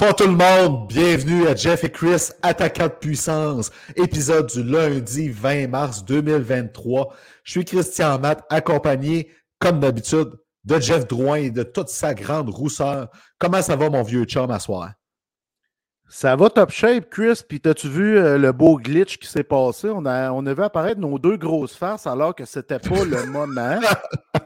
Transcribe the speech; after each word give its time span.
Bonsoir 0.00 0.14
tout 0.14 0.28
le 0.28 0.36
monde, 0.36 0.86
bienvenue 0.86 1.48
à 1.48 1.56
Jeff 1.56 1.82
et 1.82 1.90
Chris, 1.90 2.28
attaquant 2.42 2.84
de 2.84 2.92
puissance, 2.92 3.72
épisode 3.96 4.46
du 4.46 4.62
lundi 4.62 5.28
20 5.28 5.66
mars 5.66 6.04
2023. 6.04 7.12
Je 7.42 7.50
suis 7.50 7.64
Christian 7.64 8.20
Matt, 8.20 8.44
accompagné, 8.48 9.28
comme 9.58 9.80
d'habitude, 9.80 10.30
de 10.62 10.78
Jeff 10.78 11.08
Drouin 11.08 11.38
et 11.38 11.50
de 11.50 11.64
toute 11.64 11.88
sa 11.88 12.14
grande 12.14 12.48
rousseur. 12.48 13.08
Comment 13.40 13.60
ça 13.60 13.74
va 13.74 13.90
mon 13.90 14.04
vieux 14.04 14.22
chum 14.22 14.52
à 14.52 14.60
soir? 14.60 14.92
Ça 16.08 16.36
va 16.36 16.48
top 16.48 16.70
shape, 16.70 17.10
Chris. 17.10 17.42
Puis 17.48 17.60
t'as-tu 17.60 17.88
vu 17.88 18.18
euh, 18.18 18.38
le 18.38 18.52
beau 18.52 18.76
glitch 18.78 19.18
qui 19.18 19.26
s'est 19.26 19.42
passé? 19.42 19.88
On 19.90 20.06
a, 20.06 20.30
on 20.30 20.46
a 20.46 20.54
vu 20.54 20.62
apparaître 20.62 21.00
nos 21.00 21.18
deux 21.18 21.36
grosses 21.36 21.74
faces 21.74 22.06
alors 22.06 22.36
que 22.36 22.44
c'était 22.44 22.78
pas 22.78 23.04
le 23.04 23.26
moment. 23.32 23.80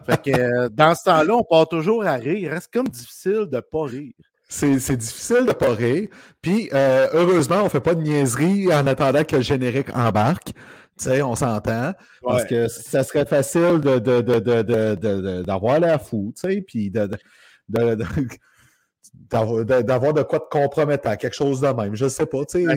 Fait 0.06 0.22
que 0.22 0.30
euh, 0.30 0.68
dans 0.70 0.94
ce 0.94 1.04
temps-là, 1.04 1.34
on 1.36 1.44
part 1.44 1.68
toujours 1.68 2.06
à 2.06 2.14
rire. 2.14 2.38
Il 2.38 2.48
reste 2.48 2.72
comme 2.72 2.88
difficile 2.88 3.48
de 3.52 3.60
pas 3.60 3.84
rire. 3.84 4.14
C'est 4.52 4.96
difficile 4.96 5.46
de 5.46 5.52
pas 5.52 5.72
rire. 5.72 6.08
Puis, 6.42 6.68
euh, 6.74 7.08
heureusement, 7.14 7.62
on 7.64 7.70
fait 7.70 7.80
pas 7.80 7.94
de 7.94 8.02
niaiserie 8.02 8.72
en 8.72 8.86
attendant 8.86 9.24
que 9.24 9.36
le 9.36 9.42
générique 9.42 9.88
embarque. 9.96 10.52
Tu 10.98 11.04
sais, 11.04 11.22
on 11.22 11.34
s'entend. 11.34 11.94
Parce 12.22 12.44
que 12.44 12.68
ça 12.68 13.02
serait 13.02 13.24
facile 13.24 13.80
d'avoir 15.46 15.80
la 15.80 15.98
fou, 15.98 16.34
tu 16.36 16.48
sais, 16.48 16.60
puis 16.60 16.90
d'avoir 17.70 17.96
de, 20.12 20.22
quoi 20.22 20.40
te 20.40 20.48
compromettre, 20.50 21.16
quelque 21.16 21.34
chose 21.34 21.62
de 21.62 21.68
même. 21.68 21.94
Je 21.94 22.08
sais 22.08 22.26
pas, 22.26 22.44
tu 22.44 22.66
sais. 22.66 22.74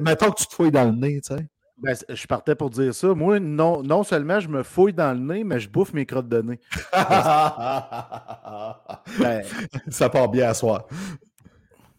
Mettons 0.00 0.30
que 0.30 0.40
tu 0.40 0.46
te 0.46 0.54
fouilles 0.54 0.70
dans 0.70 0.84
le 0.84 0.92
nez, 0.92 1.22
tu 1.22 1.34
sais. 1.34 1.48
Ben, 1.80 1.96
je 2.08 2.26
partais 2.26 2.56
pour 2.56 2.70
dire 2.70 2.92
ça. 2.94 3.14
Moi, 3.14 3.38
non, 3.38 3.82
non 3.82 4.02
seulement 4.02 4.40
je 4.40 4.48
me 4.48 4.62
fouille 4.64 4.92
dans 4.92 5.12
le 5.12 5.20
nez, 5.20 5.44
mais 5.44 5.60
je 5.60 5.68
bouffe 5.68 5.92
mes 5.92 6.06
crottes 6.06 6.28
de 6.28 6.42
nez. 6.42 6.58
ben, 9.20 9.42
ça 9.88 10.08
part 10.08 10.28
bien 10.28 10.48
à 10.48 10.54
soi. 10.54 10.88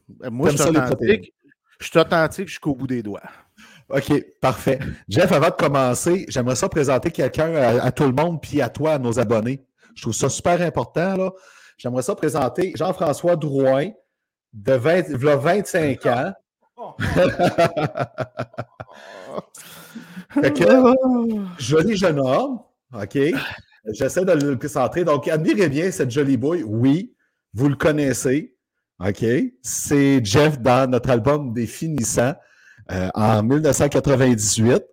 Ben, 0.09 0.29
moi, 0.29 0.49
je 0.49 0.57
suis 0.57 0.69
authentique. 0.69 1.33
Je 1.79 1.87
suis 1.87 1.99
authentique 1.99 2.47
jusqu'au 2.49 2.75
bout 2.75 2.87
des 2.87 3.01
doigts. 3.01 3.21
OK, 3.89 4.11
parfait. 4.41 4.79
Jeff, 5.07 5.31
avant 5.31 5.49
de 5.49 5.55
commencer, 5.55 6.25
j'aimerais 6.27 6.55
ça 6.55 6.67
présenter 6.69 7.09
quelqu'un 7.09 7.53
à, 7.55 7.91
tout 7.91 8.03
le 8.03 8.11
monde, 8.11 8.41
puis 8.41 8.61
à 8.61 8.69
toi, 8.69 8.93
à 8.93 8.99
nos 8.99 9.17
abonnés. 9.19 9.63
Je 9.95 10.03
trouve 10.03 10.13
ça 10.13 10.29
super 10.29 10.61
important. 10.61 11.15
là. 11.15 11.31
J'aimerais 11.77 12.03
ça 12.03 12.13
présenter 12.15 12.73
Jean-François 12.75 13.37
Drouin, 13.37 13.91
de 14.53 14.73
20, 14.73 15.15
25 15.15 16.05
ans. 16.05 16.33
joli 21.59 21.97
jeune 21.97 22.19
homme, 22.19 22.59
OK? 22.93 23.17
J'essaie 23.93 24.25
de 24.25 24.33
le 24.33 24.55
concentrer. 24.55 25.03
Donc, 25.03 25.27
admirez 25.27 25.69
bien 25.69 25.91
cette 25.91 26.11
jolie 26.11 26.37
boy. 26.37 26.63
Oui, 26.63 27.13
vous 27.53 27.69
le 27.69 27.75
connaissez. 27.75 28.55
OK? 28.99 29.25
C'est 29.61 30.23
Jeff 30.23 30.59
dans 30.59 30.89
notre 30.89 31.09
album 31.09 31.53
Des 31.53 31.67
Finissants 31.67 32.35
euh, 32.91 33.09
en 33.13 33.43
1998. 33.43 34.83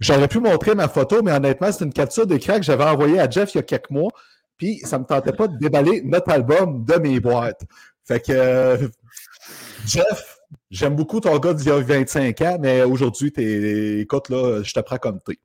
J'aurais 0.00 0.28
pu 0.28 0.40
montrer 0.40 0.74
ma 0.74 0.88
photo, 0.88 1.22
mais 1.22 1.32
honnêtement, 1.32 1.72
c'est 1.72 1.84
une 1.84 1.92
capture 1.92 2.26
d'écran 2.26 2.56
que 2.56 2.62
j'avais 2.62 2.84
envoyée 2.84 3.20
à 3.20 3.28
Jeff 3.28 3.54
il 3.54 3.58
y 3.58 3.60
a 3.60 3.64
quelques 3.64 3.90
mois. 3.90 4.10
Puis, 4.56 4.78
ça 4.80 4.98
ne 4.98 5.02
me 5.02 5.06
tentait 5.06 5.32
pas 5.32 5.48
de 5.48 5.56
déballer 5.56 6.02
notre 6.04 6.30
album 6.30 6.84
de 6.84 6.94
mes 6.94 7.20
boîtes. 7.20 7.62
Fait 8.04 8.20
que, 8.20 8.32
euh, 8.32 8.88
Jeff, 9.86 10.37
J'aime 10.70 10.96
beaucoup 10.96 11.20
ton 11.20 11.38
gars 11.38 11.54
d'il 11.54 11.68
y 11.68 11.70
a 11.70 11.78
25 11.78 12.40
ans, 12.42 12.58
mais 12.60 12.82
aujourd'hui, 12.82 13.32
écoute, 14.00 14.28
là, 14.28 14.62
je 14.62 14.72
te 14.72 14.80
prends 14.80 14.98
comme 14.98 15.20
t'es. 15.20 15.38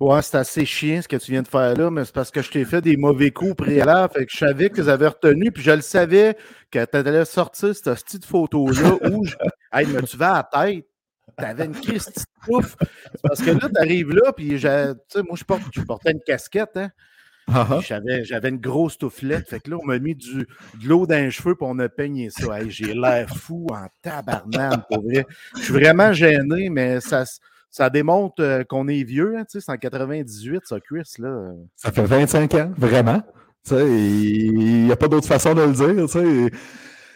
Ouais, 0.00 0.22
c'est 0.22 0.36
assez 0.36 0.64
chiant 0.64 1.02
ce 1.02 1.08
que 1.08 1.16
tu 1.16 1.32
viens 1.32 1.42
de 1.42 1.48
faire 1.48 1.74
là, 1.74 1.90
mais 1.90 2.04
c'est 2.04 2.14
parce 2.14 2.30
que 2.30 2.42
je 2.42 2.50
t'ai 2.50 2.64
fait 2.64 2.80
des 2.80 2.96
mauvais 2.96 3.30
coups 3.30 3.56
préalables. 3.56 4.12
Fait 4.12 4.26
que 4.26 4.32
je 4.32 4.38
savais 4.38 4.70
que 4.70 4.82
j'avais 4.82 5.08
retenu, 5.08 5.50
puis 5.50 5.62
je 5.62 5.72
le 5.72 5.80
savais 5.80 6.36
que 6.70 6.84
tu 6.84 6.96
allais 6.96 7.24
sortir 7.24 7.74
cette 7.74 8.04
petite 8.04 8.24
photo-là 8.24 8.98
où 9.10 9.24
je... 9.24 9.34
Hey, 9.72 9.86
mais 9.86 10.02
tu 10.02 10.16
vas 10.16 10.34
à 10.34 10.48
la 10.52 10.66
tête? 10.66 10.86
T'avais 11.36 11.66
une 11.66 11.72
crise 11.72 12.06
de 12.06 12.22
pouf. 12.44 12.76
Parce 13.22 13.42
que 13.42 13.50
là, 13.50 13.68
t'arrives 13.68 14.12
là, 14.12 14.32
puis 14.32 14.50
tu 14.50 14.60
sais, 14.60 14.94
moi, 15.22 15.34
je, 15.34 15.44
porte, 15.44 15.62
je 15.72 15.82
portais 15.82 16.12
une 16.12 16.20
casquette, 16.20 16.76
hein. 16.76 16.90
Uh-huh. 17.48 18.24
J'avais 18.24 18.48
une 18.48 18.58
grosse 18.58 18.98
touflette. 18.98 19.48
Fait 19.48 19.60
que 19.60 19.70
là, 19.70 19.78
on 19.80 19.86
m'a 19.86 19.98
mis 19.98 20.14
du, 20.14 20.38
de 20.38 20.88
l'eau 20.88 21.06
dans 21.06 21.14
les 21.14 21.30
cheveux 21.30 21.54
pour 21.54 21.68
on 21.68 21.78
a 21.78 21.88
peigné 21.88 22.28
ça. 22.30 22.68
J'ai 22.68 22.92
l'air 22.92 23.28
fou 23.30 23.66
en 23.70 23.86
tabarnane, 24.02 24.82
pour 24.90 25.02
vrai. 25.02 25.24
Je 25.56 25.62
suis 25.62 25.72
vraiment 25.72 26.12
gêné, 26.12 26.68
mais 26.70 27.00
ça, 27.00 27.24
ça 27.70 27.90
démontre 27.90 28.42
euh, 28.42 28.64
qu'on 28.64 28.88
est 28.88 29.04
vieux. 29.04 29.36
Hein, 29.38 29.44
c'est 29.48 29.68
en 29.68 29.76
98, 29.76 30.62
ça, 30.64 30.80
Chris. 30.80 31.08
Là. 31.18 31.52
Ça 31.76 31.92
fait 31.92 32.04
25 32.04 32.54
ans, 32.54 32.72
vraiment. 32.76 33.22
Il 33.70 34.84
n'y 34.84 34.92
a 34.92 34.96
pas 34.96 35.08
d'autre 35.08 35.26
façon 35.26 35.54
de 35.54 35.62
le 35.62 35.72
dire. 35.72 36.06
T'sais. 36.06 36.50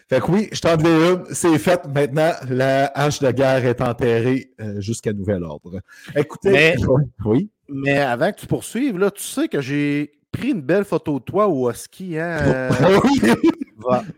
Fait 0.08 0.20
que 0.20 0.28
oui, 0.28 0.48
je 0.50 0.60
t'en 0.60 0.76
une, 0.76 1.22
c'est 1.32 1.56
fait. 1.58 1.86
Maintenant, 1.86 2.32
la 2.48 2.86
hache 2.86 3.20
de 3.20 3.30
guerre 3.30 3.64
est 3.64 3.80
enterrée 3.80 4.50
euh, 4.60 4.80
jusqu'à 4.80 5.12
nouvel 5.12 5.44
ordre. 5.44 5.80
Écoutez, 6.16 6.50
mais, 6.50 6.76
oui. 7.24 7.48
Mais 7.68 7.98
avant 7.98 8.32
que 8.32 8.40
tu 8.40 8.46
poursuives, 8.48 8.98
là, 8.98 9.12
tu 9.12 9.22
sais 9.22 9.46
que 9.46 9.60
j'ai 9.60 10.10
pris 10.32 10.50
une 10.50 10.60
belle 10.60 10.84
photo 10.84 11.18
de 11.18 11.24
toi 11.24 11.48
au 11.48 11.72
ski 11.72 12.18
hein, 12.18 12.38
euh, 12.46 12.70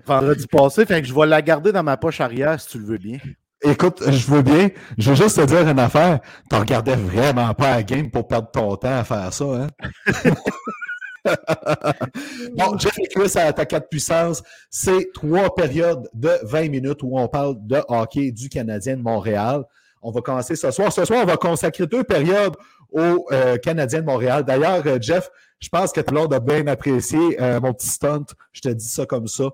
vendredi 0.07 0.47
passé. 0.47 0.87
Fait 0.87 1.03
que 1.03 1.09
je 1.09 1.15
vais 1.15 1.27
la 1.27 1.43
garder 1.43 1.73
dans 1.73 1.83
ma 1.83 1.97
poche 1.97 2.21
arrière 2.21 2.61
si 2.61 2.69
tu 2.69 2.79
le 2.79 2.85
veux 2.85 2.99
bien. 2.99 3.19
Écoute, 3.65 4.03
je 4.07 4.27
veux 4.27 4.43
bien. 4.43 4.71
Je 4.99 5.11
veux 5.11 5.17
juste 5.17 5.37
te 5.37 5.47
dire 5.47 5.69
une 5.69 5.79
affaire. 5.79 6.21
Tu 6.51 6.57
regardais 6.57 6.97
vraiment 6.97 7.55
pas 7.55 7.77
la 7.77 7.83
game 7.83 8.11
pour 8.11 8.27
perdre 8.27 8.51
ton 8.51 8.77
temps 8.77 8.99
à 8.99 9.05
faire 9.05 9.33
ça, 9.33 9.45
hein? 9.45 9.69
bon, 12.57 12.77
Jeff 12.79 12.99
et 12.99 13.07
Chris 13.07 13.33
à 13.37 13.47
attaquer 13.47 13.79
de 13.79 13.85
puissance, 13.85 14.43
c'est 14.69 15.13
trois 15.15 15.55
périodes 15.55 16.09
de 16.13 16.33
20 16.43 16.69
minutes 16.69 17.03
où 17.05 17.17
on 17.17 17.29
parle 17.29 17.57
de 17.61 17.81
hockey 17.87 18.33
du 18.33 18.49
Canadien 18.49 18.97
de 18.97 19.03
Montréal. 19.03 19.63
On 20.03 20.11
va 20.11 20.21
commencer 20.21 20.57
ce 20.57 20.73
soir. 20.73 20.93
Ce 20.93 21.05
soir, 21.05 21.21
on 21.23 21.27
va 21.27 21.37
consacrer 21.37 21.87
deux 21.87 22.03
périodes 22.03 22.57
au 22.91 23.27
euh, 23.31 23.57
Canadien 23.59 24.01
de 24.01 24.07
Montréal. 24.07 24.43
D'ailleurs, 24.43 24.83
euh, 24.85 24.99
Jeff, 25.01 25.31
je 25.63 25.69
pense 25.69 25.93
que 25.93 26.01
tu 26.01 26.19
as 26.19 26.27
de 26.27 26.39
bien 26.41 26.67
apprécier 26.67 27.41
euh, 27.41 27.61
mon 27.61 27.73
petit 27.73 27.87
stunt. 27.87 28.27
Je 28.53 28.61
te 28.61 28.69
dis 28.69 28.89
ça 28.89 29.07
comme 29.07 29.29
ça. 29.29 29.45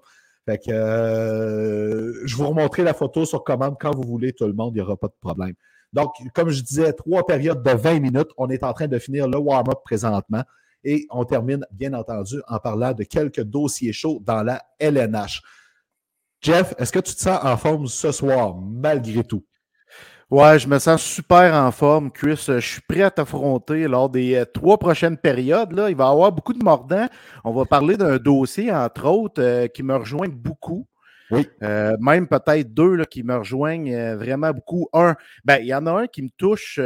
Fait 0.47 0.59
que 0.59 2.22
je 2.25 2.34
vous 2.34 2.49
remontrer 2.49 2.83
la 2.83 2.95
photo 2.95 3.27
sur 3.27 3.45
commande 3.45 3.77
quand 3.78 3.95
vous 3.95 4.09
voulez, 4.09 4.33
tout 4.33 4.47
le 4.47 4.55
monde, 4.55 4.72
il 4.75 4.77
n'y 4.77 4.81
aura 4.81 4.97
pas 4.97 5.09
de 5.09 5.16
problème. 5.21 5.53
Donc, 5.93 6.15
comme 6.34 6.49
je 6.49 6.63
disais, 6.63 6.95
trois 6.95 7.27
périodes 7.27 7.63
de 7.63 7.71
20 7.71 8.01
minutes. 8.01 8.31
On 8.39 8.49
est 8.49 8.65
en 8.65 8.72
train 8.72 8.89
de 8.89 8.99
finir 8.99 9.28
le 9.28 9.37
warm-up 9.37 9.81
présentement. 9.84 10.43
Et 10.83 11.07
on 11.10 11.25
termine, 11.25 11.66
bien 11.71 11.93
entendu, 11.93 12.41
en 12.49 12.59
parlant 12.59 12.93
de 12.95 13.04
quelques 13.04 13.43
dossiers 13.43 13.93
chauds 13.93 14.22
dans 14.25 14.43
la 14.43 14.63
LNH. 14.78 15.43
Jeff, 16.41 16.75
est-ce 16.78 16.93
que 16.93 17.01
tu 17.01 17.15
te 17.15 17.21
sens 17.21 17.39
en 17.43 17.57
forme 17.59 17.87
ce 17.87 18.13
soir, 18.13 18.54
malgré 18.57 19.25
tout? 19.25 19.45
Ouais, 20.30 20.59
je 20.59 20.69
me 20.69 20.78
sens 20.78 21.03
super 21.03 21.54
en 21.54 21.71
forme, 21.72 22.10
Chris. 22.10 22.45
Je 22.47 22.60
suis 22.60 22.83
prêt 22.83 23.03
à 23.03 23.10
t'affronter 23.10 23.89
lors 23.89 24.10
des 24.10 24.34
euh, 24.34 24.45
trois 24.45 24.78
prochaines 24.78 25.16
périodes. 25.16 25.72
Là. 25.72 25.89
Il 25.89 25.97
va 25.97 26.04
y 26.04 26.09
avoir 26.09 26.33
beaucoup 26.33 26.53
de 26.53 26.63
mordants. 26.63 27.09
On 27.45 27.53
va 27.53 27.65
parler 27.65 27.97
d'un 27.97 28.19
dossier, 28.19 28.71
entre 28.71 29.07
autres, 29.07 29.42
euh, 29.42 29.69
qui 29.69 29.83
me 29.83 29.97
rejoint 29.97 30.28
beaucoup. 30.28 30.86
Oui. 31.30 31.47
Euh, 31.63 31.97
même 32.01 32.27
peut-être 32.27 32.75
deux 32.75 32.95
là, 32.95 33.04
qui 33.04 33.22
me 33.22 33.36
rejoignent 33.36 34.16
vraiment 34.16 34.51
beaucoup. 34.51 34.89
Un, 34.92 35.15
ben, 35.45 35.59
il 35.60 35.66
y 35.66 35.75
en 35.75 35.86
a 35.86 35.92
un 35.92 36.07
qui 36.07 36.22
me 36.22 36.30
touche 36.36 36.78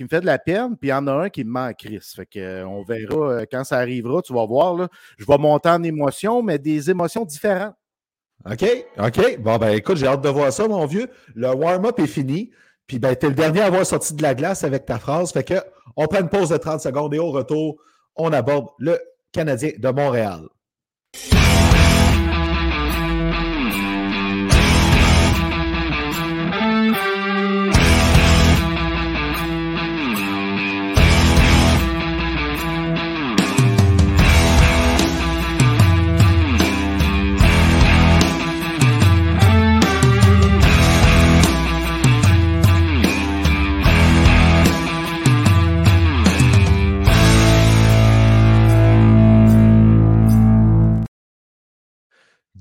qui 0.00 0.04
me 0.04 0.08
fait 0.08 0.22
de 0.22 0.26
la 0.26 0.38
peine, 0.38 0.78
puis 0.78 0.88
il 0.88 0.92
y 0.92 0.94
en 0.94 1.06
a 1.08 1.12
un 1.12 1.28
qui 1.28 1.44
me 1.44 1.60
à 1.60 1.74
Chris. 1.74 2.00
Fait 2.16 2.24
que, 2.24 2.38
euh, 2.38 2.66
on 2.66 2.82
verra 2.82 3.32
euh, 3.32 3.44
quand 3.50 3.64
ça 3.64 3.76
arrivera, 3.76 4.22
tu 4.22 4.32
vas 4.32 4.46
voir. 4.46 4.74
Là, 4.74 4.88
je 5.18 5.26
vais 5.26 5.36
monter 5.36 5.68
en 5.68 5.82
émotion, 5.82 6.42
mais 6.42 6.58
des 6.58 6.90
émotions 6.90 7.26
différentes. 7.26 7.74
OK, 8.48 8.64
OK? 8.98 9.38
Bon, 9.40 9.58
ben 9.58 9.70
écoute, 9.70 9.96
j'ai 9.96 10.06
hâte 10.06 10.22
de 10.22 10.28
voir 10.28 10.52
ça, 10.52 10.66
mon 10.66 10.86
vieux. 10.86 11.08
Le 11.34 11.48
warm-up 11.54 11.98
est 11.98 12.06
fini. 12.06 12.50
Puis 12.86 12.98
ben, 12.98 13.14
t'es 13.14 13.28
le 13.28 13.34
dernier 13.34 13.60
à 13.60 13.66
avoir 13.66 13.84
sorti 13.84 14.14
de 14.14 14.22
la 14.22 14.34
glace 14.34 14.64
avec 14.64 14.86
ta 14.86 14.98
phrase. 14.98 15.32
Fait 15.32 15.44
que 15.44 15.54
on 15.96 16.06
prend 16.06 16.20
une 16.20 16.28
pause 16.28 16.48
de 16.48 16.56
30 16.56 16.80
secondes 16.80 17.14
et 17.14 17.18
au 17.18 17.30
retour, 17.30 17.76
on 18.16 18.32
aborde 18.32 18.68
le 18.78 18.98
Canadien 19.32 19.70
de 19.78 19.88
Montréal. 19.90 20.48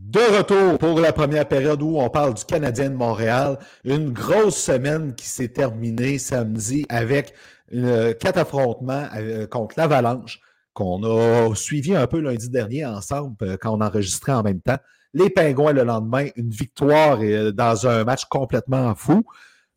De 0.09 0.37
retour 0.37 0.79
pour 0.79 0.99
la 0.99 1.13
première 1.13 1.47
période 1.47 1.83
où 1.83 1.99
on 1.99 2.09
parle 2.09 2.33
du 2.33 2.43
Canadien 2.43 2.89
de 2.89 2.95
Montréal. 2.95 3.59
Une 3.83 4.11
grosse 4.11 4.57
semaine 4.57 5.13
qui 5.13 5.27
s'est 5.27 5.49
terminée 5.49 6.17
samedi 6.17 6.83
avec 6.89 7.31
euh, 7.75 8.15
quatre 8.15 8.39
affrontements 8.39 9.07
euh, 9.15 9.45
contre 9.45 9.75
l'Avalanche 9.77 10.39
qu'on 10.73 11.03
a 11.03 11.53
suivi 11.53 11.95
un 11.95 12.07
peu 12.07 12.21
lundi 12.21 12.49
dernier 12.49 12.87
ensemble 12.87 13.35
euh, 13.43 13.57
quand 13.61 13.71
on 13.71 13.81
enregistrait 13.81 14.31
en 14.31 14.41
même 14.41 14.61
temps. 14.61 14.79
Les 15.13 15.29
Pingouins 15.29 15.73
le 15.73 15.83
lendemain, 15.83 16.25
une 16.35 16.49
victoire 16.49 17.19
dans 17.53 17.85
un 17.85 18.03
match 18.03 18.25
complètement 18.25 18.95
fou. 18.95 19.23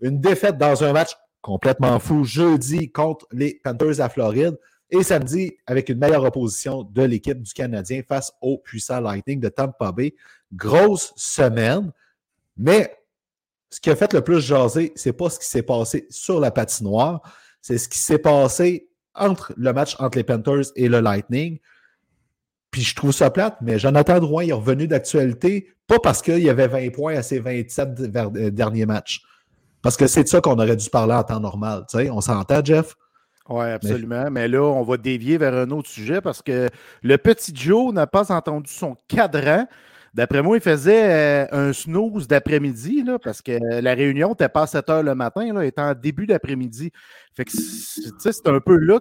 Une 0.01 0.19
défaite 0.19 0.57
dans 0.57 0.83
un 0.83 0.95
match 0.95 1.11
complètement 1.43 1.99
fou 1.99 2.25
jeudi 2.25 2.91
contre 2.91 3.27
les 3.33 3.61
Panthers 3.63 4.01
à 4.01 4.09
Floride. 4.09 4.57
Et 4.95 5.03
samedi, 5.03 5.57
avec 5.67 5.89
une 5.89 5.99
meilleure 5.99 6.23
opposition 6.23 6.85
de 6.85 7.03
l'équipe 7.03 7.41
du 7.41 7.53
Canadien 7.55 8.03
face 8.07 8.31
au 8.43 8.59
puissant 8.59 9.01
Lightning 9.01 9.41
de 9.41 9.49
Tampa 9.49 9.91
Bay. 9.91 10.15
Grosse 10.53 11.15
semaine, 11.17 11.91
mais 12.59 12.95
ce 13.71 13.81
qui 13.81 13.89
a 13.89 13.97
fait 13.97 14.13
le 14.13 14.21
plus 14.21 14.41
jaser, 14.41 14.93
c'est 14.95 15.15
pas 15.15 15.31
ce 15.31 15.39
qui 15.39 15.49
s'est 15.49 15.63
passé 15.63 16.07
sur 16.11 16.39
la 16.39 16.51
patinoire, 16.51 17.23
c'est 17.63 17.79
ce 17.79 17.89
qui 17.89 17.99
s'est 17.99 18.19
passé 18.19 18.91
entre 19.15 19.55
le 19.57 19.73
match 19.73 19.97
entre 19.99 20.19
les 20.19 20.25
Panthers 20.25 20.67
et 20.77 20.89
le 20.89 21.01
Lightning. 21.01 21.59
Puis 22.71 22.83
je 22.83 22.95
trouve 22.95 23.13
ça 23.13 23.31
plate, 23.31 23.57
mais 23.63 23.79
Jonathan 23.79 24.21
Drouin 24.21 24.47
est 24.47 24.53
revenu 24.53 24.87
d'actualité, 24.89 25.73
pas 25.87 26.01
parce 26.01 26.21
qu'il 26.21 26.41
y 26.41 26.51
avait 26.51 26.69
20 26.69 26.91
points 26.93 27.17
à 27.17 27.23
ses 27.23 27.39
27 27.39 27.89
euh, 28.15 28.51
derniers 28.51 28.85
matchs. 28.85 29.23
Parce 29.81 29.97
que 29.97 30.07
c'est 30.07 30.25
de 30.25 30.29
ça 30.29 30.43
qu'on 30.43 30.59
aurait 30.59 30.77
dû 30.77 30.91
parler 30.91 31.15
en 31.15 31.25
temps 31.25 31.41
normal. 31.41 31.87
Tu 31.91 31.97
sais, 31.97 32.11
on 32.11 32.21
s'entend, 32.21 32.63
Jeff? 32.63 32.95
Oui, 33.53 33.67
absolument. 33.67 34.31
Mais... 34.31 34.49
là, 34.49 34.63
on 34.63 34.83
va 34.83 34.97
dévier 34.97 35.37
vers 35.37 35.55
un 35.55 35.71
autre 35.71 35.89
sujet 35.89 36.21
parce 36.21 36.43
que 36.43 36.69
le 37.03 37.19
petit 37.19 37.53
Joe 37.55 37.93
n'a 37.93 38.07
pas 38.07 38.33
entendu 38.33 38.71
son 38.71 38.97
cadran. 39.09 39.67
D'après 40.15 40.43
moi, 40.43 40.57
il 40.57 40.63
faisait 40.63 41.47
euh, 41.53 41.69
un 41.69 41.73
snooze 41.73 42.29
d'après-midi 42.29 43.05
parce 43.23 43.41
que 43.41 43.59
la 43.81 43.95
réunion 43.95 44.31
n'était 44.31 44.49
pas 44.49 44.63
à 44.63 44.67
7 44.67 44.91
heures 44.91 45.03
le 45.03 45.15
matin, 45.15 45.53
là, 45.53 45.65
étant 45.65 45.95
début 45.95 46.27
d'après-midi. 46.27 46.93
Fait 47.35 47.45
que 47.45 47.53
c'est 47.53 48.47
un 48.47 48.61
peu 48.61 48.77
là 48.77 49.01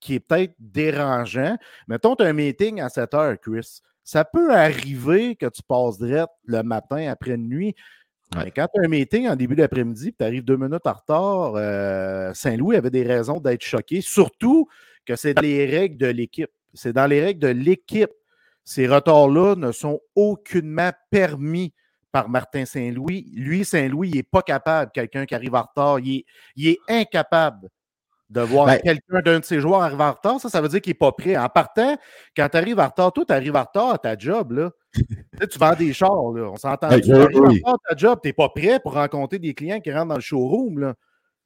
qui 0.00 0.14
est 0.14 0.20
peut-être 0.20 0.54
dérangeant. 0.58 1.56
Mettons, 1.86 2.16
tu 2.16 2.24
as 2.24 2.26
un 2.26 2.32
meeting 2.32 2.80
à 2.80 2.88
7 2.88 3.14
heures, 3.14 3.36
Chris. 3.40 3.80
Ça 4.02 4.24
peut 4.24 4.52
arriver 4.52 5.36
que 5.36 5.46
tu 5.46 5.62
passes 5.62 5.98
direct 5.98 6.32
le 6.44 6.62
matin 6.62 7.08
après 7.10 7.36
nuit. 7.36 7.74
Mais 8.36 8.50
quand 8.52 8.66
tu 8.72 8.80
as 8.80 8.84
un 8.84 8.88
meeting 8.88 9.28
en 9.28 9.34
début 9.34 9.56
d'après-midi, 9.56 10.14
tu 10.16 10.24
arrives 10.24 10.44
deux 10.44 10.56
minutes 10.56 10.86
en 10.86 10.92
retard, 10.92 11.54
euh, 11.56 12.32
Saint-Louis 12.32 12.76
avait 12.76 12.90
des 12.90 13.02
raisons 13.02 13.40
d'être 13.40 13.62
choqué, 13.62 14.00
surtout 14.00 14.68
que 15.04 15.16
c'est 15.16 15.34
dans 15.34 15.42
les 15.42 15.66
règles 15.66 15.96
de 15.96 16.06
l'équipe. 16.06 16.50
C'est 16.74 16.92
dans 16.92 17.06
les 17.06 17.20
règles 17.20 17.40
de 17.40 17.48
l'équipe. 17.48 18.12
Ces 18.64 18.86
retards-là 18.86 19.56
ne 19.56 19.72
sont 19.72 20.00
aucunement 20.14 20.90
permis 21.10 21.74
par 22.12 22.28
Martin 22.28 22.64
Saint-Louis. 22.64 23.30
Lui, 23.34 23.64
Saint-Louis, 23.64 24.10
il 24.10 24.16
n'est 24.16 24.22
pas 24.22 24.42
capable, 24.42 24.92
quelqu'un 24.92 25.26
qui 25.26 25.34
arrive 25.34 25.54
en 25.54 25.62
retard, 25.62 25.98
il 25.98 26.24
est 26.56 26.78
incapable 26.88 27.68
de 28.28 28.40
voir 28.40 28.66
ben 28.66 28.78
quelqu'un 28.78 29.20
d'un 29.22 29.40
de 29.40 29.44
ses 29.44 29.60
joueurs 29.60 29.82
arriver 29.82 30.04
en 30.04 30.12
retard, 30.12 30.40
ça, 30.40 30.48
ça 30.48 30.60
veut 30.60 30.68
dire 30.68 30.80
qu'il 30.80 30.92
n'est 30.92 30.94
pas 30.98 31.10
prêt. 31.10 31.36
En 31.36 31.48
partant, 31.48 31.96
quand 32.36 32.48
tu 32.48 32.56
arrives 32.56 32.78
en 32.78 32.86
retard, 32.86 33.12
toi, 33.12 33.24
tu 33.26 33.32
arrives 33.32 33.56
en 33.56 33.64
retard 33.64 33.90
à 33.90 33.98
ta 33.98 34.16
job, 34.16 34.52
là. 34.52 34.70
Tu, 34.92 35.58
vends 35.58 35.74
des 35.74 35.92
chars, 35.92 36.32
là. 36.34 36.50
On 36.50 36.56
s'entend. 36.56 36.88
tu 36.88 37.12
arrives 37.12 37.40
en 37.40 37.48
retard 37.48 37.74
à 37.74 37.94
ta 37.94 37.96
job, 37.96 38.18
tu 38.22 38.28
n'es 38.28 38.32
pas 38.32 38.48
prêt 38.48 38.80
pour 38.80 38.94
rencontrer 38.94 39.38
des 39.38 39.54
clients 39.54 39.80
qui 39.80 39.92
rentrent 39.92 40.08
dans 40.08 40.14
le 40.16 40.20
showroom, 40.20 40.78
là. 40.78 40.94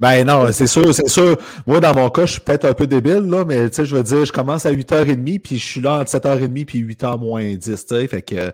Ben 0.01 0.27
non, 0.27 0.51
c'est 0.51 0.67
sûr, 0.67 0.93
c'est 0.93 1.09
sûr. 1.09 1.37
Moi, 1.69 1.79
dans 1.79 1.95
mon 1.95 2.11
cas, 2.11 2.27
je 2.27 2.33
suis 2.33 2.41
peut-être 2.41 2.65
un 2.65 2.75
peu 2.75 2.89
débile, 2.89 3.31
là, 3.31 3.45
mais 3.45 3.71
tu 3.71 3.77
sais, 3.77 3.85
je 3.87 3.95
veux 3.95 4.03
dire, 4.03 4.25
je 4.25 4.33
commence 4.33 4.67
à 4.67 4.73
8h30, 4.73 5.39
puis 5.39 5.57
je 5.57 5.65
suis 5.65 5.81
là 5.81 6.01
entre 6.01 6.11
7h30 6.11 6.65
puis 6.65 6.83
8h 6.83 7.19
moins 7.21 7.55
10, 7.55 7.61
tu 7.63 7.95
sais. 7.95 8.09
Fait 8.09 8.23
que, 8.23 8.53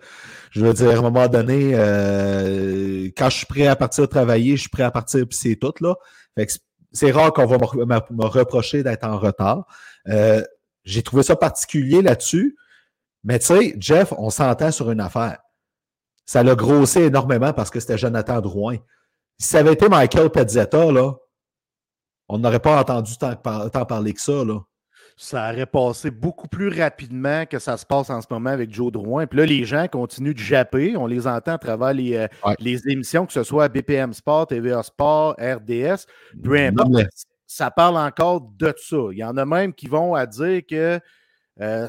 je 0.50 0.64
veux 0.64 0.74
dire, 0.74 0.90
à 0.90 0.98
un 0.98 1.00
moment 1.00 1.28
donné, 1.28 1.72
euh, 1.74 3.08
quand 3.16 3.30
je 3.30 3.38
suis 3.38 3.46
prêt 3.46 3.66
à 3.66 3.74
partir 3.74 4.06
travailler, 4.06 4.56
je 4.56 4.62
suis 4.62 4.68
prêt 4.68 4.82
à 4.82 4.90
partir, 4.90 5.26
puis 5.26 5.38
c'est 5.40 5.56
tout, 5.56 5.72
là. 5.80 5.94
Fait 6.36 6.46
que 6.46 6.52
c'est 6.92 7.10
rare 7.10 7.32
qu'on 7.32 7.46
va 7.46 7.56
me, 7.56 8.24
reprocher 8.26 8.82
d'être 8.82 9.04
en 9.04 9.18
retard. 9.18 9.64
Euh, 10.08 10.42
j'ai 10.84 11.02
trouvé 11.02 11.22
ça 11.22 11.36
particulier 11.36 12.02
là-dessus. 12.02 12.56
Mais 13.24 13.38
tu 13.38 13.46
sais, 13.46 13.76
Jeff, 13.78 14.12
on 14.16 14.30
s'entend 14.30 14.70
sur 14.70 14.90
une 14.90 15.00
affaire. 15.00 15.38
Ça 16.24 16.42
l'a 16.42 16.54
grossé 16.54 17.02
énormément 17.02 17.52
parce 17.52 17.70
que 17.70 17.80
c'était 17.80 17.98
Jonathan 17.98 18.40
Drouin. 18.40 18.76
Si 19.38 19.48
ça 19.48 19.58
avait 19.58 19.72
été 19.72 19.88
Michael 19.88 20.30
Pezzetta, 20.30 20.92
là, 20.92 21.14
on 22.28 22.38
n'aurait 22.38 22.60
pas 22.60 22.80
entendu 22.80 23.16
tant, 23.18 23.34
tant 23.34 23.84
parler 23.84 24.14
que 24.14 24.20
ça. 24.20 24.44
Là 24.44 24.60
ça 25.20 25.52
aurait 25.52 25.66
passé 25.66 26.10
beaucoup 26.10 26.48
plus 26.48 26.68
rapidement 26.70 27.44
que 27.44 27.58
ça 27.58 27.76
se 27.76 27.84
passe 27.84 28.08
en 28.08 28.22
ce 28.22 28.26
moment 28.30 28.48
avec 28.48 28.72
Joe 28.72 28.90
Drouin. 28.90 29.26
Puis 29.26 29.38
là, 29.38 29.44
les 29.44 29.64
gens 29.64 29.86
continuent 29.86 30.32
de 30.32 30.38
japper. 30.38 30.96
On 30.96 31.06
les 31.06 31.26
entend 31.26 31.52
à 31.52 31.58
travers 31.58 31.92
les, 31.92 32.16
euh, 32.16 32.26
les 32.58 32.88
émissions, 32.88 33.26
que 33.26 33.34
ce 33.34 33.42
soit 33.42 33.68
BPM 33.68 34.14
Sport, 34.14 34.46
TVA 34.46 34.82
Sport, 34.82 35.36
RDS, 35.38 36.06
peu 36.42 36.56
importe. 36.56 36.90
Ça 37.46 37.70
parle 37.70 37.98
encore 37.98 38.40
de 38.40 38.72
ça. 38.78 38.96
Il 39.12 39.18
y 39.18 39.24
en 39.24 39.36
a 39.36 39.44
même 39.44 39.74
qui 39.74 39.88
vont 39.88 40.14
à 40.14 40.24
dire 40.24 40.62
que 40.66 40.98
euh, 41.60 41.88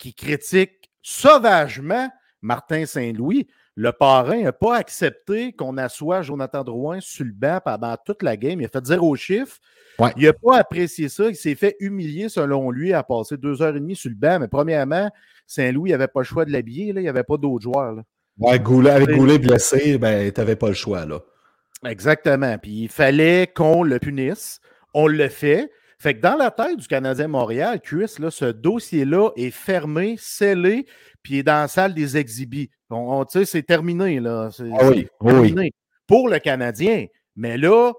qui 0.00 0.14
critiquent 0.14 0.90
sauvagement 1.02 2.10
Martin 2.42 2.86
Saint-Louis. 2.86 3.46
Le 3.76 3.92
parrain 3.92 4.42
n'a 4.42 4.52
pas 4.52 4.76
accepté 4.76 5.52
qu'on 5.52 5.76
assoie 5.76 6.22
Jonathan 6.22 6.64
Drouin 6.64 6.98
sur 7.00 7.24
le 7.24 7.32
banc 7.32 7.60
pendant 7.64 7.96
toute 8.04 8.22
la 8.22 8.36
game. 8.36 8.60
Il 8.60 8.64
a 8.64 8.68
fait 8.68 8.84
zéro 8.84 9.14
chiffre. 9.14 9.58
Il 10.16 10.24
n'a 10.24 10.32
pas 10.32 10.58
apprécié 10.58 11.08
ça. 11.08 11.28
Il 11.28 11.36
s'est 11.36 11.54
fait 11.54 11.76
humilier, 11.78 12.28
selon 12.28 12.70
lui, 12.70 12.92
à 12.92 13.02
passer 13.02 13.36
deux 13.36 13.62
heures 13.62 13.76
et 13.76 13.80
demie 13.80 13.94
sur 13.94 14.10
le 14.10 14.16
banc. 14.16 14.38
Mais 14.40 14.48
premièrement, 14.48 15.10
Saint-Louis 15.46 15.90
n'avait 15.90 16.08
pas 16.08 16.20
le 16.20 16.24
choix 16.24 16.44
de 16.44 16.52
l'habiller. 16.52 16.86
Il 16.88 16.96
n'y 16.96 17.08
avait 17.08 17.22
pas 17.22 17.36
d'autres 17.36 17.62
joueurs. 17.62 17.92
Là. 17.92 18.02
avec 18.48 18.62
Goulet 18.62 19.38
blessé, 19.38 19.98
ben, 19.98 20.32
tu 20.32 20.40
n'avais 20.40 20.56
pas 20.56 20.68
le 20.68 20.74
choix. 20.74 21.04
Là. 21.04 21.20
Exactement. 21.84 22.56
Puis 22.58 22.82
il 22.82 22.88
fallait 22.88 23.46
qu'on 23.54 23.82
le 23.82 23.98
punisse. 23.98 24.60
On 24.94 25.06
le 25.06 25.28
fait. 25.28 25.70
Fait 26.00 26.14
que 26.14 26.20
dans 26.20 26.36
la 26.36 26.50
tête 26.50 26.78
du 26.78 26.88
Canadien 26.88 27.28
Montréal, 27.28 27.78
QS, 27.78 28.18
là, 28.20 28.30
ce 28.30 28.46
dossier-là 28.46 29.32
est 29.36 29.50
fermé, 29.50 30.16
scellé, 30.18 30.86
puis 31.22 31.38
est 31.38 31.42
dans 31.42 31.60
la 31.60 31.68
salle 31.68 31.92
des 31.92 32.16
exhibits. 32.16 32.70
On, 32.88 33.26
sais, 33.28 33.44
c'est 33.44 33.62
terminé, 33.62 34.18
là. 34.18 34.48
C'est, 34.50 34.70
ah 34.78 34.88
oui, 34.88 35.06
terminé 35.20 35.72
pour 36.06 36.30
le 36.30 36.38
Canadien. 36.38 37.04
Mais 37.36 37.58
là, 37.58 37.92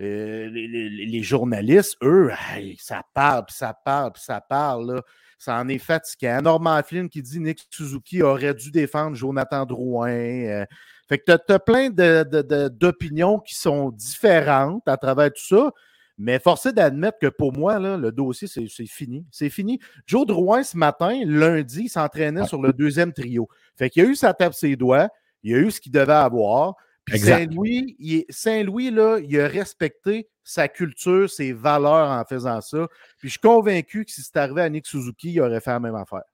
euh, 0.00 0.50
les, 0.50 1.22
journalistes, 1.22 1.96
eux, 2.02 2.30
ça 2.78 3.02
parle, 3.14 3.46
puis 3.46 3.56
ça 3.56 3.74
parle, 3.82 4.12
puis 4.12 4.22
ça 4.22 4.42
parle. 4.42 4.94
Là. 4.94 5.02
Ça 5.38 5.58
en 5.58 5.68
est 5.68 5.78
fatiguant. 5.78 6.42
Norman 6.42 6.82
Flynn 6.84 7.08
qui 7.08 7.22
dit 7.22 7.40
Nick 7.40 7.66
Suzuki 7.70 8.22
aurait 8.22 8.54
dû 8.54 8.70
défendre 8.70 9.16
Jonathan 9.16 9.64
Drouin. 9.64 10.10
Euh. 10.10 10.66
fait 11.08 11.18
que 11.18 11.32
tu 11.34 11.52
as, 11.52 11.58
plein 11.58 11.88
d'opinions 11.88 13.38
qui 13.38 13.54
sont 13.54 13.90
différentes 13.90 14.86
à 14.86 14.98
travers 14.98 15.32
tout 15.32 15.46
ça. 15.46 15.72
Mais 16.18 16.40
forcé 16.40 16.72
d'admettre 16.72 17.18
que 17.20 17.28
pour 17.28 17.52
moi, 17.52 17.78
là, 17.78 17.96
le 17.96 18.10
dossier, 18.10 18.48
c'est 18.48 18.86
fini. 18.86 19.24
C'est 19.30 19.50
fini. 19.50 19.78
Joe 20.04 20.26
Drouin, 20.26 20.64
ce 20.64 20.76
matin, 20.76 21.20
lundi, 21.24 21.88
s'entraînait 21.88 22.44
sur 22.46 22.60
le 22.60 22.72
deuxième 22.72 23.12
trio. 23.12 23.48
Fait 23.76 23.88
qu'il 23.88 24.04
a 24.04 24.08
eu 24.08 24.16
sa 24.16 24.34
tape 24.34 24.54
ses 24.54 24.74
doigts, 24.74 25.08
il 25.44 25.54
a 25.54 25.58
eu 25.58 25.70
ce 25.70 25.80
qu'il 25.80 25.92
devait 25.92 26.12
avoir. 26.12 26.74
Saint-Louis, 27.16 27.96
il, 27.98 28.24
Saint 28.28 28.64
là, 28.64 29.18
il 29.18 29.40
a 29.40 29.48
respecté 29.48 30.28
sa 30.42 30.68
culture, 30.68 31.30
ses 31.30 31.52
valeurs 31.52 32.10
en 32.10 32.24
faisant 32.24 32.60
ça. 32.60 32.86
Puis 33.18 33.28
je 33.28 33.32
suis 33.32 33.40
convaincu 33.40 34.04
que 34.04 34.10
si 34.10 34.22
c'était 34.22 34.40
arrivé 34.40 34.62
à 34.62 34.68
Nick 34.68 34.86
Suzuki, 34.86 35.32
il 35.32 35.40
aurait 35.40 35.60
fait 35.60 35.70
la 35.70 35.80
même 35.80 35.94
affaire. 35.94 36.24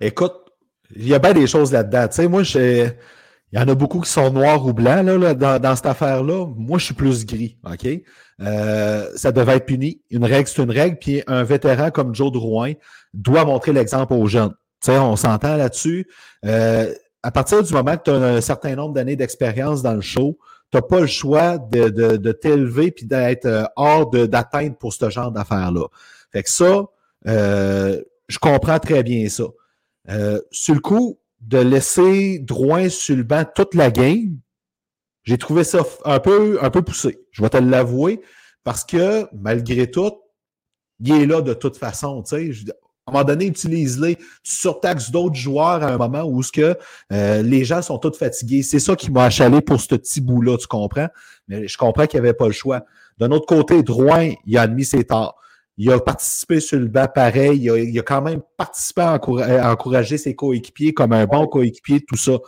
Écoute, 0.00 0.34
il 0.94 1.06
y 1.06 1.14
a 1.14 1.18
bien 1.18 1.32
des 1.32 1.46
choses 1.46 1.72
là-dedans. 1.72 2.08
Tu 2.08 2.14
sais, 2.16 2.28
moi, 2.28 2.42
Il 2.42 3.58
y 3.58 3.58
en 3.58 3.68
a 3.68 3.74
beaucoup 3.74 4.00
qui 4.00 4.10
sont 4.10 4.30
noirs 4.30 4.66
ou 4.66 4.72
blancs 4.72 5.06
là, 5.06 5.16
là, 5.16 5.34
dans, 5.34 5.60
dans 5.60 5.76
cette 5.76 5.86
affaire-là. 5.86 6.46
Moi, 6.56 6.78
je 6.78 6.86
suis 6.86 6.94
plus 6.94 7.24
gris, 7.24 7.56
OK? 7.64 7.86
Euh, 8.40 9.08
ça 9.16 9.32
devait 9.32 9.56
être 9.56 9.66
puni. 9.66 10.00
Une 10.10 10.24
règle, 10.24 10.48
c'est 10.48 10.62
une 10.62 10.70
règle. 10.70 10.98
Puis 10.98 11.22
un 11.26 11.42
vétéran 11.42 11.90
comme 11.90 12.14
Joe 12.14 12.32
Drouin 12.32 12.72
doit 13.14 13.44
montrer 13.44 13.72
l'exemple 13.72 14.14
aux 14.14 14.26
jeunes. 14.26 14.54
Tu 14.80 14.92
sais, 14.92 14.98
on 14.98 15.16
s'entend 15.16 15.56
là-dessus. 15.56 16.06
Euh, 16.44 16.92
à 17.22 17.30
partir 17.30 17.62
du 17.62 17.72
moment 17.72 17.96
que 17.96 18.04
tu 18.04 18.10
as 18.10 18.14
un 18.14 18.40
certain 18.40 18.76
nombre 18.76 18.94
d'années 18.94 19.16
d'expérience 19.16 19.82
dans 19.82 19.94
le 19.94 20.00
show, 20.00 20.38
tu 20.70 20.76
n'as 20.76 20.82
pas 20.82 21.00
le 21.00 21.06
choix 21.06 21.58
de, 21.58 21.88
de, 21.88 22.16
de 22.16 22.32
t'élever 22.32 22.90
puis 22.90 23.06
d'être 23.06 23.46
euh, 23.46 23.64
hors 23.76 24.10
d'atteinte 24.10 24.78
pour 24.78 24.92
ce 24.92 25.10
genre 25.10 25.32
d'affaires-là. 25.32 25.86
Fait 26.30 26.42
que 26.42 26.50
ça, 26.50 26.84
euh, 27.26 28.00
je 28.28 28.38
comprends 28.38 28.78
très 28.78 29.02
bien 29.02 29.28
ça. 29.28 29.44
Euh, 30.10 30.40
sur 30.50 30.74
le 30.74 30.80
coup, 30.80 31.18
de 31.40 31.58
laisser 31.58 32.38
Drouin 32.40 32.88
sur 32.88 33.16
le 33.16 33.22
banc 33.22 33.44
toute 33.54 33.74
la 33.74 33.90
game, 33.90 34.38
j'ai 35.28 35.36
trouvé 35.36 35.62
ça 35.62 35.80
un 36.06 36.20
peu, 36.20 36.58
un 36.62 36.70
peu 36.70 36.80
poussé. 36.80 37.20
Je 37.32 37.42
vais 37.42 37.50
te 37.50 37.58
l'avouer, 37.58 38.22
parce 38.64 38.82
que 38.82 39.26
malgré 39.38 39.90
tout, 39.90 40.10
il 41.00 41.12
est 41.12 41.26
là 41.26 41.42
de 41.42 41.52
toute 41.52 41.76
façon. 41.76 42.22
Tu 42.22 42.54
sais, 42.54 42.70
à 42.70 43.10
un 43.10 43.12
moment 43.12 43.24
donné, 43.24 43.44
utilise-les. 43.44 44.16
Tu 44.16 44.22
surtaxes 44.42 45.10
d'autres 45.10 45.34
joueurs 45.34 45.82
à 45.82 45.88
un 45.88 45.98
moment 45.98 46.22
où 46.22 46.42
ce 46.42 46.50
que, 46.50 46.78
euh, 47.12 47.42
les 47.42 47.62
gens 47.66 47.82
sont 47.82 47.98
tous 47.98 48.16
fatigués. 48.16 48.62
C'est 48.62 48.78
ça 48.78 48.96
qui 48.96 49.10
m'a 49.10 49.24
achalé 49.24 49.60
pour 49.60 49.78
ce 49.78 49.96
petit 49.96 50.22
bout-là, 50.22 50.56
tu 50.56 50.66
comprends? 50.66 51.08
Mais 51.46 51.68
je 51.68 51.76
comprends 51.76 52.06
qu'il 52.06 52.18
n'y 52.18 52.26
avait 52.26 52.34
pas 52.34 52.46
le 52.46 52.52
choix. 52.52 52.86
D'un 53.18 53.30
autre 53.30 53.44
côté, 53.44 53.82
Drouin, 53.82 54.32
il 54.46 54.56
a 54.56 54.62
admis 54.62 54.86
ses 54.86 55.04
torts. 55.04 55.38
Il 55.76 55.92
a 55.92 56.00
participé 56.00 56.60
sur 56.60 56.78
le 56.78 56.88
banc 56.88 57.06
pareil. 57.14 57.70
Il 57.70 57.98
a, 57.98 58.02
quand 58.02 58.22
même 58.22 58.40
participé 58.56 59.02
à, 59.02 59.70
encourager 59.70 60.16
ses 60.16 60.34
coéquipiers 60.34 60.94
comme 60.94 61.12
un 61.12 61.26
bon 61.26 61.46
coéquipier, 61.46 62.02
tout 62.02 62.16
ça. 62.16 62.38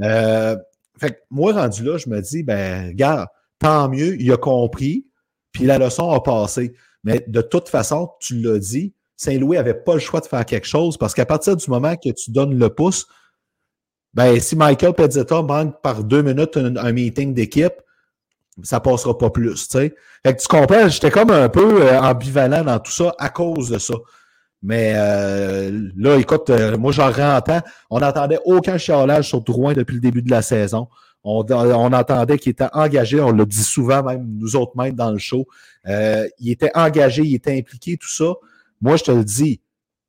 Euh, 0.00 0.54
fait 1.00 1.12
que 1.12 1.18
moi, 1.30 1.52
rendu 1.52 1.82
là, 1.82 1.96
je 1.96 2.08
me 2.08 2.20
dis, 2.20 2.42
ben, 2.42 2.88
regarde, 2.88 3.26
tant 3.58 3.88
mieux, 3.88 4.20
il 4.20 4.30
a 4.32 4.36
compris, 4.36 5.06
puis 5.52 5.64
la 5.64 5.78
leçon 5.78 6.10
a 6.10 6.20
passé. 6.20 6.74
Mais 7.04 7.24
de 7.26 7.40
toute 7.40 7.68
façon, 7.68 8.10
tu 8.20 8.38
l'as 8.40 8.58
dit, 8.58 8.94
Saint-Louis 9.16 9.56
n'avait 9.56 9.74
pas 9.74 9.94
le 9.94 10.00
choix 10.00 10.20
de 10.20 10.26
faire 10.26 10.44
quelque 10.44 10.66
chose 10.66 10.96
parce 10.96 11.14
qu'à 11.14 11.26
partir 11.26 11.56
du 11.56 11.70
moment 11.70 11.96
que 11.96 12.10
tu 12.10 12.30
donnes 12.30 12.58
le 12.58 12.68
pouce, 12.68 13.06
ben, 14.12 14.38
si 14.40 14.56
Michael 14.56 14.94
Pezzetta 14.94 15.42
manque 15.42 15.80
par 15.82 16.04
deux 16.04 16.22
minutes 16.22 16.56
un 16.56 16.92
meeting 16.92 17.32
d'équipe, 17.32 17.74
ça 18.62 18.80
passera 18.80 19.16
pas 19.16 19.30
plus, 19.30 19.68
tu 19.68 19.78
sais. 19.78 19.94
Fait 20.24 20.36
que 20.36 20.42
tu 20.42 20.48
comprends, 20.48 20.88
j'étais 20.88 21.10
comme 21.10 21.30
un 21.30 21.48
peu 21.48 21.82
euh, 21.82 22.00
ambivalent 22.00 22.64
dans 22.64 22.78
tout 22.78 22.92
ça 22.92 23.14
à 23.18 23.30
cause 23.30 23.70
de 23.70 23.78
ça. 23.78 23.94
Mais 24.62 24.92
euh, 24.94 25.88
là, 25.96 26.16
écoute, 26.16 26.50
euh, 26.50 26.76
moi 26.76 26.92
j'en 26.92 27.10
rentre. 27.10 27.62
On 27.88 28.00
n'entendait 28.00 28.38
aucun 28.44 28.76
chialage 28.78 29.28
sur 29.28 29.40
Drouin 29.40 29.72
depuis 29.72 29.94
le 29.94 30.00
début 30.00 30.22
de 30.22 30.30
la 30.30 30.42
saison. 30.42 30.88
On, 31.24 31.44
on 31.50 31.92
entendait 31.92 32.38
qu'il 32.38 32.50
était 32.52 32.68
engagé, 32.72 33.20
on 33.20 33.32
l'a 33.32 33.44
dit 33.44 33.62
souvent, 33.62 34.02
même 34.02 34.26
nous 34.38 34.56
autres 34.56 34.72
même 34.76 34.94
dans 34.94 35.10
le 35.10 35.18
show. 35.18 35.46
il 35.86 36.50
était 36.50 36.70
engagé, 36.74 37.22
il 37.22 37.34
était 37.34 37.56
impliqué, 37.58 37.96
tout 37.96 38.08
ça. 38.08 38.32
Moi, 38.80 38.96
je 38.96 39.04
te 39.04 39.10
le 39.10 39.24
dis, 39.24 39.60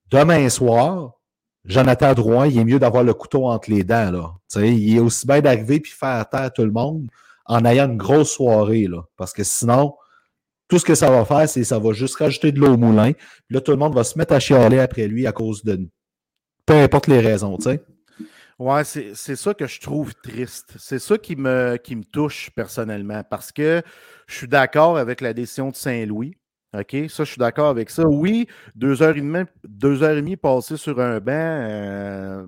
demain 0.10 0.48
soir, 0.48 1.14
Jonathan 1.66 2.14
Drouin, 2.14 2.48
il 2.48 2.58
est 2.58 2.66
mieux 2.66 2.80
d'avoir 2.80 3.04
le 3.04 3.14
couteau 3.14 3.48
entre 3.48 3.70
les 3.70 3.84
dents. 3.84 4.12
Là. 4.12 4.62
il 4.64 4.96
est 4.96 5.00
aussi 5.00 5.28
bien 5.28 5.42
d'arriver 5.42 5.80
puis 5.80 5.92
faire 5.92 6.28
taire 6.30 6.52
tout 6.52 6.64
le 6.64 6.72
monde 6.72 7.08
en 7.46 7.66
ayant 7.66 7.90
une 7.90 7.98
grosse 7.98 8.32
soirée, 8.32 8.88
là. 8.88 9.04
Parce 9.18 9.34
que 9.34 9.44
sinon, 9.44 9.96
tout 10.72 10.80
ce 10.80 10.86
que 10.86 10.96
ça 10.96 11.12
va 11.12 11.26
faire, 11.26 11.50
c'est 11.50 11.66
ça 11.66 11.80
va 11.80 11.92
juste 11.92 12.16
rajouter 12.16 12.54
de 12.54 12.60
l'eau 12.62 12.76
au 12.76 12.78
moulin. 12.78 13.12
Là, 13.50 13.60
tout 13.60 13.72
le 13.72 13.78
monde 13.78 13.94
va 13.94 14.06
se 14.06 14.18
mettre 14.18 14.34
à 14.34 14.40
chialer 14.40 14.80
après 14.80 15.06
lui 15.06 15.28
à 15.28 15.34
cause 15.34 15.66
de 15.66 15.82
peu 16.66 16.76
importe 16.76 17.08
les 17.08 17.20
raisons, 17.20 17.58
tu 17.58 17.64
sais. 17.64 17.84
Ouais, 18.58 18.86
c'est 18.86 19.36
ça 19.36 19.54
que 19.54 19.68
je 19.68 19.82
trouve 19.82 20.14
triste. 20.24 20.76
C'est 20.80 21.00
ça 21.00 21.18
qui 21.18 21.36
me, 21.36 21.76
qui 21.76 21.98
me 21.98 22.06
touche 22.06 22.52
personnellement 22.56 23.22
parce 23.30 23.52
que 23.52 23.82
je 24.28 24.34
suis 24.34 24.48
d'accord 24.48 24.98
avec 24.98 25.20
la 25.20 25.34
décision 25.34 25.72
de 25.72 25.76
Saint-Louis. 25.76 26.38
OK, 26.74 26.96
ça, 27.10 27.26
je 27.26 27.32
suis 27.32 27.40
d'accord 27.40 27.68
avec 27.68 27.90
ça. 27.90 28.08
Oui, 28.08 28.48
deux 28.74 29.02
heures 29.02 29.18
et 29.18 29.20
demie, 29.20 29.44
deux 29.68 30.04
heures 30.04 30.12
et 30.12 30.22
demie 30.22 30.38
passées 30.38 30.78
sur 30.78 31.02
un 31.02 31.20
banc, 31.20 31.34
euh, 31.34 32.46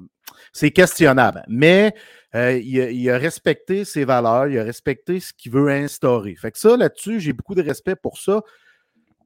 c'est 0.53 0.71
questionnable. 0.71 1.43
Mais 1.49 1.93
euh, 2.35 2.57
il, 2.57 3.09
a, 3.09 3.17
respecté 3.17 3.85
ses 3.85 4.05
valeurs, 4.05 4.47
il 4.47 4.57
a 4.57 4.63
respecté 4.63 5.19
ce 5.19 5.33
qu'il 5.33 5.51
veut 5.51 5.69
instaurer. 5.69 6.35
Fait 6.35 6.51
que 6.51 6.57
ça, 6.57 6.75
là-dessus, 6.75 7.19
j'ai 7.19 7.33
beaucoup 7.33 7.55
de 7.55 7.61
respect 7.61 7.95
pour 7.95 8.17
ça. 8.17 8.41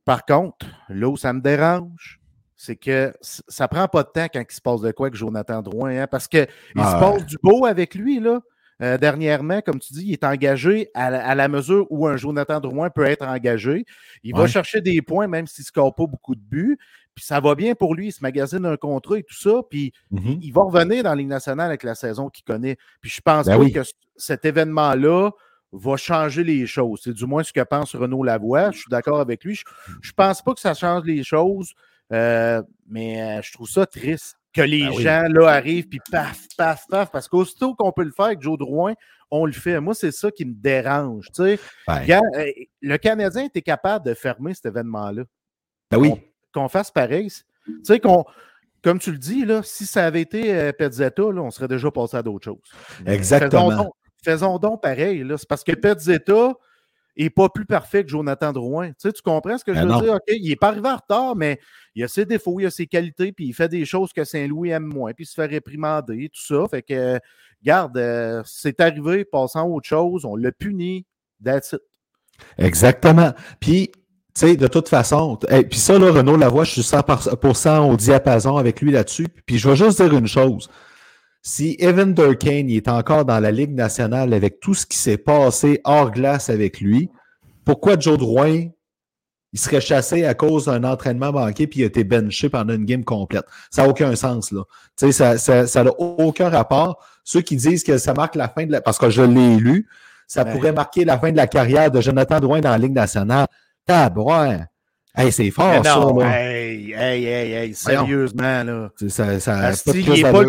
Par 0.03 0.25
contre, 0.25 0.65
là 0.89 1.07
où 1.07 1.15
ça 1.17 1.31
me 1.31 1.41
dérange, 1.41 2.19
c'est 2.55 2.75
que 2.75 3.13
ça 3.21 3.67
prend 3.67 3.87
pas 3.87 4.03
de 4.03 4.09
temps 4.09 4.27
quand 4.33 4.43
il 4.49 4.53
se 4.53 4.61
passe 4.61 4.81
de 4.81 4.91
quoi 4.91 5.07
avec 5.07 5.15
Jonathan 5.15 5.61
Drouin, 5.61 6.01
hein, 6.01 6.07
parce 6.07 6.27
qu'il 6.27 6.41
se 6.41 6.47
ah 6.75 6.97
passe 6.99 7.25
du 7.25 7.37
beau 7.41 7.65
avec 7.65 7.95
lui, 7.95 8.19
là. 8.19 8.41
Euh, 8.81 8.97
dernièrement, 8.97 9.61
comme 9.61 9.79
tu 9.79 9.93
dis, 9.93 10.03
il 10.05 10.13
est 10.13 10.23
engagé 10.23 10.89
à 10.93 11.35
la, 11.35 11.47
mesure 11.47 11.87
où 11.89 12.07
un 12.07 12.15
Jonathan 12.15 12.59
Drouin 12.59 12.89
peut 12.89 13.05
être 13.05 13.25
engagé. 13.25 13.85
Il 14.23 14.35
va 14.35 14.47
chercher 14.47 14.81
des 14.81 15.01
points, 15.01 15.27
même 15.27 15.47
s'il 15.47 15.63
ne 15.63 15.67
score 15.67 15.95
pas 15.95 16.05
beaucoup 16.05 16.35
de 16.35 16.41
buts. 16.41 16.77
Puis 17.15 17.25
ça 17.25 17.39
va 17.39 17.55
bien 17.55 17.73
pour 17.73 17.95
lui, 17.95 18.09
il 18.09 18.11
se 18.11 18.21
magasine 18.21 18.65
un 18.65 18.77
contrat 18.77 19.17
et 19.17 19.23
tout 19.23 19.33
ça. 19.33 19.61
Puis 19.67 19.91
il, 20.11 20.51
va 20.51 20.61
revenir 20.61 21.03
dans 21.03 21.09
la 21.09 21.15
Ligue 21.15 21.27
nationale 21.27 21.69
avec 21.69 21.81
la 21.81 21.95
saison 21.95 22.29
qu'il 22.29 22.43
connaît. 22.43 22.77
Puis 23.01 23.09
je 23.09 23.21
pense 23.21 23.47
ben 23.47 23.71
que 23.71 23.81
cet 24.15 24.45
événement-là 24.45 25.31
va 25.71 25.97
changer 25.97 26.43
les 26.43 26.67
choses. 26.67 27.01
C'est 27.03 27.13
du 27.13 27.25
moins 27.25 27.43
ce 27.43 27.51
que 27.51 27.61
pense 27.61 27.95
Renaud 27.95 28.23
Lavoie. 28.23 28.69
Je 28.69 28.77
suis 28.77 28.89
d'accord 28.89 29.19
avec 29.19 29.43
lui. 29.43 29.59
Je 30.01 30.09
ne 30.09 30.13
pense 30.15 30.43
pas 30.43 30.53
que 30.53 30.59
ça 30.59 30.75
change 30.75 31.05
les 31.05 31.23
choses, 31.23 31.73
euh, 32.13 32.61
mais 32.87 33.21
euh, 33.21 33.41
je 33.41 33.51
trouve 33.51 33.67
ça 33.67 33.87
triste 33.87 34.36
que 34.57 34.61
les 34.61 34.87
ben 34.87 34.99
gens 34.99 35.27
là 35.29 35.47
arrivent 35.47 35.87
puis 35.87 35.99
paf, 36.11 36.47
paf, 36.57 36.85
paf. 36.89 37.11
Parce 37.11 37.27
qu'aussitôt 37.27 37.75
qu'on 37.75 37.91
peut 37.91 38.03
le 38.03 38.11
faire 38.11 38.25
avec 38.25 38.41
Joe 38.41 38.57
Drouin, 38.57 38.93
on 39.31 39.45
le 39.45 39.53
fait. 39.53 39.79
Moi, 39.79 39.93
c'est 39.93 40.11
ça 40.11 40.31
qui 40.31 40.45
me 40.45 40.53
dérange. 40.53 41.27
Tu 41.33 41.43
sais. 41.43 41.59
Euh, 41.89 42.51
le 42.81 42.97
Canadien 42.97 43.45
était 43.45 43.61
capable 43.61 44.05
de 44.05 44.13
fermer 44.13 44.53
cet 44.53 44.65
événement-là. 44.65 45.23
Ben 45.91 45.97
oui 45.97 46.13
qu'on 46.57 46.67
fasse 46.67 46.91
pareil. 46.91 47.29
Tu 47.65 47.73
sais, 47.83 47.99
qu'on, 47.99 48.25
comme 48.83 48.99
tu 48.99 49.11
le 49.11 49.17
dis, 49.17 49.45
là, 49.45 49.61
si 49.63 49.85
ça 49.85 50.05
avait 50.05 50.21
été 50.21 50.53
euh, 50.53 50.71
Petzetta, 50.71 51.23
on 51.23 51.51
serait 51.51 51.67
déjà 51.67 51.91
passé 51.91 52.17
à 52.17 52.23
d'autres 52.23 52.45
choses. 52.45 52.71
Exactement. 53.05 53.93
Faisons 54.23 54.57
donc, 54.57 54.81
pareil. 54.81 55.25
C'est 55.37 55.47
parce 55.47 55.63
que 55.63 55.73
Petzetta 55.73 56.53
n'est 57.23 57.29
pas 57.29 57.49
plus 57.49 57.65
parfait 57.65 58.03
que 58.03 58.09
Jonathan 58.09 58.51
Drouin. 58.51 58.89
Tu, 58.89 58.95
sais, 58.99 59.11
tu 59.11 59.21
comprends 59.21 59.57
ce 59.57 59.63
que 59.63 59.73
je 59.73 59.79
ben 59.79 59.87
veux 59.87 60.01
dire? 60.01 60.13
OK, 60.15 60.21
il 60.27 60.49
n'est 60.49 60.55
pas 60.55 60.69
arrivé 60.69 60.89
en 60.89 60.95
retard, 60.95 61.35
mais 61.35 61.59
il 61.95 62.03
a 62.03 62.07
ses 62.07 62.25
défauts, 62.25 62.59
il 62.59 62.65
a 62.65 62.71
ses 62.71 62.87
qualités, 62.87 63.31
puis 63.31 63.47
il 63.47 63.53
fait 63.53 63.69
des 63.69 63.85
choses 63.85 64.13
que 64.13 64.23
Saint-Louis 64.23 64.69
aime 64.69 64.85
moins, 64.85 65.13
puis 65.13 65.23
il 65.23 65.27
se 65.27 65.33
fait 65.33 65.45
réprimander, 65.45 66.29
tout 66.29 66.45
ça. 66.45 66.67
Fait 66.69 66.83
que, 66.83 67.19
garde, 67.63 67.97
euh, 67.97 68.41
c'est 68.45 68.79
arrivé, 68.79 69.25
passant 69.25 69.61
à 69.61 69.65
autre 69.65 69.87
chose, 69.87 70.25
on 70.25 70.35
l'a 70.35 70.51
puni, 70.51 71.05
that's 71.43 71.73
it. 71.73 71.81
Exactement. 72.57 73.33
Puis, 73.59 73.91
tu 73.93 74.01
sais, 74.35 74.55
de 74.55 74.67
toute 74.67 74.89
façon, 74.89 75.39
et 75.49 75.63
puis 75.63 75.79
ça, 75.79 75.97
là, 75.97 76.11
Renaud 76.11 76.37
Lavoie, 76.37 76.63
je 76.63 76.71
suis 76.71 76.81
100% 76.81 77.91
au 77.91 77.97
diapason 77.97 78.57
avec 78.57 78.81
lui 78.81 78.91
là-dessus. 78.91 79.27
Puis 79.45 79.57
je 79.57 79.67
vais 79.67 79.75
juste 79.75 80.01
dire 80.01 80.15
une 80.15 80.27
chose. 80.27 80.69
Si 81.41 81.77
Evan 81.79 82.13
Durkane 82.13 82.69
est 82.69 82.87
encore 82.89 83.25
dans 83.25 83.39
la 83.39 83.51
Ligue 83.51 83.73
nationale 83.73 84.33
avec 84.33 84.59
tout 84.59 84.73
ce 84.73 84.85
qui 84.85 84.97
s'est 84.97 85.17
passé 85.17 85.81
hors 85.85 86.11
glace 86.11 86.49
avec 86.49 86.81
lui, 86.81 87.09
pourquoi 87.63 87.97
Joe 87.97 88.17
Drouin 88.17 88.65
il 89.53 89.59
serait 89.59 89.79
chassé 89.79 90.25
à 90.25 90.33
cause 90.33 90.65
d'un 90.65 90.83
entraînement 90.83 91.31
manqué 91.31 91.67
puis 91.67 91.79
il 91.79 91.83
a 91.83 91.85
été 91.87 92.03
benché 92.03 92.49
pendant 92.49 92.73
une 92.73 92.85
game 92.85 93.05
complète? 93.05 93.45
Ça 93.71 93.83
n'a 93.83 93.89
aucun 93.89 94.15
sens, 94.15 94.51
là. 94.51 94.63
Tu 94.97 95.11
sais, 95.11 95.11
ça 95.13 95.31
n'a 95.31 95.37
ça, 95.37 95.67
ça 95.67 95.85
aucun 95.99 96.49
rapport. 96.49 97.03
Ceux 97.23 97.41
qui 97.41 97.55
disent 97.55 97.83
que 97.83 97.97
ça 97.97 98.13
marque 98.13 98.35
la 98.35 98.49
fin 98.49 98.65
de 98.65 98.71
la... 98.73 98.81
Parce 98.81 98.97
que 98.97 99.09
je 99.09 99.21
l'ai 99.21 99.55
lu, 99.55 99.87
ça 100.27 100.43
pourrait 100.43 100.73
marquer 100.73 101.05
la 101.05 101.17
fin 101.17 101.31
de 101.31 101.37
la 101.37 101.47
carrière 101.47 101.91
de 101.91 102.01
Jonathan 102.01 102.39
Drouin 102.39 102.59
dans 102.59 102.71
la 102.71 102.77
Ligue 102.77 102.93
nationale. 102.93 103.47
Tabouin! 103.85 104.65
Hey, 105.15 105.31
c'est 105.31 105.49
fort, 105.49 105.83
ça, 105.83 105.99
là. 105.99 106.39
Hey, 106.39 106.93
hey, 106.93 107.25
hey, 107.25 107.51
hey, 107.53 107.73
sérieusement, 107.73 108.63
là. 108.63 108.89
Ça, 109.07 109.39
ça 109.39 109.71
il 109.87 110.09
n'est 110.09 110.21
pas, 110.21 110.43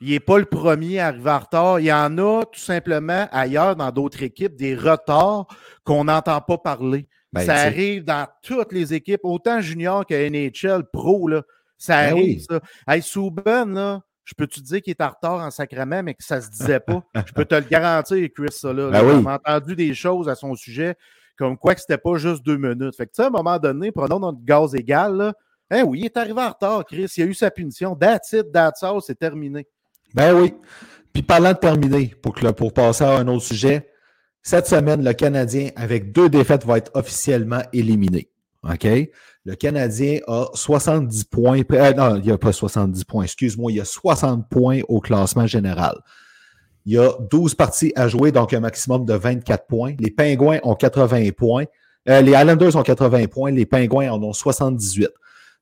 le 0.00 0.18
pas 0.18 0.38
le 0.38 0.44
premier 0.44 0.98
à 1.00 1.08
arriver 1.08 1.30
en 1.30 1.38
retard. 1.38 1.80
Il 1.80 1.86
y 1.86 1.92
en 1.92 2.18
a 2.18 2.44
tout 2.44 2.60
simplement 2.60 3.28
ailleurs, 3.32 3.76
dans 3.76 3.90
d'autres 3.90 4.22
équipes, 4.22 4.56
des 4.56 4.74
retards 4.74 5.46
qu'on 5.84 6.04
n'entend 6.04 6.40
pas 6.40 6.58
parler. 6.58 7.08
Ben, 7.32 7.44
ça 7.44 7.54
arrive 7.56 8.04
dans 8.04 8.28
toutes 8.42 8.72
les 8.72 8.94
équipes, 8.94 9.22
autant 9.24 9.60
junior 9.60 10.06
que 10.06 10.14
NHL, 10.14 10.84
pro, 10.92 11.26
là. 11.26 11.42
Ça 11.76 12.02
ben 12.02 12.12
arrive, 12.12 12.40
ça. 12.48 12.60
Hey, 12.86 13.02
Souben, 13.02 13.74
là, 13.74 14.02
je 14.24 14.34
peux 14.34 14.46
te 14.46 14.60
dire 14.60 14.80
qu'il 14.80 14.92
est 14.92 15.02
en 15.02 15.08
retard 15.08 15.40
en 15.40 15.50
sacrement, 15.50 16.02
mais 16.02 16.14
que 16.14 16.22
ça 16.22 16.40
se 16.40 16.48
disait 16.48 16.80
pas? 16.80 17.02
je 17.26 17.32
peux 17.32 17.44
te 17.44 17.56
le 17.56 17.62
garantir, 17.62 18.28
Chris, 18.34 18.52
ça, 18.52 18.72
là. 18.72 18.90
Ben 18.90 19.04
On 19.04 19.26
a 19.26 19.34
entendu 19.34 19.74
des 19.74 19.94
choses 19.94 20.28
à 20.28 20.36
son 20.36 20.54
sujet 20.54 20.96
comme 21.36 21.58
quoi 21.58 21.74
que 21.74 21.80
c'était 21.80 21.98
pas 21.98 22.16
juste 22.16 22.44
deux 22.44 22.56
minutes. 22.56 22.96
Fait 22.96 23.06
que, 23.06 23.20
à 23.20 23.26
un 23.26 23.30
moment 23.30 23.58
donné, 23.58 23.90
prenons 23.90 24.20
notre 24.20 24.44
gaz 24.44 24.74
égal, 24.74 25.16
là. 25.16 25.32
Hein, 25.70 25.82
oui, 25.82 26.00
il 26.00 26.04
est 26.04 26.16
arrivé 26.16 26.40
en 26.40 26.50
retard, 26.50 26.84
Chris. 26.84 27.10
Il 27.16 27.22
a 27.22 27.26
eu 27.26 27.34
sa 27.34 27.50
punition. 27.50 27.96
That's 27.96 28.32
it, 28.32 28.52
that's 28.52 28.82
all, 28.82 29.00
c'est 29.00 29.18
terminé. 29.18 29.66
Ben 30.14 30.34
oui. 30.34 30.54
Puis 31.12 31.22
parlant 31.22 31.52
de 31.52 31.58
terminer, 31.58 32.14
pour, 32.22 32.34
que, 32.34 32.46
pour 32.52 32.72
passer 32.72 33.04
à 33.04 33.18
un 33.18 33.28
autre 33.28 33.44
sujet, 33.44 33.88
cette 34.42 34.66
semaine, 34.66 35.02
le 35.02 35.12
Canadien, 35.12 35.70
avec 35.76 36.12
deux 36.12 36.28
défaites, 36.28 36.64
va 36.64 36.78
être 36.78 36.90
officiellement 36.94 37.62
éliminé. 37.72 38.30
OK? 38.62 38.86
Le 39.46 39.54
Canadien 39.56 40.20
a 40.26 40.46
70 40.54 41.24
points. 41.24 41.62
Euh, 41.72 41.92
non, 41.92 42.16
il 42.16 42.22
n'y 42.22 42.32
a 42.32 42.38
pas 42.38 42.52
70 42.52 43.04
points, 43.04 43.24
excuse-moi, 43.24 43.72
il 43.72 43.76
y 43.76 43.80
a 43.80 43.84
60 43.84 44.48
points 44.48 44.80
au 44.88 45.00
classement 45.00 45.46
général. 45.46 45.96
il 46.86 46.94
y 46.94 46.98
a 46.98 47.12
12 47.30 47.54
parties 47.54 47.92
à 47.96 48.08
jouer, 48.08 48.32
donc 48.32 48.52
un 48.52 48.60
maximum 48.60 49.04
de 49.04 49.14
24 49.14 49.66
points. 49.66 49.94
Les 49.98 50.10
Pingouins 50.10 50.58
ont 50.62 50.74
80 50.74 51.30
points. 51.36 51.64
Euh, 52.08 52.20
les 52.20 52.32
Islanders 52.32 52.76
ont 52.76 52.82
80 52.82 53.26
points. 53.28 53.50
Les 53.50 53.66
Pingouins 53.66 54.10
en 54.10 54.22
ont 54.22 54.32
78. 54.32 55.08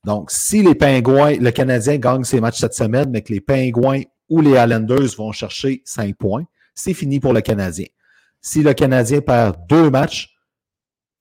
Donc, 0.05 0.33
si 0.33 0.63
les 0.63 0.75
Pingouins, 0.75 1.37
le 1.37 1.51
Canadien 1.51 1.99
gagne 1.99 2.25
ses 2.25 2.41
matchs 2.41 2.59
cette 2.59 2.75
semaine, 2.75 3.11
mais 3.11 3.23
que 3.23 3.33
les 3.33 3.41
Pingouins 3.41 4.03
ou 4.33 4.41
les 4.41 4.53
Islanders 4.53 5.15
vont 5.19 5.31
chercher 5.31 5.83
5 5.85 6.17
points, 6.17 6.45
c'est 6.75 6.95
fini 6.95 7.21
pour 7.21 7.35
le 7.35 7.43
Canadien. 7.43 7.85
Si 8.41 8.63
le 8.63 8.73
Canadien 8.73 9.21
perd 9.21 9.57
deux 9.69 9.91
matchs, 9.91 10.35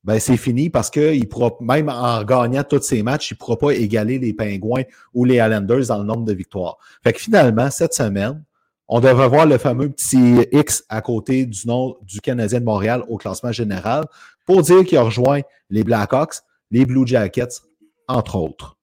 ben 0.06 0.18
c'est 0.18 0.38
fini 0.38 0.70
parce 0.70 0.90
que 0.90 1.22
pourra, 1.26 1.52
même 1.60 1.90
en 1.90 2.24
gagnant 2.24 2.64
tous 2.64 2.82
ses 2.82 3.04
matchs, 3.04 3.32
il 3.32 3.34
ne 3.34 3.38
pourra 3.40 3.58
pas 3.58 3.74
égaler 3.74 4.18
les 4.18 4.34
Pingouins 4.34 4.84
ou 5.14 5.26
les 5.26 5.36
Islanders 5.36 5.88
dans 5.88 5.98
le 5.98 6.06
nombre 6.06 6.24
de 6.24 6.34
victoires. 6.34 6.78
Fait 7.04 7.12
que 7.12 7.20
finalement, 7.20 7.70
cette 7.70 7.94
semaine, 7.94 8.46
on 8.88 9.02
devrait 9.02 9.28
voir 9.28 9.46
le 9.46 9.58
fameux 9.58 9.90
petit 9.90 10.48
X 10.54 10.86
à 10.88 11.02
côté 11.02 11.46
du 11.46 11.68
nom 11.68 11.98
du 12.04 12.22
Canadien 12.22 12.62
de 12.62 12.66
Montréal 12.66 13.04
au 13.10 13.18
classement 13.18 13.52
général 13.52 14.06
pour 14.46 14.62
dire 14.62 14.86
qu'il 14.86 14.98
a 14.98 15.04
rejoint 15.04 15.42
les 15.70 15.84
Blackhawks, 15.84 16.36
les 16.72 16.86
Blue 16.86 17.06
Jackets, 17.06 17.60
entre 18.08 18.38
autres. 18.38 18.78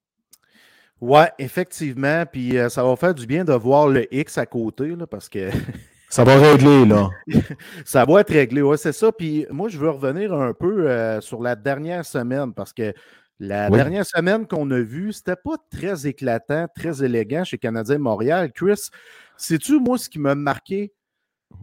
Oui, 1.01 1.23
effectivement. 1.39 2.25
Puis 2.31 2.59
euh, 2.59 2.69
ça 2.69 2.83
va 2.83 2.97
faire 2.97 3.15
du 3.15 3.27
bien 3.27 3.45
de 3.45 3.53
voir 3.53 3.89
le 3.89 4.13
X 4.15 4.39
à 4.39 4.47
côté, 4.47 4.97
là, 4.97 5.07
parce 5.07 5.29
que. 5.29 5.51
ça 6.11 6.25
va 6.25 6.39
régler, 6.39 6.85
là. 6.85 7.11
ça 7.85 8.05
va 8.05 8.21
être 8.21 8.33
réglé, 8.33 8.63
oui, 8.63 8.77
c'est 8.79 8.93
ça. 8.93 9.13
Puis 9.13 9.47
moi, 9.51 9.69
je 9.69 9.79
veux 9.79 9.91
revenir 9.91 10.33
un 10.33 10.53
peu 10.53 10.89
euh, 10.89 11.21
sur 11.21 11.43
la 11.43 11.55
dernière 11.57 12.05
semaine, 12.05 12.53
parce 12.53 12.73
que 12.73 12.93
la 13.41 13.71
dernière 13.71 14.05
semaine 14.05 14.49
qu'on 14.49 14.69
a 14.73 14.81
vue, 14.81 15.13
c'était 15.13 15.37
pas 15.37 15.55
très 15.71 16.09
éclatant, 16.09 16.67
très 16.75 17.05
élégant 17.05 17.45
chez 17.45 17.57
Canadien 17.57 17.99
Montréal. 17.99 18.51
Chris, 18.53 18.91
Sais-tu, 19.39 19.79
moi, 19.79 19.97
ce 19.99 20.11
qui 20.11 20.19
m'a 20.19 20.35
marqué? 20.35 20.93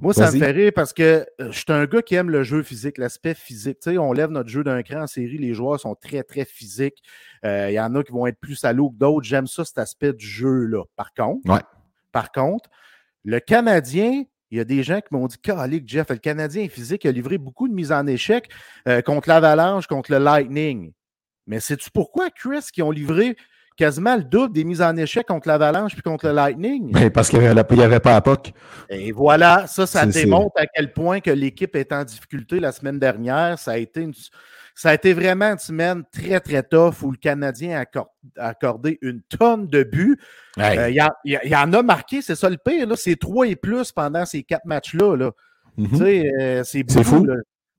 Moi, 0.01 0.13
ça 0.13 0.31
me 0.31 0.37
fait 0.37 0.51
rire 0.51 0.71
parce 0.75 0.93
que 0.93 1.25
euh, 1.39 1.51
je 1.51 1.57
suis 1.57 1.65
un 1.69 1.85
gars 1.85 2.01
qui 2.01 2.15
aime 2.15 2.29
le 2.29 2.43
jeu 2.43 2.63
physique, 2.63 2.97
l'aspect 2.97 3.33
physique. 3.33 3.79
Tu 3.79 3.91
sais, 3.91 3.97
on 3.97 4.11
lève 4.13 4.29
notre 4.29 4.49
jeu 4.49 4.63
d'un 4.63 4.83
cran 4.83 5.03
en 5.03 5.07
série, 5.07 5.37
les 5.37 5.53
joueurs 5.53 5.79
sont 5.79 5.95
très, 5.95 6.23
très 6.23 6.43
physiques. 6.45 7.01
Euh, 7.45 7.69
il 7.69 7.73
y 7.73 7.79
en 7.79 7.95
a 7.95 8.03
qui 8.03 8.11
vont 8.11 8.27
être 8.27 8.39
plus 8.39 8.55
salauds 8.55 8.89
que 8.89 8.97
d'autres. 8.97 9.25
J'aime 9.25 9.47
ça, 9.47 9.63
cet 9.63 9.77
aspect 9.77 10.13
du 10.13 10.25
jeu-là. 10.25 10.83
Par 10.95 11.13
contre, 11.13 11.41
par 12.11 12.31
contre, 12.31 12.69
le 13.23 13.39
Canadien, 13.39 14.23
il 14.51 14.57
y 14.57 14.61
a 14.61 14.63
des 14.63 14.83
gens 14.83 15.01
qui 15.01 15.07
m'ont 15.11 15.27
dit 15.27 15.37
Calique, 15.37 15.87
Jeff, 15.87 16.09
le 16.09 16.17
Canadien 16.17 16.67
physique 16.67 17.05
a 17.05 17.11
livré 17.11 17.37
beaucoup 17.37 17.67
de 17.67 17.73
mises 17.73 17.91
en 17.91 18.05
échec 18.05 18.49
euh, 18.87 19.01
contre 19.01 19.29
l'Avalanche, 19.29 19.87
contre 19.87 20.11
le 20.11 20.19
Lightning. 20.19 20.93
Mais 21.47 21.59
sais-tu 21.59 21.89
pourquoi, 21.91 22.29
Chris, 22.29 22.65
qui 22.73 22.81
ont 22.81 22.91
livré 22.91 23.35
quasiment 23.77 24.15
le 24.15 24.23
double 24.23 24.53
des 24.53 24.63
mises 24.63 24.81
en 24.81 24.95
échec 24.95 25.25
contre 25.27 25.47
l'Avalanche 25.47 25.93
puis 25.93 26.01
contre 26.01 26.27
le 26.27 26.33
Lightning. 26.33 26.91
Mais 26.93 27.09
parce 27.09 27.29
qu'il 27.29 27.39
n'y 27.39 27.47
avait, 27.47 27.99
pas 27.99 28.15
à 28.15 28.21
POC. 28.21 28.53
Et 28.89 29.11
voilà, 29.11 29.67
ça, 29.67 29.85
ça 29.85 30.05
démontre 30.05 30.59
à 30.59 30.65
quel 30.67 30.93
point 30.93 31.19
que 31.19 31.31
l'équipe 31.31 31.75
est 31.75 31.91
en 31.91 32.03
difficulté 32.03 32.59
la 32.59 32.71
semaine 32.71 32.99
dernière. 32.99 33.59
Ça 33.59 33.71
a 33.71 33.77
été 33.77 34.09
ça 34.77 34.89
a 34.89 34.93
été 34.93 35.13
vraiment 35.13 35.51
une 35.53 35.57
semaine 35.57 36.03
très, 36.11 36.41
très 36.41 36.61
tough 36.61 37.01
où 37.01 37.11
le 37.11 37.17
Canadien 37.17 37.81
a 38.37 38.49
accordé 38.49 38.99
une 39.01 39.21
tonne 39.21 39.67
de 39.67 39.83
buts. 39.83 40.19
Euh, 40.59 40.89
il, 40.89 41.39
y 41.45 41.55
en 41.55 41.71
a 41.71 41.81
marqué, 41.81 42.21
c'est 42.21 42.35
ça 42.35 42.49
le 42.49 42.57
pire. 42.57 42.85
C'est 42.97 43.15
trois 43.15 43.47
et 43.47 43.55
plus 43.55 43.93
pendant 43.93 44.25
ces 44.25 44.43
quatre 44.43 44.65
matchs-là. 44.65 45.15
Là. 45.15 45.31
Mm-hmm. 45.79 46.41
Euh, 46.41 46.63
c'est 46.65 47.03
fou. 47.03 47.25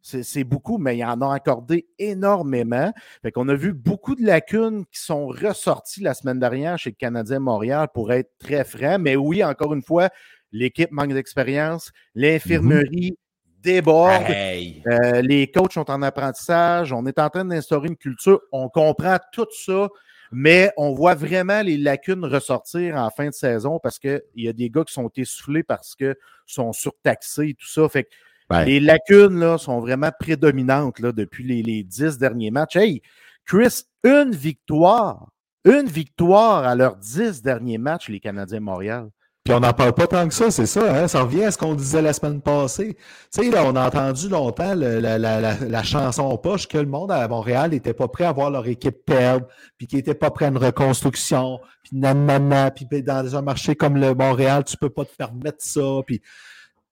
C'est 0.09 0.45
beaucoup, 0.45 0.79
mais 0.79 0.97
il 0.97 1.05
en 1.05 1.21
a 1.21 1.35
accordé 1.35 1.89
énormément. 1.99 2.93
Fait 3.23 3.33
qu'on 3.33 3.49
a 3.49 3.55
vu 3.55 3.73
beaucoup 3.73 4.15
de 4.15 4.25
lacunes 4.25 4.85
qui 4.87 5.01
sont 5.01 5.27
ressorties 5.27 6.01
la 6.01 6.15
semaine 6.15 6.39
dernière 6.39 6.79
chez 6.79 6.91
le 6.91 6.95
Canadien 6.95 7.41
Montréal 7.41 7.89
pour 7.93 8.13
être 8.13 8.31
très 8.39 8.65
franc. 8.65 9.01
Mais 9.01 9.17
oui, 9.17 9.43
encore 9.43 9.75
une 9.75 9.83
fois, 9.83 10.11
l'équipe 10.53 10.93
manque 10.93 11.13
d'expérience, 11.13 11.91
l'infirmerie 12.15 13.19
déborde, 13.63 14.31
euh, 14.31 15.23
les 15.23 15.51
coachs 15.51 15.73
sont 15.73 15.91
en 15.91 16.01
apprentissage, 16.03 16.93
on 16.93 17.05
est 17.07 17.19
en 17.19 17.29
train 17.29 17.45
d'instaurer 17.45 17.89
une 17.89 17.97
culture, 17.97 18.41
on 18.53 18.69
comprend 18.69 19.17
tout 19.33 19.49
ça, 19.51 19.89
mais 20.31 20.71
on 20.77 20.93
voit 20.93 21.17
vraiment 21.17 21.63
les 21.63 21.77
lacunes 21.77 22.25
ressortir 22.25 22.95
en 22.95 23.11
fin 23.11 23.27
de 23.27 23.35
saison 23.35 23.81
parce 23.83 23.99
qu'il 23.99 24.23
y 24.37 24.49
a 24.49 24.53
des 24.53 24.71
gars 24.71 24.85
qui 24.85 24.93
sont 24.93 25.11
essoufflés 25.17 25.65
parce 25.65 25.97
qu'ils 25.97 26.15
sont 26.47 26.73
surtaxés 26.73 27.49
et 27.49 27.55
tout 27.55 27.67
ça. 27.67 27.89
Fait 27.89 28.05
que 28.05 28.11
les 28.51 28.81
lacunes 28.81 29.39
là, 29.39 29.59
sont 29.59 29.81
vraiment 29.81 30.11
prédominantes 30.19 31.01
là, 31.01 31.13
depuis 31.13 31.63
les, 31.63 31.83
dix 31.83 32.19
derniers 32.19 32.51
matchs. 32.51 32.77
Hey, 32.77 33.03
Chris, 33.45 33.83
une 34.05 34.33
victoire, 34.33 35.29
une 35.65 35.87
victoire 35.87 36.65
à 36.65 36.75
leurs 36.75 36.97
dix 36.97 37.43
derniers 37.43 37.79
matchs, 37.79 38.09
les 38.09 38.21
Canadiens 38.21 38.61
Montréal. 38.61 39.09
Puis 39.45 39.55
on 39.55 39.61
n'en 39.61 39.73
parle 39.73 39.93
pas 39.93 40.09
tant 40.09 40.27
que 40.27 40.35
ça, 40.35 40.51
c'est 40.51 40.67
ça, 40.67 40.93
hein? 40.93 41.07
ça 41.07 41.23
revient 41.23 41.45
à 41.45 41.53
ce 41.53 41.59
qu'on 41.59 41.77
disait 41.77 42.03
la 42.03 42.13
semaine 42.13 42.43
passée. 42.43 42.97
Tu 43.33 43.45
sais, 43.45 43.51
là, 43.51 43.63
on 43.65 43.77
a 43.77 43.87
entendu 43.87 44.29
longtemps 44.29 44.75
la, 44.75 45.83
chanson 45.85 46.37
poche 46.37 46.67
que 46.67 46.79
le 46.79 46.87
monde 46.87 47.13
à 47.13 47.29
Montréal 47.29 47.71
n'était 47.71 47.95
pas 47.95 48.09
prêt 48.09 48.25
à 48.25 48.33
voir 48.33 48.51
leur 48.51 48.67
équipe 48.67 49.05
perdre, 49.07 49.47
puis 49.79 49.87
qu'ils 49.87 49.99
n'était 49.99 50.17
pas 50.17 50.33
prêt 50.33 50.47
à 50.47 50.49
une 50.49 50.59
reconstruction, 50.59 51.61
puis 51.85 51.97
nanana, 51.97 52.73
puis 52.73 52.89
dans 53.05 53.37
un 53.37 53.43
marché 53.43 53.77
comme 53.77 53.97
le 53.97 54.15
Montréal, 54.15 54.65
tu 54.65 54.77
peux 54.77 54.91
pas 54.91 55.05
te 55.05 55.15
permettre 55.15 55.63
ça, 55.63 56.01
puis 56.05 56.21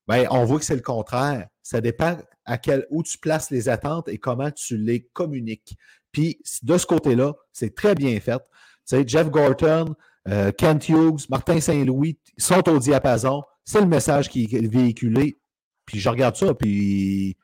ben, 0.07 0.27
on 0.31 0.45
voit 0.45 0.59
que 0.59 0.65
c'est 0.65 0.77
le 0.77 0.83
contraire. 0.83 1.49
Ça 1.63 1.81
dépend 1.81 2.17
à 2.45 2.59
quel, 2.59 2.87
où 2.91 3.03
tu 3.03 3.19
places 3.19 3.51
les 3.51 3.69
attentes 3.69 4.09
et 4.09 4.19
comment 4.19 4.51
tu 4.51 4.77
les 4.77 5.05
communiques. 5.13 5.77
Puis 6.13 6.39
de 6.63 6.79
ce 6.79 6.87
côté-là, 6.87 7.35
c'est 7.53 7.75
très 7.75 7.95
bien 7.95 8.19
fait. 8.21 8.39
Tu 8.39 8.97
sais, 8.97 9.05
Jeff 9.07 9.31
Gorton, 9.31 9.95
euh, 10.29 10.53
Kent 10.53 10.89
Hughes, 10.89 11.27
Martin 11.29 11.61
Saint-Louis 11.61 12.19
sont 12.37 12.69
au 12.69 12.79
diapason. 12.79 13.43
C'est 13.65 13.81
le 13.81 13.87
message 13.87 14.29
qui 14.29 14.45
est 14.45 14.67
véhiculé. 14.67 15.39
Puis 15.87 16.01
je 16.01 16.09
regarde 16.09 16.37
ça, 16.37 16.55
puis 16.55 17.37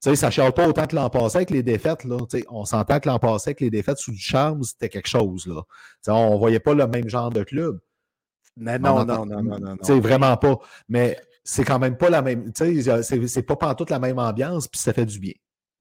tu 0.00 0.10
sais, 0.10 0.16
ça 0.16 0.26
ne 0.28 0.32
chiale 0.32 0.52
pas 0.52 0.68
autant 0.68 0.86
que 0.86 0.94
l'an 0.94 1.10
passé 1.10 1.38
avec 1.38 1.50
les 1.50 1.62
défaites. 1.62 2.04
Là. 2.04 2.18
on 2.50 2.64
s'entend 2.64 3.00
que 3.00 3.08
l'an 3.08 3.18
passé 3.18 3.50
avec 3.50 3.60
les 3.60 3.70
défaites 3.70 3.98
sous 3.98 4.12
du 4.12 4.18
charme, 4.18 4.62
c'était 4.62 4.88
quelque 4.88 5.08
chose. 5.08 5.46
Là. 5.46 5.62
on 6.06 6.34
ne 6.34 6.38
voyait 6.38 6.60
pas 6.60 6.72
le 6.72 6.86
même 6.86 7.08
genre 7.08 7.30
de 7.30 7.42
club. 7.42 7.80
Mais 8.56 8.78
non, 8.78 9.04
non, 9.04 9.26
non, 9.26 9.42
non, 9.42 9.58
non, 9.58 9.76
non. 9.76 10.00
Vraiment 10.00 10.36
pas. 10.36 10.58
Mais 10.88 11.18
c'est 11.50 11.64
quand 11.64 11.78
même 11.78 11.96
pas 11.96 12.10
la 12.10 12.20
même. 12.20 12.52
Tu 12.52 12.82
sais, 12.82 13.02
c'est 13.26 13.42
pas 13.42 13.74
toute 13.74 13.88
la 13.88 13.98
même 13.98 14.18
ambiance, 14.18 14.68
puis 14.68 14.78
ça 14.78 14.92
fait 14.92 15.06
du 15.06 15.18
bien. 15.18 15.32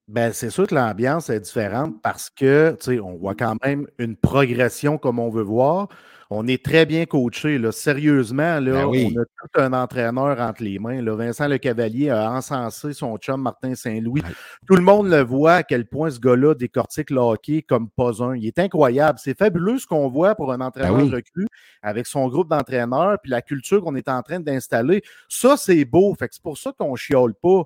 Ben, 0.08 0.32
c'est 0.32 0.50
sûr 0.50 0.66
que 0.66 0.74
l'ambiance 0.74 1.30
est 1.30 1.42
différente 1.42 2.02
parce 2.02 2.30
que, 2.30 2.78
tu 2.80 2.94
sais, 2.94 3.00
on 3.02 3.18
voit 3.18 3.36
quand 3.36 3.58
même 3.66 3.86
une 3.98 4.16
progression 4.16 4.98
comme 4.98 5.20
on 5.20 5.30
veut 5.30 5.44
voir. 5.44 5.90
On 6.30 6.48
est 6.48 6.64
très 6.64 6.86
bien 6.86 7.06
coaché. 7.06 7.58
Là. 7.58 7.72
Sérieusement, 7.72 8.60
là, 8.60 8.74
ben 8.74 8.86
on 8.86 9.22
a 9.22 9.26
tout 9.26 9.62
un 9.62 9.74
entraîneur 9.74 10.40
entre 10.40 10.64
les 10.64 10.78
mains. 10.78 11.02
Là. 11.02 11.16
Vincent 11.16 11.48
Le 11.48 11.58
Cavalier 11.58 12.10
a 12.10 12.32
encensé 12.32 12.94
son 12.94 13.18
chum 13.18 13.42
Martin 13.42 13.76
Saint-Louis. 13.76 14.22
Tout 14.68 14.76
le 14.76 14.82
monde 14.82 15.10
le 15.10 15.22
voit 15.22 15.54
à 15.54 15.64
quel 15.64 15.86
point 15.88 16.10
ce 16.10 16.20
gars-là 16.20 16.54
décortique 16.54 17.10
le 17.12 17.20
hockey 17.20 17.62
comme 17.62 17.90
pas 17.90 18.22
un. 18.24 18.36
Il 18.36 18.46
est 18.46 18.60
incroyable. 18.60 19.20
C'est 19.22 19.38
fabuleux 19.38 19.80
ce 19.80 19.88
qu'on 19.88 20.10
voit 20.10 20.36
pour 20.36 20.52
un 20.52 20.58
ben 20.58 20.66
entraîneur 20.66 21.10
recru 21.10 21.48
avec 21.82 22.08
son 22.08 22.28
groupe 22.28 22.50
d'entraîneurs 22.50 23.18
puis 23.22 23.32
la 23.32 23.42
culture 23.42 23.82
qu'on 23.82 23.96
est 23.96 24.10
en 24.10 24.22
train 24.22 24.40
d'installer. 24.40 25.02
Ça, 25.30 25.56
c'est 25.56 25.86
beau. 25.86 26.14
Fait 26.16 26.28
c'est 26.32 26.44
pour 26.44 26.58
ça 26.58 26.74
qu'on 26.78 26.96
chiole 26.96 27.34
pas. 27.36 27.64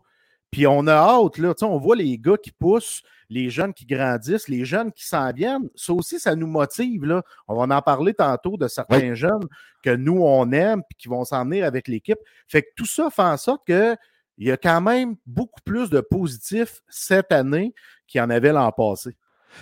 Puis 0.52 0.67
on 0.67 0.86
a 0.86 0.93
hâte, 0.93 1.38
là, 1.38 1.54
on 1.62 1.78
voit 1.78 1.95
les 1.95 2.17
gars 2.17 2.36
qui 2.38 2.52
poussent, 2.52 3.02
les 3.31 3.49
jeunes 3.49 3.73
qui 3.73 3.85
grandissent, 3.85 4.49
les 4.49 4.65
jeunes 4.65 4.91
qui 4.91 5.07
s'en 5.07 5.31
viennent. 5.31 5.69
Ça 5.73 5.93
aussi, 5.93 6.19
ça 6.19 6.35
nous 6.35 6.47
motive. 6.47 7.05
Là. 7.05 7.23
On 7.47 7.55
va 7.55 7.75
en 7.75 7.81
parler 7.81 8.13
tantôt 8.13 8.57
de 8.57 8.67
certains 8.67 9.13
jeunes 9.15 9.47
que 9.81 9.95
nous, 9.95 10.21
on 10.21 10.51
aime 10.51 10.81
et 10.91 10.93
qui 10.95 11.07
vont 11.07 11.23
s'en 11.23 11.45
venir 11.45 11.65
avec 11.65 11.87
l'équipe. 11.87 12.19
Fait 12.49 12.61
que 12.61 12.67
tout 12.75 12.85
ça 12.85 13.09
fait 13.09 13.21
en 13.21 13.37
sorte 13.37 13.65
qu'il 13.65 13.97
y 14.37 14.51
a 14.51 14.57
quand 14.57 14.81
même 14.81 15.15
beaucoup 15.25 15.61
plus 15.63 15.89
de 15.89 16.01
positifs 16.01 16.81
cette 16.89 17.31
année 17.31 17.73
qu'il 18.05 18.19
y 18.19 18.21
en 18.21 18.29
avait 18.29 18.51
l'an 18.51 18.73
passé. 18.73 19.15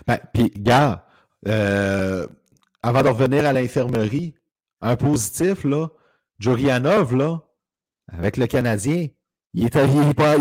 Ben, 0.07 0.17
puis, 0.33 0.51
gars, 0.57 1.05
euh, 1.47 2.25
avant 2.81 3.03
de 3.03 3.09
revenir 3.09 3.45
à 3.45 3.53
l'infirmerie, 3.53 4.33
un 4.81 4.95
positif, 4.95 5.63
là, 5.63 5.89
Jorianov, 6.39 7.15
là, 7.15 7.41
avec 8.11 8.35
le 8.37 8.47
Canadien, 8.47 9.09
il 9.53 9.65
est, 9.65 10.13
pas, 10.13 10.35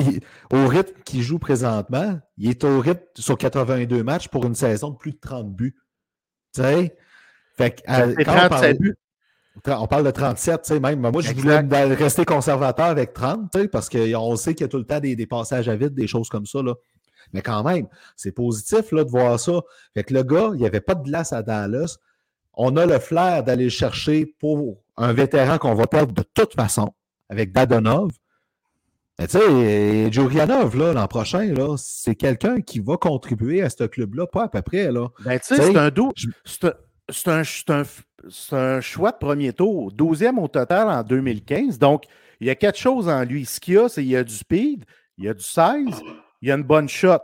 au 0.52 0.66
rythme 0.66 1.00
qu'il 1.04 1.22
joue 1.22 1.38
présentement, 1.38 2.18
il 2.36 2.50
est 2.50 2.64
au 2.64 2.80
rythme 2.80 3.04
sur 3.16 3.38
82 3.38 4.02
matchs 4.02 4.28
pour 4.28 4.44
une 4.44 4.54
saison 4.54 4.90
de 4.90 4.96
plus 4.96 5.12
de 5.12 5.18
30 5.18 5.50
buts. 5.54 5.76
Tu 6.54 6.62
sais? 6.62 6.96
Fait 7.56 7.82
on, 7.88 8.24
parle, 8.24 8.74
buts. 8.74 8.94
on 9.66 9.86
parle 9.86 10.04
de 10.04 10.10
37, 10.10 10.62
tu 10.62 10.68
sais, 10.68 10.80
même. 10.80 11.00
Moi, 11.00 11.22
je 11.22 11.32
voulais 11.32 11.60
rester 11.94 12.24
conservateur 12.24 12.86
avec 12.86 13.14
30, 13.14 13.50
tu 13.50 13.60
sais, 13.60 13.68
parce 13.68 13.88
qu'on 13.88 14.36
sait 14.36 14.54
qu'il 14.54 14.64
y 14.64 14.66
a 14.66 14.68
tout 14.68 14.78
le 14.78 14.84
temps 14.84 15.00
des, 15.00 15.26
passages 15.26 15.68
à 15.68 15.76
vide, 15.76 15.94
des 15.94 16.06
choses 16.06 16.28
comme 16.28 16.46
ça, 16.46 16.62
là. 16.62 16.74
Mais 17.32 17.42
quand 17.42 17.62
même, 17.62 17.88
c'est 18.16 18.32
positif 18.32 18.92
là, 18.92 19.04
de 19.04 19.10
voir 19.10 19.38
ça. 19.40 19.60
Fait 19.92 20.04
que 20.04 20.14
le 20.14 20.22
gars, 20.22 20.50
il 20.54 20.60
n'y 20.60 20.66
avait 20.66 20.80
pas 20.80 20.94
de 20.94 21.02
glace 21.02 21.32
à 21.32 21.42
Dallas. 21.42 21.98
On 22.54 22.76
a 22.76 22.86
le 22.86 22.98
flair 22.98 23.42
d'aller 23.42 23.64
le 23.64 23.70
chercher 23.70 24.24
pour 24.38 24.82
un 24.96 25.12
vétéran 25.12 25.58
qu'on 25.58 25.74
va 25.74 25.86
perdre 25.86 26.14
de 26.14 26.22
toute 26.22 26.54
façon, 26.54 26.94
avec 27.28 27.52
Dadonov. 27.52 28.10
Mais 29.18 29.26
tu 29.26 29.38
sais, 29.38 30.10
là, 30.78 30.92
l'an 30.92 31.08
prochain, 31.08 31.44
là, 31.52 31.74
c'est 31.76 32.14
quelqu'un 32.14 32.60
qui 32.60 32.78
va 32.78 32.96
contribuer 32.96 33.62
à 33.62 33.70
ce 33.70 33.84
club-là, 33.84 34.26
pas 34.26 34.44
à 34.44 34.48
peu 34.48 34.62
près, 34.62 34.92
là. 34.92 35.08
Ben, 35.24 35.38
tu 35.40 35.56
sais, 35.56 35.72
c'est 37.10 37.28
un, 37.28 37.42
c'est 37.42 37.70
un, 37.70 37.82
un, 38.52 38.80
choix 38.80 39.10
de 39.12 39.16
premier 39.16 39.52
tour, 39.52 39.92
12e 39.92 40.38
au 40.38 40.46
total 40.46 40.88
en 40.88 41.02
2015. 41.02 41.78
Donc, 41.78 42.04
Il 42.40 42.46
y 42.46 42.50
a 42.50 42.54
quelque 42.54 42.78
chose 42.78 43.08
en 43.08 43.24
lui. 43.24 43.44
Ce 43.44 43.58
qu'il 43.58 43.74
y 43.74 43.78
a, 43.78 43.88
c'est 43.88 44.02
qu'il 44.02 44.10
y 44.12 44.16
a 44.16 44.22
du 44.22 44.34
speed, 44.34 44.84
il 45.16 45.24
y 45.24 45.28
a 45.28 45.34
du 45.34 45.42
size, 45.42 46.00
il 46.40 46.48
y 46.48 46.52
a 46.52 46.54
une 46.54 46.62
bonne 46.62 46.88
shot. 46.88 47.18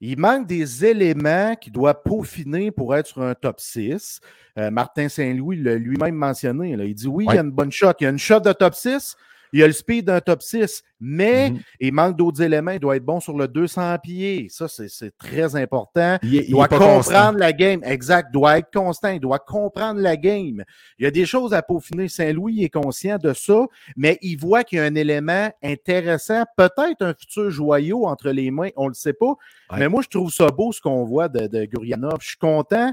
Il 0.00 0.18
manque 0.18 0.46
des 0.46 0.84
éléments 0.84 1.54
qu'il 1.56 1.72
doit 1.72 2.02
peaufiner 2.02 2.70
pour 2.70 2.94
être 2.94 3.06
sur 3.06 3.22
un 3.22 3.34
top 3.34 3.60
6. 3.60 4.20
Euh, 4.58 4.70
Martin 4.70 5.08
Saint-Louis 5.08 5.62
l'a 5.62 5.76
lui-même 5.76 6.14
mentionné. 6.14 6.76
Là. 6.76 6.84
Il 6.84 6.94
dit 6.94 7.06
oui, 7.06 7.26
il 7.28 7.34
y 7.34 7.38
a 7.38 7.42
une 7.42 7.50
bonne 7.50 7.72
shot. 7.72 7.92
Il 8.00 8.04
y 8.04 8.06
a 8.06 8.10
une 8.10 8.18
shot 8.18 8.40
de 8.40 8.52
top 8.52 8.74
6, 8.74 9.16
il 9.54 9.62
a 9.62 9.66
le 9.68 9.72
speed 9.72 10.06
d'un 10.06 10.20
top 10.20 10.42
6, 10.42 10.82
mais 11.00 11.50
Mhm. 11.50 11.60
il 11.80 11.92
manque 11.92 12.16
d'autres 12.16 12.42
éléments. 12.42 12.72
Il 12.72 12.80
doit 12.80 12.96
être 12.96 13.04
bon 13.04 13.20
sur 13.20 13.38
le 13.38 13.46
200 13.48 13.96
pieds. 14.02 14.48
Ça, 14.50 14.66
c'est- 14.68 14.88
très 15.16 15.54
important. 15.56 16.18
Il, 16.22 16.50
doit 16.50 16.66
comprendre 16.68 16.94
constant. 16.96 17.32
la 17.32 17.52
game. 17.52 17.80
Exact. 17.84 18.28
Il 18.30 18.32
doit 18.32 18.58
être 18.58 18.70
constant. 18.72 19.10
Il 19.10 19.20
doit 19.20 19.38
comprendre 19.38 20.00
la 20.00 20.16
game. 20.16 20.64
Il 20.98 21.04
y 21.04 21.06
a 21.06 21.10
des 21.10 21.24
choses 21.24 21.54
à 21.54 21.62
peaufiner. 21.62 22.08
Saint-Louis 22.08 22.64
est 22.64 22.68
conscient 22.68 23.16
de 23.18 23.32
ça, 23.32 23.60
mais 23.96 24.18
il 24.22 24.36
voit 24.36 24.64
qu'il 24.64 24.78
y 24.78 24.80
a 24.80 24.84
un 24.84 24.94
élément 24.96 25.50
intéressant, 25.62 26.44
peut-être 26.56 27.00
un 27.02 27.14
futur 27.14 27.50
joyau 27.50 28.06
entre 28.06 28.30
les 28.30 28.50
mains. 28.50 28.70
On 28.76 28.84
ne 28.84 28.88
le 28.88 28.94
sait 28.94 29.12
pas. 29.12 29.34
Ouais. 29.70 29.78
Mais 29.78 29.88
moi, 29.88 30.02
je 30.02 30.08
trouve 30.08 30.32
ça 30.32 30.48
beau 30.48 30.72
ce 30.72 30.80
qu'on 30.80 31.04
voit 31.04 31.28
de, 31.28 31.46
de 31.46 31.64
Gurianov. 31.64 32.18
Je 32.20 32.28
suis 32.28 32.38
content. 32.38 32.92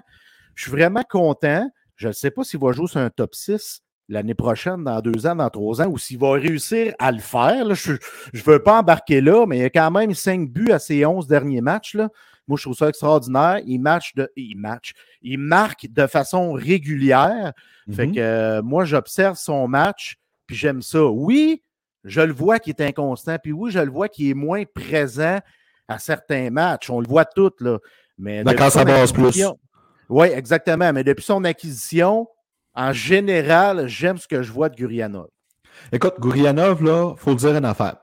Je 0.53 0.63
suis 0.63 0.71
vraiment 0.71 1.03
content. 1.09 1.69
Je 1.95 2.07
ne 2.09 2.13
sais 2.13 2.31
pas 2.31 2.43
s'il 2.43 2.59
va 2.59 2.71
jouer 2.71 2.87
sur 2.87 2.99
un 2.99 3.09
top 3.09 3.33
6 3.35 3.81
l'année 4.11 4.33
prochaine, 4.35 4.83
dans 4.83 4.99
deux 4.99 5.25
ans, 5.25 5.35
dans 5.35 5.49
trois 5.49 5.81
ans, 5.81 5.87
ou 5.87 5.97
s'il 5.97 6.19
va 6.19 6.31
réussir 6.33 6.93
à 6.99 7.11
le 7.11 7.19
faire. 7.19 7.65
là. 7.65 7.73
Je 7.73 7.93
ne 7.93 8.41
veux 8.43 8.61
pas 8.61 8.79
embarquer 8.79 9.21
là, 9.21 9.45
mais 9.47 9.57
il 9.57 9.61
y 9.61 9.65
a 9.65 9.69
quand 9.69 9.89
même 9.89 10.13
cinq 10.13 10.49
buts 10.49 10.71
à 10.71 10.79
ses 10.79 11.05
11 11.05 11.27
derniers 11.27 11.61
matchs. 11.61 11.95
Là. 11.95 12.09
Moi, 12.47 12.57
je 12.57 12.63
trouve 12.63 12.75
ça 12.75 12.89
extraordinaire. 12.89 13.59
Il 13.65 13.79
match 13.79 14.13
de. 14.15 14.29
Il 14.35 14.57
match. 14.57 14.91
Il 15.21 15.39
marque 15.39 15.87
de 15.89 16.05
façon 16.07 16.51
régulière. 16.51 17.53
Fait 17.91 18.05
Mhm. 18.07 18.15
que 18.15 18.19
euh, 18.19 18.61
moi, 18.61 18.83
j'observe 18.85 19.37
son 19.37 19.67
match, 19.67 20.17
puis 20.45 20.55
j'aime 20.57 20.81
ça. 20.81 21.05
Oui, 21.05 21.63
je 22.03 22.19
le 22.21 22.33
vois 22.33 22.59
qu'il 22.59 22.73
est 22.77 22.81
inconstant, 22.81 23.37
puis 23.41 23.53
oui, 23.53 23.71
je 23.71 23.79
le 23.79 23.89
vois 23.91 24.09
qu'il 24.09 24.29
est 24.29 24.33
moins 24.33 24.63
présent 24.65 25.39
à 25.87 25.99
certains 25.99 26.49
matchs. 26.49 26.89
On 26.89 26.99
le 26.99 27.07
voit 27.07 27.25
tout, 27.25 27.51
là. 27.59 27.79
Mais 28.17 28.43
quand 28.57 28.69
ça 28.69 28.83
brasse 28.83 29.13
plus. 29.13 29.41
Oui, 30.09 30.27
exactement. 30.27 30.91
Mais 30.91 31.03
depuis 31.05 31.23
son 31.23 31.43
acquisition, 31.45 32.27
en 32.73 32.93
général, 32.93 33.87
j'aime 33.87 34.17
ce 34.17 34.27
que 34.27 34.43
je 34.43 34.51
vois 34.51 34.69
de 34.69 34.75
Gurianov. 34.75 35.27
Écoute, 35.91 36.15
Gourianov, 36.19 36.83
là, 36.83 37.13
faut 37.17 37.35
dire 37.35 37.55
une 37.55 37.65
affaire. 37.65 37.97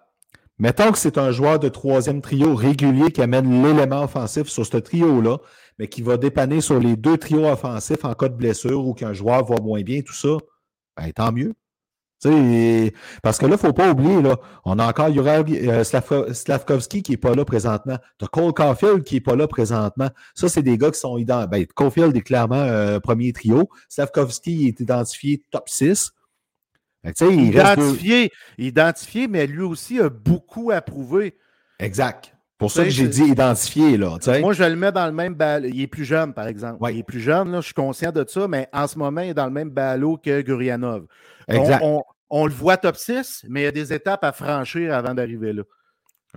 Mettons 0.59 0.91
que 0.91 0.99
c'est 0.99 1.19
un 1.19 1.31
joueur 1.31 1.61
de 1.61 1.69
troisième 1.69 2.21
trio 2.21 2.55
régulier 2.55 3.13
qui 3.13 3.23
amène 3.23 3.63
l'élément 3.63 4.03
offensif 4.03 4.49
sur 4.49 4.67
ce 4.67 4.77
trio-là, 4.77 5.39
mais 5.79 5.87
qui 5.87 6.03
va 6.03 6.17
dépanner 6.17 6.61
sur 6.61 6.81
les 6.81 6.97
deux 6.97 7.17
trios 7.17 7.47
offensifs 7.47 8.05
en 8.05 8.15
cas 8.15 8.29
de 8.29 8.35
blessure 8.35 8.85
ou 8.85 8.93
qu'un 8.93 9.13
joueur 9.13 9.45
va 9.45 9.57
moins 9.63 9.83
bien, 9.83 10.01
tout 10.03 10.15
ça, 10.15 10.37
ben, 10.97 11.13
tant 11.13 11.31
mieux. 11.31 11.55
Parce 13.23 13.39
que 13.39 13.45
là, 13.47 13.51
il 13.51 13.53
ne 13.53 13.57
faut 13.57 13.73
pas 13.73 13.91
oublier, 13.91 14.21
là, 14.23 14.37
on 14.65 14.79
a 14.79 14.87
encore 14.89 15.13
Juraj 15.13 15.45
euh, 15.51 15.83
Slavko- 15.85 16.33
Slavkovski 16.33 17.03
qui 17.03 17.13
n'est 17.13 17.17
pas 17.17 17.35
là 17.35 17.45
présentement. 17.45 17.97
Tu 18.19 18.25
as 18.25 18.29
Cole 18.29 18.53
Caulfield 18.53 19.05
qui 19.05 19.15
n'est 19.15 19.21
pas 19.21 19.37
là 19.37 19.47
présentement. 19.47 20.09
Ça, 20.35 20.49
c'est 20.49 20.63
des 20.63 20.77
gars 20.79 20.91
qui 20.91 20.99
sont 20.99 21.17
identifiés. 21.19 21.49
Ben, 21.49 21.67
Caulfield 21.67 22.17
est 22.17 22.23
clairement 22.23 22.57
euh, 22.57 22.99
premier 23.01 23.33
trio. 23.33 23.69
Slavkovski 23.89 24.69
est 24.69 24.81
identifié 24.81 25.43
top 25.51 25.69
6. 25.69 26.13
Fait 27.05 27.13
que, 27.13 27.19
tu 27.19 27.27
sais, 27.27 27.35
il 27.35 27.59
reste 27.59 27.79
deux- 27.79 27.85
Identifié, 27.87 28.33
identifié, 28.59 29.29
mais 29.29 29.47
lui 29.47 29.63
aussi 29.63 30.01
a 30.01 30.09
beaucoup 30.09 30.71
à 30.73 30.81
prouver. 30.81 31.37
Exact. 31.79 32.35
Pour 32.59 32.71
ça 32.73 32.83
que 32.83 32.91
j'ai 32.91 33.07
dit 33.07 33.23
identifié, 33.23 33.97
là. 33.97 34.17
tu 34.21 34.31
sais. 34.33 34.41
Moi, 34.41 34.53
je 34.53 34.65
le 34.65 34.75
mets 34.75 34.91
dans 34.91 35.07
le 35.07 35.13
même 35.13 35.35
ballot. 35.35 35.69
Il 35.69 35.81
est 35.81 35.87
plus 35.87 36.05
jeune, 36.05 36.35
par 36.35 36.49
exemple. 36.49 36.83
Ouais. 36.83 36.93
Il 36.95 36.99
est 36.99 37.05
plus 37.05 37.21
jeune, 37.21 37.53
là, 37.53 37.61
je 37.61 37.67
suis 37.67 37.75
conscient 37.75 38.11
de 38.11 38.25
ça, 38.27 38.49
mais 38.49 38.69
en 38.73 38.87
ce 38.89 38.99
moment, 38.99 39.21
il 39.21 39.29
est 39.31 39.35
dans 39.35 39.47
le 39.47 39.53
même 39.53 39.71
ballot 39.71 40.17
que 40.17 40.41
Gurianov. 40.41 41.05
On- 41.49 41.55
Exact. 41.55 41.81
On, 41.85 42.03
on 42.31 42.47
le 42.47 42.53
voit 42.53 42.77
top 42.77 42.97
6, 42.97 43.45
mais 43.49 43.61
il 43.61 43.65
y 43.65 43.69
a 43.69 43.73
des 43.73 43.93
étapes 43.93 44.25
à 44.25 44.33
franchir 44.33 44.93
avant 44.93 45.15
d'arriver 45.15 45.53
là. 45.53 45.63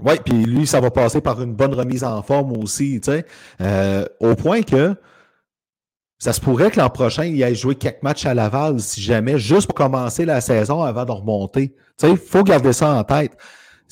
Oui, 0.01 0.13
puis 0.23 0.45
lui, 0.45 0.65
ça 0.67 0.79
va 0.79 0.89
passer 0.89 1.19
par 1.21 1.41
une 1.41 1.53
bonne 1.53 1.73
remise 1.73 2.03
en 2.03 2.21
forme 2.21 2.53
aussi, 2.57 3.01
tu 3.01 3.11
sais. 3.11 3.25
Euh, 3.59 4.05
au 4.21 4.35
point 4.35 4.61
que 4.61 4.95
ça 6.17 6.31
se 6.33 6.39
pourrait 6.39 6.69
que 6.71 6.79
l'an 6.79 6.89
prochain, 6.89 7.25
il 7.25 7.43
aille 7.43 7.55
jouer 7.55 7.75
quelques 7.75 8.03
matchs 8.03 8.25
à 8.25 8.33
Laval, 8.33 8.79
si 8.79 9.01
jamais, 9.01 9.37
juste 9.39 9.65
pour 9.67 9.75
commencer 9.75 10.23
la 10.23 10.39
saison 10.39 10.81
avant 10.83 11.03
de 11.03 11.11
remonter. 11.11 11.69
Tu 11.97 12.05
sais, 12.05 12.11
il 12.11 12.17
faut 12.17 12.43
garder 12.43 12.73
ça 12.73 12.93
en 12.93 13.03
tête. 13.03 13.35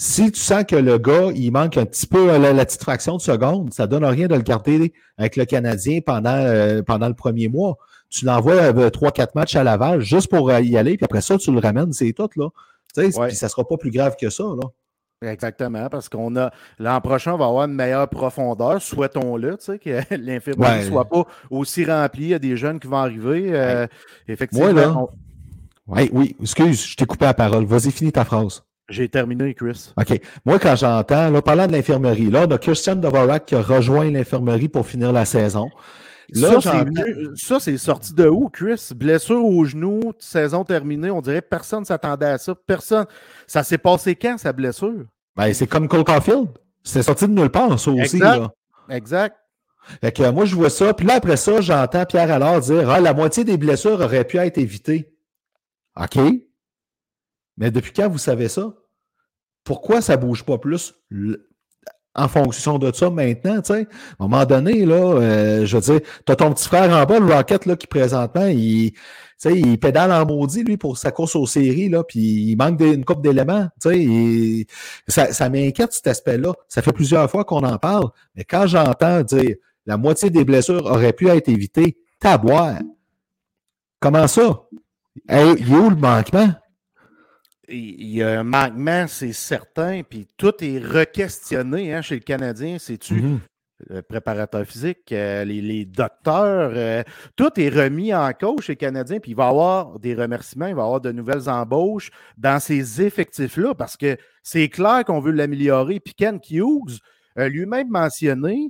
Si 0.01 0.31
tu 0.31 0.39
sens 0.39 0.63
que 0.63 0.77
le 0.77 0.97
gars, 0.97 1.29
il 1.35 1.51
manque 1.51 1.75
un 1.75 1.85
petit 1.85 2.07
peu 2.07 2.25
la, 2.27 2.53
la 2.53 2.65
petite 2.65 2.81
fraction 2.81 3.17
de 3.17 3.21
seconde, 3.21 3.73
ça 3.73 3.85
donne 3.85 4.05
rien 4.05 4.27
de 4.27 4.35
le 4.35 4.41
garder 4.41 4.93
avec 5.17 5.35
le 5.35 5.43
Canadien 5.43 5.99
pendant, 6.05 6.37
euh, 6.37 6.81
pendant 6.81 7.09
le 7.09 7.13
premier 7.15 7.49
mois. 7.49 7.75
Tu 8.09 8.23
l'envoies 8.23 8.53
euh, 8.73 8.89
trois, 8.91 9.11
quatre 9.11 9.35
matchs 9.35 9.57
à 9.57 9.63
Laval 9.65 9.99
juste 9.99 10.29
pour 10.29 10.49
euh, 10.51 10.61
y 10.61 10.77
aller, 10.77 10.95
puis 10.95 11.03
après 11.03 11.19
ça, 11.19 11.37
tu 11.37 11.51
le 11.51 11.59
ramènes, 11.59 11.91
c'est 11.91 12.13
tout, 12.13 12.29
là. 12.37 12.47
Tu 12.95 13.11
sais, 13.11 13.19
Ouais. 13.19 13.27
puis 13.27 13.35
ça 13.35 13.49
sera 13.49 13.67
pas 13.67 13.75
plus 13.75 13.91
grave 13.91 14.15
que 14.17 14.29
ça, 14.29 14.43
là. 14.45 14.69
Exactement, 15.31 15.89
parce 15.89 16.07
qu'on 16.07 16.33
a 16.37 16.49
l'an 16.79 17.01
prochain, 17.01 17.33
on 17.33 17.37
va 17.37 17.47
avoir 17.47 17.65
une 17.65 17.73
meilleure 17.73 18.07
profondeur, 18.07 18.81
souhaitons-le, 18.81 19.57
tu 19.57 19.65
sais, 19.65 19.79
que 19.79 19.99
l'infirmerie 20.15 20.71
ne 20.77 20.83
Ouais. 20.83 20.87
soit 20.87 21.09
pas 21.09 21.25
aussi 21.49 21.83
remplie. 21.83 22.23
Il 22.23 22.29
y 22.29 22.33
a 22.35 22.39
des 22.39 22.55
jeunes 22.55 22.79
qui 22.79 22.87
vont 22.87 22.95
arriver. 22.99 23.49
euh, 23.51 23.85
effectivement, 24.29 24.71
Moi, 24.71 24.81
là, 24.81 24.95
on- 24.97 25.09
oui, 26.13 26.37
excuse, 26.41 26.85
je 26.87 26.95
t'ai 26.95 27.05
coupé 27.05 27.25
la 27.25 27.33
parole. 27.33 27.65
Vas-y, 27.65 27.91
finis 27.91 28.13
ta 28.13 28.23
phrase. 28.23 28.63
J'ai 28.89 29.09
terminé, 29.09 29.53
Chris. 29.53 29.93
OK. 29.97 30.21
Moi, 30.45 30.59
quand 30.59 30.75
j'entends, 30.75 31.29
là, 31.29 31.41
parlant 31.41 31.67
de 31.67 31.71
l'infirmerie, 31.71 32.29
là, 32.29 32.45
on 32.47 32.51
a 32.51 32.57
Christian 32.57 32.95
Dvorak 32.95 33.45
qui 33.45 33.55
a 33.55 33.61
rejoint 33.61 34.09
l'infirmerie 34.09 34.69
pour 34.69 34.85
finir 34.85 35.11
la 35.11 35.25
saison. 35.25 35.69
Là, 36.33 36.59
ça, 37.35 37.59
c'est 37.59 37.77
sorti 37.77 38.13
de 38.13 38.27
où, 38.27 38.49
Chris? 38.49 38.89
Blessure 38.95 39.43
au 39.43 39.65
genou, 39.65 40.13
saison 40.19 40.63
terminée. 40.63 41.09
On 41.09 41.21
dirait 41.21 41.41
que 41.41 41.47
personne 41.47 41.81
ne 41.81 41.85
s'attendait 41.85 42.27
à 42.27 42.37
ça. 42.37 42.53
Personne. 42.67 43.05
Ça 43.47 43.63
s'est 43.63 43.77
passé 43.77 44.15
quand, 44.15 44.37
sa 44.37 44.53
blessure? 44.53 45.05
Ben, 45.35 45.53
c'est 45.53 45.67
comme 45.67 45.87
Cole 45.87 46.03
Caulfield. 46.03 46.49
C'est 46.83 47.03
sorti 47.03 47.27
de 47.27 47.33
nulle 47.33 47.49
part, 47.49 47.79
ça 47.79 47.91
aussi. 47.91 48.17
Exact. 48.17 48.39
Là. 48.39 48.51
Exact. 48.89 49.35
Fait 50.01 50.11
que, 50.11 50.23
euh, 50.23 50.31
moi, 50.31 50.45
je 50.45 50.55
vois 50.55 50.69
ça. 50.69 50.93
Puis 50.93 51.05
là, 51.05 51.15
après 51.15 51.37
ça, 51.37 51.61
j'entends 51.61 52.05
Pierre 52.05 52.31
Allard 52.31 52.59
dire 52.61 52.89
Ah, 52.89 52.99
la 52.99 53.13
moitié 53.13 53.43
des 53.43 53.57
blessures 53.57 53.99
auraient 53.99 54.23
pu 54.23 54.37
être 54.37 54.57
évitées. 54.57 55.11
OK. 55.99 56.19
Mais 57.59 57.69
depuis 57.69 57.91
quand 57.91 58.09
vous 58.09 58.17
savez 58.17 58.47
ça? 58.47 58.73
Pourquoi 59.63 60.01
ça 60.01 60.15
ne 60.15 60.21
bouge 60.21 60.43
pas 60.43 60.57
plus 60.57 60.95
en 62.15 62.27
fonction 62.27 62.79
de 62.79 62.91
ça 62.91 63.09
maintenant? 63.09 63.61
tu? 63.61 63.73
À 63.73 63.75
un 63.75 63.85
moment 64.19 64.45
donné, 64.45 64.85
là, 64.85 64.95
euh, 64.95 65.65
je 65.65 65.77
veux 65.77 65.81
dire, 65.81 66.01
tu 66.25 66.31
as 66.31 66.35
ton 66.35 66.51
petit 66.53 66.67
frère 66.67 66.91
en 66.91 67.05
bas, 67.05 67.19
le 67.19 67.31
Rocket, 67.31 67.65
là, 67.65 67.75
qui 67.75 67.85
présentement, 67.85 68.47
il, 68.47 68.93
il 69.45 69.79
pédale 69.79 70.11
en 70.11 70.25
maudit, 70.25 70.63
lui, 70.63 70.77
pour 70.77 70.97
sa 70.97 71.11
course 71.11 71.35
aux 71.35 71.45
séries, 71.45 71.89
là, 71.89 72.03
puis 72.03 72.19
il 72.19 72.55
manque 72.55 72.77
d'une 72.77 73.05
coupe 73.05 73.21
d'éléments. 73.21 73.67
Ça, 75.07 75.31
ça 75.33 75.49
m'inquiète, 75.49 75.93
cet 75.93 76.07
aspect-là. 76.07 76.53
Ça 76.67 76.81
fait 76.81 76.93
plusieurs 76.93 77.29
fois 77.29 77.43
qu'on 77.43 77.63
en 77.63 77.77
parle, 77.77 78.09
mais 78.35 78.45
quand 78.45 78.65
j'entends 78.65 79.21
dire 79.21 79.55
la 79.85 79.97
moitié 79.97 80.29
des 80.29 80.45
blessures 80.45 80.85
auraient 80.85 81.13
pu 81.13 81.27
être 81.27 81.49
évitées, 81.49 81.97
taboire. 82.19 82.79
Comment 83.99 84.27
ça? 84.27 84.63
Il 85.29 85.35
est 85.35 85.75
où 85.75 85.89
le 85.89 85.95
manquement? 85.95 86.53
Il 87.71 88.09
y 88.09 88.23
a 88.23 88.39
un 88.39 88.43
manquement, 88.43 89.05
c'est 89.07 89.33
certain. 89.33 90.01
Puis 90.03 90.27
tout 90.37 90.53
est 90.63 90.79
requestionné 90.79 91.93
hein, 91.93 92.01
chez 92.01 92.15
le 92.15 92.21
Canadien. 92.21 92.77
C'est-tu 92.79 93.13
Mhm. 93.13 93.39
le 93.87 94.01
préparateur 94.01 94.65
physique, 94.65 95.11
euh, 95.13 95.45
les, 95.45 95.61
les 95.61 95.85
docteurs, 95.85 96.71
euh, 96.75 97.01
tout 97.37 97.57
est 97.57 97.69
remis 97.69 98.13
en 98.13 98.33
cause 98.33 98.61
chez 98.65 98.73
les 98.73 98.77
Canadiens, 98.77 99.19
puis 99.19 99.31
il 99.31 99.35
va 99.35 99.45
y 99.45 99.49
avoir 99.49 99.99
des 99.99 100.15
remerciements, 100.15 100.67
il 100.67 100.75
va 100.75 100.81
y 100.81 100.85
avoir 100.85 100.99
de 100.99 101.13
nouvelles 101.13 101.47
embauches 101.47 102.11
dans 102.37 102.59
ces 102.59 103.01
effectifs-là, 103.01 103.73
parce 103.75 103.95
que 103.95 104.17
c'est 104.43 104.67
clair 104.67 105.05
qu'on 105.05 105.21
veut 105.21 105.31
l'améliorer. 105.31 106.01
Puis 106.01 106.13
Ken 106.13 106.39
Hughes 106.49 106.99
a 107.37 107.47
lui-même 107.47 107.87
mentionné 107.89 108.69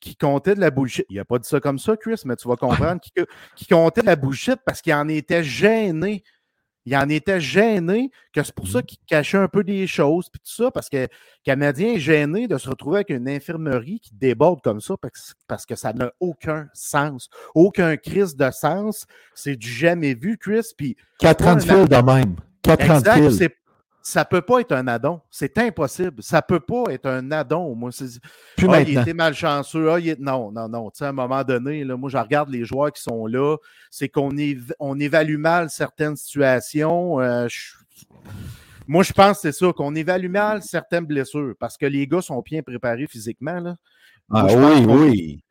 qu'il 0.00 0.16
comptait 0.16 0.54
de 0.54 0.60
la 0.60 0.70
bullshit. 0.70 1.04
Il 1.10 1.16
n'a 1.16 1.26
pas 1.26 1.38
dit 1.38 1.46
ça 1.46 1.60
comme 1.60 1.78
ça, 1.78 1.94
Chris, 1.96 2.22
mais 2.24 2.36
tu 2.36 2.48
vas 2.48 2.56
comprendre 2.56 3.00
qu'il 3.02 3.26
qu'il 3.56 3.66
comptait 3.68 4.00
de 4.00 4.06
la 4.06 4.16
bullshit 4.16 4.56
parce 4.64 4.80
qu'il 4.80 4.94
en 4.94 5.06
était 5.08 5.44
gêné. 5.44 6.22
Il 6.86 6.96
en 6.96 7.08
était 7.08 7.40
gêné, 7.40 8.10
que 8.32 8.42
c'est 8.42 8.54
pour 8.54 8.66
ça 8.66 8.82
qu'il 8.82 8.98
cachait 9.06 9.36
un 9.36 9.48
peu 9.48 9.62
des 9.62 9.86
choses, 9.86 10.28
puis 10.30 10.40
tout 10.40 10.62
ça, 10.62 10.70
parce 10.70 10.88
que 10.88 10.96
le 10.96 11.08
Canadien 11.44 11.94
est 11.94 12.00
gêné 12.00 12.48
de 12.48 12.56
se 12.58 12.68
retrouver 12.68 12.98
avec 12.98 13.10
une 13.10 13.28
infirmerie 13.28 14.00
qui 14.00 14.14
déborde 14.14 14.62
comme 14.62 14.80
ça, 14.80 14.94
parce, 15.46 15.66
que 15.66 15.76
ça 15.76 15.92
n'a 15.92 16.10
aucun 16.20 16.68
sens, 16.72 17.28
aucun 17.54 17.96
crise 17.96 18.34
de 18.34 18.50
sens. 18.50 19.06
C'est 19.34 19.56
du 19.56 19.68
jamais 19.68 20.14
vu, 20.14 20.38
Chris. 20.38 20.72
Puis 20.76 20.96
Quatre 21.18 21.46
ans 21.46 21.56
de 21.56 21.60
fil 21.60 21.88
de 21.88 22.02
même. 22.02 22.36
Quatre 22.62 22.90
ans 22.90 23.00
de 23.00 23.30
fil. 23.30 23.50
Ça 24.02 24.24
peut 24.24 24.40
pas 24.40 24.60
être 24.60 24.72
un 24.72 24.86
addon. 24.88 25.20
C'est 25.30 25.58
impossible. 25.58 26.22
Ça 26.22 26.40
peut 26.40 26.60
pas 26.60 26.84
être 26.90 27.06
un 27.06 27.30
addon. 27.32 27.74
Moi, 27.74 27.92
c'est- 27.92 28.18
ah, 28.72 28.80
il 28.80 28.96
était 29.02 29.14
malchanceux. 29.14 29.90
Ah, 29.90 29.98
il 30.00 30.08
est- 30.08 30.18
Non, 30.20 30.50
non, 30.50 30.68
non. 30.68 30.90
Tu 30.90 30.98
sais, 30.98 31.04
à 31.04 31.08
un 31.08 31.12
moment 31.12 31.44
donné, 31.44 31.84
là, 31.84 31.96
moi, 31.96 32.08
je 32.08 32.16
regarde 32.16 32.48
les 32.48 32.64
joueurs 32.64 32.92
qui 32.92 33.02
sont 33.02 33.26
là. 33.26 33.56
C'est 33.90 34.08
qu'on 34.08 34.30
év- 34.32 34.72
on 34.80 34.98
évalue 34.98 35.36
mal 35.36 35.68
certaines 35.70 36.16
situations. 36.16 37.20
Euh, 37.20 37.46
je- 37.48 37.74
Moi, 38.86 39.02
je 39.04 39.12
pense 39.12 39.36
que 39.36 39.42
c'est 39.42 39.52
ça, 39.52 39.72
qu'on 39.72 39.94
évalue 39.94 40.30
mal 40.30 40.62
certaines 40.62 41.04
blessures 41.04 41.54
parce 41.60 41.76
que 41.76 41.86
les 41.86 42.06
gars 42.08 42.22
sont 42.22 42.40
bien 42.40 42.62
préparés 42.62 43.06
physiquement. 43.06 43.60
Là. 43.60 43.76
Ah 44.32 44.44
Moi, 44.44 44.72
oui, 44.74 44.84
oui. 44.86 45.44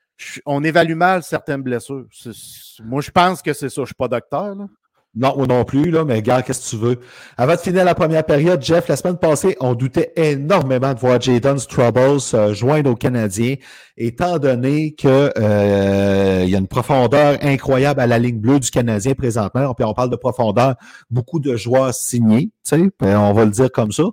On 0.46 0.62
évalue 0.64 0.96
mal 0.96 1.24
certaines 1.24 1.62
blessures. 1.62 2.06
C'est- 2.12 2.84
Moi, 2.84 3.02
je 3.02 3.12
pense 3.12 3.42
que 3.42 3.54
c'est 3.54 3.70
ça. 3.70 3.76
Je 3.76 3.82
ne 3.82 3.86
suis 3.86 3.96
pas 3.96 4.08
docteur. 4.10 4.56
Là. 4.56 4.68
Non, 5.16 5.36
moi 5.36 5.48
non 5.48 5.66
plus, 5.66 5.90
là, 5.90 6.06
mais 6.06 6.16
regarde, 6.16 6.44
qu'est-ce 6.46 6.70
que 6.70 6.76
tu 6.78 6.82
veux? 6.82 7.00
Avant 7.36 7.56
de 7.56 7.60
finir 7.60 7.84
la 7.84 7.96
première 7.96 8.24
période, 8.24 8.62
Jeff, 8.62 8.88
la 8.88 8.96
semaine 8.96 9.18
passée, 9.18 9.58
on 9.60 9.74
doutait 9.74 10.14
énormément 10.16 10.94
de 10.94 11.00
voir 11.00 11.20
Jadon 11.20 11.56
Troubles 11.56 12.22
se 12.22 12.54
joindre 12.54 12.92
aux 12.92 12.96
Canadiens, 12.96 13.56
étant 13.98 14.38
donné 14.38 14.94
que 14.94 15.32
euh, 15.36 16.46
y 16.48 16.54
a 16.54 16.60
une 16.60 16.68
profondeur 16.68 17.40
incroyable 17.42 18.02
à 18.02 18.08
la 18.08 18.20
ligne 18.20 18.40
bleue 18.40 18.60
du 18.60 18.70
Canadien 18.70 19.16
présentement. 19.16 19.74
Puis 19.74 19.84
on 19.84 19.96
parle 19.96 20.12
de 20.12 20.16
profondeur, 20.16 20.76
beaucoup 21.10 21.40
de 21.40 21.56
joueurs 21.56 21.94
signés, 21.94 22.52
tu 22.64 22.78
sais, 22.78 22.92
ben, 23.00 23.18
on 23.18 23.34
va 23.34 23.46
le 23.46 23.52
dire 23.52 23.72
comme 23.72 23.92
ça. 23.92 24.04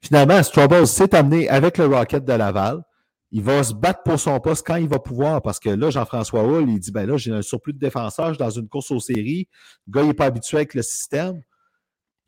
Finalement, 0.00 0.40
Troubles 0.42 0.86
s'est 0.86 1.12
amené 1.12 1.48
avec 1.48 1.76
le 1.76 1.86
Rocket 1.86 2.24
de 2.24 2.32
Laval 2.34 2.82
il 3.34 3.42
va 3.42 3.64
se 3.64 3.74
battre 3.74 4.04
pour 4.04 4.18
son 4.18 4.38
poste 4.38 4.64
quand 4.64 4.76
il 4.76 4.86
va 4.86 5.00
pouvoir, 5.00 5.42
parce 5.42 5.58
que 5.58 5.68
là, 5.68 5.90
Jean-François 5.90 6.44
Hull, 6.44 6.70
il 6.70 6.78
dit, 6.78 6.92
ben 6.92 7.04
là, 7.04 7.16
j'ai 7.16 7.32
un 7.32 7.42
surplus 7.42 7.72
de 7.72 7.80
défenseurs 7.80 8.36
dans 8.36 8.48
une 8.48 8.68
course 8.68 8.92
aux 8.92 9.00
séries. 9.00 9.48
Le 9.88 9.92
gars, 9.92 10.02
il 10.02 10.06
n'est 10.06 10.14
pas 10.14 10.26
habitué 10.26 10.58
avec 10.58 10.72
le 10.72 10.82
système. 10.82 11.42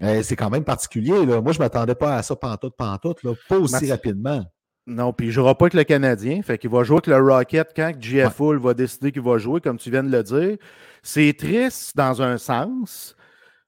Euh, 0.02 0.24
c'est 0.24 0.34
quand 0.34 0.50
même 0.50 0.64
particulier. 0.64 1.24
Là. 1.24 1.40
Moi, 1.40 1.52
je 1.52 1.58
ne 1.58 1.62
m'attendais 1.62 1.94
pas 1.94 2.16
à 2.16 2.24
ça 2.24 2.34
pantoute, 2.34 2.74
pantoute, 2.76 3.22
là, 3.22 3.34
pas 3.48 3.56
aussi 3.56 3.88
rapidement. 3.88 4.44
Non, 4.88 5.12
puis 5.12 5.26
il 5.26 5.28
ne 5.28 5.34
jouera 5.34 5.56
pas 5.56 5.66
avec 5.66 5.74
le 5.74 5.84
Canadien. 5.84 6.42
Fait 6.42 6.58
qu'il 6.58 6.70
va 6.70 6.82
jouer 6.82 6.96
avec 6.96 7.06
le 7.06 7.18
Rocket 7.18 7.68
quand 7.76 7.92
GF 8.00 8.40
Hull 8.40 8.58
va 8.58 8.74
décider 8.74 9.12
qu'il 9.12 9.22
va 9.22 9.38
jouer, 9.38 9.60
comme 9.60 9.78
tu 9.78 9.92
viens 9.92 10.02
de 10.02 10.10
le 10.10 10.24
dire. 10.24 10.56
C'est 11.04 11.32
triste 11.38 11.96
dans 11.96 12.20
un 12.20 12.36
sens. 12.36 13.14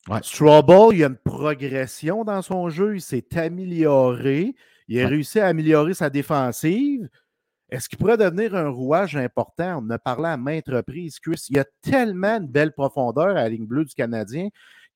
Ouais. 0.08 0.18
Strawball, 0.24 0.92
il 0.92 0.98
y 0.98 1.04
a 1.04 1.06
une 1.06 1.16
progression 1.16 2.24
dans 2.24 2.42
son 2.42 2.68
jeu. 2.68 2.96
Il 2.96 3.00
s'est 3.00 3.38
amélioré. 3.38 4.56
Il 4.88 5.00
a 5.00 5.06
réussi 5.06 5.38
à 5.38 5.46
améliorer 5.46 5.94
sa 5.94 6.10
défensive. 6.10 7.08
Est-ce 7.70 7.88
qu'il 7.88 7.98
pourrait 7.98 8.16
devenir 8.16 8.54
un 8.54 8.68
rouage 8.68 9.16
important? 9.16 9.82
On 9.84 9.90
a 9.90 9.98
parlé 9.98 10.28
à 10.28 10.36
maintes 10.36 10.68
reprises, 10.68 11.18
Chris. 11.20 11.46
Il 11.50 11.56
y 11.56 11.60
a 11.60 11.66
tellement 11.82 12.40
de 12.40 12.46
belle 12.46 12.72
profondeur 12.72 13.28
à 13.28 13.34
la 13.34 13.48
ligne 13.48 13.66
bleue 13.66 13.84
du 13.84 13.94
Canadien 13.94 14.48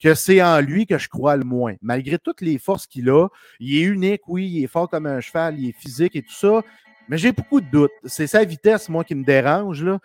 que 0.02 0.14
c'est 0.14 0.42
en 0.42 0.60
lui 0.60 0.86
que 0.86 0.98
je 0.98 1.08
crois 1.08 1.36
le 1.36 1.44
moins. 1.44 1.74
Malgré 1.80 2.18
toutes 2.18 2.40
les 2.40 2.58
forces 2.58 2.86
qu'il 2.86 3.08
a, 3.10 3.28
il 3.60 3.76
est 3.76 3.82
unique, 3.82 4.22
oui, 4.26 4.48
il 4.48 4.64
est 4.64 4.68
fort 4.68 4.88
comme 4.88 5.06
un 5.06 5.20
cheval, 5.20 5.60
il 5.60 5.68
est 5.68 5.78
physique 5.78 6.16
et 6.16 6.22
tout 6.22 6.32
ça, 6.32 6.62
mais 7.08 7.18
j'ai 7.18 7.30
beaucoup 7.30 7.60
de 7.60 7.70
doutes. 7.70 7.92
C'est 8.04 8.26
sa 8.26 8.44
vitesse, 8.44 8.88
moi, 8.88 9.04
qui 9.04 9.14
me 9.14 9.24
dérange. 9.24 9.84
Là. 9.84 10.00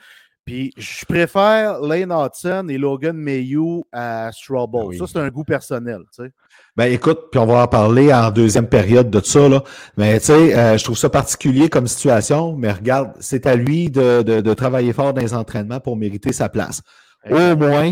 Puis 0.47 0.71
je 0.77 1.03
préfère 1.03 1.81
Lane 1.81 2.09
Hudson 2.09 2.67
et 2.69 2.77
Logan 2.77 3.17
Mayhew 3.17 3.83
à 3.91 4.31
Strawball. 4.31 4.93
Ah 4.93 4.97
ça, 4.99 5.05
c'est 5.05 5.19
un 5.19 5.27
goût 5.27 5.43
personnel. 5.43 5.99
Tu 6.15 6.23
sais. 6.23 6.31
Ben 6.77 6.85
écoute, 6.85 7.19
puis 7.29 7.39
on 7.39 7.45
va 7.45 7.63
en 7.63 7.67
parler 7.67 8.13
en 8.13 8.31
deuxième 8.31 8.69
période 8.69 9.09
de 9.09 9.19
ça, 9.19 9.49
là. 9.49 9.61
Mais 9.97 10.17
tu 10.21 10.27
sais, 10.27 10.57
euh, 10.57 10.77
je 10.77 10.85
trouve 10.85 10.97
ça 10.97 11.09
particulier 11.09 11.67
comme 11.67 11.85
situation, 11.85 12.55
mais 12.55 12.71
regarde, 12.71 13.11
c'est 13.19 13.45
à 13.45 13.57
lui 13.57 13.91
de, 13.91 14.21
de, 14.21 14.39
de, 14.39 14.53
travailler 14.53 14.93
fort 14.93 15.13
dans 15.13 15.19
les 15.19 15.33
entraînements 15.33 15.81
pour 15.81 15.97
mériter 15.97 16.31
sa 16.31 16.47
place. 16.47 16.81
Au 17.29 17.57
moins, 17.57 17.91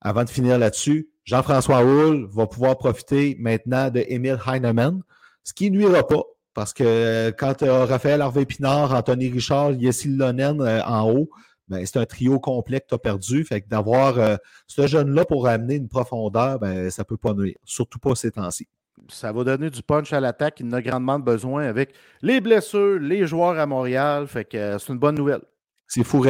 avant 0.00 0.22
de 0.22 0.30
finir 0.30 0.60
là-dessus, 0.60 1.08
Jean-François 1.24 1.82
Hull 1.82 2.28
va 2.30 2.46
pouvoir 2.46 2.78
profiter 2.78 3.36
maintenant 3.40 3.90
de 3.90 4.04
Emile 4.06 4.38
Heinemann, 4.46 5.02
ce 5.42 5.52
qui 5.52 5.72
nuira 5.72 6.06
pas, 6.06 6.22
parce 6.54 6.72
que 6.72 7.30
quand 7.30 7.64
euh, 7.64 7.84
Raphaël 7.84 8.22
Harvey-Pinard, 8.22 8.94
Anthony 8.94 9.28
Richard, 9.28 9.72
Yessil 9.72 10.16
Lonen 10.16 10.60
euh, 10.60 10.80
en 10.84 11.10
haut, 11.10 11.28
ben, 11.68 11.84
c'est 11.84 11.98
un 11.98 12.06
trio 12.06 12.38
complet 12.38 12.80
que 12.80 12.86
tu 12.88 12.94
as 12.94 12.98
perdu. 12.98 13.44
Fait 13.44 13.60
que 13.60 13.68
d'avoir 13.68 14.18
euh, 14.18 14.36
ce 14.66 14.86
jeune-là 14.86 15.24
pour 15.24 15.46
amener 15.48 15.74
une 15.74 15.88
profondeur, 15.88 16.58
ben, 16.58 16.90
ça 16.90 17.02
ne 17.02 17.06
peut 17.06 17.16
pas 17.16 17.34
nuire, 17.34 17.56
surtout 17.64 17.98
pas 17.98 18.14
ces 18.14 18.30
temps-ci. 18.30 18.68
Ça 19.08 19.32
va 19.32 19.44
donner 19.44 19.70
du 19.70 19.82
punch 19.82 20.12
à 20.12 20.20
l'attaque. 20.20 20.60
Il 20.60 20.66
en 20.66 20.72
a 20.72 20.82
grandement 20.82 21.18
besoin 21.18 21.64
avec 21.64 21.92
les 22.22 22.40
blessures, 22.40 22.98
les 22.98 23.26
joueurs 23.26 23.58
à 23.58 23.66
Montréal. 23.66 24.26
Fait 24.26 24.44
que 24.44 24.56
euh, 24.56 24.78
c'est 24.78 24.92
une 24.92 24.98
bonne 24.98 25.16
nouvelle. 25.16 25.42
C'est 25.86 26.04
fou 26.04 26.24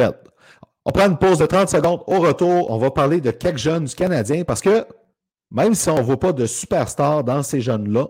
On 0.85 0.91
prend 0.91 1.07
une 1.07 1.17
pause 1.17 1.39
de 1.39 1.45
30 1.45 1.69
secondes. 1.69 2.01
Au 2.07 2.19
retour, 2.19 2.69
on 2.69 2.77
va 2.77 2.91
parler 2.91 3.21
de 3.21 3.31
quelques 3.31 3.57
jeunes 3.57 3.85
du 3.85 3.95
Canadien 3.95 4.43
parce 4.43 4.61
que 4.61 4.85
même 5.51 5.73
si 5.73 5.89
on 5.89 5.97
ne 5.97 6.01
voit 6.01 6.19
pas 6.19 6.33
de 6.33 6.45
superstars 6.45 7.23
dans 7.23 7.41
ces 7.41 7.61
jeunes-là, 7.61 8.07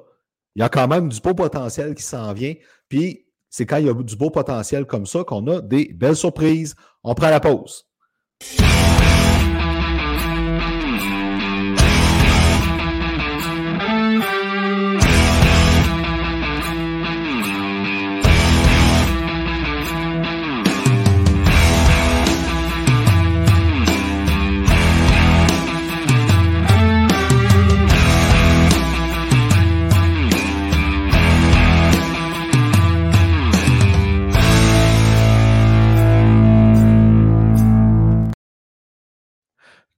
il 0.55 0.61
y 0.61 0.63
a 0.63 0.69
quand 0.69 0.87
même 0.87 1.09
du 1.09 1.21
beau 1.21 1.35
potentiel 1.35 1.93
qui 1.93 2.03
s'en 2.03 2.33
vient. 2.33 2.55
Puis 2.89 3.26
c'est 3.49 3.65
quand 3.65 3.77
il 3.77 3.85
y 3.85 3.89
a 3.89 3.93
du 3.93 4.15
beau 4.15 4.29
potentiel 4.29 4.85
comme 4.85 5.05
ça 5.05 5.23
qu'on 5.23 5.45
a 5.47 5.61
des 5.61 5.93
belles 5.93 6.15
surprises. 6.15 6.75
On 7.03 7.13
prend 7.15 7.29
la 7.29 7.39
pause. 7.39 7.85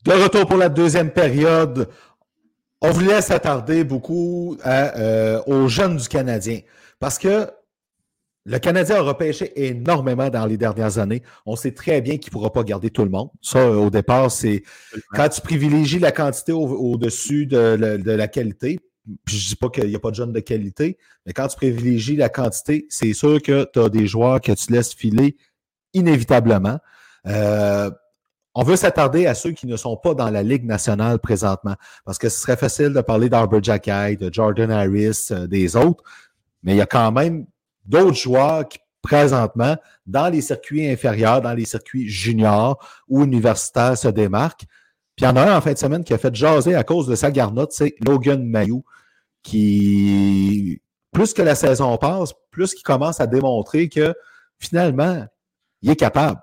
De 0.09 0.15
retour 0.15 0.47
pour 0.47 0.57
la 0.57 0.69
deuxième 0.69 1.11
période, 1.11 1.87
on 2.81 2.89
voulait 2.89 3.21
s'attarder 3.21 3.83
beaucoup 3.83 4.57
euh, 4.65 5.39
aux 5.45 5.67
jeunes 5.67 5.97
du 5.97 6.07
Canadien 6.07 6.61
parce 6.99 7.19
que 7.19 7.47
le 8.43 8.57
Canadien 8.57 8.95
a 8.95 9.01
repêché 9.01 9.67
énormément 9.67 10.31
dans 10.31 10.47
les 10.47 10.57
dernières 10.57 10.97
années. 10.97 11.21
On 11.45 11.55
sait 11.55 11.73
très 11.75 12.01
bien 12.01 12.17
qu'il 12.17 12.31
ne 12.31 12.31
pourra 12.31 12.51
pas 12.51 12.63
garder 12.63 12.89
tout 12.89 13.03
le 13.03 13.11
monde. 13.11 13.29
Ça, 13.43 13.69
au 13.69 13.91
départ, 13.91 14.31
c'est 14.31 14.63
quand 15.13 15.29
tu 15.29 15.41
privilégies 15.41 15.99
la 15.99 16.11
quantité 16.11 16.53
au-dessus 16.53 17.45
de, 17.45 18.01
la 18.03 18.27
qualité. 18.27 18.79
Puis 19.25 19.37
je 19.37 19.45
ne 19.45 19.49
dis 19.49 19.55
pas 19.57 19.69
qu'il 19.69 19.89
n'y 19.89 19.95
a 19.95 19.99
pas 19.99 20.09
de 20.09 20.15
jeunes 20.15 20.33
de 20.33 20.39
qualité, 20.39 20.97
mais 21.27 21.33
quand 21.33 21.49
tu 21.49 21.55
privilégies 21.55 22.15
la 22.15 22.29
quantité, 22.29 22.87
c'est 22.89 23.13
sûr 23.13 23.39
que 23.43 23.67
tu 23.71 23.79
as 23.79 23.89
des 23.89 24.07
joueurs 24.07 24.41
que 24.41 24.53
tu 24.53 24.73
laisses 24.73 24.95
filer 24.95 25.37
inévitablement. 25.93 26.79
Euh, 27.27 27.91
on 28.59 28.63
veut 28.63 28.75
s'attarder 28.75 29.25
à 29.25 29.35
ceux 29.35 29.51
qui 29.51 29.67
ne 29.67 29.77
sont 29.77 29.95
pas 29.95 30.13
dans 30.13 30.29
la 30.29 30.43
Ligue 30.43 30.65
nationale 30.65 31.19
présentement, 31.19 31.75
parce 32.03 32.17
que 32.17 32.27
ce 32.27 32.41
serait 32.41 32.57
facile 32.57 32.91
de 32.91 32.99
parler 32.99 33.29
d'Arbor 33.29 33.63
Jackay, 33.63 34.17
de 34.17 34.29
Jordan 34.33 34.69
Harris, 34.69 35.29
euh, 35.31 35.47
des 35.47 35.77
autres, 35.77 36.03
mais 36.61 36.73
il 36.73 36.77
y 36.77 36.81
a 36.81 36.85
quand 36.85 37.13
même 37.13 37.45
d'autres 37.85 38.17
joueurs 38.17 38.67
qui, 38.67 38.79
présentement, 39.01 39.77
dans 40.05 40.27
les 40.27 40.41
circuits 40.41 40.85
inférieurs, 40.85 41.39
dans 41.39 41.53
les 41.53 41.63
circuits 41.63 42.09
juniors 42.09 42.85
ou 43.07 43.23
universitaires, 43.23 43.97
se 43.97 44.09
démarquent. 44.09 44.65
Puis 45.15 45.23
il 45.23 45.23
y 45.23 45.27
en 45.27 45.37
a 45.37 45.53
un 45.53 45.57
en 45.57 45.61
fin 45.61 45.71
de 45.71 45.77
semaine 45.77 46.03
qui 46.03 46.13
a 46.13 46.17
fait 46.17 46.35
jaser 46.35 46.75
à 46.75 46.83
cause 46.83 47.07
de 47.07 47.15
sa 47.15 47.31
garnotte, 47.31 47.71
c'est 47.71 47.95
Logan 48.05 48.43
Mayou, 48.43 48.83
qui, 49.41 50.81
plus 51.13 51.33
que 51.33 51.43
la 51.43 51.55
saison 51.55 51.97
passe, 51.97 52.33
plus 52.51 52.73
qu'il 52.73 52.83
commence 52.83 53.21
à 53.21 53.25
démontrer 53.25 53.87
que 53.87 54.13
finalement, 54.59 55.25
il 55.81 55.91
est 55.91 55.95
capable. 55.95 56.41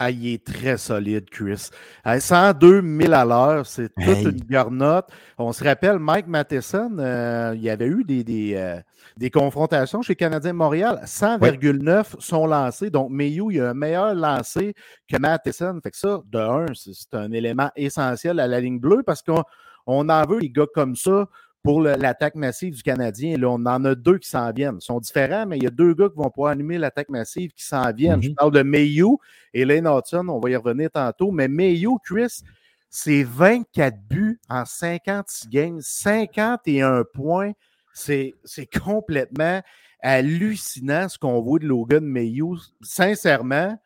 Ah, 0.00 0.12
il 0.12 0.34
est 0.34 0.46
très 0.46 0.76
solide, 0.76 1.28
Chris. 1.28 1.70
102 2.04 2.82
000 3.00 3.12
à 3.12 3.24
l'heure, 3.24 3.66
c'est 3.66 3.92
toute 3.92 4.22
une 4.22 4.44
garnotte. 4.48 5.08
On 5.38 5.52
se 5.52 5.64
rappelle, 5.64 5.98
Mike 5.98 6.28
Matheson, 6.28 6.98
euh, 7.00 7.52
il 7.56 7.62
y 7.62 7.68
avait 7.68 7.88
eu 7.88 8.04
des, 8.04 8.22
des, 8.22 8.54
euh, 8.54 8.80
des 9.16 9.28
confrontations 9.30 10.00
chez 10.00 10.14
Canadien 10.14 10.52
Montréal. 10.52 11.00
100,9 11.04 12.14
sont 12.20 12.46
lancés. 12.46 12.90
Donc, 12.90 13.10
Mayu, 13.10 13.46
il 13.50 13.60
a 13.60 13.70
un 13.70 13.74
meilleur 13.74 14.14
lancé 14.14 14.74
que 15.08 15.16
Matheson. 15.16 15.80
Fait 15.82 15.90
que 15.90 15.96
ça, 15.96 16.20
de 16.26 16.38
un, 16.38 16.66
c'est 16.74 17.14
un 17.14 17.32
élément 17.32 17.70
essentiel 17.74 18.38
à 18.38 18.46
la 18.46 18.60
ligne 18.60 18.78
bleue 18.78 19.02
parce 19.04 19.22
qu'on 19.22 19.42
on 19.88 20.08
en 20.10 20.24
veut 20.26 20.38
des 20.38 20.50
gars 20.50 20.66
comme 20.72 20.94
ça 20.94 21.26
pour 21.62 21.80
l'attaque 21.80 22.34
massive 22.34 22.74
du 22.74 22.82
Canadien. 22.82 23.36
Là, 23.36 23.48
on 23.50 23.66
en 23.66 23.84
a 23.84 23.94
deux 23.94 24.18
qui 24.18 24.28
s'en 24.28 24.52
viennent. 24.52 24.78
Ils 24.80 24.84
sont 24.84 25.00
différents, 25.00 25.46
mais 25.46 25.56
il 25.58 25.64
y 25.64 25.66
a 25.66 25.70
deux 25.70 25.94
gars 25.94 26.08
qui 26.08 26.16
vont 26.16 26.30
pouvoir 26.30 26.52
animer 26.52 26.78
l'attaque 26.78 27.08
massive 27.08 27.52
qui 27.52 27.64
s'en 27.64 27.92
viennent. 27.92 28.22
Je 28.22 28.30
mhm. 28.30 28.34
parle 28.36 28.52
de 28.52 28.62
Mayu 28.62 29.16
et 29.52 29.64
Lane 29.64 29.86
Hudson. 29.86 30.26
On 30.28 30.38
va 30.38 30.50
y 30.50 30.56
revenir 30.56 30.90
tantôt. 30.90 31.30
Mais 31.30 31.48
Mayu, 31.48 31.90
Chris, 32.04 32.42
c'est 32.90 33.22
24 33.22 33.96
buts 34.08 34.40
en 34.48 34.64
56 34.64 35.48
games, 35.48 35.80
51 35.80 37.04
points. 37.12 37.52
C'est 37.92 38.34
complètement 38.80 39.60
hallucinant 40.00 41.08
ce 41.08 41.18
qu'on 41.18 41.40
voit 41.40 41.58
de 41.58 41.66
Logan 41.66 42.04
Mayu. 42.04 42.56
Sincèrement. 42.80 43.76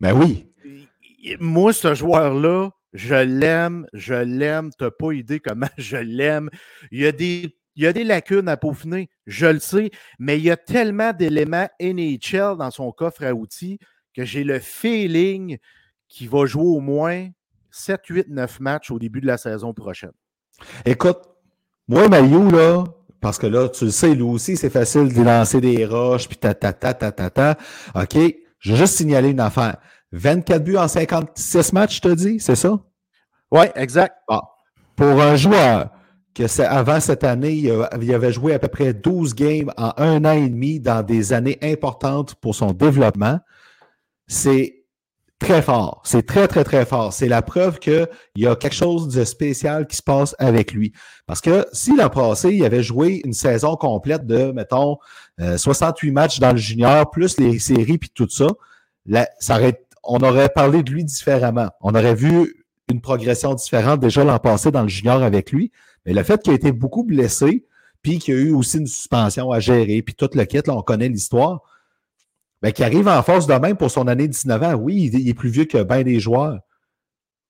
Ben 0.00 0.12
oui. 0.12 0.48
Moi, 1.40 1.72
ce 1.72 1.94
joueur-là, 1.94 2.70
je 2.92 3.14
l'aime, 3.14 3.86
je 3.92 4.14
l'aime. 4.14 4.70
Tu 4.78 4.84
n'as 4.84 4.90
pas 4.90 5.12
idée 5.12 5.40
comment 5.40 5.68
je 5.78 5.96
l'aime. 5.96 6.50
Il 6.90 7.00
y 7.00 7.06
a 7.06 7.12
des 7.12 7.56
il 7.74 7.84
y 7.84 7.86
a 7.86 7.92
des 7.92 8.04
lacunes 8.04 8.48
à 8.48 8.58
peaufiner, 8.58 9.08
je 9.26 9.46
le 9.46 9.58
sais, 9.58 9.90
mais 10.18 10.36
il 10.38 10.44
y 10.44 10.50
a 10.50 10.58
tellement 10.58 11.12
d'éléments 11.12 11.68
NHL 11.80 12.56
dans 12.58 12.70
son 12.70 12.92
coffre 12.92 13.24
à 13.24 13.32
outils 13.32 13.78
que 14.14 14.26
j'ai 14.26 14.44
le 14.44 14.58
feeling 14.58 15.56
qu'il 16.06 16.28
va 16.28 16.44
jouer 16.44 16.64
au 16.66 16.80
moins 16.80 17.28
7, 17.70 18.00
8, 18.06 18.28
9 18.28 18.60
matchs 18.60 18.90
au 18.90 18.98
début 18.98 19.22
de 19.22 19.26
la 19.26 19.38
saison 19.38 19.72
prochaine. 19.72 20.12
Écoute, 20.84 21.18
moi, 21.88 22.08
Mario, 22.08 22.50
là, 22.50 22.84
parce 23.20 23.38
que 23.38 23.46
là, 23.46 23.68
tu 23.68 23.86
le 23.86 23.90
sais, 23.90 24.14
lui 24.14 24.22
aussi, 24.22 24.56
c'est 24.56 24.70
facile 24.70 25.12
de 25.12 25.22
lancer 25.22 25.60
des 25.60 25.86
roches, 25.86 26.28
puis 26.28 26.36
ta, 26.36 26.54
ta, 26.54 26.72
ta, 26.72 26.92
ta, 26.92 27.10
ta, 27.10 27.30
ta. 27.30 27.56
OK, 27.94 28.18
je 28.58 28.72
vais 28.72 28.78
juste 28.78 28.96
signaler 28.96 29.30
une 29.30 29.40
affaire. 29.40 29.78
24 30.12 30.62
buts 30.62 30.76
en 30.76 30.88
56 30.88 31.72
matchs, 31.72 31.96
je 31.96 32.00
te 32.00 32.14
dis, 32.14 32.40
c'est 32.40 32.56
ça? 32.56 32.78
Oui, 33.50 33.66
exact. 33.74 34.16
Ah. 34.28 34.40
pour 34.96 35.20
un 35.20 35.36
joueur 35.36 35.90
que 36.34 36.46
c'est 36.46 36.64
avant 36.64 37.00
cette 37.00 37.24
année, 37.24 37.52
il, 37.52 38.14
avait 38.14 38.32
joué 38.32 38.54
à 38.54 38.58
peu 38.58 38.68
près 38.68 38.94
12 38.94 39.34
games 39.34 39.70
en 39.76 39.92
un 39.98 40.24
an 40.24 40.32
et 40.32 40.48
demi 40.48 40.80
dans 40.80 41.02
des 41.02 41.32
années 41.32 41.58
importantes 41.62 42.34
pour 42.36 42.54
son 42.54 42.72
développement, 42.72 43.38
c'est 44.26 44.82
très 45.38 45.60
fort. 45.60 46.00
C'est 46.04 46.24
très, 46.24 46.48
très, 46.48 46.64
très 46.64 46.86
fort. 46.86 47.12
C'est 47.12 47.28
la 47.28 47.42
preuve 47.42 47.78
qu'il 47.78 48.08
y 48.36 48.46
a 48.46 48.56
quelque 48.56 48.74
chose 48.74 49.08
de 49.08 49.24
spécial 49.24 49.86
qui 49.86 49.96
se 49.96 50.02
passe 50.02 50.34
avec 50.38 50.72
lui. 50.72 50.92
Parce 51.26 51.40
que 51.40 51.66
si 51.72 51.94
l'an 51.96 52.08
passé, 52.08 52.54
il 52.54 52.64
avait 52.64 52.82
joué 52.82 53.20
une 53.24 53.32
saison 53.32 53.76
complète 53.76 54.26
de, 54.26 54.52
mettons, 54.52 54.98
euh, 55.40 55.58
68 55.58 56.12
matchs 56.12 56.38
dans 56.38 56.52
le 56.52 56.58
junior, 56.58 57.10
plus 57.10 57.38
les 57.38 57.58
séries 57.58 57.98
puis 57.98 58.10
tout 58.14 58.28
ça, 58.28 58.46
là, 59.06 59.28
ça 59.40 59.56
aurait, 59.56 59.84
on 60.04 60.18
aurait 60.20 60.48
parlé 60.48 60.82
de 60.82 60.90
lui 60.90 61.04
différemment. 61.04 61.70
On 61.80 61.94
aurait 61.94 62.14
vu 62.14 62.64
une 62.88 63.00
progression 63.00 63.54
différente 63.54 64.00
déjà 64.00 64.24
l'an 64.24 64.38
passé 64.38 64.70
dans 64.70 64.82
le 64.82 64.88
junior 64.88 65.22
avec 65.22 65.52
lui. 65.52 65.70
Mais 66.04 66.12
le 66.12 66.22
fait 66.22 66.42
qu'il 66.42 66.52
a 66.52 66.56
été 66.56 66.72
beaucoup 66.72 67.04
blessé, 67.04 67.64
puis 68.02 68.18
qu'il 68.18 68.34
y 68.34 68.36
a 68.36 68.40
eu 68.40 68.52
aussi 68.52 68.78
une 68.78 68.86
suspension 68.86 69.52
à 69.52 69.60
gérer, 69.60 70.02
puis 70.02 70.14
tout 70.14 70.28
le 70.34 70.44
kit, 70.44 70.60
là, 70.66 70.74
on 70.74 70.82
connaît 70.82 71.08
l'histoire, 71.08 71.60
ben, 72.60 72.72
qui 72.72 72.82
arrive 72.84 73.08
en 73.08 73.22
force 73.22 73.46
de 73.46 73.54
même 73.54 73.76
pour 73.76 73.90
son 73.90 74.08
année 74.08 74.28
19 74.28 74.62
ans. 74.62 74.74
Oui, 74.74 75.10
il, 75.12 75.28
est 75.28 75.34
plus 75.34 75.50
vieux 75.50 75.64
que 75.64 75.82
bien 75.82 76.02
des 76.02 76.20
joueurs. 76.20 76.58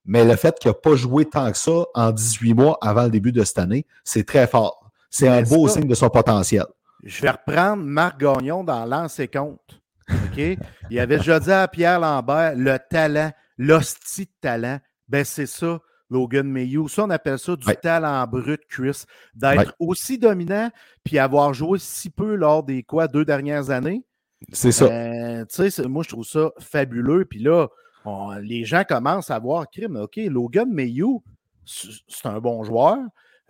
Mais 0.05 0.25
le 0.25 0.35
fait 0.35 0.57
qu'il 0.59 0.69
n'a 0.69 0.75
pas 0.75 0.95
joué 0.95 1.25
tant 1.25 1.51
que 1.51 1.57
ça 1.57 1.85
en 1.93 2.11
18 2.11 2.53
mois 2.53 2.77
avant 2.81 3.03
le 3.03 3.09
début 3.09 3.31
de 3.31 3.43
cette 3.43 3.59
année, 3.59 3.85
c'est 4.03 4.25
très 4.25 4.47
fort. 4.47 4.91
C'est 5.09 5.27
un 5.27 5.41
Mais 5.41 5.47
beau 5.49 5.67
ça- 5.67 5.75
signe 5.75 5.87
de 5.87 5.95
son 5.95 6.09
potentiel. 6.09 6.65
Je 7.03 7.21
vais 7.21 7.29
reprendre 7.31 7.83
Marc 7.83 8.19
Gagnon 8.19 8.63
dans 8.63 8.85
l'ancien 8.85 9.27
compte. 9.27 9.81
OK? 10.09 10.57
Il 10.89 10.99
avait 10.99 11.17
déjà 11.17 11.39
dit 11.39 11.51
à 11.51 11.67
Pierre 11.67 11.99
Lambert 11.99 12.53
le 12.55 12.77
talent, 12.89 13.31
l'hostie 13.57 14.25
de 14.25 14.31
talent. 14.41 14.79
Ben, 15.07 15.23
c'est 15.25 15.45
ça, 15.45 15.79
Logan 16.09 16.47
Mayhew. 16.47 16.87
Ça, 16.87 17.03
on 17.05 17.09
appelle 17.09 17.39
ça 17.39 17.55
du 17.55 17.67
Ouais. 17.67 17.75
talent 17.75 18.25
brut, 18.27 18.61
Chris. 18.69 19.03
D'être 19.35 19.57
Ouais. 19.57 19.65
aussi 19.79 20.17
dominant 20.17 20.69
puis 21.03 21.19
avoir 21.19 21.53
joué 21.53 21.79
si 21.79 22.09
peu 22.09 22.35
lors 22.35 22.63
des 22.63 22.83
quoi, 22.83 23.07
deux 23.07 23.25
dernières 23.25 23.69
années. 23.69 24.03
C'est 24.51 24.71
ça. 24.71 24.85
Euh, 24.85 25.45
moi, 25.87 26.03
je 26.03 26.09
trouve 26.09 26.25
ça 26.25 26.51
fabuleux. 26.59 27.25
Puis 27.25 27.39
là, 27.39 27.67
on- 28.05 28.31
les 28.39 28.65
gens 28.65 28.83
commencent 28.83 29.31
à 29.31 29.39
voir, 29.39 29.69
crime, 29.69 29.95
OK, 29.95 30.17
Logan 30.17 30.69
Mayhew, 30.71 31.23
c'est 31.65 32.25
un 32.27 32.39
bon 32.39 32.63
joueur. 32.63 32.97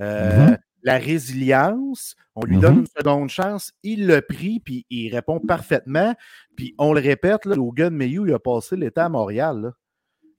Euh, 0.02 0.50
Mhm. 0.50 0.58
La 0.84 0.98
résilience, 0.98 2.16
on 2.36 2.44
lui 2.46 2.58
donne 2.58 2.80
une 2.80 2.88
seconde 2.88 3.30
chance, 3.30 3.72
il 3.84 4.08
l'a 4.08 4.22
pris, 4.22 4.60
puis 4.60 4.86
il 4.90 5.14
répond 5.14 5.40
parfaitement. 5.40 6.14
Puis 6.58 6.76
on 6.78 6.94
le 6.94 7.00
répète, 7.00 7.46
là, 7.46 7.56
Logan 7.56 7.94
Mayhew, 7.94 8.28
il 8.28 8.34
a 8.34 8.40
passé 8.40 8.76
l'état 8.76 9.06
à 9.06 9.10
Montréal. 9.10 9.62
là. 9.62 9.72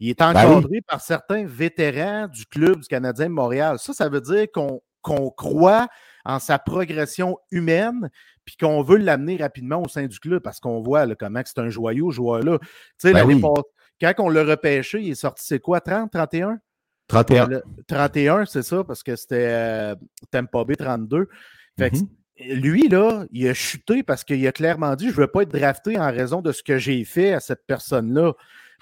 Il 0.00 0.10
est 0.10 0.18
Ben 0.18 0.30
encadré 0.30 0.80
par 0.86 1.00
certains 1.00 1.46
vétérans 1.46 2.28
du 2.28 2.44
club 2.46 2.80
du 2.80 2.88
Canadien 2.88 3.26
de 3.26 3.32
Montréal. 3.32 3.78
Ça, 3.78 3.92
ça 3.94 4.08
veut 4.08 4.20
dire 4.20 4.46
qu'on 4.52 5.30
croit 5.30 5.86
en 6.24 6.38
sa 6.38 6.58
progression 6.58 7.38
humaine, 7.50 8.10
puis 8.44 8.56
qu'on 8.56 8.82
veut 8.82 8.98
l'amener 8.98 9.36
rapidement 9.36 9.82
au 9.82 9.88
sein 9.88 10.06
du 10.06 10.18
club 10.18 10.42
parce 10.42 10.60
qu'on 10.60 10.80
voit 10.82 11.06
là, 11.06 11.14
comment 11.14 11.40
c'est 11.44 11.58
un 11.60 11.70
joyau, 11.70 12.10
joueur-là. 12.10 12.58
Tu 12.60 12.68
sais, 12.98 13.12
Ben 13.12 13.24
oui. 13.24 13.40
quand 14.00 14.12
on 14.18 14.28
l'a 14.28 14.44
repêché, 14.44 15.00
il 15.00 15.10
est 15.10 15.14
sorti, 15.14 15.44
c'est 15.46 15.60
quoi, 15.60 15.80
30, 15.80 16.10
31? 16.10 16.58
31. 17.08 17.46
Le- 17.48 17.62
31, 17.86 18.44
c'est 18.46 18.62
ça, 18.62 18.82
parce 18.84 19.02
que 19.02 19.14
c'était 19.16 19.46
euh, 19.48 19.94
Tampa 20.30 20.64
Bay 20.64 20.76
32. 20.76 21.28
Fait 21.78 21.90
que 21.90 21.96
Mhm. 21.96 22.06
lui, 22.60 22.88
là, 22.88 23.24
il 23.32 23.46
a 23.48 23.54
chuté 23.54 24.02
parce 24.02 24.24
qu'il 24.24 24.46
a 24.46 24.52
clairement 24.52 24.94
dit 24.96 25.06
Je 25.10 25.14
ne 25.16 25.20
veux 25.22 25.26
pas 25.26 25.42
être 25.42 25.52
drafté 25.56 25.98
en 25.98 26.10
raison 26.10 26.40
de 26.40 26.52
ce 26.52 26.62
que 26.62 26.78
j'ai 26.78 27.04
fait 27.04 27.32
à 27.32 27.40
cette 27.40 27.66
personne-là. 27.66 28.32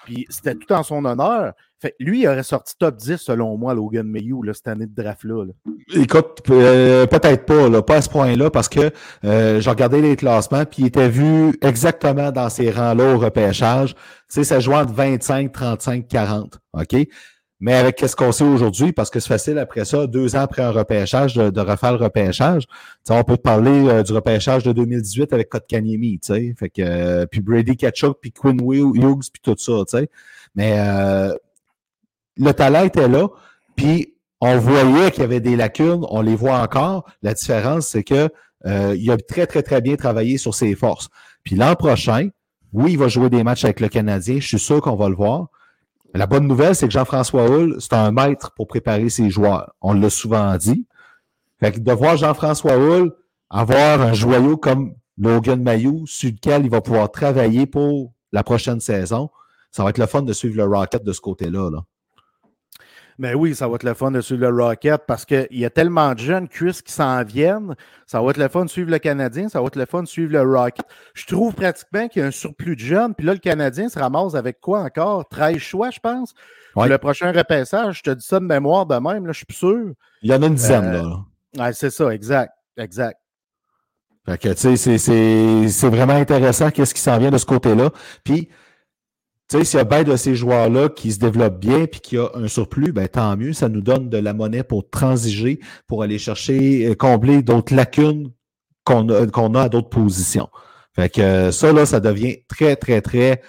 Puis 0.05 0.25
c'était 0.29 0.55
tout 0.55 0.71
en 0.73 0.83
son 0.83 1.05
honneur. 1.05 1.53
Fait 1.81 1.91
que 1.91 1.95
lui, 2.03 2.21
il 2.21 2.27
aurait 2.27 2.43
sorti 2.43 2.75
top 2.77 2.95
10 2.97 3.17
selon 3.17 3.57
moi, 3.57 3.73
Logan 3.73 4.05
Mayhew, 4.05 4.41
là, 4.43 4.53
cette 4.53 4.67
année 4.67 4.85
de 4.85 4.93
draft-là. 5.01 5.45
là. 5.45 5.53
Écoute, 5.95 6.41
euh, 6.49 7.05
peut-être 7.07 7.45
pas, 7.45 7.69
là, 7.69 7.81
pas 7.81 7.95
à 7.97 8.01
ce 8.01 8.09
point-là, 8.09 8.49
parce 8.49 8.67
que 8.69 8.91
euh, 9.23 9.59
j'ai 9.61 9.69
regardé 9.69 10.01
les 10.01 10.15
classements, 10.17 10.65
puis 10.65 10.83
il 10.83 10.85
était 10.87 11.07
vu 11.09 11.53
exactement 11.61 12.31
dans 12.31 12.49
ces 12.49 12.69
rangs-là 12.69 13.13
au 13.15 13.17
repêchage. 13.17 13.95
Tu 13.95 13.99
sais, 14.29 14.43
ça 14.43 14.59
joue 14.59 14.73
entre 14.73 14.93
25, 14.93 15.51
35, 15.53 16.07
40. 16.07 16.59
OK? 16.73 16.95
Mais 17.63 17.75
avec 17.75 17.97
ce 17.97 18.13
qu'on 18.13 18.33
sait 18.33 18.43
aujourd'hui, 18.43 18.91
parce 18.91 19.09
que 19.09 19.21
c'est 19.21 19.29
facile 19.29 19.57
après 19.57 19.85
ça, 19.85 20.05
deux 20.05 20.35
ans 20.35 20.41
après 20.41 20.63
un 20.63 20.71
repêchage, 20.71 21.33
de, 21.33 21.49
de 21.49 21.61
refaire 21.61 21.93
le 21.93 22.03
repêchage. 22.03 22.65
On 23.09 23.23
peut 23.23 23.37
te 23.37 23.41
parler 23.41 23.87
euh, 23.87 24.03
du 24.03 24.11
repêchage 24.11 24.63
de 24.63 24.73
2018 24.73 25.31
avec 25.31 25.47
Kotkaniemi, 25.47 26.19
tu 26.19 26.33
sais. 26.33 26.55
Fait 26.59 26.69
que, 26.69 26.81
euh, 26.81 27.25
puis 27.25 27.39
Brady 27.39 27.77
Kachuk, 27.77 28.17
puis 28.19 28.33
Quinn 28.33 28.59
Hughes, 28.59 29.29
puis 29.31 29.41
tout 29.41 29.55
ça, 29.57 29.71
tu 29.87 29.97
sais. 29.97 30.09
Mais 30.55 30.75
euh, 30.77 31.33
le 32.35 32.51
talent 32.51 32.83
était 32.83 33.07
là, 33.07 33.29
puis 33.77 34.13
on 34.41 34.57
voyait 34.57 35.09
qu'il 35.11 35.21
y 35.21 35.23
avait 35.23 35.39
des 35.39 35.55
lacunes, 35.55 36.05
on 36.09 36.19
les 36.19 36.35
voit 36.35 36.59
encore. 36.59 37.09
La 37.21 37.33
différence, 37.33 37.87
c'est 37.87 38.03
que 38.03 38.27
euh, 38.65 38.93
il 38.99 39.09
a 39.09 39.15
très, 39.15 39.47
très, 39.47 39.63
très 39.63 39.79
bien 39.79 39.95
travaillé 39.95 40.37
sur 40.37 40.53
ses 40.53 40.75
forces. 40.75 41.07
Puis 41.45 41.55
l'an 41.55 41.75
prochain, 41.75 42.27
oui, 42.73 42.91
il 42.91 42.97
va 42.97 43.07
jouer 43.07 43.29
des 43.29 43.41
matchs 43.45 43.63
avec 43.63 43.79
le 43.79 43.87
Canadien. 43.87 44.41
Je 44.41 44.47
suis 44.49 44.59
sûr 44.59 44.81
qu'on 44.81 44.97
va 44.97 45.07
le 45.07 45.15
voir. 45.15 45.47
La 46.15 46.27
bonne 46.27 46.47
nouvelle, 46.47 46.75
c'est 46.75 46.85
que 46.87 46.93
Jean-François 46.93 47.49
Hull, 47.49 47.77
c'est 47.79 47.93
un 47.93 48.11
maître 48.11 48.51
pour 48.55 48.67
préparer 48.67 49.09
ses 49.09 49.31
joueurs. 49.31 49.73
On 49.81 49.93
l'a 49.93 50.11
souvent 50.11 50.55
dit. 50.57 50.87
Fait 51.59 51.71
que 51.71 51.79
de 51.79 51.91
voir 51.91 52.17
Jean-François 52.17 52.77
Hull 52.77 53.11
avoir 53.49 54.01
un 54.01 54.13
joyau 54.13 54.57
comme 54.57 54.93
Logan 55.17 55.61
Mayou, 55.61 56.05
sur 56.05 56.31
lequel 56.31 56.65
il 56.65 56.69
va 56.69 56.81
pouvoir 56.81 57.11
travailler 57.11 57.65
pour 57.65 58.13
la 58.31 58.43
prochaine 58.43 58.79
saison, 58.79 59.29
ça 59.71 59.83
va 59.83 59.89
être 59.89 59.97
le 59.97 60.05
fun 60.05 60.21
de 60.21 60.33
suivre 60.33 60.57
le 60.57 60.65
Rocket 60.65 61.03
de 61.03 61.13
ce 61.13 61.21
côté-là. 61.21 61.69
Là. 61.71 61.83
Mais 63.19 63.33
oui, 63.33 63.53
ça 63.55 63.67
va 63.67 63.75
être 63.75 63.83
le 63.83 63.93
fun 63.93 64.11
de 64.11 64.21
suivre 64.21 64.47
le 64.49 64.63
Rocket 64.63 65.01
parce 65.07 65.25
qu'il 65.25 65.47
y 65.51 65.65
a 65.65 65.69
tellement 65.69 66.13
de 66.13 66.19
jeunes 66.19 66.47
Chris 66.47 66.79
qui 66.83 66.91
s'en 66.91 67.23
viennent. 67.23 67.75
Ça 68.07 68.21
va 68.21 68.31
être 68.31 68.37
le 68.37 68.47
fun 68.47 68.65
de 68.65 68.69
suivre 68.69 68.89
le 68.91 68.99
Canadien, 68.99 69.49
ça 69.49 69.59
va 69.61 69.67
être 69.67 69.75
le 69.75 69.85
fun 69.85 70.01
de 70.03 70.07
suivre 70.07 70.31
le 70.33 70.41
Rocket. 70.41 70.85
Je 71.13 71.25
trouve 71.27 71.53
pratiquement 71.53 72.07
qu'il 72.07 72.21
y 72.21 72.25
a 72.25 72.27
un 72.27 72.31
surplus 72.31 72.75
de 72.75 72.81
jeunes. 72.81 73.13
Puis 73.15 73.25
là, 73.25 73.33
le 73.33 73.39
Canadien 73.39 73.89
se 73.89 73.99
ramasse 73.99 74.35
avec 74.35 74.59
quoi 74.59 74.79
encore? 74.81 75.27
13 75.29 75.57
choix, 75.57 75.89
je 75.91 75.99
pense. 75.99 76.33
Ouais. 76.75 76.87
le 76.89 76.97
prochain 76.97 77.31
repassage, 77.31 77.99
je 77.99 78.03
te 78.03 78.09
dis 78.09 78.25
ça 78.25 78.39
de 78.39 78.45
mémoire 78.45 78.87
de 78.87 78.95
même, 78.95 79.27
là, 79.27 79.31
je 79.31 79.37
suis 79.37 79.45
plus 79.45 79.55
sûr. 79.57 79.91
Il 80.23 80.31
y 80.31 80.33
en 80.33 80.41
a 80.41 80.47
une 80.47 80.55
dizaine, 80.55 80.85
Euh, 80.85 81.03
là. 81.03 81.65
Ouais, 81.65 81.73
c'est 81.73 81.91
ça, 81.91 82.09
exact. 82.09 82.51
Exact. 82.77 83.19
Fait 84.25 84.37
que, 84.39 84.53
tu 84.53 84.77
sais, 84.77 84.97
c'est 85.69 85.89
vraiment 85.89 86.13
intéressant 86.13 86.71
qu'est-ce 86.71 86.93
qui 86.93 87.01
s'en 87.01 87.17
vient 87.19 87.29
de 87.29 87.37
ce 87.37 87.45
côté-là. 87.45 87.91
Puis, 88.23 88.49
tu 89.49 89.57
sais, 89.57 89.65
s'il 89.65 89.77
y 89.77 89.81
a 89.81 89.83
bien 89.83 90.03
de 90.03 90.15
ces 90.15 90.35
joueurs-là 90.35 90.89
qui 90.89 91.11
se 91.11 91.19
développent 91.19 91.59
bien 91.59 91.85
puis 91.85 91.99
qu'il 91.99 92.17
y 92.17 92.21
a 92.21 92.29
un 92.33 92.47
surplus, 92.47 92.91
ben 92.91 93.07
tant 93.07 93.35
mieux. 93.35 93.53
Ça 93.53 93.69
nous 93.69 93.81
donne 93.81 94.09
de 94.09 94.17
la 94.17 94.33
monnaie 94.33 94.63
pour 94.63 94.89
transiger, 94.89 95.59
pour 95.87 96.01
aller 96.01 96.17
chercher, 96.17 96.87
euh, 96.87 96.95
combler 96.95 97.41
d'autres 97.43 97.75
lacunes 97.75 98.31
qu'on 98.85 99.09
a, 99.09 99.61
à 99.61 99.69
d'autres 99.69 99.89
positions. 99.89 100.49
Fait 100.95 101.09
que 101.09 101.21
euh, 101.21 101.51
ça, 101.51 101.73
là, 101.73 101.85
ça 101.85 101.99
devient 101.99 102.37
très, 102.47 102.75
très, 102.75 103.01
très 103.01 103.41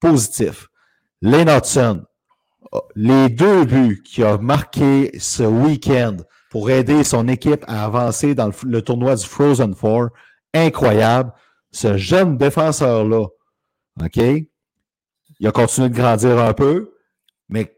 positif. 0.00 0.68
Lane 1.20 1.48
Hudson, 1.48 2.02
euh, 2.74 2.78
les 2.96 3.28
deux 3.28 3.64
buts 3.64 4.02
qu'il 4.04 4.24
a 4.24 4.38
marqués 4.38 5.10
ce 5.18 5.42
week-end 5.42 6.16
pour 6.50 6.70
aider 6.70 7.04
son 7.04 7.28
équipe 7.28 7.64
à 7.66 7.84
avancer 7.84 8.34
dans 8.34 8.50
le 8.64 8.82
tournoi 8.82 9.16
du 9.16 9.26
Frozen 9.26 9.74
Four, 9.74 10.08
incroyable. 10.54 11.32
Ce 11.70 11.96
jeune 11.96 12.36
défenseur-là, 12.36 13.26
OK? 14.02 14.20
Il 15.42 15.48
a 15.48 15.52
continué 15.52 15.88
de 15.88 15.94
grandir 15.96 16.38
un 16.38 16.54
peu, 16.54 16.94
mais 17.48 17.76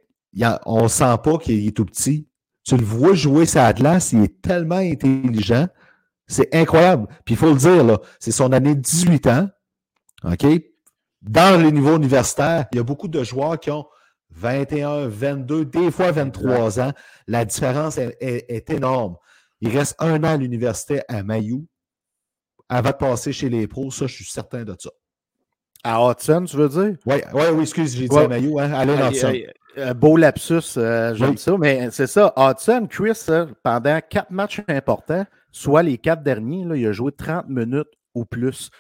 on 0.67 0.83
ne 0.83 0.89
sent 0.89 1.17
pas 1.25 1.39
qu'il 1.39 1.67
est 1.67 1.75
tout 1.75 1.87
petit. 1.87 2.29
Tu 2.63 2.77
le 2.77 2.85
vois 2.85 3.15
jouer 3.15 3.47
sa 3.47 3.73
glace, 3.73 4.13
il 4.13 4.23
est 4.23 4.43
tellement 4.43 4.77
intelligent. 4.77 5.67
C'est 6.27 6.55
incroyable. 6.55 7.07
Puis 7.25 7.35
il 7.35 7.39
faut 7.39 7.49
le 7.51 7.57
dire, 7.59 7.83
là, 7.83 7.99
c'est 8.21 8.33
son 8.33 8.53
année 8.53 8.75
de 8.75 8.81
18 8.83 9.27
ans. 9.29 9.49
OK? 10.25 10.45
Dans 11.23 11.59
les 11.59 11.73
niveaux 11.73 11.97
universitaires, 11.97 12.67
il 12.73 12.77
y 12.77 12.81
a 12.81 12.83
beaucoup 12.83 13.09
de 13.09 13.25
joueurs 13.25 13.59
qui 13.59 13.71
ont 13.71 13.87
21, 14.33 15.09
22, 15.09 15.65
des 15.65 15.91
fois 15.91 16.13
23 16.13 16.81
ans. 16.81 16.93
La 17.27 17.47
différence 17.47 17.97
est, 17.97 18.15
est- 18.21 18.45
est 18.51 18.69
énorme. 18.71 19.17
Il 19.63 19.75
reste 19.75 19.95
un 20.01 20.19
an 20.23 20.35
à 20.35 20.37
l'université 20.37 21.01
à 21.09 21.23
Mayou 21.23 21.67
avant 22.69 22.91
de 22.91 22.97
passer 22.97 23.33
chez 23.33 23.49
les 23.49 23.67
pros. 23.67 23.91
Ça, 23.91 24.07
je 24.07 24.15
suis 24.17 24.25
certain 24.27 24.65
de 24.65 24.77
ça. 24.79 24.91
À 25.85 26.01
Hudson, 26.11 26.45
tu 26.47 26.57
veux 26.57 26.69
dire? 26.69 26.97
Oui, 27.07 27.17
ouais, 27.35 27.51
oui, 27.53 27.63
excuse, 27.63 27.95
j'ai 27.95 28.09
dit 28.09 28.15
Ouais. 28.15 28.25
à 28.25 28.29
Mayou, 28.29 28.59
hein? 28.59 28.73
Allez, 28.73 28.95
Hudson. 28.95 29.33
euh, 29.79 29.93
beau 29.95 30.17
lapsus, 30.17 30.79
euh, 30.79 31.15
j'aime 31.15 31.31
Oui. 31.33 31.39
ça, 31.39 31.57
mais 31.59 31.91
c'est 31.91 32.07
ça. 32.07 32.33
Hudson, 32.37 32.87
Chris, 32.89 33.19
euh, 33.29 33.47
pendant 33.63 34.01
quatre 34.09 34.31
matchs 34.31 34.63
importants, 34.69 35.27
soit 35.53 35.83
les 35.83 35.99
quatre 35.99 36.23
derniers, 36.23 36.65
là, 36.65 36.75
il 36.77 36.87
a 36.87 36.93
joué 36.93 37.13
30 37.13 37.49
minutes 37.49 37.89
ou 38.15 38.25
plus. 38.25 38.71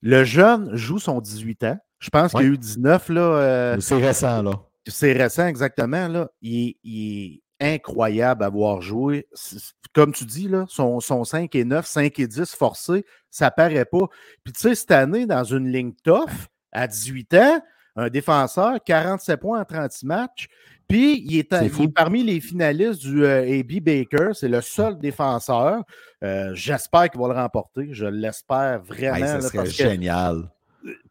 Le 0.00 0.24
jeune 0.24 0.74
joue 0.74 0.98
son 0.98 1.20
18 1.20 1.62
ans. 1.64 1.78
Je 1.98 2.08
pense 2.10 2.32
qu'il 2.32 2.40
y 2.40 2.44
a 2.44 2.48
eu 2.48 2.58
19, 2.58 3.08
là. 3.10 3.20
euh, 3.20 3.76
C'est 3.80 3.96
récent, 3.96 4.42
là. 4.42 4.52
c'est 4.86 5.12
récent, 5.12 5.46
exactement. 5.46 6.08
Là. 6.08 6.30
Il, 6.42 6.68
est, 6.68 6.76
il 6.84 7.40
est 7.60 7.74
incroyable 7.74 8.44
à 8.44 8.48
voir 8.48 8.80
jouer. 8.80 9.26
C'est- 9.34 9.58
c'est- 9.58 9.72
Comme 9.94 10.12
tu 10.12 10.26
dis, 10.26 10.46
là, 10.46 10.66
son, 10.68 11.00
son 11.00 11.24
5 11.24 11.54
et 11.54 11.64
9, 11.64 11.86
5 11.86 12.18
et 12.18 12.26
10 12.26 12.54
forcé, 12.54 13.06
ça 13.30 13.50
paraît 13.50 13.86
pas. 13.86 14.06
Puis 14.44 14.52
tu 14.52 14.60
sais, 14.60 14.74
cette 14.74 14.90
année, 14.90 15.24
dans 15.24 15.42
une 15.42 15.72
ligne 15.72 15.92
tough, 16.04 16.28
à 16.76 16.86
18 16.86 17.34
ans, 17.34 17.60
un 17.96 18.08
défenseur, 18.08 18.78
47 18.84 19.40
points 19.40 19.60
en 19.60 19.64
36 19.64 20.06
matchs, 20.06 20.48
Puis, 20.88 21.24
il 21.26 21.38
est, 21.38 21.52
il 21.80 21.92
parmi 21.92 22.22
les 22.22 22.40
finalistes 22.40 23.00
du 23.00 23.24
euh, 23.24 23.58
AB 23.58 23.80
Baker. 23.80 24.30
C'est 24.34 24.48
le 24.48 24.60
seul 24.60 24.98
défenseur. 24.98 25.82
Euh, 26.22 26.54
J'espère 26.54 27.10
qu'il 27.10 27.20
va 27.20 27.28
le 27.28 27.34
remporter. 27.34 27.88
Je 27.92 28.06
l'espère 28.06 28.82
vraiment. 28.82 29.16
Hey, 29.16 29.22
ça 29.22 29.34
là, 29.34 29.40
serait 29.40 29.58
parce 29.58 29.70
que, 29.70 29.82
génial. 29.82 30.48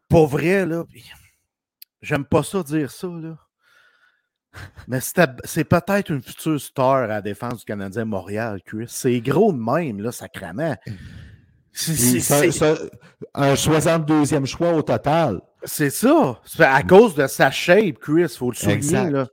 pour 0.08 0.28
vrai, 0.28 0.64
là, 0.64 0.84
j'aime 2.00 2.24
pas 2.24 2.42
ça 2.42 2.62
dire 2.62 2.90
ça, 2.90 3.08
là. 3.08 3.36
Mais 4.88 5.00
c'est 5.00 5.64
peut-être 5.64 6.10
une 6.10 6.22
future 6.22 6.58
star 6.58 6.94
à 6.94 7.06
la 7.06 7.20
défense 7.20 7.58
du 7.58 7.64
Canadien 7.66 8.06
Montréal, 8.06 8.62
Chris. 8.64 8.86
C'est 8.88 9.20
gros 9.20 9.52
de 9.52 9.58
même, 9.58 10.00
là, 10.00 10.12
sacrément. 10.12 10.74
C'est- 11.78 12.90
un 13.34 13.54
62e 13.54 14.46
choix 14.46 14.72
au 14.72 14.82
total. 14.82 15.40
c'est 15.64 15.90
ça. 15.90 16.40
C'est 16.46 16.62
à 16.64 16.82
cause 16.82 17.14
de 17.14 17.26
sa 17.26 17.50
shape, 17.50 17.98
Chris. 17.98 18.28
Faut 18.38 18.50
le 18.50 18.56
souligner, 18.56 18.76
Exact. 18.78 19.10
là. 19.10 19.26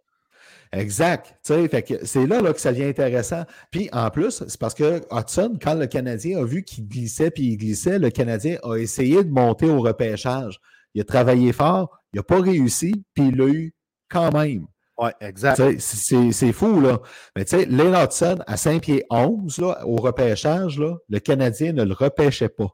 Exact. 0.72 1.28
Tu 1.46 1.54
sais, 1.54 1.68
fait 1.68 1.84
que 1.84 2.06
c'est 2.06 2.26
là, 2.26 2.41
là 2.41 2.52
que 2.52 2.60
ça 2.60 2.72
devient 2.72 2.86
intéressant. 2.86 3.44
Puis 3.72 3.89
en 3.94 4.10
plus, 4.10 4.44
c'est 4.48 4.60
parce 4.60 4.74
que 4.74 5.02
Hudson, 5.12 5.58
quand 5.62 5.76
le 5.76 5.86
Canadien 5.86 6.39
a 6.39 6.44
vu 6.44 6.64
qu'il 6.64 6.88
glissait 6.88 7.30
puis 7.30 7.44
il 7.44 7.58
glissait, 7.58 8.00
le 8.00 8.10
Canadien 8.10 8.58
a 8.64 8.76
essayé 8.78 9.24
de 9.24 9.30
monter 9.30 9.70
au 9.70 9.82
repêchage. 9.82 10.60
Il 10.96 11.02
a 11.02 11.04
travaillé 11.04 11.54
fort, 11.54 12.00
il 12.14 12.18
n'a 12.18 12.24
pas 12.24 12.41
réussi, 12.41 13.04
puis 13.14 13.28
il 13.28 13.38
l'a 13.38 13.46
eu 13.48 13.74
quand 14.10 14.32
même. 14.34 14.66
Ouais, 14.98 15.12
exact. 15.22 15.80
C'est 15.80 16.32
c'est 16.32 16.52
fou, 16.52 16.80
là. 16.80 17.00
Mais 17.36 17.46
tu 17.46 17.58
sais, 17.58 17.66
Lane 17.66 17.96
Hudson, 17.96 18.39
à 18.46 18.58
5 18.58 18.82
pieds 18.84 19.04
11, 19.10 19.58
là, 19.60 19.86
au 19.86 19.96
repêchage, 19.96 20.78
là, 20.80 20.96
le 21.10 21.20
Canadien 21.20 21.74
ne 21.74 21.84
le 21.84 21.94
repêchait 21.94 22.50
pas. 22.50 22.70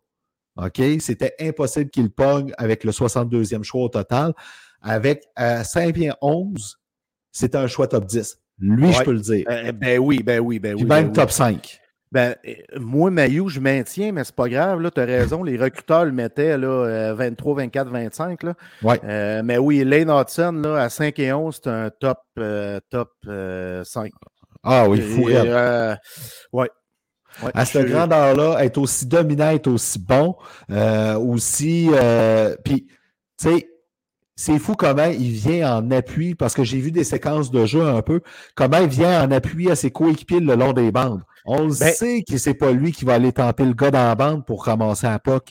OK? 0.57 0.81
C'était 0.99 1.33
impossible 1.39 1.89
qu'il 1.89 2.09
pogne 2.09 2.53
avec 2.57 2.83
le 2.83 2.91
62e 2.91 3.63
choix 3.63 3.83
au 3.83 3.89
total. 3.89 4.33
Avec 4.81 5.23
à 5.35 5.63
5 5.63 5.93
pieds 5.93 6.11
11, 6.21 6.79
c'était 7.31 7.57
un 7.57 7.67
choix 7.67 7.87
top 7.87 8.05
10. 8.05 8.37
Lui, 8.59 8.91
je 8.91 9.03
peux 9.03 9.13
le 9.13 9.21
dire. 9.21 9.45
Euh, 9.49 9.71
ben 9.71 9.99
oui, 9.99 10.21
ben 10.21 10.39
oui, 10.39 10.59
ben 10.59 10.75
Puis 10.75 10.83
oui. 10.83 10.89
même 10.89 11.05
ben 11.05 11.09
oui. 11.09 11.13
top 11.13 11.31
5. 11.31 11.78
Ben, 12.11 12.35
euh, 12.47 12.53
moi, 12.79 13.11
Mayou, 13.11 13.49
je 13.49 13.59
maintiens, 13.59 14.11
mais 14.11 14.23
c'est 14.23 14.35
pas 14.35 14.49
grave. 14.49 14.89
Tu 14.93 14.99
as 14.99 15.05
raison. 15.05 15.43
Les 15.43 15.57
recruteurs 15.57 16.05
le 16.05 16.11
mettaient 16.11 16.57
là, 16.57 16.67
euh, 16.67 17.13
23, 17.13 17.55
24, 17.57 17.89
25. 17.89 18.43
Là. 18.43 18.53
Ouais. 18.81 18.99
Euh, 19.03 19.41
mais 19.43 19.57
oui, 19.59 19.83
Lane 19.83 20.09
Hudson, 20.09 20.53
là, 20.63 20.77
à 20.83 20.89
5 20.89 21.19
et 21.19 21.31
11, 21.33 21.59
c'est 21.63 21.69
un 21.69 21.89
top, 21.99 22.19
euh, 22.39 22.79
top 22.89 23.11
euh, 23.27 23.83
5. 23.83 24.11
Ah 24.63 24.89
oui, 24.89 25.01
fou. 25.01 25.29
Euh, 25.29 25.95
ouais. 26.53 26.69
Ouais, 27.43 27.51
À 27.53 27.63
cette 27.63 27.87
je- 27.87 27.93
grandeur-là, 27.93 28.57
être 28.65 28.79
aussi 28.79 29.05
dominant, 29.05 29.51
être 29.51 29.67
aussi 29.67 29.99
bon, 29.99 30.35
euh, 30.71 31.13
aussi. 31.15 31.89
euh, 31.93 32.55
Puis, 32.65 32.87
tu 33.39 33.49
sais, 33.49 33.69
c'est 34.35 34.57
fou 34.57 34.73
comment 34.73 35.05
il 35.05 35.31
vient 35.31 35.77
en 35.77 35.91
appui, 35.91 36.33
parce 36.33 36.55
que 36.55 36.63
j'ai 36.63 36.79
vu 36.79 36.91
des 36.91 37.03
séquences 37.03 37.51
de 37.51 37.65
jeu 37.65 37.83
un 37.85 38.01
peu, 38.01 38.21
comment 38.55 38.79
il 38.79 38.87
vient 38.89 39.23
en 39.23 39.31
appui 39.31 39.69
à 39.69 39.75
ses 39.75 39.91
coéquipiers 39.91 40.39
le 40.39 40.55
long 40.55 40.73
des 40.73 40.91
bandes. 40.91 41.21
On 41.45 41.63
le 41.63 41.77
Ben- 41.79 41.93
sait 41.93 42.23
que 42.27 42.37
c'est 42.37 42.53
pas 42.53 42.71
lui 42.71 42.91
qui 42.91 43.05
va 43.05 43.13
aller 43.15 43.31
tenter 43.31 43.65
le 43.65 43.73
gars 43.73 43.91
dans 43.91 44.03
la 44.07 44.15
bande 44.15 44.45
pour 44.45 44.65
ramasser 44.65 45.07
la 45.07 45.19
puck. 45.19 45.49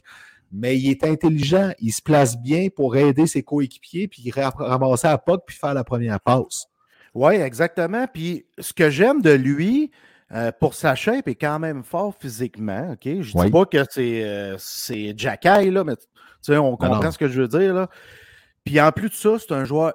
Mais 0.50 0.78
il 0.78 0.90
est 0.90 1.04
intelligent, 1.04 1.72
il 1.78 1.92
se 1.92 2.00
place 2.00 2.38
bien 2.38 2.68
pour 2.74 2.96
aider 2.96 3.26
ses 3.26 3.42
coéquipiers, 3.42 4.08
puis 4.08 4.30
ra- 4.30 4.54
ramasser 4.56 5.06
la 5.08 5.18
puck, 5.18 5.42
puis 5.46 5.56
faire 5.56 5.74
la 5.74 5.84
première 5.84 6.20
passe. 6.20 6.66
Oui, 7.14 7.34
exactement. 7.34 8.06
Puis 8.12 8.46
ce 8.58 8.72
que 8.72 8.88
j'aime 8.88 9.20
de 9.20 9.30
lui, 9.32 9.90
euh, 10.32 10.50
pour 10.58 10.74
sa 10.74 10.94
shape, 10.94 11.28
est 11.28 11.34
quand 11.34 11.58
même 11.58 11.82
fort 11.82 12.14
physiquement. 12.18 12.92
OK? 12.92 13.00
Je 13.04 13.36
ne 13.36 13.44
dis 13.44 13.50
pas 13.50 13.64
que 13.66 13.84
c'est 13.90 14.24
euh, 14.24 14.56
c'est 14.58 15.12
Jacky, 15.16 15.70
là, 15.70 15.84
mais 15.84 15.94
on 16.56 16.76
comprend 16.76 17.02
non. 17.02 17.10
ce 17.10 17.18
que 17.18 17.28
je 17.28 17.42
veux 17.42 17.48
dire. 17.48 17.74
Là. 17.74 17.88
Puis 18.64 18.80
en 18.80 18.90
plus 18.92 19.10
de 19.10 19.14
ça, 19.14 19.36
c'est 19.38 19.52
un 19.52 19.64
joueur 19.64 19.94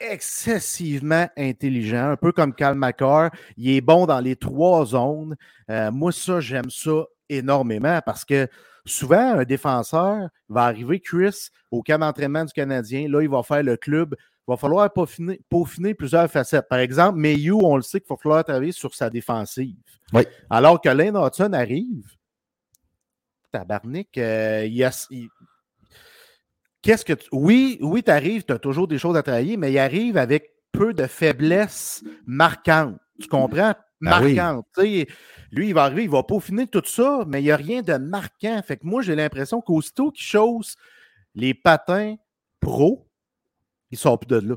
excessivement 0.00 1.28
intelligent, 1.36 2.10
un 2.10 2.16
peu 2.16 2.32
comme 2.32 2.54
Cal 2.54 2.74
McCarr. 2.74 3.30
Il 3.56 3.70
est 3.70 3.80
bon 3.80 4.06
dans 4.06 4.20
les 4.20 4.36
trois 4.36 4.86
zones. 4.86 5.36
Euh, 5.70 5.90
moi, 5.90 6.10
ça, 6.12 6.40
j'aime 6.40 6.70
ça 6.70 7.04
énormément 7.28 8.00
parce 8.04 8.24
que 8.24 8.48
souvent, 8.84 9.38
un 9.38 9.44
défenseur 9.44 10.28
va 10.48 10.64
arriver, 10.64 11.00
Chris, 11.00 11.48
au 11.70 11.82
camp 11.82 11.98
d'entraînement 11.98 12.44
du 12.44 12.52
Canadien. 12.52 13.08
Là, 13.08 13.22
il 13.22 13.28
va 13.28 13.42
faire 13.42 13.62
le 13.62 13.76
club. 13.76 14.16
Il 14.18 14.52
va 14.52 14.56
falloir 14.56 14.92
peaufiner, 14.92 15.40
peaufiner 15.48 15.94
plusieurs 15.94 16.28
facettes. 16.28 16.68
Par 16.68 16.78
exemple, 16.78 17.18
Mayu, 17.18 17.52
on 17.52 17.76
le 17.76 17.82
sait 17.82 18.00
qu'il 18.00 18.08
va 18.08 18.16
falloir 18.16 18.42
travailler 18.44 18.72
sur 18.72 18.94
sa 18.94 19.08
défensive. 19.08 19.76
Oui. 20.12 20.22
Alors 20.48 20.80
que 20.80 20.88
Lane 20.88 21.16
Hudson 21.16 21.52
arrive, 21.52 22.04
tabarnak, 23.52 24.08
euh, 24.18 24.66
il 24.66 24.90
il- 25.10 25.28
Qu'est-ce 26.82 27.04
que 27.04 27.12
tu... 27.12 27.28
Oui, 27.32 27.78
oui, 27.82 28.02
tu 28.02 28.10
arrives, 28.10 28.44
tu 28.44 28.52
as 28.52 28.58
toujours 28.58 28.88
des 28.88 28.98
choses 28.98 29.16
à 29.16 29.22
travailler, 29.22 29.56
mais 29.56 29.72
il 29.72 29.78
arrive 29.78 30.16
avec 30.16 30.50
peu 30.72 30.94
de 30.94 31.06
faiblesses 31.06 32.02
marquantes. 32.26 32.96
Tu 33.20 33.28
comprends? 33.28 33.74
Ben 34.00 34.22
oui. 34.22 34.34
Marquantes. 34.34 34.66
Tu 34.76 34.82
sais, 34.82 35.06
Lui, 35.52 35.68
il 35.68 35.74
va 35.74 35.84
arriver, 35.84 36.04
il 36.04 36.10
va 36.10 36.22
peaufiner 36.22 36.66
tout 36.66 36.82
ça, 36.84 37.24
mais 37.26 37.40
il 37.40 37.44
n'y 37.44 37.50
a 37.50 37.56
rien 37.56 37.82
de 37.82 37.94
marquant. 37.94 38.60
Fait 38.66 38.76
que 38.76 38.86
moi, 38.86 39.02
j'ai 39.02 39.14
l'impression 39.14 39.60
qu'aussitôt 39.60 40.10
qu'il 40.10 40.24
chausse 40.24 40.76
les 41.34 41.54
patins 41.54 42.16
pro, 42.60 43.06
il 43.90 43.98
sort 43.98 44.18
plus 44.18 44.28
de 44.28 44.48
là. 44.48 44.56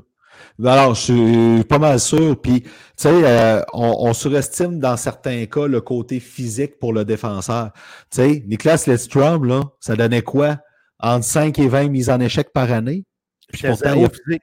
Alors, 0.64 0.94
je 0.94 1.00
suis 1.00 1.64
pas 1.64 1.78
mal 1.78 2.00
sûr. 2.00 2.40
Puis, 2.40 2.62
tu 2.62 2.70
sais, 2.96 3.08
euh, 3.08 3.62
on, 3.72 4.08
on 4.08 4.12
surestime 4.14 4.80
dans 4.80 4.96
certains 4.96 5.46
cas 5.46 5.66
le 5.66 5.80
côté 5.80 6.20
physique 6.20 6.78
pour 6.78 6.92
le 6.92 7.04
défenseur. 7.04 7.72
Tu 8.10 8.16
sais, 8.16 8.44
Niklas 8.46 8.84
Lidstrom, 8.86 9.44
là, 9.44 9.62
ça 9.80 9.94
donnait 9.94 10.22
quoi? 10.22 10.58
Entre 11.00 11.24
5 11.24 11.58
et 11.58 11.68
20 11.68 11.88
mises 11.88 12.10
en 12.10 12.20
échec 12.20 12.52
par 12.52 12.70
année. 12.72 13.04
Puis 13.48 13.58
J'étais 13.58 13.68
pourtant, 13.70 13.90
zéro 13.90 14.00
il, 14.00 14.04
a- 14.06 14.08
physique. 14.10 14.42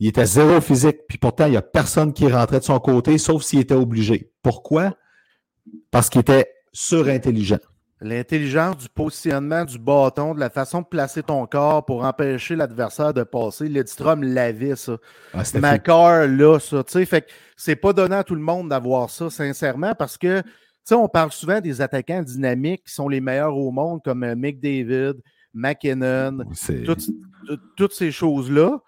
il 0.00 0.08
était 0.08 0.26
zéro 0.26 0.60
physique. 0.60 0.98
Puis 1.08 1.18
pourtant, 1.18 1.46
il 1.46 1.52
n'y 1.52 1.56
a 1.56 1.62
personne 1.62 2.12
qui 2.12 2.26
rentrait 2.30 2.58
de 2.60 2.64
son 2.64 2.78
côté, 2.80 3.18
sauf 3.18 3.42
s'il 3.42 3.60
était 3.60 3.74
obligé. 3.74 4.32
Pourquoi? 4.42 4.96
Parce 5.90 6.08
qu'il 6.08 6.20
était 6.22 6.50
surintelligent. 6.72 7.58
L'intelligence 8.02 8.78
du 8.78 8.88
positionnement 8.88 9.66
du 9.66 9.78
bâton, 9.78 10.34
de 10.34 10.40
la 10.40 10.48
façon 10.48 10.80
de 10.80 10.86
placer 10.86 11.22
ton 11.22 11.46
corps 11.46 11.84
pour 11.84 12.02
empêcher 12.04 12.56
l'adversaire 12.56 13.12
de 13.12 13.22
passer. 13.24 13.68
Lidstrom 13.68 14.22
l'avait, 14.22 14.74
ça. 14.74 14.96
Ah. 15.34 15.42
Macar, 15.60 16.26
là, 16.26 16.58
ça. 16.58 16.82
Tu 16.82 16.92
sais, 16.92 17.04
fait 17.04 17.20
que 17.22 17.26
c'est 17.58 17.76
pas 17.76 17.92
donné 17.92 18.16
à 18.16 18.24
tout 18.24 18.34
le 18.34 18.40
monde 18.40 18.70
d'avoir 18.70 19.10
ça, 19.10 19.28
sincèrement, 19.28 19.94
parce 19.94 20.16
que, 20.16 20.40
tu 20.40 20.48
sais, 20.82 20.94
on 20.94 21.08
parle 21.08 21.30
souvent 21.30 21.60
des 21.60 21.82
attaquants 21.82 22.22
dynamiques 22.22 22.84
qui 22.86 22.94
sont 22.94 23.06
les 23.08 23.20
meilleurs 23.20 23.54
au 23.54 23.70
monde, 23.70 24.00
comme 24.02 24.24
euh, 24.24 24.34
McDavid, 24.34 25.20
McKinnon, 25.54 26.38
toutes, 27.76 27.92
ces 27.92 28.12
choses-là. 28.12 28.78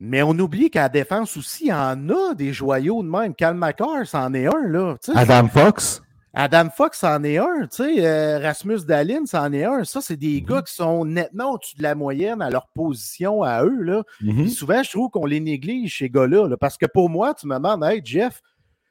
Mais 0.00 0.22
on 0.22 0.30
oublie 0.38 0.70
qu'à 0.70 0.82
la 0.82 0.88
défense 0.88 1.36
aussi, 1.36 1.64
il 1.66 1.68
y 1.68 1.72
en 1.72 2.08
a 2.10 2.34
des 2.34 2.52
joyaux 2.52 3.02
de 3.02 3.08
même. 3.08 3.34
Cal 3.34 3.54
McCarr, 3.54 4.06
c'en 4.06 4.34
est 4.34 4.46
un, 4.46 4.66
là. 4.68 4.96
Adam 5.14 5.48
Fox? 5.48 6.02
Adam 6.36 6.68
Fox, 6.68 6.98
c'en 6.98 7.22
est 7.22 7.38
un. 7.38 7.68
Tu 7.70 7.76
sais, 7.76 8.04
euh, 8.04 8.40
Rasmus 8.40 8.80
Dalin, 8.86 9.24
c'en 9.24 9.52
est 9.52 9.64
un. 9.64 9.84
Ça, 9.84 10.00
c'est 10.00 10.16
des 10.16 10.40
Mhm. 10.40 10.46
gars 10.48 10.62
qui 10.62 10.74
sont 10.74 11.04
nettement 11.04 11.52
au-dessus 11.52 11.76
de 11.76 11.82
la 11.84 11.94
moyenne 11.94 12.42
à 12.42 12.50
leur 12.50 12.66
position 12.74 13.44
à 13.44 13.64
eux, 13.64 13.80
là. 13.82 14.02
Mhm. 14.20 14.48
Souvent, 14.48 14.82
je 14.82 14.90
trouve 14.90 15.10
qu'on 15.10 15.26
les 15.26 15.38
néglige, 15.40 15.98
ces 15.98 16.10
gars-là. 16.10 16.48
là, 16.48 16.56
parce 16.56 16.76
que 16.76 16.86
pour 16.86 17.08
moi, 17.08 17.32
tu 17.34 17.46
me 17.46 17.54
demandes, 17.54 17.84
hey, 17.84 18.02
Jeff, 18.04 18.42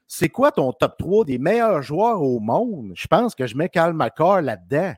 c'est 0.08 0.30
quoi 0.30 0.52
ton 0.54 0.72
top 0.72 0.96
3 0.98 1.26
des 1.26 1.38
meilleurs 1.38 1.82
joueurs 1.82 2.22
au 2.22 2.40
monde? 2.40 2.94
Je 2.96 3.08
pense 3.08 3.36
que 3.36 3.46
je 3.46 3.58
mets 3.58 3.68
Cal 3.70 3.94
McCarr 3.94 4.42
là-dedans. 4.42 4.94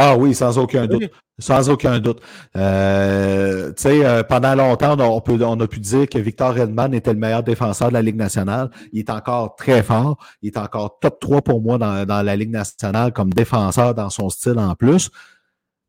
Ah 0.00 0.16
oui, 0.16 0.34
sans 0.34 0.58
aucun 0.58 0.86
doute. 0.86 1.10
Sans 1.40 1.68
aucun 1.70 1.98
doute. 1.98 2.20
Euh, 2.56 3.68
tu 3.72 3.82
sais, 3.82 4.04
euh, 4.04 4.22
pendant 4.22 4.54
longtemps, 4.54 4.96
on, 4.98 5.16
on 5.16 5.20
peut, 5.20 5.38
on 5.44 5.58
a 5.60 5.66
pu 5.66 5.80
dire 5.80 6.08
que 6.08 6.18
Victor 6.18 6.54
Redman 6.54 6.92
était 6.94 7.12
le 7.12 7.18
meilleur 7.18 7.42
défenseur 7.42 7.88
de 7.88 7.94
la 7.94 8.02
Ligue 8.02 8.16
nationale. 8.16 8.70
Il 8.92 9.00
est 9.00 9.10
encore 9.10 9.56
très 9.56 9.82
fort. 9.82 10.18
Il 10.42 10.48
est 10.48 10.56
encore 10.58 10.98
top 11.00 11.20
3 11.20 11.42
pour 11.42 11.60
moi 11.62 11.78
dans, 11.78 12.04
dans 12.06 12.22
la 12.22 12.36
Ligue 12.36 12.50
nationale 12.50 13.12
comme 13.12 13.32
défenseur 13.32 13.94
dans 13.94 14.10
son 14.10 14.28
style 14.30 14.58
en 14.58 14.74
plus. 14.74 15.10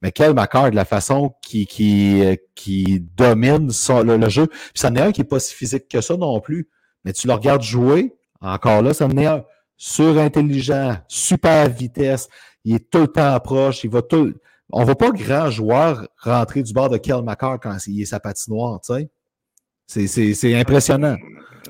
Mais 0.01 0.11
quel 0.11 0.33
de 0.33 0.75
la 0.75 0.85
façon 0.85 1.33
qui, 1.41 1.67
qui, 1.67 2.23
euh, 2.23 2.35
qui 2.55 2.99
domine 3.17 3.69
son- 3.71 4.01
le, 4.03 4.17
le 4.17 4.29
jeu. 4.29 4.47
Puis 4.47 4.71
c'en 4.75 4.95
est 4.95 5.01
un 5.01 5.11
qui 5.11 5.21
n'est 5.21 5.27
pas 5.27 5.39
si 5.39 5.53
physique 5.53 5.87
que 5.89 5.99
ça 6.01 6.15
non 6.15 6.39
plus. 6.39 6.69
Mais 7.05 7.11
tu 7.13 7.27
le 7.27 7.33
regardes 7.33 7.61
jouer, 7.63 8.13
encore 8.41 8.81
là, 8.81 8.93
c'en 8.93 9.09
est 9.11 9.25
un 9.25 9.43
surintelligent, 9.77 10.97
super 11.07 11.69
vitesse. 11.69 12.27
Il 12.69 12.75
est 12.75 12.89
tout 12.89 12.99
le 13.01 13.07
temps 13.07 13.39
proche. 13.39 13.83
Il 13.83 13.89
va 13.89 14.01
tout. 14.03 14.33
On 14.71 14.81
ne 14.81 14.85
voit 14.85 14.95
pas 14.97 15.09
grand 15.09 15.49
joueur 15.49 16.07
rentrer 16.17 16.61
du 16.61 16.71
bord 16.71 16.89
de 16.89 16.97
Kel 16.97 17.23
McCarr 17.23 17.59
quand 17.59 17.75
il 17.87 18.01
est 18.01 18.05
sa 18.05 18.19
patinoire, 18.19 18.79
tu 18.81 18.93
sais. 18.93 19.09
C'est- 19.87 20.05
C'est 20.07 20.33
c'est 20.35 20.53
impressionnant. 20.55 21.17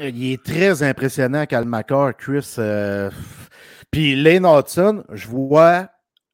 Il 0.02 0.34
est 0.34 0.44
très 0.44 0.84
impressionnant, 0.84 1.46
Cal 1.46 1.64
McCarr, 1.66 2.16
Chris. 2.18 2.56
euh, 2.60 3.10
Puis 3.92 4.16
Lane 4.22 4.46
Hudson, 4.46 5.04
je 5.14 5.28
vois 5.28 5.88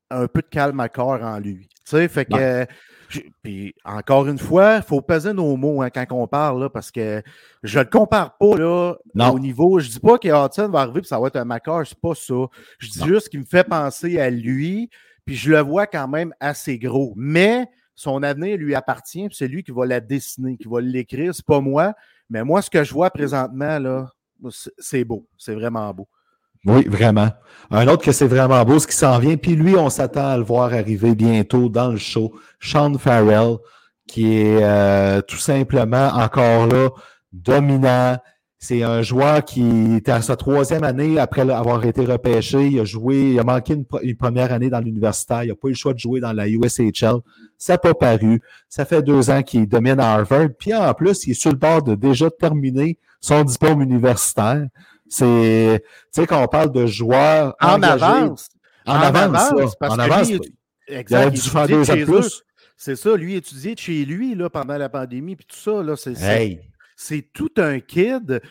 un 0.10 0.28
peu 0.28 0.42
de 0.42 0.48
Cal 0.50 0.74
McCarr 0.74 1.22
en 1.22 1.38
lui. 1.40 1.68
Tu 1.70 1.92
sais, 1.92 2.08
fait 2.08 2.26
que. 2.26 2.34
Ouais. 2.34 2.68
Puis 3.44 3.76
encore 3.84 4.28
une 4.28 4.38
fois, 4.38 4.78
il 4.78 4.84
faut 4.84 5.02
peser 5.02 5.34
nos 5.34 5.56
mots 5.58 5.82
hein, 5.82 5.90
quand 5.90 6.06
on 6.12 6.28
parle, 6.28 6.62
là, 6.64 6.70
parce 6.70 6.92
que 6.92 7.22
je 7.64 7.80
ne 7.80 7.84
le 7.84 7.90
compare 7.90 8.38
pas 8.38 8.58
là, 8.58 8.96
Non. 9.14 9.32
au 9.32 9.40
niveau. 9.40 9.80
Je 9.80 9.90
dis 9.90 10.00
pas 10.00 10.18
que 10.18 10.28
Hudson 10.28 10.70
va 10.70 10.82
arriver 10.82 11.02
et 11.02 11.04
ça 11.04 11.20
va 11.20 11.28
être 11.28 11.36
un 11.36 11.46
McCarr, 11.46 11.86
c'est 11.86 12.00
pas 12.00 12.16
ça. 12.16 12.34
Je 12.80 12.90
dis 12.90 13.00
Non. 13.00 13.06
juste 13.08 13.30
qu'il 13.30 13.40
me 13.40 13.46
fait 13.46 13.64
penser 13.64 14.20
à 14.20 14.30
lui, 14.30 14.90
puis 15.26 15.36
je 15.36 15.52
le 15.52 15.60
vois 15.60 15.88
quand 15.88 16.08
même 16.08 16.34
assez 16.40 16.78
gros. 16.78 17.14
Mais 17.16 17.68
son 17.96 18.24
avenir 18.24 18.58
lui 18.58 18.76
appartient, 18.76 19.28
puis 19.28 19.36
c'est 19.38 19.48
lui 19.48 19.64
qui 19.64 19.72
va 19.72 19.86
la 19.86 20.00
dessiner, 20.00 20.58
qui 20.58 20.68
va 20.68 20.82
l'écrire. 20.82 21.34
C'est 21.34 21.46
pas 21.46 21.62
moi. 21.62 21.94
Mais 22.30 22.44
moi, 22.44 22.62
ce 22.62 22.70
que 22.70 22.84
je 22.84 22.94
vois 22.94 23.10
présentement, 23.10 23.80
là, 23.80 24.12
c'est 24.78 25.04
beau. 25.06 25.26
C'est 25.38 25.54
vraiment 25.56 25.94
beau. 25.94 26.08
Oui, 26.66 26.88
vraiment. 26.88 27.30
Un 27.72 27.88
autre 27.88 28.04
que 28.04 28.12
c'est 28.12 28.28
vraiment 28.28 28.64
beau, 28.64 28.80
ce 28.80 28.88
qui 28.88 28.96
s'en 28.96 29.18
vient. 29.20 29.38
Puis 29.38 29.56
lui, 29.56 29.76
on 29.76 29.90
s'attend 29.90 30.28
à 30.28 30.38
le 30.38 30.44
voir 30.44 30.74
arriver 30.74 31.16
bientôt 31.16 31.70
dans 31.70 31.90
le 31.90 31.98
show. 31.98 32.34
Sean 32.60 32.98
Farrell, 32.98 33.58
qui 34.08 34.38
est 34.38 34.64
euh, 34.64 35.22
tout 35.22 35.38
simplement 35.38 36.10
encore 36.14 36.68
là, 36.68 36.90
dominant. 37.34 38.18
C'est 38.58 38.82
un 38.82 39.04
joueur 39.04 39.44
qui 39.44 39.96
était 39.96 40.12
à 40.12 40.22
sa 40.22 40.36
troisième 40.36 40.84
année 40.84 41.20
après 41.20 41.48
avoir 41.52 41.86
été 41.86 42.04
repêché. 42.04 42.68
Il 42.68 42.80
a 42.80 42.86
joué, 42.86 43.34
il 43.34 43.40
a 43.40 43.44
manqué 43.44 43.74
une, 43.74 44.16
première 44.16 44.52
année 44.52 44.70
dans 44.70 44.80
l'universitaire. 44.80 45.44
Il 45.44 45.50
n'a 45.50 45.56
pas 45.56 45.68
eu 45.68 45.72
le 45.72 45.76
choix 45.76 45.94
de 45.94 46.00
jouer 46.00 46.20
dans 46.20 46.34
la 46.34 46.48
USHL. 46.48 47.18
Ça 47.58 47.74
n'a 47.74 47.78
pas 47.78 47.94
paru. 47.94 48.42
Ça 48.70 48.86
fait 48.86 49.04
deux 49.04 49.30
ans 49.30 49.44
qu'il 49.44 49.68
domine 49.68 50.00
à 50.00 50.14
Harvard. 50.14 50.50
Puis 50.58 50.74
en 50.74 50.94
plus, 50.94 51.28
il 51.28 51.32
est 51.32 51.36
sur 51.36 51.52
le 51.52 51.58
bord 51.58 51.84
de 51.84 51.94
déjà 51.94 52.32
terminer 52.32 52.98
son 53.22 53.44
diplôme 53.44 53.82
universitaire. 53.82 54.66
C'est, 55.16 55.82
tu 55.82 56.22
sais, 56.22 56.28
quand 56.28 56.44
on 56.44 56.48
parle 56.48 56.72
de 56.74 56.86
joueurs 56.86 57.56
en 57.62 57.82
avance. 57.82 58.50
En, 58.86 58.96
avance, 58.96 59.52
en 59.82 59.98
avance. 59.98 60.30
exact, 60.88 61.36
il, 61.36 61.42
faire 61.42 61.68
deux 61.68 61.90
ans 61.90 62.06
plus. 62.06 62.44
C'est 62.76 62.98
ça, 62.98 63.16
lui 63.16 63.36
étudié 63.36 63.76
chez 63.78 64.04
lui 64.04 64.36
là, 64.36 64.50
pendant 64.50 64.78
la 64.78 64.90
pandémie, 64.90 65.38
puis 65.38 65.46
tout 65.46 65.56
ça. 65.56 65.82
Là, 65.82 65.96
c'est, 65.96 66.16
c'est 66.98 67.30
tout 67.34 67.52
un 67.58 67.80
kid. 67.80 68.42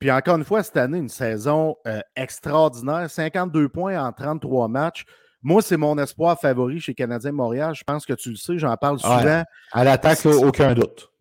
Puis 0.00 0.10
encore 0.10 0.36
une 0.36 0.44
fois, 0.44 0.62
cette 0.64 0.76
année, 0.76 0.98
une 0.98 1.08
saison 1.08 1.76
euh, 1.86 2.00
extraordinaire. 2.16 3.08
52 3.08 3.68
points 3.68 4.04
en 4.04 4.12
33 4.12 4.66
matchs. 4.68 5.04
Moi, 5.42 5.62
c'est 5.62 5.76
mon 5.76 5.96
espoir 5.98 6.38
favori 6.40 6.80
chez 6.80 6.94
Canadien 6.94 7.32
Montréal. 7.32 7.74
Je 7.74 7.84
pense 7.84 8.04
que 8.04 8.12
tu 8.12 8.30
le 8.30 8.36
sais, 8.36 8.58
j'en 8.58 8.76
parle 8.76 8.98
souvent. 8.98 9.44
à 9.72 9.84
l'attaque, 9.84 10.26
aucun 10.26 10.74
doute. 10.74 11.12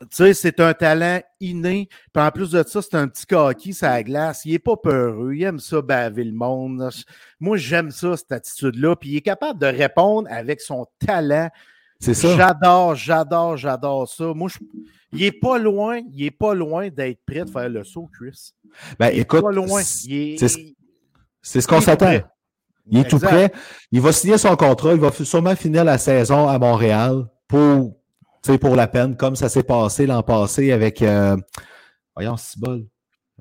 Tu 0.00 0.06
sais, 0.10 0.34
c'est 0.34 0.60
un 0.60 0.74
talent 0.74 1.20
inné. 1.40 1.88
Puis 2.12 2.22
en 2.22 2.30
plus 2.30 2.50
de 2.50 2.62
ça, 2.66 2.82
c'est 2.82 2.94
un 2.94 3.08
petit 3.08 3.26
coquille, 3.26 3.74
ça 3.74 4.02
glace. 4.02 4.42
Il 4.44 4.52
n'est 4.52 4.58
pas 4.58 4.76
peureux. 4.76 5.34
Il 5.34 5.42
aime 5.42 5.58
ça 5.58 5.82
baver 5.82 6.24
le 6.24 6.32
monde. 6.32 6.90
Moi, 7.40 7.56
j'aime 7.56 7.90
ça, 7.90 8.16
cette 8.16 8.32
attitude-là. 8.32 8.96
Puis 8.96 9.10
il 9.10 9.16
est 9.16 9.22
capable 9.22 9.60
de 9.60 9.66
répondre 9.66 10.28
avec 10.30 10.60
son 10.60 10.86
talent. 11.04 11.48
C'est 11.98 12.14
ça. 12.14 12.36
J'adore, 12.36 12.94
j'adore, 12.94 13.56
j'adore 13.56 14.08
ça. 14.08 14.32
Moi, 14.34 14.50
il 15.12 15.20
n'est 15.20 15.32
pas 15.32 15.58
loin, 15.58 16.00
il 16.12 16.24
est 16.24 16.30
pas 16.30 16.54
loin 16.54 16.88
d'être 16.88 17.20
prêt 17.26 17.44
de 17.44 17.50
faire 17.50 17.68
le 17.68 17.84
saut, 17.84 18.08
Chris. 18.12 18.52
Ben, 18.98 19.10
il 19.10 19.20
écoute, 19.20 19.42
pas 19.42 19.52
loin. 19.52 19.82
C'est 19.82 21.60
ce 21.60 21.66
qu'on 21.66 21.80
s'attend. 21.80 22.18
Il 22.88 22.98
est 22.98 23.08
tout 23.08 23.18
prêt. 23.18 23.52
Il 23.90 24.00
va 24.00 24.12
signer 24.12 24.38
son 24.38 24.54
contrat. 24.56 24.92
Il 24.92 25.00
va 25.00 25.10
sûrement 25.10 25.56
finir 25.56 25.84
la 25.84 25.98
saison 25.98 26.48
à 26.48 26.58
Montréal 26.58 27.26
pour 27.48 27.96
pour 28.58 28.76
la 28.76 28.86
peine, 28.86 29.16
comme 29.16 29.36
ça 29.36 29.48
s'est 29.48 29.62
passé 29.62 30.06
l'an 30.06 30.22
passé 30.22 30.72
avec, 30.72 31.02
euh, 31.02 31.36
voyons, 32.14 32.36
bol, 32.56 32.86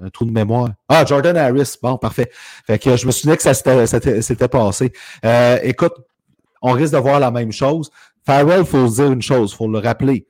un 0.01 0.09
trou 0.09 0.25
de 0.25 0.31
mémoire. 0.31 0.69
Ah, 0.89 1.05
Jordan 1.05 1.37
Harris. 1.37 1.75
Bon, 1.81 1.97
parfait. 1.97 2.29
Fait 2.67 2.79
que 2.79 2.97
je 2.97 3.05
me 3.05 3.11
souviens 3.11 3.35
que 3.35 3.43
ça 3.43 3.53
s'était 3.53 4.47
passé. 4.47 4.91
Euh, 5.23 5.59
écoute, 5.63 5.93
on 6.61 6.71
risque 6.71 6.93
de 6.93 6.99
voir 6.99 7.19
la 7.19 7.31
même 7.31 7.51
chose. 7.51 7.89
Farrell, 8.25 8.61
il 8.61 8.65
faut 8.65 8.87
se 8.87 8.95
dire 8.95 9.11
une 9.11 9.21
chose, 9.21 9.51
il 9.53 9.55
faut 9.55 9.67
le 9.67 9.79
rappeler. 9.79 10.27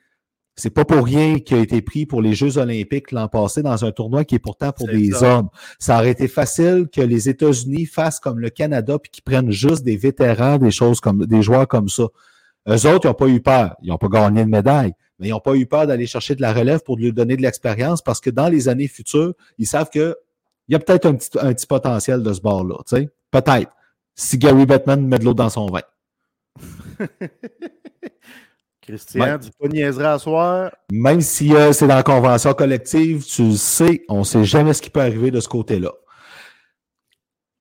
C'est 0.58 0.70
pas 0.70 0.86
pour 0.86 1.04
rien 1.04 1.40
qu'il 1.40 1.58
a 1.58 1.60
été 1.60 1.82
pris 1.82 2.06
pour 2.06 2.22
les 2.22 2.34
Jeux 2.34 2.58
olympiques 2.58 3.12
l'an 3.12 3.28
passé 3.28 3.62
dans 3.62 3.84
un 3.84 3.92
tournoi 3.92 4.24
qui 4.24 4.36
est 4.36 4.40
pourtant 4.40 4.72
pour 4.72 4.88
des 4.88 5.22
hommes. 5.22 5.50
Ça 5.80 5.98
aurait 5.98 6.12
été 6.12 6.30
facile 6.30 6.88
que 6.94 7.02
les 7.02 7.28
États-Unis 7.28 7.86
fassent 7.86 8.22
comme 8.22 8.40
le 8.40 8.50
Canada 8.50 8.98
puis 8.98 9.12
qu'ils 9.12 9.24
prennent 9.24 9.52
juste 9.52 9.84
des 9.84 9.98
vétérans, 9.98 10.58
des 10.58 10.72
choses 10.72 11.02
comme 11.02 11.26
des 11.26 11.42
joueurs 11.42 11.68
comme 11.68 11.90
ça. 11.90 12.06
Eux 12.68 12.88
autres, 12.88 13.06
ils 13.06 13.08
n'ont 13.08 13.14
pas 13.14 13.28
eu 13.28 13.42
peur. 13.42 13.76
Ils 13.82 13.90
n'ont 13.90 13.98
pas 13.98 14.08
gagné 14.08 14.44
de 14.44 14.50
médaille, 14.50 14.94
mais 15.20 15.28
ils 15.28 15.32
n'ont 15.32 15.40
pas 15.40 15.56
eu 15.56 15.66
peur 15.66 15.88
d'aller 15.88 16.08
chercher 16.08 16.36
de 16.36 16.42
la 16.42 16.54
relève 16.54 16.82
pour 16.84 16.98
lui 16.98 17.12
donner 17.14 17.38
de 17.38 17.42
l'expérience 17.42 18.02
parce 18.02 18.20
que 18.20 18.30
dans 18.30 18.48
les 18.48 18.68
années 18.68 18.88
futures, 18.88 19.34
ils 19.58 19.68
savent 19.68 19.90
qu'il 19.90 20.16
y 20.70 20.76
a 20.76 20.80
peut-être 20.80 21.06
un 21.06 21.16
petit, 21.16 21.30
un 21.40 21.54
petit 21.54 21.68
potentiel 21.68 22.24
de 22.24 22.34
ce 22.34 22.42
bord-là. 22.42 22.78
Peut-être. 23.32 23.72
Si 24.16 24.38
Gary 24.38 24.66
Bettman 24.66 25.06
met 25.06 25.20
de 25.20 25.26
l'eau 25.26 25.34
dans 25.34 25.50
son 25.50 25.68
vin. 25.68 25.82
Christian, 28.82 29.40
tu 29.40 29.50
pas 29.60 29.68
niaiserais 29.68 30.06
à 30.06 30.20
soir? 30.20 30.72
Même 30.92 31.20
si 31.22 31.56
euh, 31.56 31.74
c'est 31.74 31.88
dans 31.88 31.96
la 31.96 32.04
convention 32.04 32.54
collective, 32.54 33.26
tu 33.26 33.58
sais, 33.58 34.04
on 34.08 34.20
ne 34.20 34.24
sait 34.24 34.44
jamais 34.44 34.74
ce 34.74 34.82
qui 34.82 34.92
peut 34.92 35.02
arriver 35.02 35.32
de 35.32 35.40
ce 35.40 35.48
côté-là. 35.48 35.92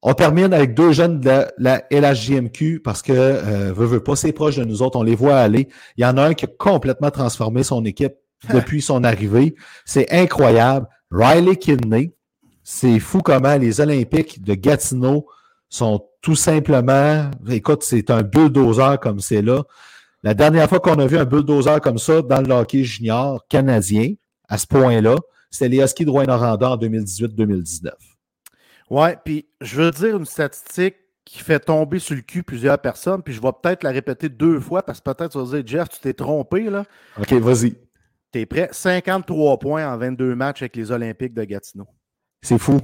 On 0.06 0.12
termine 0.12 0.52
avec 0.52 0.74
deux 0.74 0.92
jeunes 0.92 1.18
de 1.18 1.46
la, 1.56 1.82
LHJMQ 1.90 2.80
parce 2.80 3.00
que, 3.00 3.12
euh, 3.12 3.72
veut, 3.72 3.86
veut 3.86 4.02
pas, 4.02 4.14
c'est 4.14 4.32
proche 4.32 4.56
de 4.56 4.64
nous 4.64 4.82
autres, 4.82 4.98
on 4.98 5.02
les 5.02 5.14
voit 5.14 5.38
aller. 5.38 5.66
Il 5.96 6.02
y 6.02 6.04
en 6.04 6.18
a 6.18 6.24
un 6.24 6.34
qui 6.34 6.44
a 6.44 6.48
complètement 6.58 7.10
transformé 7.10 7.62
son 7.62 7.82
équipe 7.86 8.12
depuis 8.52 8.82
son 8.82 9.02
arrivée. 9.02 9.54
C'est 9.86 10.12
incroyable. 10.12 10.86
Riley 11.10 11.56
Kidney, 11.56 12.12
c'est 12.62 12.98
fou 12.98 13.22
comment 13.22 13.56
les 13.56 13.80
Olympiques 13.80 14.44
de 14.44 14.52
Gatineau 14.52 15.26
sont 15.70 16.04
tout 16.20 16.36
simplement, 16.36 17.30
écoute, 17.48 17.82
c'est 17.82 18.10
un 18.10 18.22
bulldozer 18.22 19.00
comme 19.00 19.20
c'est 19.20 19.40
là. 19.40 19.62
La 20.22 20.34
dernière 20.34 20.68
fois 20.68 20.80
qu'on 20.80 20.98
a 20.98 21.06
vu 21.06 21.16
un 21.16 21.24
bulldozer 21.24 21.80
comme 21.80 21.98
ça 21.98 22.20
dans 22.20 22.42
le 22.42 22.52
hockey 22.52 22.84
junior 22.84 23.46
canadien, 23.48 24.12
à 24.50 24.58
ce 24.58 24.66
point-là, 24.66 25.16
c'était 25.50 25.68
les 25.68 25.82
Huskies 25.82 26.04
de 26.04 26.10
Rouen-Noranda 26.10 26.72
en 26.72 26.76
2018-2019. 26.76 27.90
Ouais, 28.90 29.16
puis 29.24 29.46
je 29.60 29.80
veux 29.80 29.90
dire 29.90 30.16
une 30.16 30.26
statistique 30.26 30.96
qui 31.24 31.38
fait 31.38 31.60
tomber 31.60 31.98
sur 31.98 32.14
le 32.14 32.20
cul 32.20 32.42
plusieurs 32.42 32.78
personnes, 32.78 33.22
puis 33.22 33.32
je 33.32 33.40
vais 33.40 33.52
peut-être 33.62 33.82
la 33.82 33.90
répéter 33.90 34.28
deux 34.28 34.60
fois 34.60 34.82
parce 34.84 35.00
que 35.00 35.10
peut-être 35.10 35.32
tu 35.32 35.38
vas 35.38 35.44
dire, 35.44 35.66
Jeff, 35.66 35.88
tu 35.88 36.00
t'es 36.00 36.12
trompé, 36.12 36.64
là. 36.64 36.84
OK, 37.18 37.32
vas-y. 37.34 37.74
T'es 38.30 38.46
prêt? 38.46 38.68
53 38.70 39.58
points 39.58 39.90
en 39.90 39.96
22 39.96 40.34
matchs 40.34 40.62
avec 40.62 40.76
les 40.76 40.90
Olympiques 40.90 41.34
de 41.34 41.44
Gatineau. 41.44 41.86
C'est 42.42 42.58
fou. 42.58 42.80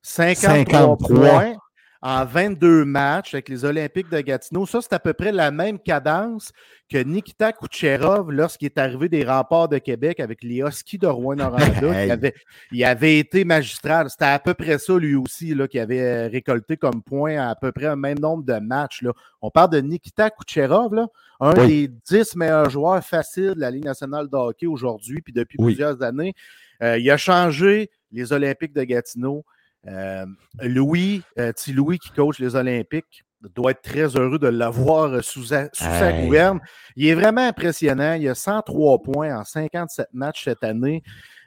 53, 0.00 0.96
points 0.96 1.54
en 2.02 2.24
22 2.24 2.84
matchs 2.84 3.32
avec 3.32 3.48
les 3.48 3.64
Olympiques 3.64 4.10
de 4.10 4.20
Gatineau. 4.20 4.66
Ça, 4.66 4.80
c'est 4.82 4.92
à 4.92 4.98
peu 4.98 5.12
près 5.12 5.30
la 5.30 5.52
même 5.52 5.78
cadence 5.78 6.52
que 6.90 6.98
Nikita 6.98 7.52
Kucherov 7.52 8.32
lorsqu'il 8.32 8.66
est 8.66 8.76
arrivé 8.76 9.08
des 9.08 9.24
remparts 9.24 9.68
de 9.68 9.78
Québec 9.78 10.18
avec 10.18 10.42
les 10.42 10.58
Huskies 10.58 10.98
de 10.98 11.06
Rouen-Noranda. 11.06 12.04
il, 12.04 12.10
avait, 12.10 12.34
il 12.72 12.84
avait 12.84 13.18
été 13.18 13.44
magistral. 13.44 14.10
C'était 14.10 14.24
à 14.24 14.40
peu 14.40 14.52
près 14.52 14.78
ça, 14.78 14.98
lui 14.98 15.14
aussi, 15.14 15.54
là, 15.54 15.68
qui 15.68 15.78
avait 15.78 16.26
récolté 16.26 16.76
comme 16.76 17.02
point 17.02 17.38
à, 17.38 17.54
peu 17.54 17.70
près 17.70 17.86
un 17.86 17.96
même 17.96 18.18
nombre 18.18 18.42
de 18.42 18.58
matchs. 18.58 19.02
Là. 19.02 19.12
On 19.40 19.50
parle 19.50 19.70
de 19.70 19.78
Nikita 19.78 20.30
Kucherov, 20.30 20.92
là, 20.94 21.06
un 21.38 21.54
des 21.54 21.88
10 21.88 22.34
meilleurs 22.34 22.68
joueurs 22.68 23.02
faciles 23.04 23.54
de 23.54 23.60
la 23.60 23.70
Ligue 23.70 23.84
nationale 23.84 24.28
de 24.28 24.36
hockey 24.36 24.66
aujourd'hui, 24.66 25.20
puis 25.22 25.32
depuis 25.32 25.56
plusieurs 25.56 26.02
années. 26.02 26.34
Euh, 26.82 26.98
il 26.98 27.08
a 27.10 27.16
changé 27.16 27.90
les 28.10 28.32
Olympiques 28.32 28.72
de 28.72 28.82
Gatineau. 28.82 29.44
Euh, 29.88 30.26
Louis, 30.60 31.22
euh, 31.38 31.52
Louis 31.68 31.98
qui 31.98 32.10
coach 32.10 32.38
les 32.38 32.54
Olympiques, 32.54 33.24
doit 33.54 33.72
être 33.72 33.82
très 33.82 34.16
heureux 34.16 34.38
de 34.38 34.46
l'avoir 34.46 35.22
sous, 35.24 35.44
sa, 35.44 35.68
gouverne. 36.12 36.60
Il 36.94 37.08
est 37.08 37.14
vraiment 37.14 37.40
impressionnant. 37.40 38.14
Il 38.14 38.28
a 38.28 38.34
103 38.34 39.02
points 39.02 39.36
en 39.36 39.44
57 39.44 40.08
matchs 40.12 40.44
cette 40.44 40.62
année. 40.62 41.02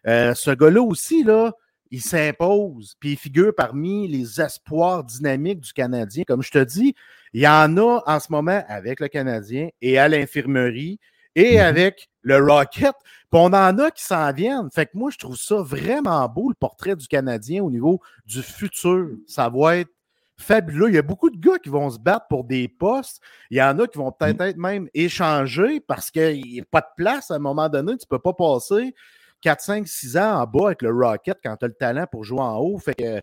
Euh, 0.06 0.34
ce 0.34 0.52
gars-là 0.52 0.82
aussi, 0.82 1.24
là, 1.24 1.54
il 1.92 2.02
s'impose, 2.02 2.96
puis 3.00 3.12
il 3.12 3.18
figure 3.18 3.54
parmi 3.56 4.08
les 4.08 4.42
espoirs 4.42 5.04
dynamiques 5.04 5.62
du 5.62 5.72
Canadien. 5.72 6.24
Comme 6.28 6.44
je 6.44 6.52
te 6.52 6.64
dis, 6.64 6.96
il 7.34 7.42
y 7.42 7.48
en 7.48 7.78
a 7.78 8.02
en 8.06 8.20
ce 8.20 8.28
moment 8.30 8.64
avec 8.68 9.00
le 9.00 9.08
Canadien 9.08 9.70
et 9.82 9.98
à 9.98 10.10
l'infirmerie 10.10 11.00
et 11.36 11.56
mhm. 11.56 11.62
avec 11.62 12.10
le 12.22 12.38
Rocket. 12.38 12.94
Puis 13.36 13.44
on 13.44 13.48
en 13.48 13.78
a 13.80 13.92
qui 13.92 14.02
s'en 14.02 14.32
viennent. 14.32 14.70
Fait 14.74 14.86
que 14.86 14.92
moi, 14.94 15.12
je 15.12 15.18
trouve 15.18 15.36
ça 15.36 15.58
vraiment 15.58 16.26
beau, 16.30 16.48
le 16.48 16.56
portrait 16.56 16.96
du 16.96 17.06
Canadien 17.06 17.66
au 17.66 17.70
niveau 17.70 18.00
du 18.26 18.42
futur. 18.42 19.10
Ça 19.28 19.50
va 19.50 19.76
être 19.76 19.92
fabuleux. 20.38 20.88
Il 20.88 20.96
y 20.96 20.98
a 20.98 21.02
beaucoup 21.02 21.30
de 21.30 21.38
gars 21.38 21.60
qui 21.62 21.68
vont 21.68 21.90
se 21.90 22.00
battre 22.00 22.28
pour 22.30 22.46
des 22.46 22.70
postes. 22.70 23.22
Il 23.52 23.58
y 23.58 23.62
en 23.62 23.78
a 23.80 23.88
qui 23.88 23.98
vont 23.98 24.14
peut-être 24.14 24.40
mhm. 24.40 24.48
être 24.48 24.58
même 24.58 24.90
échangés 24.94 25.82
parce 25.82 26.12
qu'il 26.12 26.46
n'y 26.46 26.62
a 26.62 26.64
pas 26.64 26.80
de 26.80 26.88
place 26.96 27.30
à 27.30 27.36
un 27.36 27.40
moment 27.40 27.68
donné. 27.68 27.98
Tu 27.98 28.06
ne 28.10 28.18
peux 28.18 28.20
pas 28.20 28.32
passer 28.32 28.96
4, 29.42 29.62
5, 29.62 29.86
6 29.86 30.16
ans 30.16 30.40
en 30.40 30.46
bas 30.46 30.68
avec 30.68 30.82
le 30.82 30.92
Rocket 30.92 31.38
quand 31.44 31.58
tu 31.58 31.66
as 31.66 31.68
le 31.68 31.74
talent 31.74 32.06
pour 32.10 32.24
jouer 32.24 32.40
en 32.40 32.56
haut. 32.60 32.78
Fait 32.78 32.96
que 32.96 33.22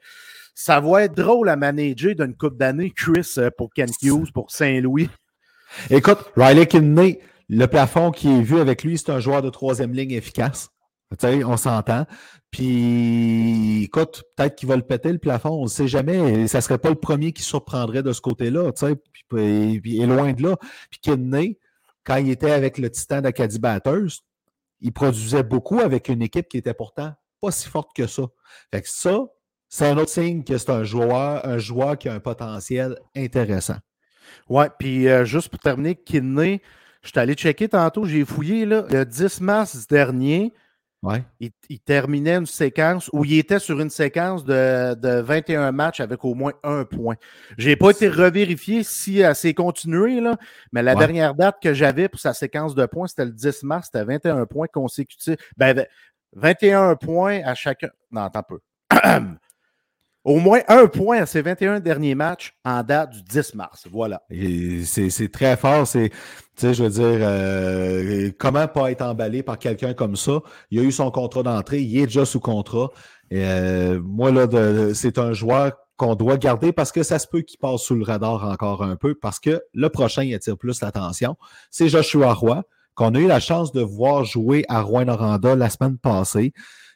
ça 0.54 0.78
va 0.78 1.04
être 1.04 1.14
drôle 1.14 1.48
à 1.48 1.56
manager 1.56 2.14
d'une 2.14 2.36
coupe 2.36 2.58
d'années, 2.58 2.92
Chris, 2.94 3.32
euh, 3.38 3.48
pour 3.56 3.72
Ken 3.72 3.88
Hughes, 4.02 4.30
pour 4.34 4.50
Saint-Louis. 4.50 5.08
Écoute, 5.88 6.18
Riley 6.36 6.66
Kidney, 6.66 7.18
le 7.48 7.66
plafond 7.66 8.10
qui 8.10 8.28
est 8.28 8.42
vu 8.42 8.58
avec 8.58 8.84
lui, 8.84 8.98
c'est 8.98 9.10
un 9.10 9.20
joueur 9.20 9.42
de 9.42 9.50
troisième 9.50 9.92
ligne 9.92 10.12
efficace. 10.12 10.70
on 11.22 11.56
s'entend. 11.56 12.06
Puis, 12.50 13.84
écoute, 13.84 14.24
peut-être 14.36 14.56
qu'il 14.56 14.68
va 14.68 14.76
le 14.76 14.82
péter 14.82 15.12
le 15.12 15.18
plafond, 15.18 15.50
on 15.50 15.64
ne 15.64 15.68
sait 15.68 15.88
jamais. 15.88 16.46
Ça 16.48 16.58
ne 16.58 16.62
serait 16.62 16.78
pas 16.78 16.90
le 16.90 16.96
premier 16.96 17.32
qui 17.32 17.42
surprendrait 17.42 18.02
de 18.02 18.12
ce 18.12 18.20
côté-là. 18.20 18.72
Puis, 18.72 19.80
puis, 19.80 20.00
et 20.00 20.06
loin 20.06 20.32
de 20.32 20.42
là. 20.42 20.56
Puis 20.90 21.00
Kidney, 21.00 21.58
quand 22.04 22.16
il 22.16 22.30
était 22.30 22.50
avec 22.50 22.78
le 22.78 22.90
Titan 22.90 23.20
d'Acadie 23.20 23.58
Batters, 23.58 24.22
il 24.80 24.92
produisait 24.92 25.42
beaucoup 25.42 25.80
avec 25.80 26.08
une 26.08 26.22
équipe 26.22 26.48
qui 26.48 26.58
était 26.58 26.74
pourtant 26.74 27.12
pas 27.40 27.50
si 27.50 27.68
forte 27.68 27.90
que 27.94 28.06
ça. 28.06 28.22
Fait 28.70 28.82
que 28.82 28.88
ça, 28.88 29.18
c'est 29.68 29.88
un 29.88 29.96
autre 29.96 30.10
signe 30.10 30.44
que 30.44 30.58
c'est 30.58 30.70
un 30.70 30.84
joueur, 30.84 31.46
un 31.46 31.58
joueur 31.58 31.96
qui 31.96 32.08
a 32.08 32.14
un 32.14 32.20
potentiel 32.20 32.98
intéressant. 33.16 33.78
Ouais, 34.48 34.68
puis 34.78 35.08
euh, 35.08 35.24
juste 35.24 35.48
pour 35.48 35.58
terminer, 35.58 35.96
Kidney, 35.96 36.62
Je 37.02 37.08
suis 37.08 37.18
allé 37.18 37.34
checker 37.34 37.68
tantôt, 37.68 38.04
j'ai 38.04 38.24
fouillé 38.24 38.64
là, 38.64 38.84
le 38.90 39.04
10 39.04 39.40
mars 39.40 39.86
dernier. 39.86 40.52
Ouais. 41.02 41.24
Il, 41.40 41.80
terminait 41.80 42.36
une 42.36 42.46
séquence 42.46 43.10
où 43.12 43.24
il 43.24 43.36
était 43.36 43.58
sur 43.58 43.80
une 43.80 43.90
séquence 43.90 44.44
de, 44.44 44.94
de 44.94 45.20
21 45.20 45.72
matchs 45.72 45.98
avec 45.98 46.24
au 46.24 46.34
moins 46.34 46.52
un 46.62 46.84
point. 46.84 47.16
Je 47.58 47.68
n'ai 47.68 47.74
pas 47.74 47.90
été 47.90 48.08
revérifié 48.08 48.84
si 48.84 49.18
elle 49.18 49.34
s'est 49.34 49.52
continuée, 49.52 50.20
là, 50.20 50.36
mais 50.70 50.80
la 50.80 50.94
dernière 50.94 51.34
date 51.34 51.56
que 51.60 51.74
j'avais 51.74 52.08
pour 52.08 52.20
sa 52.20 52.34
séquence 52.34 52.76
de 52.76 52.86
points, 52.86 53.08
c'était 53.08 53.24
le 53.24 53.32
10 53.32 53.64
mars, 53.64 53.88
c'était 53.92 54.04
21 54.04 54.46
points 54.46 54.68
consécutifs. 54.68 55.38
Ben, 55.56 55.84
21 56.34 56.94
points 56.94 57.40
à 57.44 57.56
chacun. 57.56 57.90
Non, 58.12 58.22
attends 58.22 58.38
un 58.38 58.42
peu. 58.42 58.60
Au 60.24 60.38
moins 60.38 60.60
un 60.68 60.86
point 60.86 61.22
à 61.22 61.26
ses 61.26 61.42
21 61.42 61.80
derniers 61.80 62.14
matchs 62.14 62.54
en 62.64 62.84
date 62.84 63.10
du 63.10 63.22
10 63.22 63.54
mars. 63.54 63.86
Voilà. 63.90 64.22
C'est 64.84 65.32
très 65.32 65.56
fort. 65.56 65.84
C'est, 65.86 66.12
je 66.60 66.82
veux 66.84 66.90
dire, 66.90 67.18
euh, 67.22 68.30
comment 68.38 68.68
pas 68.68 68.92
être 68.92 69.02
emballé 69.02 69.42
par 69.42 69.58
quelqu'un 69.58 69.94
comme 69.94 70.14
ça? 70.14 70.40
Il 70.70 70.78
a 70.78 70.82
eu 70.82 70.92
son 70.92 71.10
contrat 71.10 71.42
d'entrée, 71.42 71.80
il 71.82 71.98
est 71.98 72.06
déjà 72.06 72.24
sous 72.24 72.38
contrat. 72.38 72.90
Euh, 73.32 74.00
moi, 74.00 74.30
là, 74.30 74.46
c'est 74.94 75.18
un 75.18 75.32
joueur 75.32 75.72
qu'on 75.96 76.14
doit 76.14 76.36
garder 76.36 76.72
parce 76.72 76.92
que 76.92 77.02
ça 77.02 77.18
se 77.18 77.26
peut 77.26 77.42
qu'il 77.42 77.58
passe 77.58 77.82
sous 77.82 77.96
le 77.96 78.04
radar 78.04 78.44
encore 78.44 78.84
un 78.84 78.96
peu 78.96 79.14
parce 79.14 79.40
que 79.40 79.60
le 79.74 79.88
prochain, 79.88 80.30
attire 80.34 80.56
plus 80.56 80.80
l'attention. 80.80 81.36
C'est 81.70 81.88
Joshua 81.88 82.32
Roy, 82.32 82.62
qu'on 82.94 83.14
a 83.14 83.18
eu 83.18 83.26
la 83.26 83.40
chance 83.40 83.72
de 83.72 83.80
voir 83.80 84.24
jouer 84.24 84.64
à 84.68 84.82
Rouen-Noranda 84.82 85.56
la 85.56 85.68
semaine 85.68 85.98
passée. 85.98 86.52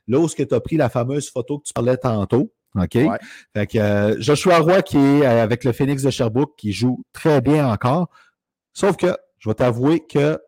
Là 0.08 0.20
où 0.20 0.28
tu 0.28 0.46
as 0.48 0.60
pris 0.60 0.76
la 0.76 0.88
fameuse 0.88 1.28
photo 1.30 1.58
que 1.58 1.64
tu 1.64 1.72
parlais 1.72 1.96
tantôt, 1.96 2.52
OK? 2.74 2.98
Fait 3.54 3.66
que 3.66 3.78
euh, 3.78 4.16
Joshua 4.20 4.58
Roy 4.58 4.82
qui 4.82 4.96
est 4.96 5.26
euh, 5.26 5.42
avec 5.42 5.64
le 5.64 5.72
Phoenix 5.72 6.02
de 6.02 6.10
Sherbrooke, 6.10 6.54
qui 6.56 6.72
joue 6.72 7.02
très 7.12 7.40
bien 7.40 7.68
encore. 7.68 8.08
Sauf 8.72 8.96
que 8.96 9.16
je 9.38 9.48
vais 9.48 9.54
t'avouer 9.54 10.00
que 10.00 10.38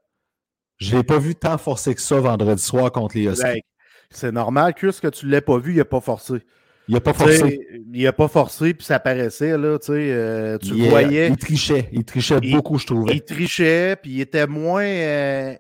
je 0.77 0.93
ne 0.93 0.99
l'ai 0.99 1.05
pas 1.05 1.19
vu 1.19 1.35
tant 1.35 1.59
forcé 1.59 1.95
que 1.95 2.01
ça 2.01 2.21
vendredi 2.21 2.63
soir 2.63 2.93
contre 2.93 3.17
les 3.17 3.25
Huskies. 3.25 3.63
C'est 4.11 4.33
normal, 4.33 4.75
que 4.75 4.91
ce 4.91 5.01
que 5.01 5.09
tu 5.09 5.27
ne 5.27 5.33
l'as 5.33 5.43
pas 5.43 5.59
vu, 5.59 5.73
il 5.73 5.79
n'a 5.79 5.85
pas 5.85 6.01
forcé. 6.01 6.43
Il 6.87 6.95
n'a 6.95 7.01
pas 7.01 7.13
forcé. 7.13 7.61
il 7.93 8.05
n'a 8.05 8.13
pas 8.15 8.29
forcé, 8.29 8.73
puis 8.73 8.87
ça 8.87 8.99
paraissait, 8.99 9.59
là, 9.59 9.79
tu 9.79 9.87
sais, 9.87 9.93
euh, 9.93 10.57
tu 10.57 10.89
voyais. 10.89 11.29
Il 11.29 11.37
trichait, 11.37 11.91
il 11.93 12.05
trichait 12.05 12.41
beaucoup, 12.41 12.79
je 12.79 12.87
trouvais. 12.87 13.15
Il 13.15 13.23
trichait, 13.23 13.97
puis 14.01 14.13
il 14.13 14.21
était 14.23 14.47
moins 14.47 14.87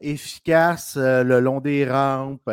efficace 0.01 0.97
le 0.97 1.41
long 1.41 1.61
des 1.61 1.87
rampes 1.87 2.49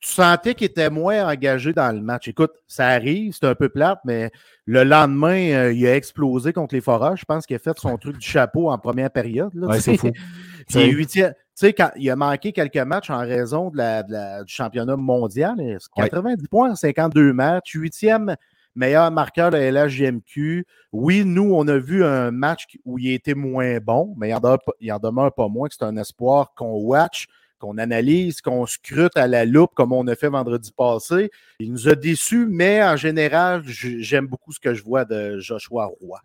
tu 0.00 0.10
sentais 0.10 0.54
qu'il 0.54 0.66
était 0.66 0.88
moins 0.88 1.28
engagé 1.30 1.72
dans 1.74 1.94
le 1.94 2.00
match. 2.00 2.26
Écoute, 2.28 2.52
ça 2.66 2.88
arrive, 2.88 3.34
c'est 3.38 3.46
un 3.46 3.54
peu 3.54 3.68
plate, 3.68 4.00
mais 4.04 4.30
le 4.64 4.82
lendemain, 4.82 5.50
euh, 5.50 5.72
il 5.72 5.86
a 5.86 5.94
explosé 5.94 6.52
contre 6.54 6.74
les 6.74 6.80
forages. 6.80 7.20
Je 7.20 7.24
pense 7.26 7.46
qu'il 7.46 7.56
a 7.56 7.58
fait 7.58 7.78
son 7.78 7.98
truc 7.98 8.16
du 8.16 8.26
chapeau 8.26 8.70
en 8.70 8.78
première 8.78 9.10
période. 9.10 9.54
Ouais, 9.54 9.78
c'est 9.80 9.98
fou. 9.98 10.10
tu 10.68 11.06
sais, 11.54 11.72
quand 11.74 11.90
il 11.96 12.08
a 12.10 12.16
manqué 12.16 12.52
quelques 12.52 12.76
matchs 12.78 13.10
en 13.10 13.18
raison 13.18 13.68
de 13.68 13.76
la, 13.76 14.42
du 14.42 14.52
championnat 14.52 14.96
mondial, 14.96 15.56
90 15.94 16.48
points 16.48 16.74
52 16.74 17.34
matchs, 17.34 17.72
huitième 17.74 18.36
meilleur 18.74 19.10
marqueur 19.10 19.50
de 19.50 19.58
LHJMQ. 19.58 20.66
Oui, 20.92 21.24
nous, 21.26 21.52
on 21.54 21.68
a 21.68 21.76
vu 21.76 22.04
un 22.04 22.30
match 22.30 22.78
où 22.84 22.98
il 22.98 23.12
était 23.12 23.34
moins 23.34 23.78
bon, 23.78 24.14
mais 24.16 24.30
il 24.30 24.34
en 24.34 24.40
demeure, 24.40 24.58
il 24.80 24.92
en 24.92 24.98
demeure 24.98 25.34
pas 25.34 25.48
moins 25.48 25.68
que 25.68 25.74
c'est 25.74 25.84
un 25.84 25.96
espoir 25.96 26.54
qu'on 26.54 26.78
watch 26.80 27.26
qu'on 27.60 27.78
analyse, 27.78 28.40
qu'on 28.40 28.66
scrute 28.66 29.16
à 29.16 29.28
la 29.28 29.44
loupe 29.44 29.72
comme 29.74 29.92
on 29.92 30.06
a 30.08 30.16
fait 30.16 30.28
vendredi 30.28 30.72
passé. 30.76 31.30
Il 31.60 31.70
nous 31.70 31.88
a 31.88 31.94
déçus, 31.94 32.46
mais 32.46 32.82
en 32.82 32.96
général, 32.96 33.62
j'aime 33.66 34.26
beaucoup 34.26 34.52
ce 34.52 34.58
que 34.58 34.74
je 34.74 34.82
vois 34.82 35.04
de 35.04 35.38
Joshua 35.38 35.86
Roy. 36.00 36.20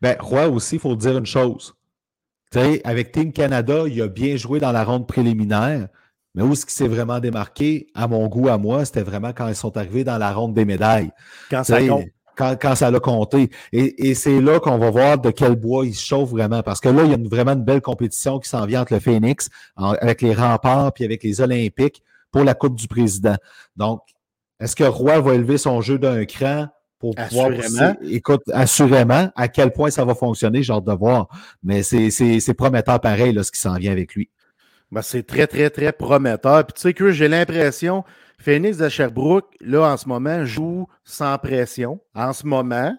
Ben, 0.00 0.16
Roy 0.20 0.48
aussi, 0.48 0.76
il 0.76 0.80
faut 0.80 0.96
dire 0.96 1.18
une 1.18 1.26
chose. 1.26 1.74
sais, 2.52 2.80
avec 2.84 3.12
Team 3.12 3.32
Canada, 3.32 3.84
il 3.86 4.00
a 4.00 4.08
bien 4.08 4.36
joué 4.36 4.60
dans 4.60 4.72
la 4.72 4.84
ronde 4.84 5.06
préliminaire, 5.06 5.88
mais 6.34 6.42
où 6.42 6.52
est-ce 6.52 6.64
qu'il 6.64 6.74
s'est 6.74 6.88
vraiment 6.88 7.20
démarqué, 7.20 7.88
à 7.94 8.06
mon 8.06 8.26
goût, 8.28 8.48
à 8.48 8.58
moi, 8.58 8.84
c'était 8.84 9.02
vraiment 9.02 9.32
quand 9.32 9.48
ils 9.48 9.56
sont 9.56 9.76
arrivés 9.76 10.04
dans 10.04 10.18
la 10.18 10.32
ronde 10.32 10.54
des 10.54 10.64
médailles. 10.64 11.10
Quand 11.50 11.64
ça 11.64 11.80
compte 11.86 12.06
quand, 12.38 12.74
ça 12.74 12.90
l'a 12.90 13.00
compté. 13.00 13.50
Et, 13.72 14.14
c'est 14.14 14.40
là 14.40 14.60
qu'on 14.60 14.78
va 14.78 14.90
voir 14.90 15.18
de 15.18 15.30
quel 15.30 15.56
bois 15.56 15.84
il 15.84 15.94
se 15.94 16.04
chauffe 16.04 16.30
vraiment. 16.30 16.62
Parce 16.62 16.80
que 16.80 16.88
là, 16.88 17.04
il 17.04 17.10
y 17.10 17.14
a 17.14 17.18
vraiment 17.28 17.52
une 17.52 17.64
belle 17.64 17.80
compétition 17.80 18.38
qui 18.38 18.48
s'en 18.48 18.64
vient 18.66 18.82
entre 18.82 18.94
le 18.94 19.00
Phoenix, 19.00 19.50
avec 19.76 20.22
les 20.22 20.34
remparts, 20.34 20.92
puis 20.92 21.04
avec 21.04 21.22
les 21.22 21.40
Olympiques 21.40 22.02
pour 22.30 22.44
la 22.44 22.54
Coupe 22.54 22.76
du 22.76 22.88
Président. 22.88 23.36
Donc, 23.76 24.00
est-ce 24.60 24.76
que 24.76 24.84
Roy 24.84 25.20
va 25.20 25.34
élever 25.34 25.58
son 25.58 25.80
jeu 25.80 25.98
d'un 25.98 26.24
cran 26.24 26.68
pour 26.98 27.14
pouvoir 27.14 27.50
écoute, 28.02 28.42
assurément, 28.52 29.30
à 29.36 29.48
quel 29.48 29.72
point 29.72 29.90
ça 29.90 30.04
va 30.04 30.14
fonctionner, 30.14 30.64
j'ai 30.64 30.72
hâte 30.72 30.84
de 30.84 30.92
voir. 30.92 31.28
Mais 31.62 31.82
c'est 31.82 32.54
prometteur 32.54 33.00
pareil, 33.00 33.32
là, 33.32 33.44
ce 33.44 33.52
qui 33.52 33.60
s'en 33.60 33.76
vient 33.76 33.92
avec 33.92 34.14
lui. 34.14 34.30
Ben, 34.90 35.02
c'est 35.02 35.22
très, 35.22 35.46
très, 35.46 35.70
très 35.70 35.92
prometteur. 35.92 36.64
Puis 36.66 36.74
tu 36.74 36.80
sais 36.80 36.94
que 36.94 37.10
j'ai 37.10 37.28
l'impression 37.28 38.04
Phoenix 38.40 38.76
de 38.76 38.88
Sherbrooke, 38.88 39.52
là, 39.60 39.82
en 39.92 39.96
ce 39.96 40.08
moment, 40.08 40.44
joue 40.44 40.86
sans 41.04 41.36
pression. 41.38 42.00
En 42.14 42.32
ce 42.32 42.46
moment. 42.46 42.96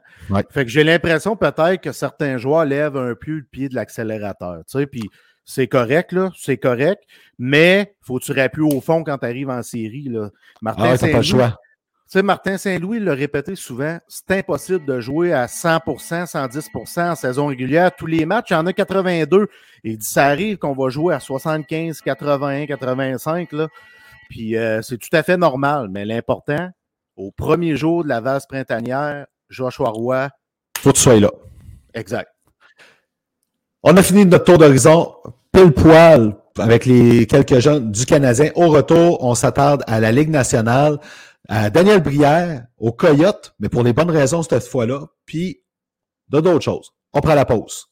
Fait 0.52 0.66
que 0.66 0.72
j'ai 0.72 0.84
l'impression 0.84 1.36
peut-être 1.36 1.82
que 1.82 1.92
certains 1.92 2.38
joueurs 2.38 2.66
lèvent 2.66 2.98
un 2.98 3.16
peu 3.16 3.32
le 3.32 3.44
pied 3.44 3.70
de 3.70 3.76
l'accélérateur. 3.76 4.58
Tu 4.70 4.80
sais, 4.80 4.86
puis 4.86 5.10
c'est 5.46 5.68
correct, 5.68 6.12
là, 6.12 6.30
c'est 6.38 6.58
correct, 6.58 7.04
mais 7.40 7.96
faut 8.02 8.20
tu 8.20 8.34
plus 8.52 8.64
au 8.64 8.82
fond 8.82 9.04
quand 9.04 9.18
tu 9.18 9.26
arrives 9.26 9.50
en 9.50 9.64
série. 9.64 10.10
Là. 10.10 10.30
Martin 10.62 10.92
ah 10.92 10.98
Saint-Louis, 10.98 11.24
choix. 11.24 11.50
Tu 11.50 12.18
sais, 12.18 12.22
Martin 12.22 12.58
Saint-Louis 12.58 13.00
l'a 13.00 13.14
répété 13.14 13.56
souvent, 13.56 13.98
c'est 14.08 14.32
impossible 14.32 14.86
de 14.86 15.00
jouer 15.00 15.34
à 15.34 15.46
100%, 15.46 16.26
110% 16.26 17.12
en 17.12 17.16
saison 17.16 17.48
régulière. 17.48 17.96
Tous 17.96 18.06
les 18.06 18.26
matchs, 18.26 18.52
il 18.52 18.54
y 18.54 18.58
en 18.58 18.66
a 18.66 18.74
82. 18.74 19.48
Il 19.84 19.98
dit, 19.98 20.06
ça 20.06 20.26
arrive 20.26 20.58
qu'on 20.58 20.74
va 20.74 20.90
jouer 20.90 21.16
à 21.16 21.20
75, 21.20 22.02
81, 22.02 22.66
85. 22.66 23.52
Là. 23.54 23.68
Puis 24.30 24.56
euh, 24.56 24.82
c'est 24.82 24.98
tout 24.98 25.10
à 25.12 25.24
fait 25.24 25.38
normal, 25.38 25.90
mais 25.92 26.06
l'important, 26.06 26.70
au 27.18 27.32
premier 27.32 27.76
jour 27.76 28.04
de 28.04 28.10
la 28.10 28.22
vase 28.22 28.46
printanière, 28.48 29.26
Joshua 29.50 29.90
Roy. 29.90 30.30
Faut 30.78 30.92
que 30.92 30.96
tu 30.96 31.02
sois 31.02 31.20
là. 31.20 31.32
Exact. 31.94 32.30
On 33.84 33.98
a 33.98 34.04
fini 34.04 34.26
notre 34.26 34.46
tour 34.46 34.58
d'horizon 34.58 35.14
pile 35.52 35.72
poil 35.72 36.36
avec 36.58 36.86
les 36.86 37.26
quelques 37.26 37.60
jeunes 37.60 37.92
du 37.92 38.06
Canadien. 38.06 38.52
Au 38.56 38.70
retour, 38.70 39.24
on 39.24 39.36
s'attarde 39.36 39.84
à 39.88 40.00
la 40.00 40.12
Ligue 40.12 40.30
nationale, 40.30 41.00
à 41.48 41.70
Daniel 41.70 42.02
Brière, 42.02 42.66
au 42.78 42.92
Coyote, 42.92 43.56
mais 43.60 43.70
pour 43.70 43.84
les 43.84 43.94
bonnes 43.94 44.12
raisons 44.12 44.44
cette 44.44 44.68
fois-là, 44.68 45.08
puis 45.26 45.62
de 46.30 46.40
d'autres 46.40 46.64
choses. 46.64 46.92
On 47.14 47.22
prend 47.22 47.36
la 47.36 47.46
pause. 47.46 47.88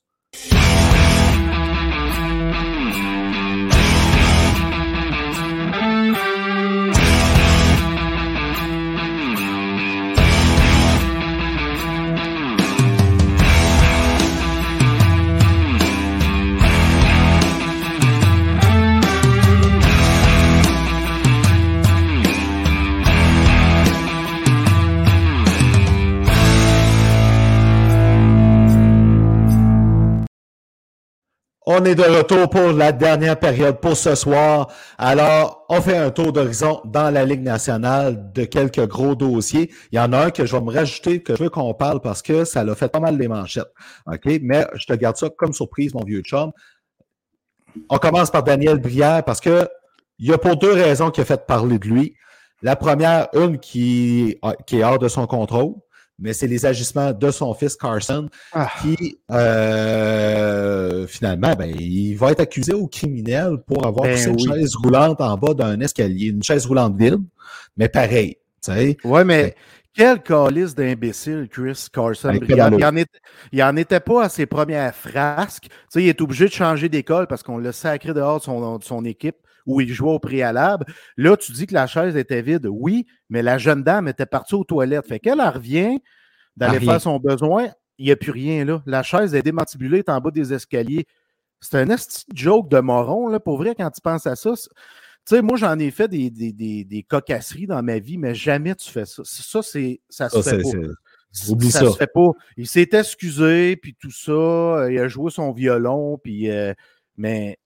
On 31.69 31.83
est 31.83 31.95
de 31.95 32.03
retour 32.03 32.49
pour 32.49 32.71
la 32.71 32.93
dernière 32.93 33.37
période 33.37 33.81
pour 33.81 33.97
ce 33.97 34.15
soir. 34.15 34.71
Alors, 34.97 35.65
on 35.67 35.81
fait 35.81 35.97
un 35.97 36.11
tour 36.11 36.31
d'horizon 36.31 36.79
dans 36.85 37.13
la 37.13 37.25
Ligue 37.25 37.41
nationale 37.41 38.31
de 38.31 38.45
quelques 38.45 38.87
gros 38.87 39.15
dossiers. 39.15 39.69
Il 39.91 39.97
y 39.97 39.99
en 39.99 40.13
a 40.13 40.27
un 40.27 40.31
que 40.31 40.45
je 40.45 40.55
vais 40.55 40.61
me 40.61 40.71
rajouter, 40.71 41.21
que 41.21 41.35
je 41.35 41.43
veux 41.43 41.49
qu'on 41.49 41.73
parle 41.73 41.99
parce 41.99 42.21
que 42.21 42.45
ça 42.45 42.63
l'a 42.63 42.73
fait 42.73 42.87
pas 42.87 43.01
mal 43.01 43.17
les 43.17 43.27
manchettes. 43.27 43.67
OK? 44.05 44.39
Mais 44.43 44.65
je 44.75 44.85
te 44.85 44.93
garde 44.93 45.17
ça 45.17 45.29
comme 45.29 45.51
surprise, 45.51 45.93
mon 45.93 46.05
vieux 46.05 46.21
chum. 46.21 46.53
On 47.89 47.97
commence 47.97 48.31
par 48.31 48.43
Daniel 48.43 48.79
Brière 48.79 49.25
parce 49.25 49.41
que 49.41 49.67
il 50.19 50.29
y 50.29 50.31
a 50.31 50.37
pour 50.37 50.55
deux 50.55 50.71
raisons 50.71 51.11
qui 51.11 51.19
a 51.19 51.25
fait 51.25 51.45
parler 51.45 51.79
de 51.79 51.85
lui. 51.85 52.15
La 52.61 52.77
première, 52.77 53.27
une 53.33 53.59
qui, 53.59 54.39
qui 54.67 54.79
est 54.79 54.83
hors 54.85 54.99
de 54.99 55.09
son 55.09 55.27
contrôle 55.27 55.73
mais 56.19 56.33
c'est 56.33 56.47
les 56.47 56.65
agissements 56.65 57.11
de 57.11 57.31
son 57.31 57.53
fils 57.53 57.75
Carson 57.75 58.29
ah. 58.53 58.69
qui, 58.81 59.19
euh, 59.31 61.05
finalement, 61.07 61.53
ben, 61.55 61.73
il 61.79 62.15
va 62.15 62.31
être 62.31 62.39
accusé 62.39 62.73
au 62.73 62.87
criminel 62.87 63.57
pour 63.65 63.85
avoir 63.85 64.07
ben 64.07 64.29
une 64.29 64.39
chaise 64.39 64.75
roulante 64.75 65.21
en 65.21 65.37
bas 65.37 65.53
d'un 65.53 65.79
escalier, 65.79 66.27
une 66.27 66.43
chaise 66.43 66.65
roulante 66.65 66.97
vide, 66.97 67.19
mais 67.77 67.89
pareil. 67.89 68.37
Oui, 68.67 69.23
mais 69.23 69.43
ben 69.43 69.51
quel 69.93 70.21
calice 70.21 70.75
d'imbécile, 70.75 71.47
Chris 71.49 71.87
Carson. 71.91 72.31
il, 72.33 72.55
n'en 72.55 72.95
était, 72.95 73.81
était, 73.81 73.99
pas 73.99 74.25
à 74.25 74.29
ses 74.29 74.45
premières 74.45 74.93
frasques. 74.93 75.67
il 75.95 76.07
est 76.07 76.21
obligé 76.21 76.45
de 76.45 76.51
changer 76.51 76.87
d'école 76.89 77.25
parce 77.25 77.41
qu'on 77.41 77.57
l'a 77.57 77.71
sacré 77.71 78.13
dehors 78.13 78.37
de 78.37 78.43
son, 78.43 78.77
de 78.77 78.83
son 78.83 79.05
équipe 79.05 79.37
où 79.67 79.81
il 79.81 79.93
jouait 79.93 80.11
au 80.13 80.19
préalable. 80.19 80.85
Là, 81.17 81.37
tu 81.37 81.51
dis 81.51 81.67
que 81.67 81.73
la 81.75 81.85
chaise 81.85 82.15
était 82.15 82.41
vide. 82.41 82.67
Oui, 82.71 83.05
mais 83.29 83.43
la 83.43 83.59
jeune 83.59 83.83
dame 83.83 84.07
était 84.07 84.25
partie 84.25 84.55
aux 84.55 84.63
toilettes. 84.63 85.05
Fait 85.05 85.19
qu'elle 85.19 85.41
revient 85.41 85.99
d'aller 86.55 86.79
faire 86.79 87.01
son 87.01 87.19
besoin. 87.19 87.69
Il 87.99 88.05
n'y 88.05 88.11
a 88.11 88.15
plus 88.15 88.31
rien 88.31 88.65
là. 88.65 88.81
La 88.85 89.03
chaise 89.03 89.35
est 89.35 89.41
démantibulée, 89.43 89.99
est 89.99 90.09
en 90.09 90.19
bas 90.19 90.31
des 90.31 90.53
escaliers. 90.53 91.05
c'est 91.59 91.77
un 91.77 91.89
esti 91.89 92.25
joke 92.33 92.69
de 92.69 92.79
moron, 92.79 93.27
là, 93.27 93.39
pour 93.39 93.57
vrai, 93.57 93.75
quand 93.75 93.89
tu 93.91 94.01
penses 94.01 94.25
à 94.25 94.35
ça. 94.35 94.53
Tu 94.55 95.35
sais, 95.35 95.41
moi, 95.41 95.57
j'en 95.57 95.77
ai 95.77 95.91
fait 95.91 96.07
des, 96.07 96.29
des, 96.29 96.53
des, 96.53 96.85
des 96.85 97.03
cocasseries 97.03 97.67
dans 97.67 97.83
ma 97.83 97.99
vie, 97.99 98.17
mais 98.17 98.33
jamais 98.33 98.73
tu 98.75 98.89
fais 98.89 99.05
ça. 99.05 99.23
Ça, 99.25 99.61
c'est, 99.61 99.99
ça 100.09 100.29
se 100.29 100.41
fait 100.41 100.61
pas. 100.61 101.49
Oublie 101.49 101.69
ça. 101.69 101.81
ça. 101.81 101.91
se 101.91 101.97
fait 101.97 102.11
pas. 102.13 102.29
Il 102.55 102.67
s'est 102.67 102.87
excusé, 102.93 103.75
puis 103.75 103.95
tout 103.99 104.11
ça. 104.11 104.87
Il 104.89 104.97
a 104.99 105.07
joué 105.09 105.29
son 105.29 105.51
violon, 105.51 106.17
puis. 106.23 106.49
euh, 106.49 106.73
mais 107.17 107.57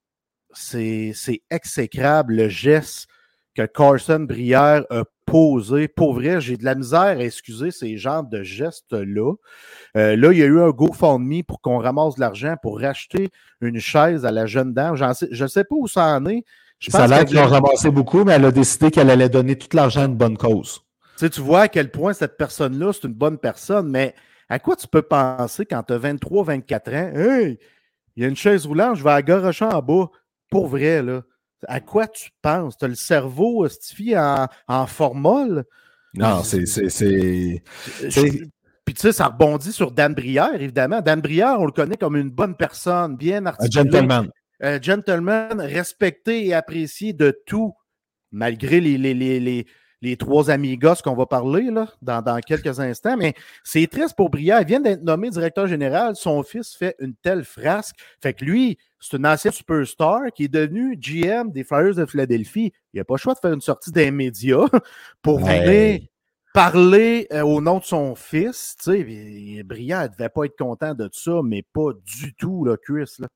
c'est 0.54 1.12
c'est 1.14 1.42
exécrable 1.50 2.34
le 2.34 2.48
geste 2.48 3.06
que 3.54 3.66
Carson 3.66 4.20
Brière 4.20 4.84
a 4.90 5.04
posé. 5.26 5.86
Pour 5.88 6.14
vrai, 6.14 6.40
j'ai 6.40 6.56
de 6.56 6.64
la 6.64 6.74
misère 6.74 7.00
à 7.00 7.16
excuser 7.18 7.70
ces 7.70 7.96
genres 7.98 8.24
de 8.24 8.42
gestes-là. 8.42 9.34
Euh, 9.96 10.16
là, 10.16 10.32
il 10.32 10.38
y 10.38 10.42
a 10.42 10.46
eu 10.46 10.60
un 10.60 10.70
GoFundMe 10.70 11.42
pour 11.46 11.60
qu'on 11.60 11.78
ramasse 11.78 12.14
de 12.16 12.20
l'argent 12.20 12.54
pour 12.62 12.80
racheter 12.80 13.28
une 13.60 13.78
chaise 13.78 14.24
à 14.24 14.30
la 14.30 14.46
jeune 14.46 14.72
dame. 14.72 14.96
Sais- 15.14 15.28
je 15.30 15.42
ne 15.44 15.48
sais 15.48 15.64
pas 15.64 15.74
où 15.76 15.86
ça 15.86 16.06
en 16.16 16.24
est. 16.26 16.44
Je 16.78 16.90
Ça 16.90 17.04
a 17.04 17.06
l'air 17.06 17.24
qu'ils 17.24 17.38
ont 17.38 17.42
voulait- 17.44 17.54
ramassé 17.60 17.90
beaucoup, 17.90 18.24
mais 18.24 18.32
elle 18.32 18.44
a 18.46 18.50
décidé 18.50 18.90
qu'elle 18.90 19.10
allait 19.10 19.28
donner 19.28 19.56
tout 19.56 19.68
l'argent 19.76 20.00
à 20.02 20.06
une 20.06 20.16
bonne 20.16 20.36
cause. 20.38 20.80
Tu 21.18 21.26
sais, 21.26 21.30
tu 21.30 21.40
vois 21.42 21.60
à 21.62 21.68
quel 21.68 21.90
point 21.90 22.12
cette 22.14 22.36
personne-là, 22.36 22.92
c'est 22.92 23.04
une 23.06 23.12
bonne 23.14 23.38
personne, 23.38 23.88
mais 23.88 24.14
à 24.48 24.58
quoi 24.58 24.74
tu 24.76 24.88
peux 24.88 25.02
penser 25.02 25.64
quand 25.66 25.82
tu 25.84 25.92
as 25.92 25.98
23, 25.98 26.42
24 26.44 26.88
ans? 26.94 27.10
Hey, 27.14 27.58
il 28.16 28.22
y 28.22 28.26
a 28.26 28.28
une 28.28 28.34
chaise 28.36 28.66
roulante, 28.66 28.96
je 28.96 29.04
vais 29.04 29.10
à 29.10 29.22
Gorocha 29.22 29.68
en 29.76 29.80
bas. 29.82 30.06
Pour 30.52 30.68
vrai, 30.68 31.02
là. 31.02 31.22
À 31.66 31.80
quoi 31.80 32.06
tu 32.06 32.30
penses? 32.42 32.76
Tu 32.76 32.84
as 32.84 32.88
le 32.88 32.94
cerveau 32.94 33.68
stifié 33.68 34.16
en, 34.18 34.46
en 34.68 34.86
formol? 34.86 35.64
Non, 36.14 36.42
c'est. 36.42 36.66
c'est- 36.66 37.62
Puis 38.84 38.94
tu 38.94 39.00
sais, 39.00 39.12
ça 39.12 39.26
rebondit 39.26 39.72
sur 39.72 39.92
Dan 39.92 40.12
Brière, 40.14 40.54
évidemment. 40.60 41.00
Dan 41.00 41.20
Brière, 41.20 41.56
on 41.60 41.66
le 41.66 41.72
connaît 41.72 41.96
comme 41.96 42.16
une 42.16 42.30
bonne 42.30 42.56
personne, 42.56 43.16
bien 43.16 43.42
Un 43.44 43.46
articulée. 43.46 43.90
gentleman. 43.90 44.28
euh, 44.64 44.78
gentleman, 44.82 45.60
respecté 45.60 46.46
et 46.46 46.54
apprécié 46.54 47.12
de 47.12 47.36
tout, 47.46 47.74
malgré 48.32 48.80
les, 48.80 48.98
les, 48.98 49.14
les, 49.14 49.38
les, 49.40 49.66
les 50.02 50.16
trois 50.16 50.50
amigos 50.50 50.96
qu'on 51.02 51.14
va 51.14 51.24
parler 51.26 51.70
là, 51.70 51.88
dans, 52.02 52.20
dans 52.20 52.38
quelques 52.40 52.80
instants. 52.80 53.16
Mais 53.16 53.34
c'est 53.64 53.86
triste 53.86 54.14
pour 54.16 54.28
Brière. 54.30 54.60
Il 54.60 54.66
vient 54.66 54.80
d'être 54.80 55.02
nommé 55.02 55.30
directeur 55.30 55.66
général. 55.68 56.16
Son 56.16 56.42
fils 56.42 56.74
fait 56.76 56.96
une 56.98 57.14
telle 57.14 57.44
frasque. 57.44 57.96
Fait 58.20 58.34
que 58.34 58.44
lui, 58.44 58.76
c'est 59.00 59.16
un 59.16 59.24
ancien 59.24 59.50
superstar 59.52 60.22
qui 60.34 60.44
est 60.44 60.48
devenu 60.48 60.96
GM 60.96 61.50
des 61.52 61.64
Flyers 61.64 61.94
de 61.94 62.04
Philadelphie. 62.04 62.72
Il 62.92 62.98
n'a 62.98 63.04
pas 63.04 63.14
le 63.14 63.18
choix 63.18 63.34
de 63.34 63.38
faire 63.38 63.52
une 63.52 63.60
sortie 63.60 63.92
des 63.92 64.10
médias 64.10 64.66
pour 65.22 65.40
Ouais. 65.42 65.64
venir 65.64 66.00
parler 66.52 67.26
euh, 67.32 67.42
au 67.42 67.60
nom 67.62 67.78
de 67.78 67.84
son 67.84 68.14
fils. 68.14 68.76
Tu 68.82 68.90
sais, 68.90 69.62
Brière 69.62 70.02
ne 70.02 70.08
devait 70.08 70.28
pas 70.28 70.44
être 70.44 70.58
content 70.58 70.94
de 70.94 71.08
ça, 71.12 71.40
mais 71.42 71.62
pas 71.72 71.92
du 72.04 72.34
tout, 72.34 72.64
là, 72.64 72.76
Chris. 72.76 73.10
Là. 73.20 73.28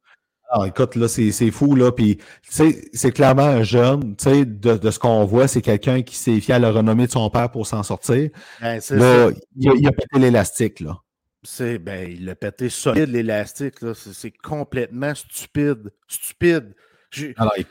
Ah, 0.49 0.64
écoute, 0.66 0.94
là, 0.94 1.09
c'est 1.09 1.51
fou, 1.51 1.74
là. 1.74 1.90
Puis, 1.92 2.18
c'est 2.49 3.12
clairement 3.12 3.42
un 3.47 3.62
jeune. 3.62 4.14
Tu 4.16 4.24
sais, 4.24 4.44
de, 4.44 4.76
de 4.76 4.90
ce 4.90 4.99
qu'on 4.99 5.24
voit, 5.24 5.49
c'est 5.49 5.61
quelqu'un 5.62 6.03
qui 6.03 6.14
s'est 6.16 6.40
fié 6.40 6.55
à 6.55 6.59
la 6.59 6.70
renommée 6.70 7.07
de 7.07 7.12
son 7.12 7.28
père 7.30 7.51
pour 7.51 7.66
s'en 7.66 7.82
sortir. 7.82 8.30
Ben, 8.61 8.80
Là, 8.90 9.30
il 9.57 9.68
a, 9.70 9.72
il 9.74 9.86
a 9.88 9.92
pété 9.92 10.18
l'élastique, 10.18 10.80
là. 10.80 10.99
C'est, 11.42 11.78
ben, 11.78 12.11
il 12.11 12.28
a 12.28 12.34
pété 12.34 12.68
solide 12.68 13.09
l'élastique. 13.09 13.80
là. 13.82 13.92
C'est, 13.94 14.30
complètement 14.30 15.14
stupide. 15.14 15.90
Stupide. 16.09 16.74
J'ai, 17.11 17.34
il- 17.59 17.66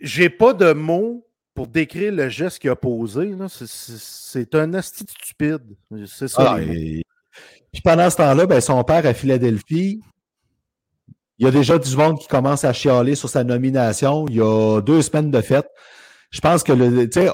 j'ai 0.00 0.30
pas 0.30 0.52
de 0.54 0.72
mots 0.72 1.26
pour 1.54 1.66
décrire 1.66 2.12
le 2.12 2.28
geste 2.28 2.58
qu'il 2.60 2.70
a 2.70 2.76
posé. 2.76 3.26
là. 3.26 3.46
C'est, 3.48 4.54
un 4.54 4.72
asti 4.74 5.04
de 5.04 5.10
stupide. 5.10 5.76
C'est 6.06 6.28
ça. 6.28 6.42
alors, 6.52 6.60
il- 6.60 7.02
Puis 7.72 7.82
pendant 7.82 8.08
ce 8.10 8.16
temps-là, 8.16 8.46
ben, 8.46 8.60
son 8.60 8.82
père 8.84 9.04
à 9.06 9.12
Philadelphie, 9.14 10.00
il 11.40 11.44
y 11.44 11.48
a 11.48 11.50
déjà 11.50 11.78
du 11.78 11.96
monde 11.96 12.18
qui 12.18 12.28
commence 12.28 12.64
à 12.64 12.72
chialer 12.74 13.14
sur 13.14 13.30
sa 13.30 13.44
nomination. 13.44 14.26
Il 14.28 14.36
y 14.36 14.42
a 14.42 14.82
deux 14.82 15.00
semaines 15.00 15.30
de 15.30 15.40
fête. 15.40 15.66
Je 16.30 16.40
pense 16.40 16.62
que 16.62 16.72
le, 16.72 17.08
tu 17.08 17.22
sais, 17.22 17.26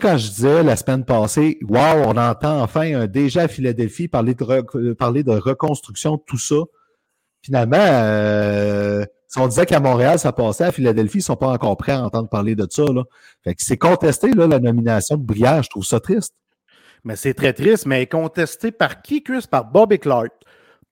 quand 0.00 0.16
je 0.16 0.28
disais 0.28 0.62
la 0.62 0.76
semaine 0.76 1.04
passée, 1.04 1.58
wow, 1.68 2.04
on 2.06 2.16
entend 2.16 2.62
enfin 2.62 3.00
un 3.00 3.06
déjà 3.08 3.42
à 3.42 3.48
Philadelphie 3.48 4.06
parler 4.06 4.34
de, 4.34 4.44
re- 4.44 4.94
parler 4.94 5.24
de 5.24 5.32
reconstruction, 5.32 6.18
tout 6.18 6.38
ça. 6.38 6.54
Finalement, 7.42 7.76
euh, 7.80 9.04
si 9.26 9.40
on 9.40 9.48
disait 9.48 9.66
qu'à 9.66 9.80
Montréal, 9.80 10.20
ça 10.20 10.30
passait, 10.30 10.64
à 10.64 10.72
Philadelphie, 10.72 11.18
ils 11.18 11.22
ne 11.22 11.24
sont 11.24 11.36
pas 11.36 11.48
encore 11.48 11.76
prêts 11.76 11.92
à 11.92 12.04
entendre 12.04 12.28
parler 12.28 12.54
de 12.54 12.66
ça. 12.70 12.84
Là. 12.84 13.02
Fait 13.42 13.56
que 13.56 13.62
c'est 13.62 13.76
contesté, 13.76 14.30
là, 14.30 14.46
la 14.46 14.60
nomination 14.60 15.16
de 15.16 15.24
Brière. 15.24 15.64
Je 15.64 15.68
trouve 15.68 15.84
ça 15.84 15.98
triste. 15.98 16.32
Mais 17.02 17.16
c'est 17.16 17.34
très 17.34 17.52
triste, 17.52 17.86
mais 17.86 18.06
contesté 18.06 18.70
par 18.70 19.02
qui, 19.02 19.24
Chris? 19.24 19.46
Par 19.50 19.64
Bobby 19.64 19.98
Clark, 19.98 20.30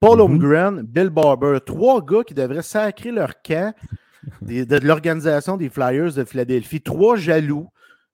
Paul. 0.01 0.21
Holmgren, 0.21 0.83
Bill 0.83 1.11
Barber. 1.11 1.59
Trois 1.65 2.03
gars 2.05 2.25
qui 2.25 2.35
devraient 2.35 2.63
sacrer 2.63 3.11
leur 3.13 3.41
camp 3.43 3.75
des- 4.43 4.65
de, 4.67 4.79
de 4.79 4.87
l'organisation 4.87 5.57
des 5.57 5.69
Flyers 5.69 6.15
de 6.15 6.25
Philadelphie. 6.25 6.81
Trois 6.81 7.17
jaloux 7.17 7.69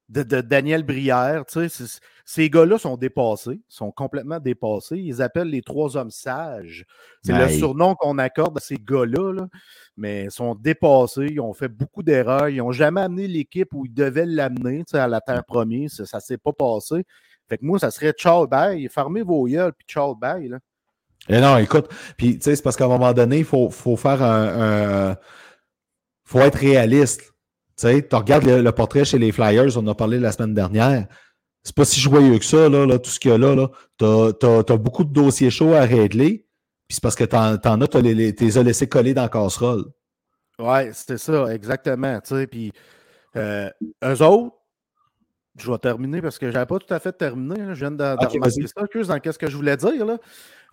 de, 0.09 0.22
de 0.22 0.41
Daniel 0.41 0.82
Brière. 0.84 1.45
Tu 1.47 1.61
sais, 1.61 1.68
c'est- 1.68 2.01
ces 2.24 2.51
gars-là 2.51 2.76
sont 2.78 2.97
dépassés, 2.97 3.61
sont 3.68 3.93
complètement 3.93 4.41
dépassés. 4.41 4.97
Ils 4.99 5.22
appellent 5.22 5.49
les 5.51 5.62
trois 5.62 5.97
hommes 5.97 6.11
sages. 6.11 6.84
C'est 7.22 7.32
le 7.39 7.49
surnom 7.59 7.95
qu'on 7.95 8.18
accorde 8.18 8.57
à 8.59 8.61
ces 8.61 8.76
gars-là. 8.78 9.32
là. 9.32 9.49
Mais 9.97 10.24
ils 10.24 10.30
sont 10.32 10.57
dépassés, 10.57 11.28
ils 11.30 11.41
ont 11.41 11.53
fait 11.55 11.68
beaucoup 11.68 12.03
d'erreurs. 12.03 12.49
Ils 12.49 12.59
n'ont 12.59 12.72
jamais 12.72 13.01
amené 13.03 13.28
l'équipe 13.28 13.68
où 13.72 13.87
ils 13.87 13.95
devaient 13.95 14.26
l'amener 14.26 14.78
tu 14.78 14.91
sais, 14.93 14.99
à 14.99 15.07
la 15.07 15.20
terre 15.20 15.45
promise. 15.45 16.03
Ça 16.05 16.18
ne 16.18 16.20
s'est 16.22 16.39
pas 16.39 16.53
passé. 16.53 17.05
Fait 17.49 17.59
que 17.59 17.64
moi, 17.64 17.78
ça 17.78 17.93
serait 17.93 18.11
ciao 18.12 18.47
bye. 18.49 18.89
Fermez 18.89 19.22
vos 19.22 19.47
gueules, 19.47 19.72
puis 19.72 19.87
ciao 19.89 20.16
bye. 20.16 20.49
Là. 20.49 20.59
Et 21.29 21.41
non, 21.41 21.57
écoute, 21.59 21.89
puis 22.16 22.39
tu 22.39 22.45
sais, 22.45 22.57
c'est 22.57 22.62
parce 22.62 22.77
qu'à 22.77 22.85
un 22.85 22.89
moment 22.89 23.12
donné, 23.12 23.39
il 23.39 23.45
faut, 23.45 23.70
faut 23.70 23.97
faire 23.97 24.22
un, 24.22 25.11
un- 25.11 25.16
faut 26.24 26.41
être 26.41 26.57
réaliste. 26.59 27.20
Tu 27.22 27.89
sais, 27.89 28.07
tu 28.09 28.16
regardes 28.16 28.45
le, 28.45 28.72
portrait 28.72 29.05
chez 29.05 29.18
les 29.18 29.33
Flyers, 29.33 29.77
on 29.77 29.81
en 29.81 29.89
a 29.89 29.95
parlé 29.95 30.18
la 30.18 30.33
semaine 30.33 30.55
dernière. 30.55 31.07
C'est 31.62 31.74
pas 31.74 31.85
si 31.85 32.01
joyeux 32.01 32.39
que 32.39 32.45
ça, 32.45 32.68
là, 32.68 32.87
là, 32.87 32.99
tout 32.99 33.11
ce 33.11 33.18
qu'il 33.20 33.31
y 33.33 33.35
a 33.35 33.39
là. 33.39 33.55
là. 33.55 33.68
T'as, 33.99 34.33
t'as- 34.35 34.62
t'as 34.64 34.77
beaucoup 34.77 35.05
de 35.05 35.12
dossiers 35.12 35.51
chauds 35.51 35.74
à 35.74 35.81
régler. 35.83 36.47
Puis 36.89 36.95
c'est 36.97 37.03
parce 37.03 37.16
que 37.16 37.24
t'en, 37.24 37.57
t'en 37.59 37.81
as, 37.81 37.89
t'as 37.89 38.01
les, 38.01 38.14
les, 38.14 38.59
as 38.59 38.62
laissés 38.62 38.89
coller 38.89 39.14
dans 39.14 39.22
la 39.22 39.29
casserole. 39.29 39.85
Ouais, 40.59 40.91
c'était 40.95 41.18
ça, 41.18 41.53
exactement. 41.55 42.20
tu 42.20 42.35
sais, 42.35 42.47
Puis 42.47 42.72
euh, 43.37 43.68
eux 44.05 44.22
autres, 44.22 44.55
je 45.59 45.71
vais 45.71 45.79
terminer 45.79 46.21
parce 46.23 46.39
que 46.39 46.49
je 46.49 46.53
n'avais 46.53 46.67
pas 46.67 46.79
tout 46.79 46.93
à 46.93 46.99
fait 46.99 47.13
terminé. 47.13 47.57
là. 47.57 47.75
Je 47.75 47.81
viens 47.81 47.91
de, 47.91 47.97
de 47.97 48.13
Ok, 48.25 48.33
remarquer 48.35 49.05
ça, 49.05 49.13
dans 49.15 49.21
qu'est-ce 49.21 49.39
que 49.39 49.49
je 49.51 49.57
voulais 49.57 49.77
dire. 49.77 50.05
Là? 50.05 50.19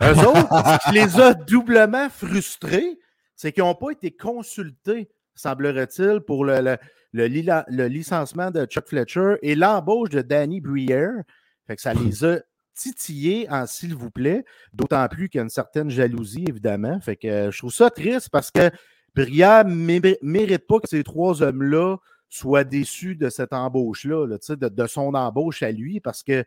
Eux 0.02 0.18
autres, 0.28 0.48
ce 0.84 0.90
qui 0.90 0.96
les 0.96 1.20
a 1.22 1.34
doublement 1.34 2.10
frustrés, 2.10 3.00
c'est 3.36 3.52
qu'ils 3.52 3.64
n'ont 3.64 3.76
pas 3.76 3.92
été 3.92 4.12
consultés, 4.12 5.10
semblerait-il, 5.36 6.20
pour 6.22 6.46
le, 6.46 6.60
le, 6.62 6.78
le 7.14 7.26
lila- 7.28 7.66
le 7.68 7.88
licenciement 7.88 8.52
de 8.52 8.66
Chuck 8.66 8.88
Fletcher 8.88 9.36
et 9.42 9.56
l'embauche 9.56 10.10
de 10.10 10.22
Danny 10.22 10.62
Briere. 10.62 11.12
Fait 11.68 11.76
que 11.76 11.82
ça 11.82 11.94
les 11.94 12.24
a 12.26 12.40
titillés 12.76 13.48
en 13.50 13.66
s'il 13.68 13.96
vous 13.96 14.10
plaît, 14.12 14.44
d'autant 14.74 15.08
plus 15.08 15.30
qu'il 15.30 15.38
y 15.38 15.42
a 15.42 15.44
une 15.44 15.50
certaine 15.50 15.90
jalousie, 15.90 16.46
évidemment. 16.48 17.00
Fait 17.00 17.16
que 17.16 17.28
euh, 17.28 17.52
je 17.52 17.58
trouve 17.60 17.72
ça 17.74 17.90
triste 17.90 18.30
parce 18.32 18.50
que 18.52 18.70
Brière 19.16 19.64
ne 19.66 19.74
mérite 20.24 20.66
pas 20.68 20.80
que 20.80 20.90
ces 20.90 21.04
trois 21.04 21.42
hommes-là 21.44 21.98
soient 22.34 22.64
déçus 22.64 23.16
de 23.16 23.30
cette 23.30 23.54
embauche-là, 23.54 24.26
là, 24.26 24.38
de, 24.38 24.70
de 24.70 24.88
son 24.88 25.14
embauche 25.14 25.62
à 25.62 25.72
lui, 25.72 26.00
parce 26.00 26.24
que 26.24 26.44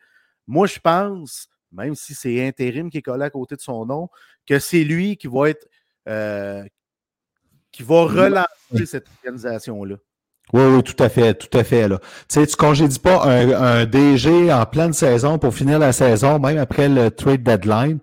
moi, 0.49 0.67
je 0.67 0.81
pense, 0.81 1.49
même 1.71 1.95
si 1.95 2.15
c'est 2.15 2.47
intérim 2.47 2.91
qui 2.91 2.99
est 2.99 3.03
collé 3.03 3.25
à 3.25 3.31
côté 3.31 3.55
de 3.55 3.61
son 3.61 3.87
nom, 3.87 4.09
que 4.47 4.59
c'est 4.59 4.83
lui 4.83 5.17
qui 5.17 5.29
va 5.29 5.51
être 5.51 5.69
euh, 6.09 6.65
qui 7.71 7.83
va 7.83 8.03
relancer 8.05 8.87
cette 8.87 9.07
organisation-là. 9.19 9.97
Oui, 10.53 10.63
oui, 10.63 10.83
tout 10.83 11.01
à 11.03 11.09
fait, 11.09 11.35
tout 11.35 11.57
à 11.57 11.65
fait. 11.65 11.89
Là. 11.89 11.99
Tu 12.29 12.41
sais, 12.41 12.47
tu 12.47 12.57
congédies 12.57 13.01
pas 13.01 13.25
un, 13.25 13.51
un 13.51 13.85
DG 13.85 14.53
en 14.53 14.65
pleine 14.65 14.93
saison 14.93 15.39
pour 15.39 15.55
finir 15.55 15.79
la 15.79 15.93
saison, 15.93 16.39
même 16.39 16.59
après 16.59 16.89
le 16.89 17.11
trade 17.11 17.43
deadline, 17.43 17.99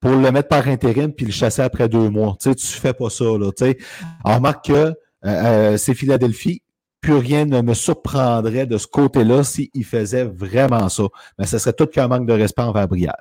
pour 0.00 0.10
le 0.10 0.32
mettre 0.32 0.48
par 0.48 0.66
intérim 0.68 1.12
puis 1.12 1.26
le 1.26 1.32
chasser 1.32 1.62
après 1.62 1.88
deux 1.88 2.08
mois. 2.08 2.36
Tu 2.40 2.50
sais, 2.50 2.54
tu 2.54 2.66
fais 2.66 2.94
pas 2.94 3.10
ça. 3.10 3.24
Là, 3.24 3.52
tu 3.52 3.64
sais. 3.64 3.78
On 4.24 4.34
remarque 4.34 4.66
que 4.66 4.72
euh, 4.72 4.94
euh, 5.24 5.76
c'est 5.76 5.94
Philadelphie. 5.94 6.62
Plus 7.06 7.18
rien 7.18 7.44
ne 7.44 7.60
me 7.60 7.72
surprendrait 7.72 8.66
de 8.66 8.78
ce 8.78 8.88
côté-là 8.88 9.44
s'il 9.44 9.84
faisait 9.84 10.24
vraiment 10.24 10.88
ça. 10.88 11.04
Mais 11.38 11.46
ce 11.46 11.56
serait 11.58 11.72
tout 11.72 11.86
qu'un 11.86 12.08
manque 12.08 12.26
de 12.26 12.32
respect 12.32 12.62
envers 12.62 12.88
Brière. 12.88 13.14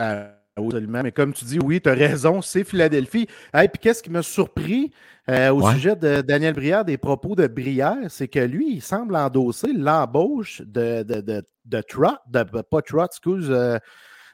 Euh, 0.00 0.30
absolument. 0.56 1.02
Mais 1.02 1.12
comme 1.12 1.34
tu 1.34 1.44
dis, 1.44 1.58
oui, 1.62 1.82
tu 1.82 1.90
as 1.90 1.92
raison, 1.92 2.40
c'est 2.40 2.64
Philadelphie. 2.64 3.26
Et 3.52 3.68
puis 3.68 3.78
qu'est-ce 3.82 4.02
qui 4.02 4.08
m'a 4.08 4.22
surpris 4.22 4.92
euh, 5.28 5.50
au 5.50 5.60
Ouais. 5.62 5.74
sujet 5.74 5.94
de 5.94 6.22
Daniel 6.22 6.54
Brière, 6.54 6.86
des 6.86 6.96
propos 6.96 7.36
de 7.36 7.46
Brière, 7.48 7.98
c'est 8.08 8.28
que 8.28 8.38
lui, 8.40 8.76
il 8.76 8.80
semble 8.80 9.14
endosser 9.14 9.74
l'embauche 9.74 10.62
de, 10.62 11.02
de, 11.02 11.20
de, 11.20 11.42
de 11.66 11.80
Trot, 11.82 12.16
de, 12.30 12.42
pas 12.62 12.80
Trot, 12.80 13.04
excuse, 13.04 13.48
euh, 13.50 13.76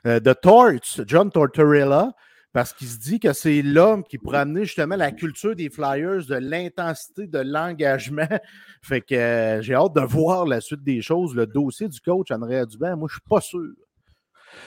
euh, 0.06 0.20
de 0.20 0.32
Torts, 0.32 1.00
John 1.04 1.32
Tortorella, 1.32 2.12
parce 2.56 2.72
qu'il 2.72 2.88
se 2.88 2.96
dit 2.96 3.20
que 3.20 3.34
c'est 3.34 3.60
l'homme 3.60 4.02
qui 4.02 4.16
pourrait 4.16 4.38
amener 4.38 4.64
justement 4.64 4.96
la 4.96 5.12
culture 5.12 5.54
des 5.54 5.68
Flyers, 5.68 6.24
de 6.24 6.36
l'intensité, 6.36 7.26
de 7.26 7.38
l'engagement. 7.38 8.26
Fait 8.82 9.02
que 9.02 9.14
euh, 9.14 9.60
j'ai 9.60 9.74
hâte 9.74 9.94
de 9.94 10.00
voir 10.00 10.46
la 10.46 10.62
suite 10.62 10.82
des 10.82 11.02
choses. 11.02 11.34
Le 11.34 11.46
dossier 11.46 11.86
du 11.86 12.00
coach 12.00 12.30
André 12.30 12.64
Dubin, 12.64 12.96
moi, 12.96 13.08
je 13.10 13.16
suis 13.16 13.28
pas 13.28 13.42
sûr. 13.42 13.60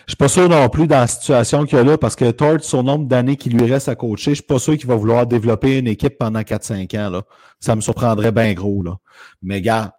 Je 0.06 0.12
suis 0.12 0.18
pas 0.18 0.28
sûr 0.28 0.48
non 0.48 0.70
plus 0.70 0.86
dans 0.86 1.00
la 1.00 1.08
situation 1.08 1.66
qu'il 1.66 1.80
y 1.80 1.82
a 1.82 1.84
là, 1.84 1.98
parce 1.98 2.16
que 2.16 2.30
Tort, 2.30 2.62
son 2.62 2.84
nombre 2.84 3.08
d'années 3.08 3.38
qui 3.38 3.50
lui 3.50 3.66
reste 3.66 3.90
à 3.90 3.96
coacher, 3.96 4.32
je 4.32 4.36
suis 4.36 4.44
pas 4.44 4.60
sûr 4.60 4.78
qu'il 4.78 4.86
va 4.86 4.96
vouloir 4.96 5.26
développer 5.26 5.80
une 5.80 5.88
équipe 5.88 6.20
pendant 6.20 6.42
4-5 6.42 6.96
ans. 6.96 7.10
Là. 7.10 7.24
Ça 7.60 7.76
me 7.76 7.82
surprendrait 7.82 8.32
bien 8.32 8.54
gros. 8.54 8.84
Là. 8.84 8.98
Mais 9.42 9.62
gars, 9.62 9.96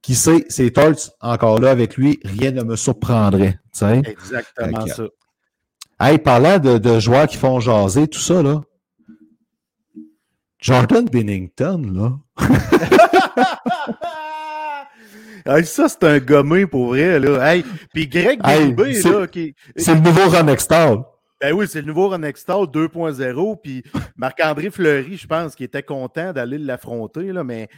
qui 0.00 0.14
sait, 0.14 0.46
c'est 0.48 0.70
Torts 0.70 1.10
encore 1.20 1.60
là 1.60 1.72
avec 1.72 1.98
lui, 1.98 2.20
rien 2.24 2.52
ne 2.52 2.62
me 2.62 2.74
surprendrait. 2.74 3.58
sais. 3.70 3.98
Exactement 3.98 4.86
ça. 4.86 5.04
Hey, 6.00 6.18
parlant 6.18 6.58
de, 6.58 6.78
de, 6.78 7.00
joueurs 7.00 7.26
qui 7.26 7.36
font 7.36 7.58
jaser, 7.58 8.06
tout 8.06 8.20
ça, 8.20 8.40
là. 8.40 8.60
Jordan 10.60 11.04
Bennington, 11.04 11.82
là. 11.92 12.12
ça, 15.64 15.88
c'est 15.88 16.04
un 16.04 16.18
gommé 16.20 16.66
pour 16.66 16.88
vrai, 16.88 17.18
là. 17.18 17.52
Hey, 17.52 17.64
puis 17.92 18.06
Greg 18.06 18.40
hey, 18.44 18.74
là, 18.76 19.26
qui... 19.26 19.56
C'est 19.74 19.94
le 19.94 20.00
nouveau 20.00 20.28
Ron 20.30 20.46
Extall. 20.46 20.98
Ben 21.40 21.52
oui, 21.52 21.66
c'est 21.68 21.80
le 21.80 21.88
nouveau 21.88 22.10
Ron 22.10 22.22
Extall 22.22 22.66
2.0. 22.66 23.56
Puis 23.60 23.82
Marc-André 24.16 24.70
Fleury, 24.70 25.16
je 25.16 25.26
pense, 25.26 25.56
qui 25.56 25.64
était 25.64 25.82
content 25.82 26.32
d'aller 26.32 26.58
l'affronter, 26.58 27.32
là, 27.32 27.42
mais 27.42 27.68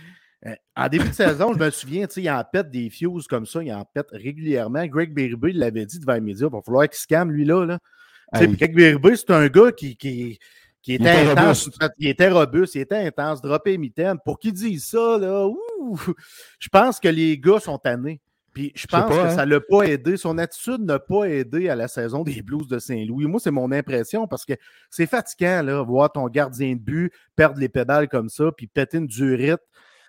euh, 0.47 0.55
en 0.77 0.89
début 0.89 1.09
de 1.09 1.15
saison, 1.15 1.55
je 1.55 1.59
me 1.59 1.71
souviens, 1.71 2.07
il 2.17 2.31
en 2.31 2.45
pète 2.45 2.71
des 2.71 2.91
fuses 2.91 3.27
comme 3.27 3.47
ça, 3.47 3.63
il 3.63 3.73
en 3.73 3.85
pète 3.85 4.09
régulièrement. 4.13 4.87
Greg 4.87 5.15
Berube, 5.15 5.49
il 5.49 5.59
l'avait 5.59 5.87
dit 5.87 6.01
devant 6.01 6.15
les 6.15 6.21
médias, 6.21 6.49
il 6.49 6.53
va 6.53 6.61
falloir 6.63 6.87
qu'il 6.87 6.99
se 6.99 7.07
calme, 7.07 7.31
lui, 7.31 7.47
là. 7.47 7.79
Là. 8.33 8.47
Greg 8.47 8.75
Berube, 8.75 9.15
c'est 9.15 9.31
un 9.31 9.49
gars 9.49 9.73
qui, 9.73 9.97
qui, 9.97 10.39
qui 10.83 10.95
était, 10.95 11.11
intense, 11.11 11.69
il 11.99 12.09
était 12.09 12.29
robuste, 12.29 12.75
il 12.75 12.83
était 12.83 12.97
intense, 12.97 13.43
dropper 13.43 13.77
mitaine. 13.79 14.19
Pour 14.25 14.39
qu'il 14.39 14.53
dise 14.53 14.85
ça, 14.85 15.19
là, 15.19 15.47
ouh, 15.47 15.99
je 16.59 16.69
pense 16.69 17.01
que 17.01 17.09
les 17.09 17.39
gars 17.39 17.61
sont 17.61 17.79
tannés. 17.79 18.21
Puis 18.53 18.73
je 18.75 18.87
pense 18.87 19.09
que 19.09 19.19
hein. 19.19 19.31
ça 19.31 19.47
ne 19.47 19.53
l'a 19.53 19.61
pas 19.61 19.83
aidé. 19.83 20.17
Son 20.17 20.37
attitude 20.39 20.81
n'a 20.81 20.99
pas 20.99 21.25
aidé 21.25 21.69
à 21.69 21.77
la 21.77 21.87
saison 21.87 22.25
des 22.25 22.43
Blues 22.43 22.67
de 22.67 22.79
Saint-Louis. 22.79 23.27
Moi, 23.27 23.39
c'est 23.41 23.53
mon 23.53 23.71
impression 23.71 24.27
parce 24.27 24.45
que 24.45 24.55
c'est 24.91 25.07
fatigant, 25.07 25.63
là, 25.63 25.83
voir 25.83 26.11
ton 26.11 26.27
gardien 26.27 26.75
de 26.75 26.81
but 26.81 27.13
perdre 27.37 27.61
les 27.61 27.69
pédales 27.69 28.09
comme 28.09 28.29
ça, 28.29 28.51
puis 28.57 28.67
péter 28.67 28.99
une 28.99 29.07
durite 29.07 29.61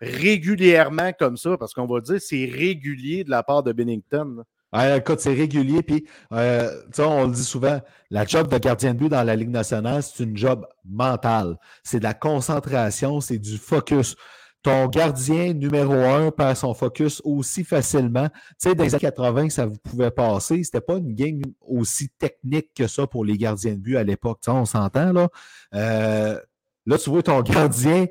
régulièrement 0.02 1.14
comme 1.14 1.38
ça, 1.38 1.58
parce 1.58 1.76
qu'on 1.76 1.86
va 1.86 2.02
dire 2.02 2.20
c'est 2.20 2.46
régulier 2.46 3.24
de 3.24 3.30
la 3.30 3.44
part 3.44 3.62
de 3.62 3.72
Bennington. 3.72 4.44
Écoute, 4.74 5.20
c'est 5.20 5.34
régulier. 5.34 5.84
Puis, 5.84 6.06
euh, 6.32 6.82
on 7.00 7.26
le 7.26 7.34
dit 7.34 7.44
souvent, 7.44 7.82
la 8.10 8.26
job 8.26 8.48
de 8.48 8.58
gardien 8.58 8.94
de 8.94 9.00
but 9.00 9.10
dans 9.10 9.24
la 9.24 9.36
Ligue 9.36 9.50
nationale, 9.50 10.02
c'est 10.02 10.24
une 10.24 10.38
job 10.38 10.66
mentale. 10.86 11.58
C'est 11.84 12.00
de 12.00 12.04
la 12.04 12.14
concentration, 12.14 13.20
c'est 13.20 13.38
du 13.38 13.58
focus. 13.58 14.16
Ton 14.64 14.88
gardien 14.88 15.54
numéro 15.54 15.94
un 15.94 16.30
perd 16.30 16.56
son 16.56 16.74
focus 16.74 17.20
aussi 17.26 17.64
facilement. 17.64 18.30
Tu 18.30 18.70
sais, 18.70 18.76
dans 18.76 18.84
les 18.84 18.94
années 18.94 19.02
80, 19.02 19.50
ça 19.50 19.66
vous 19.66 19.78
pouvait 19.78 20.12
passer. 20.12 20.64
C'était 20.64 20.82
pas 20.82 20.98
une 20.98 21.16
game 21.16 21.42
aussi 21.62 22.10
technique 22.10 22.68
que 22.76 22.88
ça 22.88 23.08
pour 23.08 23.26
les 23.26 23.38
gardiens 23.38 23.74
de 23.74 23.80
but 23.80 23.98
à 23.98 24.04
l'époque. 24.04 24.40
On 24.48 24.66
s'entend, 24.66 25.12
là. 25.12 25.30
Euh, 25.74 26.40
là, 26.86 26.98
tu 26.98 27.10
vois 27.10 27.24
ton 27.24 27.42
gardien 27.42 28.06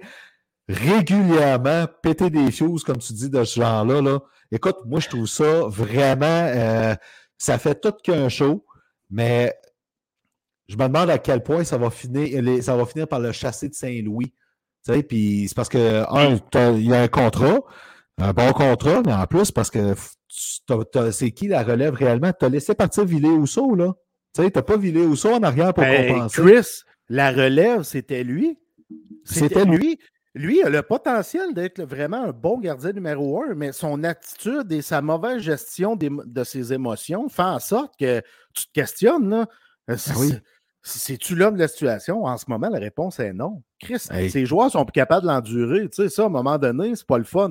régulièrement 0.68 1.86
péter 2.02 2.30
des 2.30 2.50
choses, 2.50 2.84
comme 2.84 2.98
tu 2.98 3.12
dis, 3.12 3.30
de 3.30 3.44
ce 3.44 3.61
genre-là. 3.61 4.02
Là 4.02 4.18
Écoute, 4.53 4.76
moi, 4.86 5.01
je 5.01 5.09
trouve 5.09 5.26
ça 5.26 5.62
vraiment. 5.66 6.26
Euh, 6.26 6.94
ça 7.38 7.59
fait 7.59 7.80
tout 7.80 7.92
qu'un 8.03 8.28
show, 8.28 8.64
mais 9.11 9.55
je 10.68 10.76
me 10.76 10.86
demande 10.86 11.11
à 11.11 11.18
quel 11.18 11.42
point 11.42 11.64
ça 11.64 11.78
va 11.78 11.90
finir, 11.90 12.62
ça 12.62 12.76
va 12.76 12.84
finir 12.86 13.09
par 13.09 13.20
le 13.20 13.32
chasser 13.32 13.68
de 13.68 13.74
Saint-Louis. 13.74 14.32
Tu 14.86 14.94
sais, 14.94 15.03
puis 15.03 15.46
c'est 15.48 15.55
parce 15.55 15.68
que, 15.68 16.05
un, 16.09 16.38
il 16.76 16.86
y 16.86 16.94
a 16.94 17.03
un 17.03 17.09
contrat, 17.09 17.61
un 18.18 18.32
bon 18.32 18.53
contrat, 18.53 19.03
mais 19.05 19.12
en 19.12 19.26
plus, 19.26 19.51
parce 19.51 19.70
que 19.70 19.94
c'est 21.11 21.30
qui 21.32 21.48
la 21.48 21.62
relève 21.62 21.94
réellement? 21.94 22.32
Tu 22.38 22.44
as 22.44 22.48
laissé 22.48 22.74
partir 22.74 23.05
Villet 23.05 23.28
Housseau, 23.28 23.74
là. 23.74 23.94
Tu 24.34 24.42
sais, 24.42 24.51
tu 24.51 24.59
n'as 24.59 24.62
pas 24.62 24.76
Villet 24.76 25.05
Housseau 25.05 25.34
en 25.34 25.42
arrière 25.42 25.74
pour 25.74 25.82
ben, 25.82 26.14
compenser. 26.14 26.40
Chris, 26.40 26.82
la 27.09 27.32
relève, 27.32 27.82
c'était 27.82 28.22
lui. 28.22 28.59
C'était 29.24 29.64
lui. 29.64 29.98
Lui 30.35 30.59
il 30.59 30.64
a 30.64 30.70
le 30.70 30.83
potentiel 30.83 31.55
d'être 31.55 31.83
vraiment 31.83 32.24
un 32.24 32.33
bon 32.33 32.59
gardien 32.59 32.93
numéro 32.93 33.43
un, 33.43 33.55
mais 33.55 33.72
son 33.72 34.05
attitude 34.05 34.70
et 34.70 34.83
sa 34.83 35.03
mauvaise 35.03 35.43
gestion 35.43 35.97
de 35.97 36.45
ses 36.45 36.72
émotions 36.72 37.28
font 37.28 37.43
en 37.43 37.59
sorte 37.59 37.95
que 37.99 38.20
tu 38.55 38.66
te 38.66 38.72
questionnes. 38.72 39.28
Là. 39.28 39.47
Euh, 39.91 39.97
ah 40.09 40.12
oui. 40.18 40.33
C'est-tu 40.83 41.35
l'homme 41.35 41.55
de 41.55 41.61
la 41.61 41.68
situation? 41.68 42.24
En 42.24 42.39
ce 42.39 42.47
moment, 42.49 42.70
la 42.70 42.78
réponse 42.78 43.20
est 43.20 43.35
non. 43.35 43.62
Chris, 43.78 43.99
ces 43.99 44.47
joueurs 44.47 44.70
sont 44.70 44.85
plus 44.87 44.93
capables 44.93 45.26
de 45.26 45.31
l'endurer. 45.31 45.89
Tu 45.91 46.03
sais, 46.03 46.09
ça, 46.09 46.22
à 46.22 46.26
un 46.26 46.31
moment 46.31 46.57
donné, 46.57 46.97
c'est 46.97 47.07
pas 47.07 47.18
le 47.18 47.24
fun. 47.24 47.51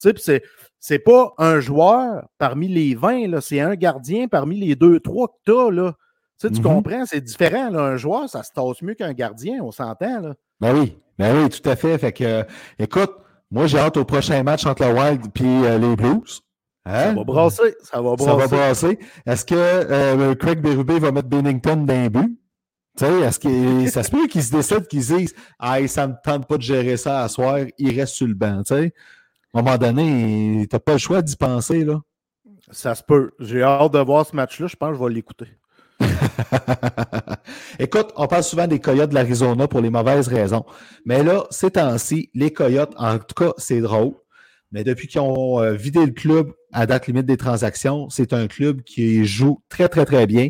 Tu 0.00 0.12
sais, 0.16 0.42
c'est 0.78 0.98
pas 1.00 1.34
un 1.38 1.58
joueur 1.58 2.28
parmi 2.38 2.68
les 2.68 2.94
20, 2.94 3.40
c'est 3.40 3.60
un 3.60 3.74
gardien 3.74 4.28
parmi 4.28 4.60
les 4.60 4.76
deux, 4.76 5.00
trois 5.00 5.26
que 5.26 5.32
tu 5.44 5.58
as. 5.58 5.70
Là. 5.72 5.96
Tu, 6.40 6.46
sais, 6.46 6.52
tu 6.52 6.60
mm-hmm. 6.60 6.62
comprends? 6.62 7.06
C'est 7.06 7.20
différent. 7.20 7.74
Un 7.74 7.96
joueur, 7.96 8.28
ça 8.28 8.42
se 8.42 8.52
tasse 8.52 8.82
mieux 8.82 8.94
qu'un 8.94 9.12
gardien, 9.12 9.60
on 9.62 9.72
s'entend. 9.72 10.20
Là. 10.20 10.34
Ben 10.60 10.74
oui. 10.74 10.98
Ben 11.18 11.36
oui, 11.36 11.48
tout 11.48 11.68
à 11.68 11.74
fait. 11.74 11.98
Fait 11.98 12.12
que, 12.12 12.24
euh, 12.24 12.42
écoute, 12.78 13.10
moi, 13.50 13.66
j'ai 13.66 13.78
hâte 13.78 13.96
au 13.96 14.04
prochain 14.04 14.42
match 14.42 14.64
entre 14.66 14.84
le 14.84 14.92
Wild 14.92 15.26
et 15.26 15.42
euh, 15.44 15.78
les 15.78 15.96
Blues. 15.96 16.42
Hein? 16.84 17.04
Ça 17.06 17.12
va 17.12 17.24
brasser. 17.24 17.74
Ça 17.82 18.00
va 18.00 18.14
brasser. 18.14 18.24
Ça 18.24 18.36
va 18.36 18.46
brasser. 18.46 18.98
Est-ce 19.26 19.44
que 19.44 19.54
euh, 19.54 20.34
Craig 20.36 20.60
Berube 20.60 20.92
va 20.92 21.10
mettre 21.10 21.28
Bennington 21.28 21.84
le 21.86 22.08
but? 22.08 22.38
Est-ce 23.00 23.38
que 23.38 23.90
ça 23.90 24.02
se 24.02 24.10
peut 24.10 24.26
qu'il 24.26 24.42
se 24.42 24.52
décide 24.52 24.86
qu'il 24.86 25.02
se 25.02 25.14
dise 25.14 25.34
Ah, 25.58 25.86
ça 25.86 26.06
ne 26.06 26.12
me 26.12 26.16
tente 26.22 26.46
pas 26.46 26.56
de 26.56 26.62
gérer 26.62 26.96
ça 26.96 27.22
à 27.22 27.28
soir, 27.28 27.58
il 27.78 27.98
reste 27.98 28.14
sur 28.14 28.26
le 28.26 28.34
banc. 28.34 28.62
sais? 28.64 28.92
À 29.54 29.58
un 29.58 29.62
moment 29.62 29.78
donné, 29.78 30.66
tu 30.68 30.74
n'as 30.74 30.80
pas 30.80 30.92
le 30.92 30.98
choix 30.98 31.22
d'y 31.22 31.36
penser. 31.36 31.84
Là. 31.84 32.00
Ça 32.70 32.94
se 32.94 33.02
peut. 33.02 33.32
J'ai 33.40 33.62
hâte 33.62 33.92
de 33.92 33.98
voir 33.98 34.26
ce 34.26 34.36
match-là. 34.36 34.66
Je 34.66 34.76
pense 34.76 34.90
que 34.90 34.98
je 34.98 35.04
vais 35.04 35.14
l'écouter. 35.14 35.48
Écoute, 37.78 38.12
on 38.16 38.26
parle 38.26 38.42
souvent 38.42 38.66
des 38.66 38.80
Coyotes 38.80 39.10
de 39.10 39.14
l'Arizona 39.14 39.68
pour 39.68 39.80
les 39.80 39.90
mauvaises 39.90 40.28
raisons. 40.28 40.64
Mais 41.04 41.22
là, 41.22 41.44
ces 41.50 41.70
temps-ci, 41.72 42.30
les 42.34 42.52
Coyotes, 42.52 42.94
en 42.96 43.18
tout 43.18 43.34
cas, 43.36 43.52
c'est 43.56 43.80
drôle. 43.80 44.14
Mais 44.70 44.84
depuis 44.84 45.08
qu'ils 45.08 45.20
ont 45.20 45.60
euh, 45.60 45.72
vidé 45.72 46.04
le 46.04 46.12
club 46.12 46.52
à 46.72 46.86
date 46.86 47.06
limite 47.06 47.26
des 47.26 47.36
transactions, 47.36 48.08
c'est 48.10 48.32
un 48.32 48.46
club 48.46 48.82
qui 48.82 49.24
joue 49.24 49.62
très, 49.68 49.88
très, 49.88 50.04
très 50.04 50.26
bien. 50.26 50.48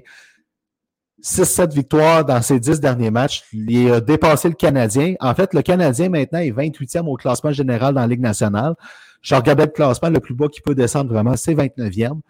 6-7 1.22 1.72
victoires 1.72 2.24
dans 2.24 2.42
ses 2.42 2.60
10 2.60 2.80
derniers 2.80 3.10
matchs. 3.10 3.44
Il 3.52 3.92
a 3.92 4.00
dépassé 4.00 4.48
le 4.48 4.54
Canadien. 4.54 5.14
En 5.20 5.34
fait, 5.34 5.52
le 5.54 5.62
Canadien 5.62 6.08
maintenant 6.08 6.38
est 6.40 6.50
28e 6.50 7.06
au 7.06 7.16
classement 7.16 7.52
général 7.52 7.94
dans 7.94 8.00
la 8.00 8.06
Ligue 8.06 8.20
nationale. 8.20 8.74
Je 9.20 9.34
regardais 9.34 9.66
le 9.66 9.72
classement, 9.72 10.10
le 10.10 10.20
plus 10.20 10.34
bas 10.34 10.48
qui 10.48 10.60
peut 10.60 10.74
descendre 10.74 11.12
vraiment, 11.12 11.36
c'est 11.36 11.54
29e. 11.54 12.20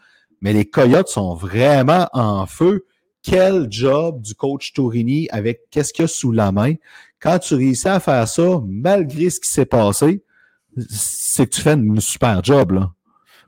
Mais 0.41 0.53
les 0.53 0.65
Coyotes 0.65 1.09
sont 1.09 1.35
vraiment 1.35 2.09
en 2.13 2.47
feu 2.47 2.87
quel 3.29 3.67
job 3.71 4.23
du 4.23 4.35
coach 4.35 4.73
Tourini 4.73 5.29
avec 5.31 5.69
qu'est-ce 5.71 5.93
qu'il 5.93 6.03
y 6.03 6.05
a 6.05 6.09
sous 6.09 6.33
la 6.33 6.51
main. 6.51 6.75
Quand 7.21 7.39
tu 7.39 7.55
réussis 7.55 7.89
à 7.89 8.01
faire 8.01 8.27
ça, 8.27 8.61
malgré 8.67 9.29
ce 9.29 9.39
qui 9.41 9.51
s'est 9.51 9.67
passé, 9.67 10.23
c'est 10.89 11.47
que 11.47 11.55
tu 11.55 11.61
fais 11.61 11.75
une 11.75 12.01
super 12.01 12.43
job, 12.43 12.73
là. 12.73 12.93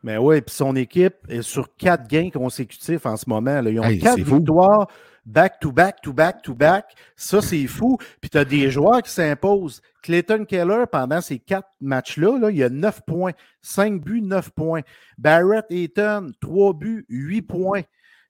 Mais 0.03 0.17
oui, 0.17 0.41
puis 0.41 0.55
son 0.55 0.77
équipe 0.77 1.17
est 1.29 1.43
sur 1.43 1.77
quatre 1.77 2.09
gains 2.09 2.31
consécutifs 2.31 3.05
en 3.05 3.17
ce 3.17 3.29
moment. 3.29 3.61
Là. 3.61 3.71
Ils 3.71 3.81
ont 3.81 3.99
quatre 3.99 4.23
victoires 4.23 4.89
back-to-back, 5.27 6.01
to 6.01 6.13
back, 6.13 6.43
to 6.43 6.55
back. 6.55 6.95
Ça, 7.17 7.43
c'est 7.43 7.67
fou. 7.67 7.99
Puis 8.21 8.31
tu 8.31 8.39
as 8.39 8.47
des 8.47 8.71
joueurs 8.71 9.03
qui 9.03 9.11
s'imposent. 9.11 9.83
Clayton 10.03 10.47
Keller, 10.47 10.85
pendant 10.91 11.21
ces 11.21 11.39
quatre 11.39 11.69
matchs-là, 11.81 12.39
là, 12.39 12.51
il 12.51 12.57
y 12.57 12.63
a 12.63 12.71
neuf 12.71 13.03
points. 13.07 13.33
Cinq 13.61 14.03
buts, 14.03 14.23
neuf 14.23 14.51
points. 14.51 14.81
Barrett 15.19 15.67
Eaton, 15.69 16.33
trois 16.41 16.73
buts, 16.73 17.05
huit 17.11 17.43
points. 17.43 17.83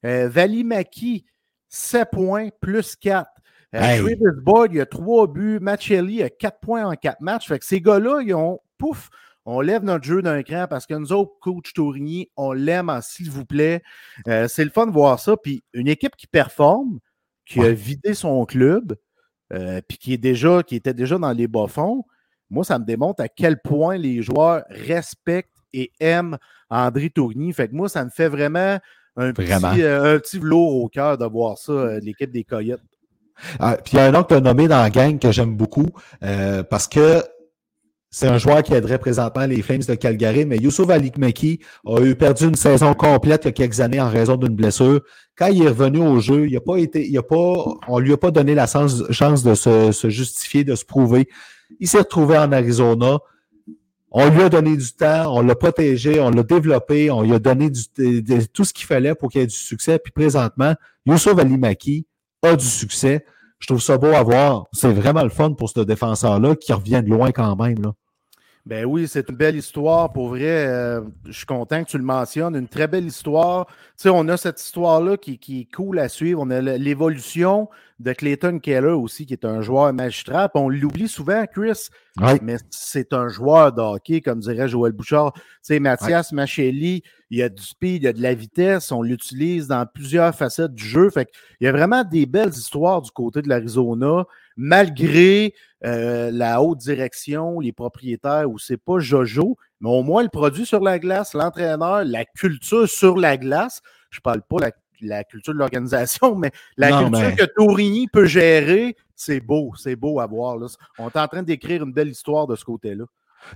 Euh, 0.04 0.28
Valimaki, 0.28 1.24
7 1.70 2.10
points 2.10 2.48
plus 2.60 2.96
4. 2.96 3.30
Euh, 3.74 3.78
Travis 3.78 4.16
Boyd, 4.42 4.72
il 4.74 4.80
a 4.80 4.86
3 4.86 5.28
buts. 5.28 5.58
Machelli 5.60 6.22
a 6.22 6.28
4 6.28 6.60
points 6.60 6.84
en 6.84 6.94
4 6.94 7.20
matchs. 7.20 7.48
Fait 7.48 7.58
que 7.58 7.64
ces 7.64 7.80
gars-là, 7.80 8.20
ils 8.22 8.34
ont, 8.34 8.60
pouf, 8.76 9.08
on 9.46 9.60
lève 9.60 9.82
notre 9.84 10.04
jeu 10.04 10.20
d'un 10.20 10.42
cran 10.42 10.66
parce 10.68 10.86
que 10.86 10.94
nous 10.94 11.12
autres, 11.12 11.32
coach 11.40 11.72
Tourigny, 11.72 12.28
on 12.36 12.52
l'aime 12.52 12.92
s'il 13.02 13.30
vous 13.30 13.46
plaît. 13.46 13.82
Euh, 14.28 14.48
c'est 14.48 14.64
le 14.64 14.70
fun 14.70 14.86
de 14.86 14.92
voir 14.92 15.18
ça. 15.18 15.36
Puis 15.36 15.62
une 15.72 15.88
équipe 15.88 16.16
qui 16.16 16.26
performe, 16.26 16.98
qui 17.46 17.60
a 17.60 17.72
vidé 17.72 18.14
son 18.14 18.44
club, 18.44 18.96
puis 19.88 19.98
qui, 19.98 20.12
est 20.12 20.18
déjà, 20.18 20.62
qui 20.62 20.76
était 20.76 20.94
déjà 20.94 21.18
dans 21.18 21.32
les 21.32 21.48
bas-fonds, 21.48 22.04
moi, 22.50 22.64
ça 22.64 22.78
me 22.78 22.84
démontre 22.84 23.22
à 23.22 23.28
quel 23.28 23.60
point 23.60 23.96
les 23.96 24.22
joueurs 24.22 24.64
respectent 24.68 25.56
et 25.72 25.92
aiment 26.00 26.36
André 26.68 27.10
Tourigny. 27.10 27.52
Fait 27.52 27.68
que 27.68 27.74
moi, 27.74 27.88
ça 27.88 28.04
me 28.04 28.10
fait 28.10 28.28
vraiment 28.28 28.78
un 29.16 29.32
petit, 29.32 29.82
euh, 29.82 30.14
un 30.14 30.18
petit 30.18 30.38
velours 30.38 30.76
au 30.76 30.88
cœur 30.88 31.18
de 31.18 31.26
voir 31.26 31.58
ça, 31.58 31.72
euh, 31.72 32.00
l'équipe 32.00 32.30
des 32.30 32.44
Coyotes. 32.44 32.80
Ah, 33.58 33.76
puis 33.82 33.94
il 33.94 33.96
y 33.96 34.00
a 34.00 34.04
un 34.04 34.14
autre 34.14 34.28
que 34.28 34.34
tu 34.34 34.38
as 34.38 34.40
nommé 34.40 34.68
dans 34.68 34.80
la 34.82 34.90
gang 34.90 35.18
que 35.18 35.32
j'aime 35.32 35.56
beaucoup 35.56 35.88
euh, 36.22 36.62
parce 36.62 36.86
que 36.86 37.22
c'est 38.10 38.26
un 38.26 38.38
joueur 38.38 38.62
qui 38.62 38.74
aiderait 38.74 38.98
présentement 38.98 39.46
les 39.46 39.62
Flames 39.62 39.82
de 39.86 39.94
Calgary, 39.94 40.44
mais 40.44 40.58
Youssouf 40.58 40.90
Alikmeki 40.90 41.60
a 41.86 42.00
eu 42.00 42.16
perdu 42.16 42.48
une 42.48 42.56
saison 42.56 42.92
complète 42.92 43.44
il 43.44 43.48
y 43.48 43.50
a 43.50 43.52
quelques 43.52 43.80
années 43.80 44.00
en 44.00 44.10
raison 44.10 44.36
d'une 44.36 44.54
blessure. 44.54 45.00
Quand 45.36 45.46
il 45.46 45.62
est 45.62 45.68
revenu 45.68 46.00
au 46.00 46.18
jeu, 46.18 46.48
il 46.48 46.56
a 46.56 46.60
pas 46.60 46.76
été, 46.76 47.08
il 47.08 47.16
a 47.16 47.22
pas, 47.22 47.64
on 47.86 47.98
lui 48.00 48.12
a 48.12 48.16
pas 48.16 48.32
donné 48.32 48.56
la 48.56 48.66
chance, 48.66 48.98
de 48.98 49.54
se, 49.54 49.92
se, 49.92 50.10
justifier, 50.10 50.64
de 50.64 50.74
se 50.74 50.84
prouver. 50.84 51.28
Il 51.78 51.86
s'est 51.86 51.98
retrouvé 51.98 52.36
en 52.36 52.50
Arizona. 52.50 53.18
On 54.10 54.28
lui 54.28 54.42
a 54.42 54.48
donné 54.48 54.76
du 54.76 54.92
temps, 54.92 55.36
on 55.36 55.40
l'a 55.42 55.54
protégé, 55.54 56.18
on 56.20 56.30
l'a 56.30 56.42
développé, 56.42 57.10
on 57.10 57.22
lui 57.22 57.32
a 57.32 57.38
donné 57.38 57.70
tout 57.70 58.64
ce 58.64 58.72
qu'il 58.72 58.86
fallait 58.86 59.14
pour 59.14 59.30
qu'il 59.30 59.40
ait 59.40 59.46
du 59.46 59.54
succès. 59.54 59.98
Puis 59.98 60.12
présentement, 60.12 60.74
Youssouf 61.06 61.38
Alimaki 61.38 62.06
a 62.42 62.56
du 62.56 62.64
succès. 62.64 63.24
Je 63.60 63.68
trouve 63.68 63.80
ça 63.80 63.98
beau 63.98 64.08
à 64.08 64.22
voir. 64.22 64.64
C'est 64.72 64.92
vraiment 64.92 65.22
le 65.22 65.28
fun 65.28 65.52
pour 65.52 65.70
ce 65.70 65.80
défenseur-là 65.80 66.56
qui 66.56 66.72
revient 66.72 67.02
de 67.04 67.10
loin 67.10 67.30
quand 67.30 67.54
même. 67.56 67.80
Là. 67.80 67.92
Ben 68.66 68.84
oui, 68.84 69.08
c'est 69.08 69.28
une 69.28 69.36
belle 69.36 69.56
histoire. 69.56 70.12
Pour 70.12 70.28
vrai, 70.28 70.66
euh, 70.66 71.00
je 71.24 71.32
suis 71.32 71.46
content 71.46 71.82
que 71.82 71.88
tu 71.90 71.96
le 71.96 72.04
mentionnes. 72.04 72.54
Une 72.54 72.68
très 72.68 72.86
belle 72.86 73.06
histoire. 73.06 73.66
Tu 73.66 73.74
sais, 73.96 74.08
on 74.10 74.28
a 74.28 74.36
cette 74.36 74.60
histoire-là 74.60 75.16
qui, 75.16 75.38
qui 75.38 75.62
est 75.62 75.74
cool 75.74 75.98
à 75.98 76.08
suivre. 76.08 76.42
On 76.44 76.50
a 76.50 76.60
l'évolution 76.60 77.68
de 78.00 78.12
Clayton 78.12 78.58
Keller 78.58 78.88
aussi, 78.92 79.24
qui 79.26 79.32
est 79.32 79.44
un 79.46 79.62
joueur 79.62 79.92
magistral. 79.94 80.50
Puis 80.54 80.62
on 80.62 80.68
l'oublie 80.68 81.08
souvent, 81.08 81.44
Chris, 81.46 81.88
Ouais. 82.20 82.38
mais 82.42 82.56
c'est 82.70 83.12
un 83.14 83.28
joueur 83.28 83.72
de 83.72 83.80
hockey, 83.80 84.20
comme 84.20 84.40
dirait 84.40 84.68
Joël 84.68 84.92
Bouchard. 84.92 85.32
Tu 85.34 85.40
sais, 85.62 85.80
Mathias 85.80 86.32
Machelli, 86.32 87.02
il 87.30 87.38
y 87.38 87.42
a 87.42 87.48
du 87.48 87.62
speed, 87.62 88.02
il 88.02 88.06
y 88.06 88.08
a 88.08 88.12
de 88.12 88.20
la 88.22 88.34
vitesse. 88.34 88.90
On 88.92 89.02
l'utilise 89.02 89.68
dans 89.68 89.86
plusieurs 89.86 90.34
facettes 90.34 90.74
du 90.74 90.84
jeu. 90.84 91.10
Fait 91.10 91.30
il 91.60 91.64
y 91.64 91.68
a 91.68 91.72
vraiment 91.72 92.02
des 92.04 92.26
belles 92.26 92.50
histoires 92.50 93.00
du 93.02 93.10
côté 93.12 93.40
de 93.40 93.48
l'Arizona, 93.48 94.24
malgré 94.56 95.54
euh, 95.84 96.30
la 96.32 96.60
haute 96.62 96.78
direction, 96.78 97.60
les 97.60 97.72
propriétaires 97.72 98.50
où 98.50 98.58
c'est 98.58 98.76
pas 98.76 98.98
Jojo, 98.98 99.56
mais 99.80 99.88
au 99.90 100.02
moins 100.02 100.22
le 100.22 100.28
produit 100.28 100.66
sur 100.66 100.80
la 100.80 100.98
glace, 100.98 101.34
l'entraîneur, 101.34 102.04
la 102.04 102.24
culture 102.24 102.88
sur 102.88 103.16
la 103.16 103.36
glace. 103.36 103.80
Je 104.10 104.20
parle 104.20 104.42
pas 104.42 104.56
la, 104.60 104.70
la 105.00 105.24
culture 105.24 105.54
de 105.54 105.58
l'organisation, 105.58 106.34
mais 106.34 106.50
la 106.76 106.90
Non, 106.90 107.10
culture 107.10 107.36
que 107.36 107.52
Tourigny 107.56 108.08
peut 108.08 108.26
gérer, 108.26 108.96
c'est 109.14 109.40
beau, 109.40 109.72
c'est 109.76 109.96
beau 109.96 110.20
à 110.20 110.26
voir. 110.26 110.56
là. 110.58 110.66
On 110.98 111.08
est 111.08 111.16
en 111.16 111.28
train 111.28 111.42
d'écrire 111.42 111.82
une 111.84 111.92
belle 111.92 112.08
histoire 112.08 112.46
de 112.46 112.56
ce 112.56 112.64
côté-là. 112.64 113.04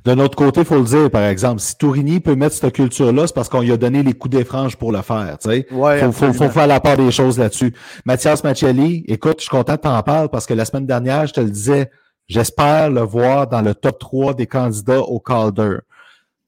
De 0.05 0.15
notre 0.15 0.37
côté, 0.37 0.61
il 0.61 0.67
faut 0.67 0.79
le 0.79 0.85
dire, 0.85 1.11
par 1.11 1.23
exemple, 1.23 1.61
si 1.61 1.77
Tourigny 1.77 2.21
peut 2.21 2.35
mettre 2.35 2.55
cette 2.55 2.75
culture-là, 2.75 3.27
c'est 3.27 3.35
parce 3.35 3.49
qu'on 3.49 3.61
lui 3.61 3.73
a 3.73 3.77
donné 3.77 4.03
les 4.03 4.13
coups 4.13 4.37
des 4.37 4.45
franges 4.45 4.77
pour 4.77 4.93
le 4.93 5.03
faire. 5.03 5.37
Sais. 5.41 5.67
Ouais, 5.71 6.01
faut, 6.01 6.07
faut, 6.07 6.13
faut 6.13 6.25
absolument. 6.27 6.53
faire 6.53 6.67
la 6.67 6.81
part 6.81 6.97
des 6.97 7.11
choses 7.11 7.39
là-dessus. 7.39 7.75
Mathias 8.05 8.43
Machelli, 8.43 9.05
écoute, 9.07 9.37
je 9.39 9.43
suis 9.43 9.51
content 9.51 9.77
que 9.77 9.83
tu 9.83 9.89
en 9.89 10.03
parles 10.03 10.29
parce 10.29 10.47
que 10.47 10.55
la 10.55 10.65
semaine 10.65 10.87
dernière, 10.87 11.27
je 11.27 11.35
te 11.35 11.41
le 11.41 11.51
disais, 11.51 11.91
j'espère 12.27 12.91
le 12.91 13.03
voir 13.03 13.47
dans 13.47 13.63
le 13.63 13.75
top 13.75 13.99
3 13.99 14.35
des 14.35 14.47
candidats 14.47 15.01
au 15.01 15.21
Calder. 15.21 15.79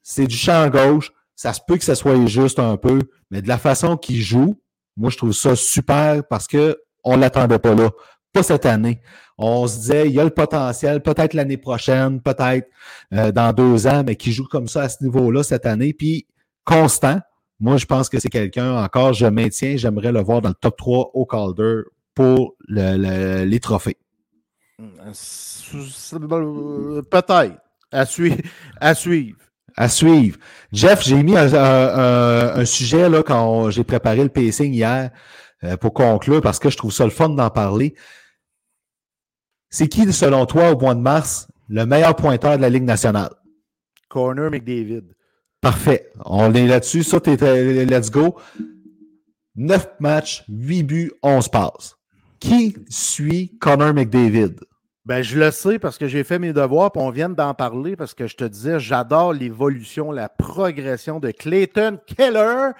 C'est 0.02 0.26
du 0.26 0.36
champ 0.36 0.68
gauche, 0.68 1.12
ça 1.34 1.52
se 1.52 1.60
peut 1.66 1.76
que 1.76 1.84
ça 1.84 1.94
soit 1.94 2.26
juste 2.26 2.58
un 2.58 2.76
peu, 2.76 2.98
mais 3.30 3.42
de 3.42 3.48
la 3.48 3.58
façon 3.58 3.96
qu'il 3.96 4.20
joue, 4.20 4.56
moi, 4.96 5.10
je 5.10 5.18
trouve 5.18 5.32
ça 5.32 5.54
super 5.54 6.22
parce 6.28 6.46
que 6.46 6.78
on 7.04 7.16
l'attendait 7.16 7.58
pas 7.58 7.74
là. 7.74 7.90
Pas 8.32 8.42
cette 8.42 8.66
année. 8.66 9.00
On 9.38 9.66
se 9.66 9.76
disait, 9.76 10.06
il 10.08 10.14
y 10.14 10.20
a 10.20 10.24
le 10.24 10.30
potentiel, 10.30 11.02
peut-être 11.02 11.34
l'année 11.34 11.58
prochaine, 11.58 12.20
peut-être 12.22 12.68
euh, 13.12 13.32
dans 13.32 13.52
deux 13.52 13.86
ans, 13.86 14.02
mais 14.06 14.16
qui 14.16 14.32
joue 14.32 14.46
comme 14.46 14.66
ça 14.68 14.82
à 14.82 14.88
ce 14.88 15.02
niveau-là 15.04 15.42
cette 15.42 15.66
année. 15.66 15.92
Puis 15.92 16.26
constant, 16.64 17.20
moi, 17.60 17.76
je 17.76 17.84
pense 17.86 18.08
que 18.08 18.18
c'est 18.18 18.30
quelqu'un 18.30 18.82
encore, 18.82 19.12
je 19.12 19.26
maintiens, 19.26 19.76
j'aimerais 19.76 20.12
le 20.12 20.22
voir 20.22 20.40
dans 20.40 20.48
le 20.50 20.54
top 20.54 20.76
3 20.78 21.10
au 21.14 21.26
Calder 21.26 21.82
pour 22.14 22.54
le- 22.66 22.96
le- 22.96 23.44
les 23.44 23.60
trophées. 23.60 23.96
Euh, 26.98 27.02
Peut-être. 27.02 27.56
À, 27.92 28.06
suivre. 28.06 28.36
à 28.80 28.94
suivre. 28.94 29.38
À 29.76 29.88
suivre. 29.88 30.38
Jeff, 30.72 31.02
j'ai 31.02 31.22
mis 31.22 31.36
un, 31.36 31.52
un- 31.54 32.56
un- 32.56 32.64
sujet 32.64 33.08
là, 33.10 33.22
quand 33.22 33.70
j'ai 33.70 33.84
préparé 33.84 34.22
le 34.22 34.28
pacing 34.30 34.72
hier 34.72 35.10
euh, 35.64 35.76
pour 35.76 35.92
conclure 35.92 36.40
parce 36.40 36.58
que 36.58 36.70
je 36.70 36.76
trouve 36.76 36.92
ça 36.92 37.04
le 37.04 37.10
fun 37.10 37.28
d'en 37.30 37.50
parler. 37.50 37.94
C'est 39.78 39.88
qui, 39.88 40.10
selon 40.10 40.46
toi, 40.46 40.72
au 40.72 40.80
mois 40.80 40.94
de 40.94 41.00
mars, 41.00 41.48
le 41.68 41.84
meilleur 41.84 42.16
pointeur 42.16 42.56
de 42.56 42.62
la 42.62 42.70
Ligue 42.70 42.84
nationale? 42.84 43.28
Corner 44.08 44.50
McDavid. 44.50 45.02
Parfait. 45.60 46.10
On 46.24 46.54
est 46.54 46.66
là-dessus. 46.66 47.02
Ça, 47.02 47.20
t'es, 47.20 47.36
let's 47.84 48.10
go. 48.10 48.38
9 49.54 49.86
matchs, 50.00 50.44
8 50.48 50.82
buts, 50.82 51.12
11 51.22 51.48
passes. 51.48 51.94
Qui 52.40 52.74
suit 52.88 53.58
Connor 53.58 53.92
McDavid? 53.92 54.54
Ben, 55.04 55.20
je 55.20 55.38
le 55.38 55.50
sais 55.50 55.78
parce 55.78 55.98
que 55.98 56.08
j'ai 56.08 56.24
fait 56.24 56.38
mes 56.38 56.54
devoirs, 56.54 56.90
puis 56.90 57.02
on 57.02 57.10
vient 57.10 57.28
d'en 57.28 57.52
parler 57.52 57.96
parce 57.96 58.14
que 58.14 58.26
je 58.26 58.36
te 58.36 58.44
disais, 58.44 58.80
j'adore 58.80 59.34
l'évolution, 59.34 60.10
la 60.10 60.30
progression 60.30 61.20
de 61.20 61.32
Clayton 61.32 61.98
Keller. 62.06 62.70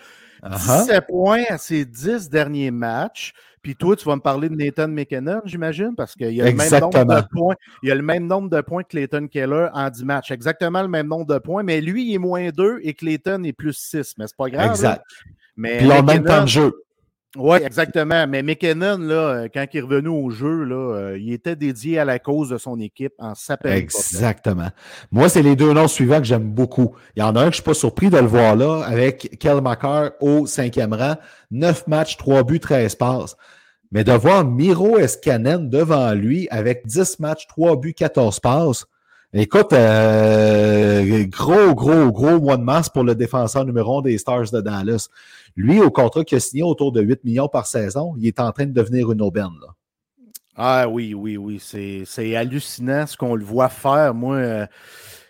17 0.43 1.09
points 1.09 1.45
à 1.51 1.59
ses 1.59 1.85
10 1.85 2.31
derniers 2.31 2.71
matchs. 2.71 3.35
Puis 3.67 3.75
toi, 3.75 3.97
tu 3.97 4.05
vas 4.05 4.15
me 4.15 4.21
parler 4.21 4.49
de 4.49 4.55
Nathan 4.55 4.87
McKinnon, 4.87 5.41
j'imagine, 5.45 5.93
parce 5.97 6.15
qu'il 6.15 6.31
y 6.31 6.41
a 6.41 6.45
le 6.45 6.53
même 6.53 6.71
nombre 6.71 7.05
de 7.05 7.27
points. 7.33 7.57
Il 7.83 7.89
y 7.89 7.91
a 7.91 7.97
le 7.97 8.03
même 8.03 8.25
nombre 8.29 8.49
de 8.49 8.61
points 8.61 8.85
que 8.85 8.91
Clayton 8.91 9.27
Keller 9.27 9.67
en 9.75 9.91
10 9.91 10.05
matchs. 10.05 10.31
Exactement 10.31 10.83
le 10.83 10.89
même 10.89 11.09
nombre 11.09 11.27
de 11.27 11.39
points, 11.39 11.65
mais 11.65 11.81
lui, 11.81 12.09
il 12.09 12.15
est 12.15 12.19
moins 12.19 12.51
2 12.51 12.79
et 12.85 12.95
Clayton 12.95 13.43
est 13.43 13.53
plus 13.53 13.73
6. 13.73 14.15
Mais 14.19 14.29
c'est 14.29 14.37
pas 14.37 14.51
grave. 14.51 14.71
Exact. 14.71 14.99
là. 14.99 15.33
Mais 15.57 15.79
Puis 15.79 15.87
ils 15.87 15.93
ont 15.93 15.97
le 15.97 16.03
même 16.05 16.23
temps 16.23 16.43
de 16.43 16.47
jeu. 16.47 16.73
oui, 17.35 17.59
exactement. 17.65 18.25
Mais 18.29 18.45
McKinnon, 18.45 18.99
là, 18.99 19.15
euh, 19.15 19.49
quand 19.53 19.67
il 19.73 19.79
est 19.79 19.81
revenu 19.81 20.11
au 20.11 20.31
jeu, 20.31 20.63
là, 20.63 20.95
euh, 20.95 21.19
il 21.19 21.33
était 21.33 21.57
dédié 21.57 21.99
à 21.99 22.05
la 22.05 22.21
cause 22.21 22.51
de 22.51 22.59
son 22.59 22.79
équipe 22.79 23.15
en 23.19 23.35
s'appellant. 23.35 23.75
Exactement. 23.75 24.69
Moi, 25.11 25.29
c'est 25.29 25.43
les 25.43 25.57
deux 25.57 25.73
noms 25.73 25.89
suivants 25.89 26.19
que 26.19 26.25
j'aime 26.25 26.49
beaucoup. 26.53 26.95
Il 27.17 27.21
y 27.21 27.23
en 27.25 27.35
a 27.35 27.41
un 27.41 27.47
que 27.47 27.47
je 27.47 27.47
ne 27.47 27.55
suis 27.55 27.63
pas 27.65 27.75
surpris 27.75 28.11
de 28.11 28.19
le 28.19 28.27
voir 28.27 28.55
là, 28.55 28.85
avec 28.87 29.41
Kel 29.41 29.61
Makar 29.61 30.13
au 30.21 30.47
cinquième 30.47 30.93
rang. 30.93 31.17
9 31.51 31.89
matchs, 31.89 32.17
3 32.17 32.45
buts, 32.45 32.61
13 32.61 32.95
passes. 32.95 33.35
Mais 33.93 34.05
de 34.05 34.13
voir 34.13 34.45
Miro 34.45 34.99
Escanen 34.99 35.71
devant 35.71 36.13
lui 36.13 36.49
avec 36.51 36.87
10 36.87 37.19
matchs, 37.21 37.47
3 37.47 37.77
buts, 37.77 37.95
14 37.95 38.41
passes. 38.41 38.85
Écoute, 39.33 39.73
euh, 39.73 41.25
gros, 41.27 41.75
gros, 41.75 42.11
gros 42.11 42.41
mois 42.41 42.57
de 42.57 42.63
mars 42.63 42.89
pour 42.89 43.05
le 43.05 43.15
défenseur 43.15 43.65
numéro 43.65 43.99
1 43.99 44.03
des 44.03 44.19
Stars 44.19 44.51
de 44.53 44.61
Dallas. 44.61 45.09
Lui, 45.57 45.81
au 45.81 45.91
contrat 45.91 46.25
qu'il 46.25 46.37
a 46.37 46.41
signé 46.41 46.63
autour 46.63 46.93
de 46.93 47.01
8 47.03 47.25
millions 47.25 47.49
par 47.49 47.67
saison, 47.67 48.15
il 48.19 48.27
est 48.27 48.41
en 48.41 48.51
train 48.53 48.67
de 48.67 48.73
devenir 48.73 49.11
une 49.13 49.23
aubaine. 49.23 49.49
Ah 50.57 50.89
oui, 50.89 51.13
oui, 51.13 51.37
oui. 51.37 51.61
C'est 52.07 52.35
hallucinant 52.37 53.07
ce 53.07 53.17
qu'on 53.17 53.35
le 53.35 53.45
voit 53.45 53.69
faire. 53.69 54.15
Moi, 54.15 54.37
euh, 54.37 54.67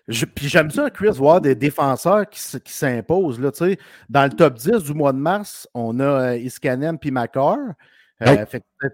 je- 0.07 0.25
puis 0.25 0.49
j'aime 0.49 0.71
ça, 0.71 0.89
Chris, 0.91 1.11
voir 1.11 1.41
des 1.41 1.55
défenseurs 1.57 2.29
qui, 2.29 2.41
qui 2.61 2.73
s'imposent. 2.73 3.41
Dans 4.09 4.25
le 4.25 4.31
top 4.31 4.55
10 4.55 4.85
du 4.85 4.95
mois 4.95 5.13
de 5.13 5.19
mars, 5.19 5.69
on 5.75 5.99
a 5.99 6.05
euh, 6.05 6.39
Iskanen 6.39 6.97
puis 6.99 7.11
Makar. 7.11 7.57
Euh, 8.23 8.35
Ouais. 8.37 8.47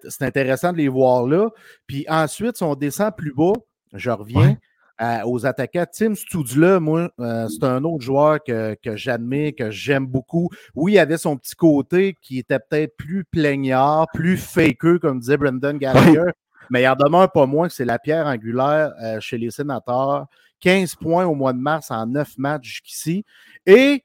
c'est- 0.09 0.23
intéressant 0.25 0.73
de 0.73 0.79
les 0.79 0.89
voir 0.89 1.27
là. 1.27 1.49
Puis 1.87 2.05
ensuite, 2.09 2.57
si 2.57 2.63
on 2.65 2.75
descend 2.75 3.15
plus 3.17 3.33
bas, 3.35 3.53
je 3.93 4.11
reviens 4.11 4.41
Ouais. 4.49 4.59
à- 4.99 5.27
aux 5.29 5.47
attaquants. 5.47 5.87
Tim 5.93 6.15
Studula, 6.15 6.81
moi, 6.81 7.11
euh, 7.21 7.49
c'est 7.49 7.65
un 7.65 7.85
autre 7.85 8.03
joueur 8.05 8.43
que, 8.43 8.75
que 8.83 8.97
j'admire, 8.97 9.53
que 9.57 9.71
j'aime 9.71 10.07
beaucoup. 10.07 10.49
Oui, 10.75 10.95
il 10.95 10.99
avait 10.99 11.19
son 11.19 11.37
petit 11.37 11.55
côté 11.55 12.17
qui 12.21 12.39
était 12.39 12.59
peut-être 12.59 12.97
plus 12.97 13.25
plaignard, 13.25 14.07
plus 14.13 14.37
fakeux, 14.37 14.99
comme 14.99 15.21
disait 15.21 15.37
Brendan 15.37 15.79
Gallagher. 15.79 16.33
Mais 16.71 16.83
il 16.83 16.89
en 16.89 16.97
demeure 16.97 17.31
pas 17.31 17.47
moins 17.47 17.69
que 17.69 17.75
c'est 17.75 17.85
la 17.85 17.99
pierre 17.99 18.27
angulaire 18.27 18.93
euh, 19.03 19.21
chez 19.21 19.39
les 19.39 19.51
sénateurs. 19.51 20.27
15 20.61 20.95
points 20.95 21.27
au 21.27 21.35
mois 21.35 21.53
de 21.53 21.59
mars 21.59 21.91
en 21.91 22.07
9 22.07 22.39
matchs 22.39 22.67
jusqu'ici. 22.69 23.25
Et 23.67 24.05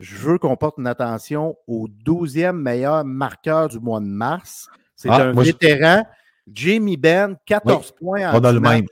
je 0.00 0.16
veux 0.16 0.38
qu'on 0.38 0.56
porte 0.56 0.78
une 0.78 0.86
attention 0.86 1.56
au 1.66 1.88
12e 1.88 2.52
meilleur 2.56 3.04
marqueur 3.04 3.68
du 3.68 3.80
mois 3.80 4.00
de 4.00 4.06
mars. 4.06 4.68
C'est 4.96 5.08
Ah, 5.10 5.22
un 5.28 5.32
je- 5.32 5.40
vétéran, 5.40 6.04
Jamie 6.52 6.96
Benn, 6.96 7.36
14 7.46 7.92
points 7.92 8.30
en 8.30 8.34
On 8.40 8.44
a 8.44 8.48
10 8.50 8.54
le 8.54 8.60
matchs. 8.60 8.72
même. 8.80 8.86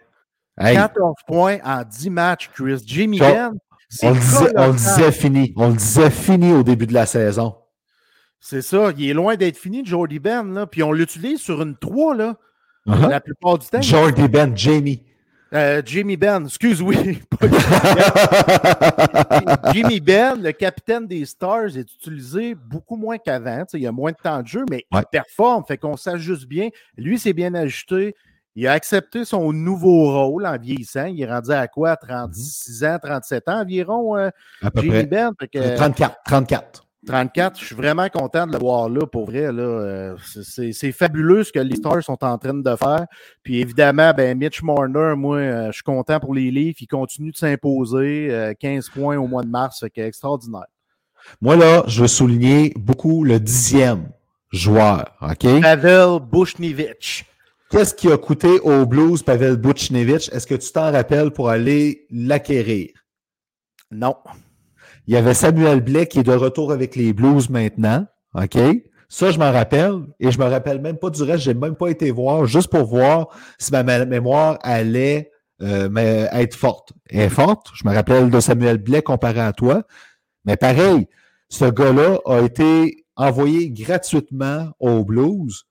Hey, 0.59 0.75
14 0.77 1.15
points 1.27 1.59
en 1.65 1.83
10 1.85 2.11
matchs, 2.11 2.51
Chris. 2.55 2.83
Jamie 2.87 3.19
Benn, 3.19 3.53
c'est 3.89 4.07
on, 4.09 4.15
le 4.15 4.21
disait, 4.21 4.53
on 4.57 4.67
le 4.69 4.73
disait 4.73 5.13
fini. 5.13 5.53
On 5.57 5.69
le 5.69 5.75
disait 5.77 6.11
fini 6.11 6.53
au 6.53 6.63
début 6.63 6.87
de 6.87 6.95
la 6.95 7.07
saison. 7.07 7.57
C'est 8.41 8.63
ça. 8.63 8.91
Il 8.97 9.09
est 9.09 9.15
loin 9.15 9.37
d'être 9.37 9.57
fini, 9.57 9.85
Jordy 9.85 10.19
Ben. 10.19 10.53
Là. 10.55 10.67
Puis 10.67 10.83
on 10.83 10.93
l'utilise 10.93 11.41
sur 11.41 11.63
une 11.63 11.77
3 11.77 12.15
là, 12.15 12.37
Uh-huh. 12.87 13.09
la 13.11 13.21
plupart 13.21 13.59
du 13.59 13.67
temps. 13.67 13.83
Jordy 13.83 14.29
Ben, 14.29 14.57
Jamie. 14.57 15.03
Euh, 15.55 15.81
Jamie 15.85 16.17
Ben, 16.17 16.45
excuse, 16.45 16.83
oui. 16.83 17.21
Jimmy 19.73 20.01
Ben, 20.01 20.35
le 20.43 20.53
capitaine 20.53 21.07
des 21.07 21.25
Stars, 21.25 21.77
est 21.77 21.93
utilisé 21.95 22.55
beaucoup 22.55 22.97
moins 22.97 23.19
qu'avant. 23.19 23.65
Il 23.75 23.81
y 23.81 23.87
a 23.87 23.93
moins 23.93 24.13
de 24.13 24.17
temps 24.17 24.43
de 24.43 24.47
jeu, 24.49 24.65
mais 24.71 24.85
Ouais. 24.93 25.01
il 25.03 25.07
performe, 25.11 25.65
fait 25.67 25.79
qu'on 25.79 25.97
s'ajuste 25.97 26.47
bien. 26.47 26.69
Lui, 26.97 27.19
c'est 27.19 27.33
bien 27.33 27.55
ajusté. 27.55 28.15
Il 28.59 28.67
a 28.67 28.73
accepté 28.73 29.25
son 29.27 29.53
nouveau 29.53 30.11
rôle 30.13 30.47
en 30.47 30.57
vieillissant. 30.59 31.07
Il 31.07 31.21
est 31.21 31.31
rendu 31.31 31.51
à 31.53 31.69
quoi? 31.69 31.97
36 31.97 32.85
ans, 32.85 32.99
37 33.03 33.49
ans 33.49 33.61
environ, 33.61 34.17
euh, 34.17 34.31
à 34.63 34.71
peu 34.71 34.81
Jimmy 34.81 34.93
près. 34.95 35.07
Ben. 35.07 35.33
Fait 35.39 35.49
que, 35.49 35.77
34. 35.77 36.17
34. 36.25 36.86
34, 37.07 37.59
je 37.61 37.65
suis 37.67 37.75
vraiment 37.75 38.09
content 38.09 38.47
de 38.47 38.53
le 38.53 38.59
voir 38.59 38.89
là, 38.89 39.07
pour 39.07 39.27
vrai. 39.27 39.53
Là, 39.53 39.63
Euh, 39.63 40.17
c'est- 40.25 40.43
c'est 40.43 40.73
c'est 40.73 40.93
fabuleux 40.93 41.45
ce 41.45 41.53
que 41.53 41.59
les 41.61 41.77
Stars 41.77 42.03
sont 42.03 42.23
en 42.25 42.37
train 42.39 42.55
de 42.55 42.77
faire. 42.77 43.07
Puis 43.43 43.59
évidemment, 43.61 44.13
ben, 44.15 44.37
Mitch 44.37 44.63
Marner, 44.63 45.15
moi, 45.17 45.37
euh, 45.39 45.67
je 45.69 45.73
suis 45.73 45.83
content 45.83 46.19
pour 46.21 46.35
les 46.35 46.51
livres. 46.51 46.77
Il 46.81 46.87
continue 46.87 47.31
de 47.31 47.37
s'imposer. 47.37 48.29
euh, 48.31 48.53
15 48.59 48.89
points 48.91 49.17
au 49.17 49.27
mois 49.27 49.43
de 49.43 49.49
mars, 49.49 49.85
que 49.95 50.01
extraordinaire. 50.01 50.67
Moi, 51.41 51.57
là, 51.57 51.83
je 51.87 52.03
veux 52.03 52.09
souligner 52.09 52.73
beaucoup 52.77 53.25
le 53.25 53.39
dixième 53.41 54.09
joueur. 54.53 55.05
OK? 55.23 55.61
Pavel 55.63 56.19
Bushnevich. 56.31 57.25
Qu'est-ce 57.71 57.95
qui 57.95 58.11
a 58.13 58.17
coûté 58.17 58.61
aux 58.61 58.87
Blues 58.87 59.23
Pavel 59.25 59.57
Butchnevich? 59.57 60.29
Est-ce 60.33 60.47
que 60.47 60.55
tu 60.55 60.71
t'en 60.71 60.93
rappelles 60.93 61.33
pour 61.33 61.49
aller 61.51 62.07
l'acquérir? 62.11 62.91
Non. 63.91 64.15
Il 65.07 65.15
y 65.15 65.17
avait 65.17 65.35
Samuel 65.35 65.81
Blais 65.81 66.07
qui 66.07 66.19
est 66.19 66.25
de 66.25 66.33
retour 66.33 66.73
avec 66.73 66.97
les 66.97 67.13
Blues 67.13 67.49
maintenant. 67.49 68.07
OK? 68.35 68.59
Ça, 69.09 69.31
je 69.31 69.39
m'en 69.39 69.53
rappelle. 69.53 70.03
Et 70.19 70.31
je 70.31 70.39
me 70.39 70.45
rappelle 70.45 70.81
même 70.81 70.99
pas 70.99 71.11
du 71.11 71.23
reste. 71.23 71.45
J'ai 71.45 71.55
même 71.55 71.77
pas 71.77 71.89
été 71.89 72.11
voir 72.11 72.47
juste 72.47 72.69
pour 72.69 72.87
voir 72.87 73.29
si 73.59 73.71
ma 73.71 73.83
mémoire 73.83 74.59
allait 74.63 75.31
euh, 75.63 76.27
être 76.33 76.57
forte. 76.57 76.93
Elle 77.09 77.21
est 77.21 77.29
forte. 77.29 77.69
Je 77.75 77.89
me 77.89 77.95
rappelle 77.95 78.31
de 78.31 78.41
Samuel 78.41 78.79
Blais 78.79 79.03
comparé 79.03 79.41
à 79.41 79.53
toi. 79.53 79.85
Mais 80.45 80.57
pareil, 80.57 81.07
ce 81.49 81.65
gars-là 81.65 82.19
a 82.27 82.41
été 82.41 83.05
envoyé 83.17 83.71
gratuitement 83.71 84.71
aux 84.79 85.05
Blues, 85.05 85.65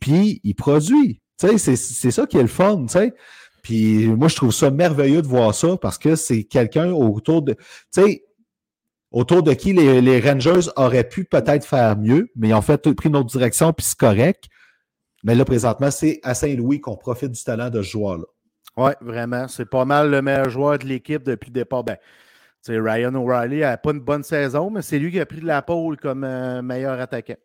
puis 0.00 0.40
il 0.42 0.54
produit. 0.54 1.20
C'est 1.36 1.76
ça 1.76 2.26
qui 2.26 2.36
est 2.36 2.42
le 2.42 2.48
fun. 2.48 2.86
sais. 2.88 3.14
Puis 3.62 4.08
moi, 4.08 4.28
je 4.28 4.36
trouve 4.36 4.52
ça 4.52 4.70
merveilleux 4.70 5.22
de 5.22 5.26
voir 5.26 5.54
ça 5.54 5.76
parce 5.76 5.98
que 5.98 6.16
c'est 6.16 6.44
quelqu'un 6.44 6.92
autour 6.92 7.42
de. 7.42 7.52
Tu 7.52 7.60
sais, 7.90 8.24
autour 9.12 9.42
de 9.42 9.52
qui 9.52 9.72
les, 9.72 10.20
Rangers 10.20 10.70
auraient 10.76 11.08
pu 11.08 11.24
peut-être 11.24 11.64
faire 11.64 11.96
mieux, 11.96 12.30
mais 12.36 12.48
ils 12.48 12.54
ont 12.54 12.62
fait 12.62 12.92
pris 12.94 13.08
une 13.08 13.16
autre 13.16 13.30
direction, 13.30 13.72
puis 13.72 13.86
c'est 13.86 13.98
correct. 13.98 14.44
Mais 15.24 15.34
là, 15.34 15.44
présentement, 15.44 15.90
c'est 15.90 16.20
à 16.22 16.34
Saint-Louis 16.34 16.80
qu'on 16.80 16.96
profite 16.96 17.32
du 17.32 17.42
talent 17.42 17.68
de 17.68 17.82
ce 17.82 17.90
joueur-là. 17.90 18.24
Oui, 18.76 18.92
vraiment. 19.00 19.48
C'est 19.48 19.68
pas 19.68 19.84
mal 19.84 20.10
le 20.10 20.22
meilleur 20.22 20.48
joueur 20.48 20.78
de 20.78 20.86
l'équipe 20.86 21.22
depuis 21.22 21.50
le 21.50 21.54
départ. 21.54 21.84
Ben, 21.84 21.96
Ryan 22.68 23.14
O'Reilly 23.14 23.60
n'a 23.60 23.76
pas 23.76 23.90
une 23.90 24.00
bonne 24.00 24.22
saison, 24.22 24.70
mais 24.70 24.82
c'est 24.82 24.98
lui 24.98 25.10
qui 25.10 25.20
a 25.20 25.26
pris 25.26 25.40
de 25.40 25.46
la 25.46 25.62
pôle 25.62 25.96
comme 25.96 26.24
euh, 26.24 26.62
meilleur 26.62 26.98
attaquant. 27.00 27.36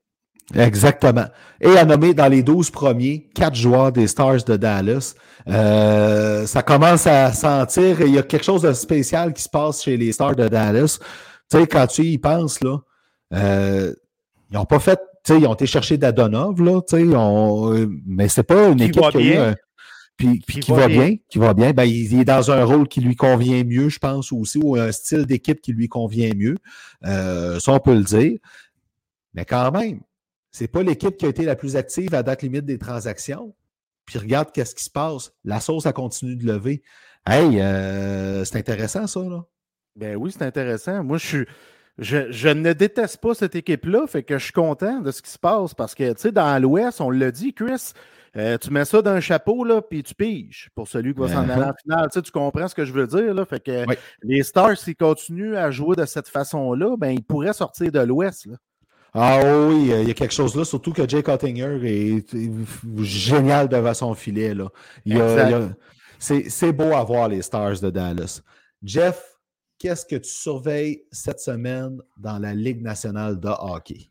Exactement. 0.54 1.26
Et 1.60 1.76
a 1.76 1.86
nommé 1.86 2.14
dans 2.14 2.28
les 2.28 2.44
12 2.44 2.70
premiers 2.70 3.30
quatre 3.34 3.56
joueurs 3.56 3.92
des 3.92 4.08
Stars 4.08 4.44
de 4.44 4.58
Dallas. 4.58 5.16
Euh, 5.48 6.46
ça 6.46 6.62
commence 6.62 7.08
à 7.08 7.34
sentir, 7.34 8.02
il 8.02 8.14
y 8.14 8.20
a 8.20 8.24
quelque 8.24 8.46
chose 8.46 8.62
de 8.62 8.74
spécial 8.74 9.34
qui 9.34 9.42
se 9.42 9.50
passe 9.50 9.84
chez 9.84 9.98
les 9.98 10.12
Stars 10.12 10.36
de 10.36 10.48
Dallas. 10.48 11.00
Tu 11.52 11.58
sais, 11.58 11.68
quand 11.68 11.88
tu 11.88 12.04
y 12.04 12.18
penses, 12.18 12.62
là, 12.62 12.80
euh, 13.34 13.94
ils 14.50 14.56
n'ont 14.56 14.66
pas 14.66 14.80
fait, 14.80 15.00
tu 15.24 15.34
sais, 15.34 15.40
ils 15.40 15.48
ont 15.48 15.54
été 15.54 15.66
chercher 15.66 15.98
Dadonov, 15.98 16.62
là, 16.62 16.82
tu 16.82 16.98
sais, 16.98 17.16
on, 17.16 17.88
mais 18.06 18.30
c'est 18.30 18.44
pas 18.44 18.70
une 18.70 18.82
équipe 18.82 19.10
qui 19.12 19.18
a 19.18 19.52
eu 19.52 19.56
puis, 20.18 20.40
qui 20.40 20.72
va 20.72 20.88
bien, 20.88 21.16
qui 21.28 21.40
va 21.40 21.54
bien, 21.54 21.74
ben, 21.74 21.84
il, 21.84 22.20
est 22.20 22.26
dans 22.26 22.50
un 22.50 22.64
rôle 22.64 22.88
qui 22.88 23.02
lui 23.02 23.16
convient 23.16 23.64
mieux, 23.64 23.90
je 23.90 24.00
pense 24.00 24.32
aussi, 24.32 24.60
ou 24.64 24.78
un 24.78 24.92
style 24.92 25.26
d'équipe 25.26 25.60
qui 25.60 25.74
lui 25.74 25.90
convient 25.90 26.32
mieux. 26.34 26.56
Euh, 27.06 27.60
ça, 27.60 27.74
on 27.74 27.80
peut 27.80 27.96
le 27.96 28.04
dire. 28.04 28.40
Mais 29.34 29.44
quand 29.44 29.72
même, 29.72 30.00
c'est 30.52 30.70
pas 30.70 30.84
l'équipe 30.84 31.18
qui 31.18 31.26
a 31.26 31.30
été 31.30 31.44
la 31.44 31.58
plus 31.58 31.76
active 31.76 32.16
à 32.16 32.24
date 32.24 32.44
limite 32.44 32.66
des 32.66 32.78
transactions. 32.78 33.54
Puis 34.06 34.20
regarde 34.20 34.52
qu'est-ce 34.54 34.74
qui 34.74 34.86
se 34.86 34.90
passe. 34.90 35.34
La 35.44 35.60
sauce 35.60 35.86
a 35.86 35.92
continué 35.92 36.36
de 36.36 36.46
lever. 36.46 36.82
Hey, 37.28 37.60
euh, 37.60 38.46
c'est 38.46 38.58
intéressant, 38.58 39.08
ça, 39.08 39.20
là. 39.22 39.44
Ben 39.96 40.16
oui, 40.16 40.32
c'est 40.32 40.44
intéressant. 40.44 41.04
Moi, 41.04 41.18
je 41.18 41.26
suis. 41.26 41.46
Je, 41.98 42.30
je, 42.30 42.50
ne 42.50 42.74
déteste 42.74 43.22
pas 43.22 43.34
cette 43.34 43.56
équipe-là, 43.56 44.06
fait 44.06 44.22
que 44.22 44.38
je 44.38 44.44
suis 44.44 44.52
content 44.52 45.00
de 45.00 45.12
ce 45.12 45.22
qui 45.22 45.30
se 45.30 45.40
passe 45.40 45.74
parce 45.74 45.96
que, 45.96 46.12
tu 46.12 46.24
sais, 46.24 46.32
dans 46.34 46.62
l'Ouest, 46.62 47.00
on 47.00 47.10
l'a 47.10 47.32
dit, 47.32 47.54
Chris, 47.54 47.94
euh, 48.38 48.58
tu 48.58 48.70
mets 48.70 48.84
ça 48.84 49.02
dans 49.02 49.12
un 49.12 49.22
chapeau, 49.22 49.64
là, 49.64 49.82
puis 49.82 50.04
tu 50.04 50.14
piges 50.14 50.70
pour 50.76 50.90
celui 50.90 51.14
qui 51.14 51.22
va 51.22 51.30
s'en 51.30 51.48
aller 51.48 51.64
en 51.64 51.74
finale. 51.82 52.10
Tu, 52.12 52.20
sais, 52.20 52.22
tu 52.22 52.32
comprends 52.32 52.68
ce 52.68 52.76
que 52.76 52.84
je 52.84 52.92
veux 52.92 53.08
dire, 53.08 53.34
là? 53.34 53.46
Fait 53.46 53.62
que 53.62 53.86
les 54.24 54.44
Stars, 54.44 54.78
s'ils 54.78 54.98
continuent 54.98 55.56
à 55.56 55.72
jouer 55.72 55.96
de 55.96 56.06
cette 56.06 56.28
façon-là, 56.28 56.98
ben, 56.98 57.12
ils 57.12 57.24
pourraient 57.24 57.54
sortir 57.54 57.94
de 57.94 58.00
l'Ouest, 58.00 58.50
Ah 59.14 59.40
oui, 59.70 59.90
il 59.90 60.08
y 60.08 60.12
a 60.12 60.14
quelque 60.14 60.34
chose 60.34 60.54
là, 60.56 60.66
surtout 60.66 60.92
que 60.92 61.08
Jake 61.08 61.30
Ottinger 61.30 61.80
est, 61.84 62.36
génial 62.98 63.70
devant 63.70 63.94
son 63.94 64.14
filet. 64.16 64.54
Là. 64.54 64.68
c'est 66.20 66.74
beau 66.74 66.94
à 66.94 67.04
voir 67.06 67.30
les 67.30 67.42
Stars 67.42 67.80
de 67.80 67.90
Dallas. 67.90 68.42
Jeff, 68.84 69.35
qu'est-ce 69.80 70.06
que 70.06 70.16
tu 70.16 70.30
surveilles 70.30 71.04
cette 71.12 71.40
semaine 71.40 72.02
dans 72.18 72.40
la 72.40 72.54
Ligue 72.54 72.82
nationale 72.82 73.40
de 73.40 73.50
hockey? 73.50 74.08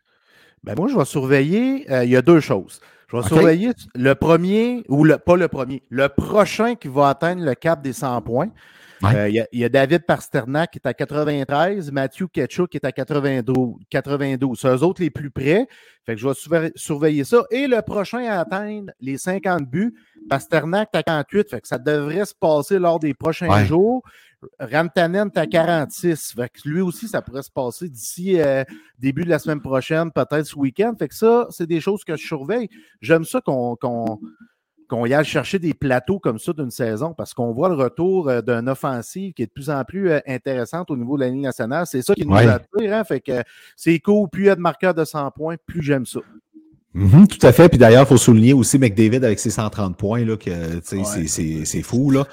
Ben 0.63 0.75
moi, 0.77 0.89
je 0.89 0.97
vais 0.97 1.05
surveiller. 1.05 1.91
Euh, 1.91 2.05
il 2.05 2.11
y 2.11 2.17
a 2.17 2.23
deux 2.23 2.41
choses. 2.41 2.81
Je 3.09 3.17
vais 3.17 3.23
surveiller 3.23 3.73
le 3.95 4.15
premier, 4.15 4.83
ou 4.89 5.05
le, 5.05 5.19
pas 5.19 5.37
le 5.37 5.49
premier, 5.49 5.83
le 5.91 6.09
prochain 6.09 6.75
qui 6.75 6.89
va 6.89 7.09
atteindre 7.11 7.45
le 7.45 7.55
cap 7.55 7.83
des 7.83 7.93
100 7.93 8.23
points. 8.23 8.51
Euh, 9.05 9.29
il 9.29 9.61
y, 9.61 9.65
a 9.65 9.69
David 9.69 10.07
Parsternak 10.07 10.71
qui 10.71 10.79
est 10.79 10.87
à 10.87 10.95
93, 10.95 11.93
Matthew 11.93 12.27
Ketchuk 12.33 12.71
qui 12.71 12.79
est 12.79 12.87
à 12.87 12.93
92. 12.93 13.75
92. 13.91 14.59
C'est 14.59 14.69
eux 14.69 14.83
autres 14.83 15.03
les 15.03 15.11
plus 15.11 15.31
près. 15.31 15.67
Fait 16.07 16.15
que 16.15 16.21
je 16.21 16.29
vais 16.29 16.73
surveiller 16.75 17.25
ça. 17.25 17.45
Et 17.51 17.67
le 17.67 17.83
prochain 17.83 18.25
à 18.25 18.41
atteindre 18.41 18.93
les 19.01 19.19
50 19.19 19.69
buts, 19.69 19.95
Pasternak 20.31 20.89
à 20.95 21.03
48. 21.03 21.51
Fait 21.51 21.61
que 21.61 21.69
ça 21.69 21.79
devrait 21.79 22.25
se 22.25 22.35
passer 22.35 22.79
lors 22.79 22.99
des 22.99 23.13
prochains 23.13 23.65
jours. 23.65 24.03
Rantanen 24.59 25.31
est 25.35 25.39
à 25.39 25.47
46. 25.47 26.33
Fait 26.35 26.49
que 26.49 26.69
lui 26.69 26.81
aussi, 26.81 27.09
ça 27.09 27.23
pourrait 27.23 27.43
se 27.43 27.51
passer 27.51 27.89
d'ici 27.89 28.41
euh, 28.41 28.65
début 28.99 29.25
de 29.25 29.31
la 29.31 29.39
semaine 29.39 29.61
prochaine, 29.61 30.11
peut-être 30.11 30.47
ce 30.47 30.57
week-end. 30.57 30.95
Fait 30.99 31.09
que 31.09 31.15
ça, 31.15 31.47
c'est 31.51 31.67
des 31.67 31.81
choses 31.81 32.05
que 32.05 32.17
je 32.17 32.27
surveille. 32.27 32.69
J'aime 33.01 33.25
ça 33.25 33.41
qu'on 33.41 33.77
qu'on 34.89 35.07
y 35.07 35.15
aille 35.15 35.25
chercher 35.25 35.59
des 35.59 35.75
plateaux 35.75 36.19
comme 36.19 36.39
ça 36.39 36.53
d'une 36.53 36.71
saison 36.71 37.15
parce 37.15 37.33
qu'on 37.33 37.53
voit 37.53 37.69
le 37.69 37.75
retour 37.75 38.29
euh, 38.29 38.43
d'une 38.43 38.69
offensive 38.69 39.33
qui 39.33 39.43
est 39.43 39.47
de 39.47 39.53
plus 39.53 39.71
en 39.71 39.83
plus 39.85 40.11
euh, 40.11 40.21
intéressante 40.27 40.91
au 40.91 40.97
niveau 40.97 41.17
de 41.17 41.23
la 41.23 41.31
ligne 41.31 41.43
nationale. 41.43 41.87
C'est 41.87 42.03
ça 42.03 42.15
qui 42.15 42.27
nous 42.27 42.35
attire. 42.35 42.93
Hein? 42.93 43.05
Fait 43.05 43.21
que 43.21 43.43
c'est 43.77 43.99
cool. 44.01 44.29
Plus 44.29 44.45
il 44.45 44.47
y 44.47 44.51
a 44.51 44.57
de 44.57 44.61
marqueurs 44.61 44.95
de 44.95 45.05
100 45.05 45.31
points, 45.31 45.57
plus 45.67 45.83
j'aime 45.83 46.07
ça. 46.07 46.21
Mhm, 46.95 47.27
tout 47.27 47.45
à 47.45 47.53
fait. 47.53 47.69
Puis 47.69 47.79
d'ailleurs, 47.79 48.05
il 48.05 48.09
faut 48.09 48.17
souligner 48.17 48.53
aussi 48.53 48.79
McDavid 48.79 49.25
avec 49.25 49.41
ses 49.41 49.51
130 49.51 49.97
points, 49.97 50.25
là, 50.25 50.37
que 50.37 50.81
c'est 50.83 51.83
fou. 51.83 52.11
Là. 52.11 52.25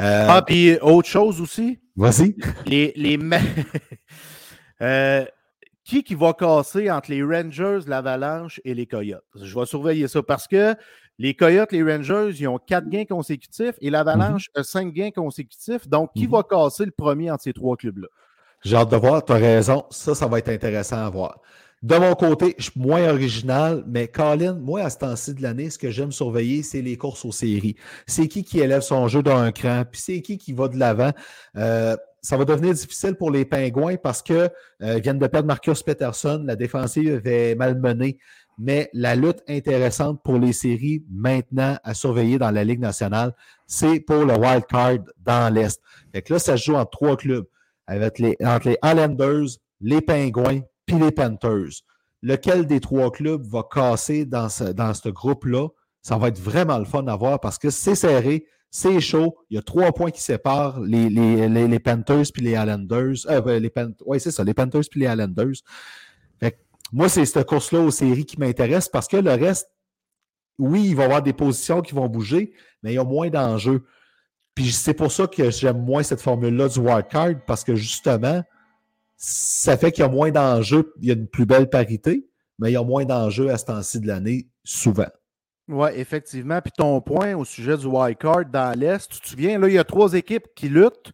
Euh, 0.00 0.26
ah, 0.28 0.42
puis 0.42 0.78
autre 0.80 1.08
chose 1.08 1.40
aussi? 1.40 1.78
Vas-y. 1.96 2.34
Les, 2.64 2.92
les... 2.96 3.18
euh, 4.82 5.24
qui 5.84 6.02
qui 6.02 6.14
va 6.14 6.32
casser 6.32 6.90
entre 6.90 7.10
les 7.10 7.22
Rangers, 7.22 7.80
l'Avalanche 7.86 8.60
et 8.64 8.74
les 8.74 8.86
Coyotes? 8.86 9.22
Je 9.40 9.58
vais 9.58 9.66
surveiller 9.66 10.08
ça 10.08 10.22
parce 10.22 10.48
que 10.48 10.74
les 11.18 11.34
Coyotes, 11.34 11.72
les 11.72 11.82
Rangers, 11.82 12.30
ils 12.38 12.48
ont 12.48 12.58
quatre 12.58 12.88
gains 12.88 13.04
consécutifs 13.04 13.76
et 13.80 13.90
l'Avalanche 13.90 14.48
mhm. 14.54 14.60
a 14.60 14.64
cinq 14.64 14.92
gains 14.92 15.10
consécutifs. 15.10 15.88
Donc, 15.88 16.10
qui 16.14 16.24
mhm. 16.24 16.32
va 16.32 16.42
casser 16.42 16.86
le 16.86 16.90
premier 16.90 17.30
entre 17.30 17.44
ces 17.44 17.52
trois 17.52 17.76
clubs-là? 17.76 18.08
J'ai 18.64 18.76
hâte 18.76 18.90
de 18.90 18.96
voir, 18.96 19.24
tu 19.24 19.32
as 19.32 19.36
raison. 19.36 19.84
Ça, 19.90 20.14
ça 20.14 20.26
va 20.26 20.38
être 20.38 20.48
intéressant 20.48 21.04
à 21.04 21.10
voir. 21.10 21.40
De 21.82 21.96
mon 21.96 22.14
côté, 22.14 22.54
je 22.58 22.70
suis 22.70 22.80
moins 22.80 23.06
original, 23.08 23.84
mais 23.86 24.08
Colin, 24.08 24.54
moi, 24.54 24.82
à 24.82 24.90
ce 24.90 24.98
temps-ci 24.98 25.34
de 25.34 25.42
l'année, 25.42 25.68
ce 25.68 25.78
que 25.78 25.90
j'aime 25.90 26.10
surveiller, 26.10 26.62
c'est 26.62 26.80
les 26.80 26.96
courses 26.96 27.24
aux 27.24 27.32
séries. 27.32 27.76
C'est 28.06 28.28
qui 28.28 28.44
qui 28.44 28.60
élève 28.60 28.80
son 28.80 29.08
jeu 29.08 29.22
d'un 29.22 29.52
cran, 29.52 29.84
puis 29.90 30.00
c'est 30.00 30.22
qui 30.22 30.38
qui 30.38 30.52
va 30.54 30.68
de 30.68 30.78
l'avant. 30.78 31.12
Euh, 31.56 31.94
ça 32.22 32.36
va 32.36 32.44
devenir 32.44 32.72
difficile 32.72 33.14
pour 33.14 33.30
les 33.30 33.44
Pingouins 33.44 33.96
parce 33.96 34.22
que 34.22 34.48
euh, 34.82 34.98
viennent 34.98 35.18
de 35.18 35.26
perdre 35.26 35.46
Marcus 35.46 35.82
Peterson, 35.82 36.42
la 36.44 36.56
défensive 36.56 37.20
est 37.24 37.54
malmenée. 37.54 38.18
Mais 38.58 38.88
la 38.94 39.14
lutte 39.14 39.42
intéressante 39.46 40.22
pour 40.24 40.38
les 40.38 40.54
séries 40.54 41.04
maintenant 41.10 41.76
à 41.84 41.92
surveiller 41.92 42.38
dans 42.38 42.50
la 42.50 42.64
Ligue 42.64 42.80
nationale, 42.80 43.34
c'est 43.66 44.00
pour 44.00 44.24
le 44.24 44.34
wild 44.34 44.64
card 44.66 44.98
dans 45.24 45.52
l'Est. 45.52 45.80
Fait 46.12 46.28
là, 46.30 46.38
ça 46.38 46.56
se 46.56 46.64
joue 46.64 46.74
entre 46.74 46.90
trois 46.90 47.16
clubs, 47.18 47.44
avec 47.86 48.18
les, 48.18 48.34
entre 48.42 48.70
les 48.70 48.78
Islanders, 48.82 49.58
les 49.82 50.00
Pingouins 50.00 50.62
puis 50.86 50.98
les 50.98 51.10
Panthers. 51.10 51.82
Lequel 52.22 52.66
des 52.66 52.80
trois 52.80 53.10
clubs 53.10 53.46
va 53.46 53.62
casser 53.62 54.24
dans 54.24 54.48
ce, 54.48 54.64
dans 54.64 54.94
ce 54.94 55.08
groupe-là? 55.08 55.68
Ça 56.02 56.16
va 56.16 56.28
être 56.28 56.38
vraiment 56.38 56.78
le 56.78 56.84
fun 56.84 57.06
à 57.08 57.16
voir 57.16 57.40
parce 57.40 57.58
que 57.58 57.70
c'est 57.70 57.94
serré, 57.94 58.46
c'est 58.70 59.00
chaud. 59.00 59.36
Il 59.50 59.56
y 59.56 59.58
a 59.58 59.62
trois 59.62 59.92
points 59.92 60.10
qui 60.10 60.20
séparent 60.20 60.80
les, 60.80 61.08
les, 61.10 61.48
les, 61.48 61.78
Panthers 61.78 62.26
puis 62.32 62.42
les 62.42 62.52
Islanders. 62.52 63.26
Euh, 63.28 63.40
ben, 63.40 63.94
oui, 64.06 64.20
c'est 64.20 64.30
ça, 64.30 64.44
les 64.44 64.54
Panthers 64.54 64.82
puis 64.90 65.00
les 65.00 65.06
Islanders. 65.06 65.54
moi, 66.92 67.08
c'est 67.08 67.24
cette 67.24 67.46
course-là 67.46 67.80
aux 67.80 67.90
séries 67.90 68.24
qui 68.24 68.38
m'intéresse 68.38 68.88
parce 68.88 69.08
que 69.08 69.16
le 69.16 69.32
reste, 69.32 69.68
oui, 70.58 70.86
il 70.88 70.96
va 70.96 71.02
y 71.02 71.06
avoir 71.06 71.22
des 71.22 71.32
positions 71.32 71.82
qui 71.82 71.94
vont 71.94 72.08
bouger, 72.08 72.52
mais 72.82 72.92
il 72.92 72.94
y 72.94 72.98
a 72.98 73.04
moins 73.04 73.28
d'enjeux. 73.28 73.84
Puis 74.54 74.72
c'est 74.72 74.94
pour 74.94 75.12
ça 75.12 75.26
que 75.26 75.50
j'aime 75.50 75.82
moins 75.82 76.02
cette 76.02 76.22
formule-là 76.22 76.68
du 76.68 76.78
wildcard 76.78 77.44
parce 77.46 77.62
que 77.62 77.74
justement, 77.74 78.42
ça 79.16 79.76
fait 79.76 79.92
qu'il 79.92 80.02
y 80.02 80.06
a 80.06 80.10
moins 80.10 80.30
d'enjeux, 80.30 80.92
il 81.00 81.08
y 81.08 81.10
a 81.10 81.14
une 81.14 81.26
plus 81.26 81.46
belle 81.46 81.70
parité, 81.70 82.28
mais 82.58 82.70
il 82.70 82.74
y 82.74 82.76
a 82.76 82.84
moins 82.84 83.04
d'enjeux 83.04 83.50
à 83.50 83.58
ce 83.58 83.64
temps-ci 83.66 84.00
de 84.00 84.06
l'année, 84.06 84.48
souvent. 84.64 85.08
Oui, 85.68 85.88
effectivement. 85.94 86.60
Puis 86.60 86.72
ton 86.76 87.00
point 87.00 87.34
au 87.34 87.44
sujet 87.44 87.76
du 87.76 87.86
wild 87.86 88.18
card 88.18 88.44
dans 88.46 88.78
l'Est, 88.78 89.10
tu 89.10 89.20
te 89.20 89.28
souviens, 89.28 89.58
là, 89.58 89.68
il 89.68 89.74
y 89.74 89.78
a 89.78 89.84
trois 89.84 90.14
équipes 90.14 90.46
qui 90.54 90.68
luttent, 90.68 91.12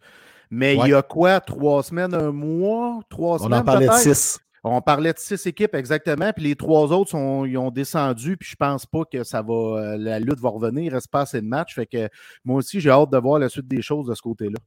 mais 0.51 0.75
il 0.75 0.87
y 0.87 0.93
a 0.93 1.01
quoi, 1.01 1.39
trois 1.39 1.81
semaines, 1.81 2.13
un 2.13 2.31
mois, 2.31 2.99
trois 3.09 3.39
semaines? 3.39 3.53
On 3.53 3.61
en 3.61 3.63
parlait 3.63 3.87
de 3.87 3.93
six. 3.93 4.39
On 4.65 4.81
parlait 4.81 5.11
de 5.11 5.19
six 5.19 5.45
équipes 5.45 5.75
exactement, 5.75 6.31
puis 6.31 6.45
les 6.45 6.55
trois 6.55 6.93
autres 6.93 7.11
sont, 7.11 7.43
ils 7.43 7.57
ont 7.57 7.69
descendu, 7.69 8.37
puis 8.37 8.47
je 8.49 8.55
pense 8.55 8.85
pas 8.85 9.03
que 9.03 9.25
ça 9.25 9.41
va, 9.41 9.53
euh, 9.53 9.97
la 9.97 10.19
lutte 10.19 10.39
va 10.39 10.49
revenir, 10.49 10.83
il 10.83 10.93
reste 10.93 11.09
pas 11.09 11.21
assez 11.21 11.41
de 11.41 11.45
matchs. 11.47 11.75
Fait 11.75 11.85
que 11.85 12.07
moi 12.45 12.57
aussi, 12.57 12.79
j'ai 12.79 12.89
hâte 12.89 13.09
de 13.09 13.17
voir 13.17 13.39
la 13.39 13.49
suite 13.49 13.67
des 13.67 13.81
choses 13.81 14.07
de 14.07 14.15
ce 14.15 14.21
côté-là. 14.21 14.57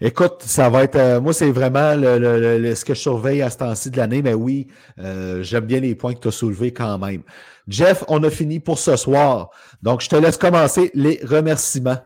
Écoute, 0.00 0.36
ça 0.40 0.68
va 0.68 0.84
être. 0.84 0.96
Euh, 0.96 1.20
moi, 1.20 1.32
c'est 1.32 1.50
vraiment 1.50 1.94
le, 1.94 2.74
ce 2.74 2.84
que 2.84 2.94
je 2.94 3.00
surveille 3.00 3.42
à 3.42 3.50
ce 3.50 3.58
temps-ci 3.58 3.90
de 3.90 3.96
l'année, 3.96 4.22
mais 4.22 4.34
oui, 4.34 4.68
euh, 4.98 5.42
j'aime 5.42 5.64
bien 5.64 5.80
les 5.80 5.94
points 5.94 6.14
que 6.14 6.20
tu 6.20 6.28
as 6.28 6.32
soulevés 6.32 6.72
quand 6.72 6.98
même. 6.98 7.22
Jeff, 7.68 8.02
on 8.08 8.22
a 8.24 8.30
fini 8.30 8.58
pour 8.58 8.78
ce 8.78 8.96
soir. 8.96 9.50
Donc, 9.82 10.00
je 10.00 10.08
te 10.08 10.16
laisse 10.16 10.36
commencer 10.36 10.90
les 10.94 11.20
remerciements. 11.24 11.98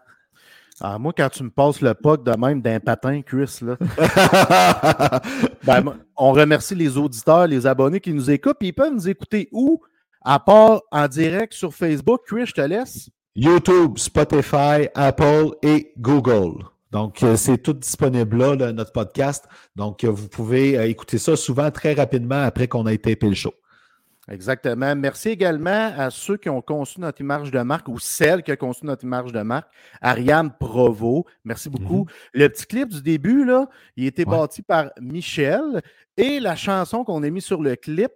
Ah, 0.80 0.98
moi, 0.98 1.14
quand 1.16 1.30
tu 1.30 1.42
me 1.42 1.50
passes 1.50 1.80
le 1.80 1.94
puck 1.94 2.22
de 2.22 2.36
même 2.36 2.60
d'un 2.60 2.80
patin, 2.80 3.22
Chris, 3.22 3.60
là. 3.62 3.76
ben, 5.64 5.94
on 6.16 6.32
remercie 6.32 6.74
les 6.74 6.98
auditeurs, 6.98 7.46
les 7.46 7.66
abonnés 7.66 8.00
qui 8.00 8.12
nous 8.12 8.30
écoutent. 8.30 8.58
Puis 8.58 8.68
ils 8.68 8.74
peuvent 8.74 8.92
nous 8.92 9.08
écouter 9.08 9.48
où? 9.52 9.80
À 10.22 10.38
part 10.38 10.82
en 10.90 11.08
direct 11.08 11.54
sur 11.54 11.72
Facebook. 11.72 12.22
Chris, 12.26 12.46
je 12.46 12.52
te 12.52 12.60
laisse. 12.60 13.08
YouTube, 13.34 13.96
Spotify, 13.96 14.88
Apple 14.94 15.52
et 15.62 15.92
Google. 15.98 16.64
Donc, 16.96 17.22
euh, 17.22 17.36
c'est 17.36 17.58
tout 17.58 17.74
disponible 17.74 18.38
là, 18.38 18.54
là, 18.54 18.72
notre 18.72 18.90
podcast. 18.90 19.44
Donc, 19.74 20.02
euh, 20.02 20.08
vous 20.08 20.28
pouvez 20.28 20.78
euh, 20.78 20.88
écouter 20.88 21.18
ça 21.18 21.36
souvent 21.36 21.70
très 21.70 21.92
rapidement 21.92 22.40
après 22.42 22.68
qu'on 22.68 22.86
ait 22.86 22.96
tapé 22.96 23.28
le 23.28 23.34
show. 23.34 23.52
Exactement. 24.30 24.96
Merci 24.96 25.28
également 25.28 25.92
à 25.94 26.08
ceux 26.08 26.38
qui 26.38 26.48
ont 26.48 26.62
conçu 26.62 26.98
notre 27.02 27.20
image 27.20 27.50
de 27.50 27.60
marque 27.60 27.88
ou 27.88 27.98
celle 27.98 28.42
qui 28.42 28.50
a 28.50 28.56
conçu 28.56 28.86
notre 28.86 29.04
image 29.04 29.30
de 29.30 29.42
marque, 29.42 29.68
Ariane 30.00 30.50
Provo. 30.58 31.26
Merci 31.44 31.68
beaucoup. 31.68 32.06
Le 32.32 32.48
petit 32.48 32.64
clip 32.64 32.88
du 32.88 33.02
début, 33.02 33.44
là, 33.44 33.68
il 33.98 34.04
a 34.04 34.08
été 34.08 34.24
Ouais. 34.24 34.30
bâti 34.34 34.62
par 34.62 34.90
Michel 34.98 35.82
et 36.16 36.40
la 36.40 36.56
chanson 36.56 37.04
qu'on 37.04 37.22
a 37.22 37.28
mis 37.28 37.42
sur 37.42 37.60
le 37.60 37.76
clip, 37.76 38.12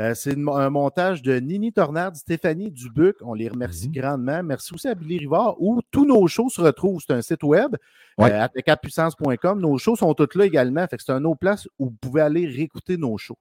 euh, 0.00 0.14
c'est 0.14 0.32
une- 0.32 0.48
un 0.48 0.70
montage 0.70 1.22
de 1.22 1.38
Nini 1.38 1.72
Tornade, 1.72 2.14
Stéphanie 2.16 2.70
Dubuc. 2.70 3.16
On 3.22 3.34
les 3.34 3.48
remercie 3.48 3.88
Mhm. 3.88 3.94
grandement. 3.94 4.42
Merci 4.42 4.74
aussi 4.74 4.88
à 4.88 4.94
Billy 4.94 5.18
Rivard 5.18 5.56
où 5.60 5.80
tous 5.90 6.06
nos 6.06 6.26
shows 6.28 6.48
se 6.50 6.60
retrouvent. 6.60 7.00
C'est 7.06 7.14
un 7.14 7.22
site 7.22 7.42
web, 7.42 7.76
Ouais. 8.18 8.30
euh, 8.32 8.46
atk4puissance.com. 8.46 9.60
Nos 9.60 9.78
shows 9.78 9.96
sont 9.96 10.14
tous 10.14 10.36
là 10.38 10.44
également. 10.44 10.86
Fait 10.86 10.96
que 10.96 11.02
c'est 11.02 11.12
un 11.12 11.24
autre 11.24 11.38
place 11.40 11.66
où 11.78 11.86
vous 11.86 11.96
pouvez 12.00 12.20
aller 12.22 12.46
réécouter 12.46 12.96
nos 12.96 13.16
shows. 13.18 13.36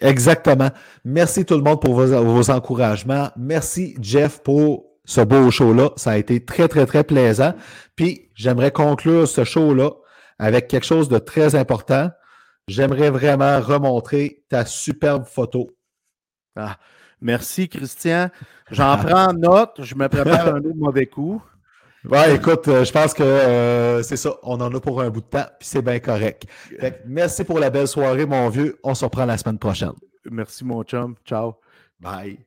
Exactement. 0.00 0.70
Merci 1.04 1.44
tout 1.44 1.54
le 1.56 1.62
monde 1.62 1.80
pour 1.80 1.94
vos, 1.94 2.06
vos 2.24 2.50
encouragements. 2.50 3.28
Merci 3.36 3.94
Jeff 4.00 4.42
pour 4.42 4.86
ce 5.04 5.20
beau 5.20 5.50
show-là. 5.50 5.90
Ça 5.96 6.12
a 6.12 6.16
été 6.16 6.44
très, 6.44 6.68
très, 6.68 6.86
très 6.86 7.04
plaisant. 7.04 7.52
Puis, 7.96 8.30
j'aimerais 8.34 8.70
conclure 8.70 9.28
ce 9.28 9.44
show-là 9.44 9.90
avec 10.38 10.68
quelque 10.68 10.86
chose 10.86 11.08
de 11.08 11.18
très 11.18 11.54
important. 11.56 12.08
J'aimerais 12.68 13.10
vraiment 13.10 13.60
remontrer 13.60 14.44
ta 14.48 14.64
superbe 14.64 15.24
photo. 15.24 15.70
Ah, 16.56 16.76
merci, 17.20 17.68
Christian. 17.68 18.30
J'en 18.70 18.96
prends 19.04 19.32
note. 19.32 19.80
Je 19.80 19.94
me 19.94 20.08
prépare 20.08 20.54
un 20.54 20.58
autre 20.58 20.76
mauvais 20.76 21.06
coup. 21.06 21.42
Ouais, 22.04 22.34
écoute, 22.34 22.66
euh, 22.66 22.84
je 22.84 22.92
pense 22.92 23.14
que 23.14 23.22
euh, 23.22 24.02
c'est 24.02 24.16
ça. 24.16 24.34
On 24.42 24.60
en 24.60 24.74
a 24.74 24.80
pour 24.80 25.00
un 25.00 25.10
bout 25.10 25.20
de 25.20 25.26
temps, 25.26 25.46
puis 25.58 25.68
c'est 25.68 25.82
bien 25.82 26.00
correct. 26.00 26.46
Fait 26.80 26.90
que 26.90 26.96
merci 27.06 27.44
pour 27.44 27.60
la 27.60 27.70
belle 27.70 27.86
soirée, 27.86 28.26
mon 28.26 28.48
vieux. 28.48 28.78
On 28.82 28.94
se 28.94 29.04
reprend 29.04 29.24
la 29.24 29.38
semaine 29.38 29.58
prochaine. 29.58 29.92
Merci, 30.30 30.64
mon 30.64 30.82
chum. 30.82 31.14
Ciao. 31.24 31.54
Bye. 32.00 32.38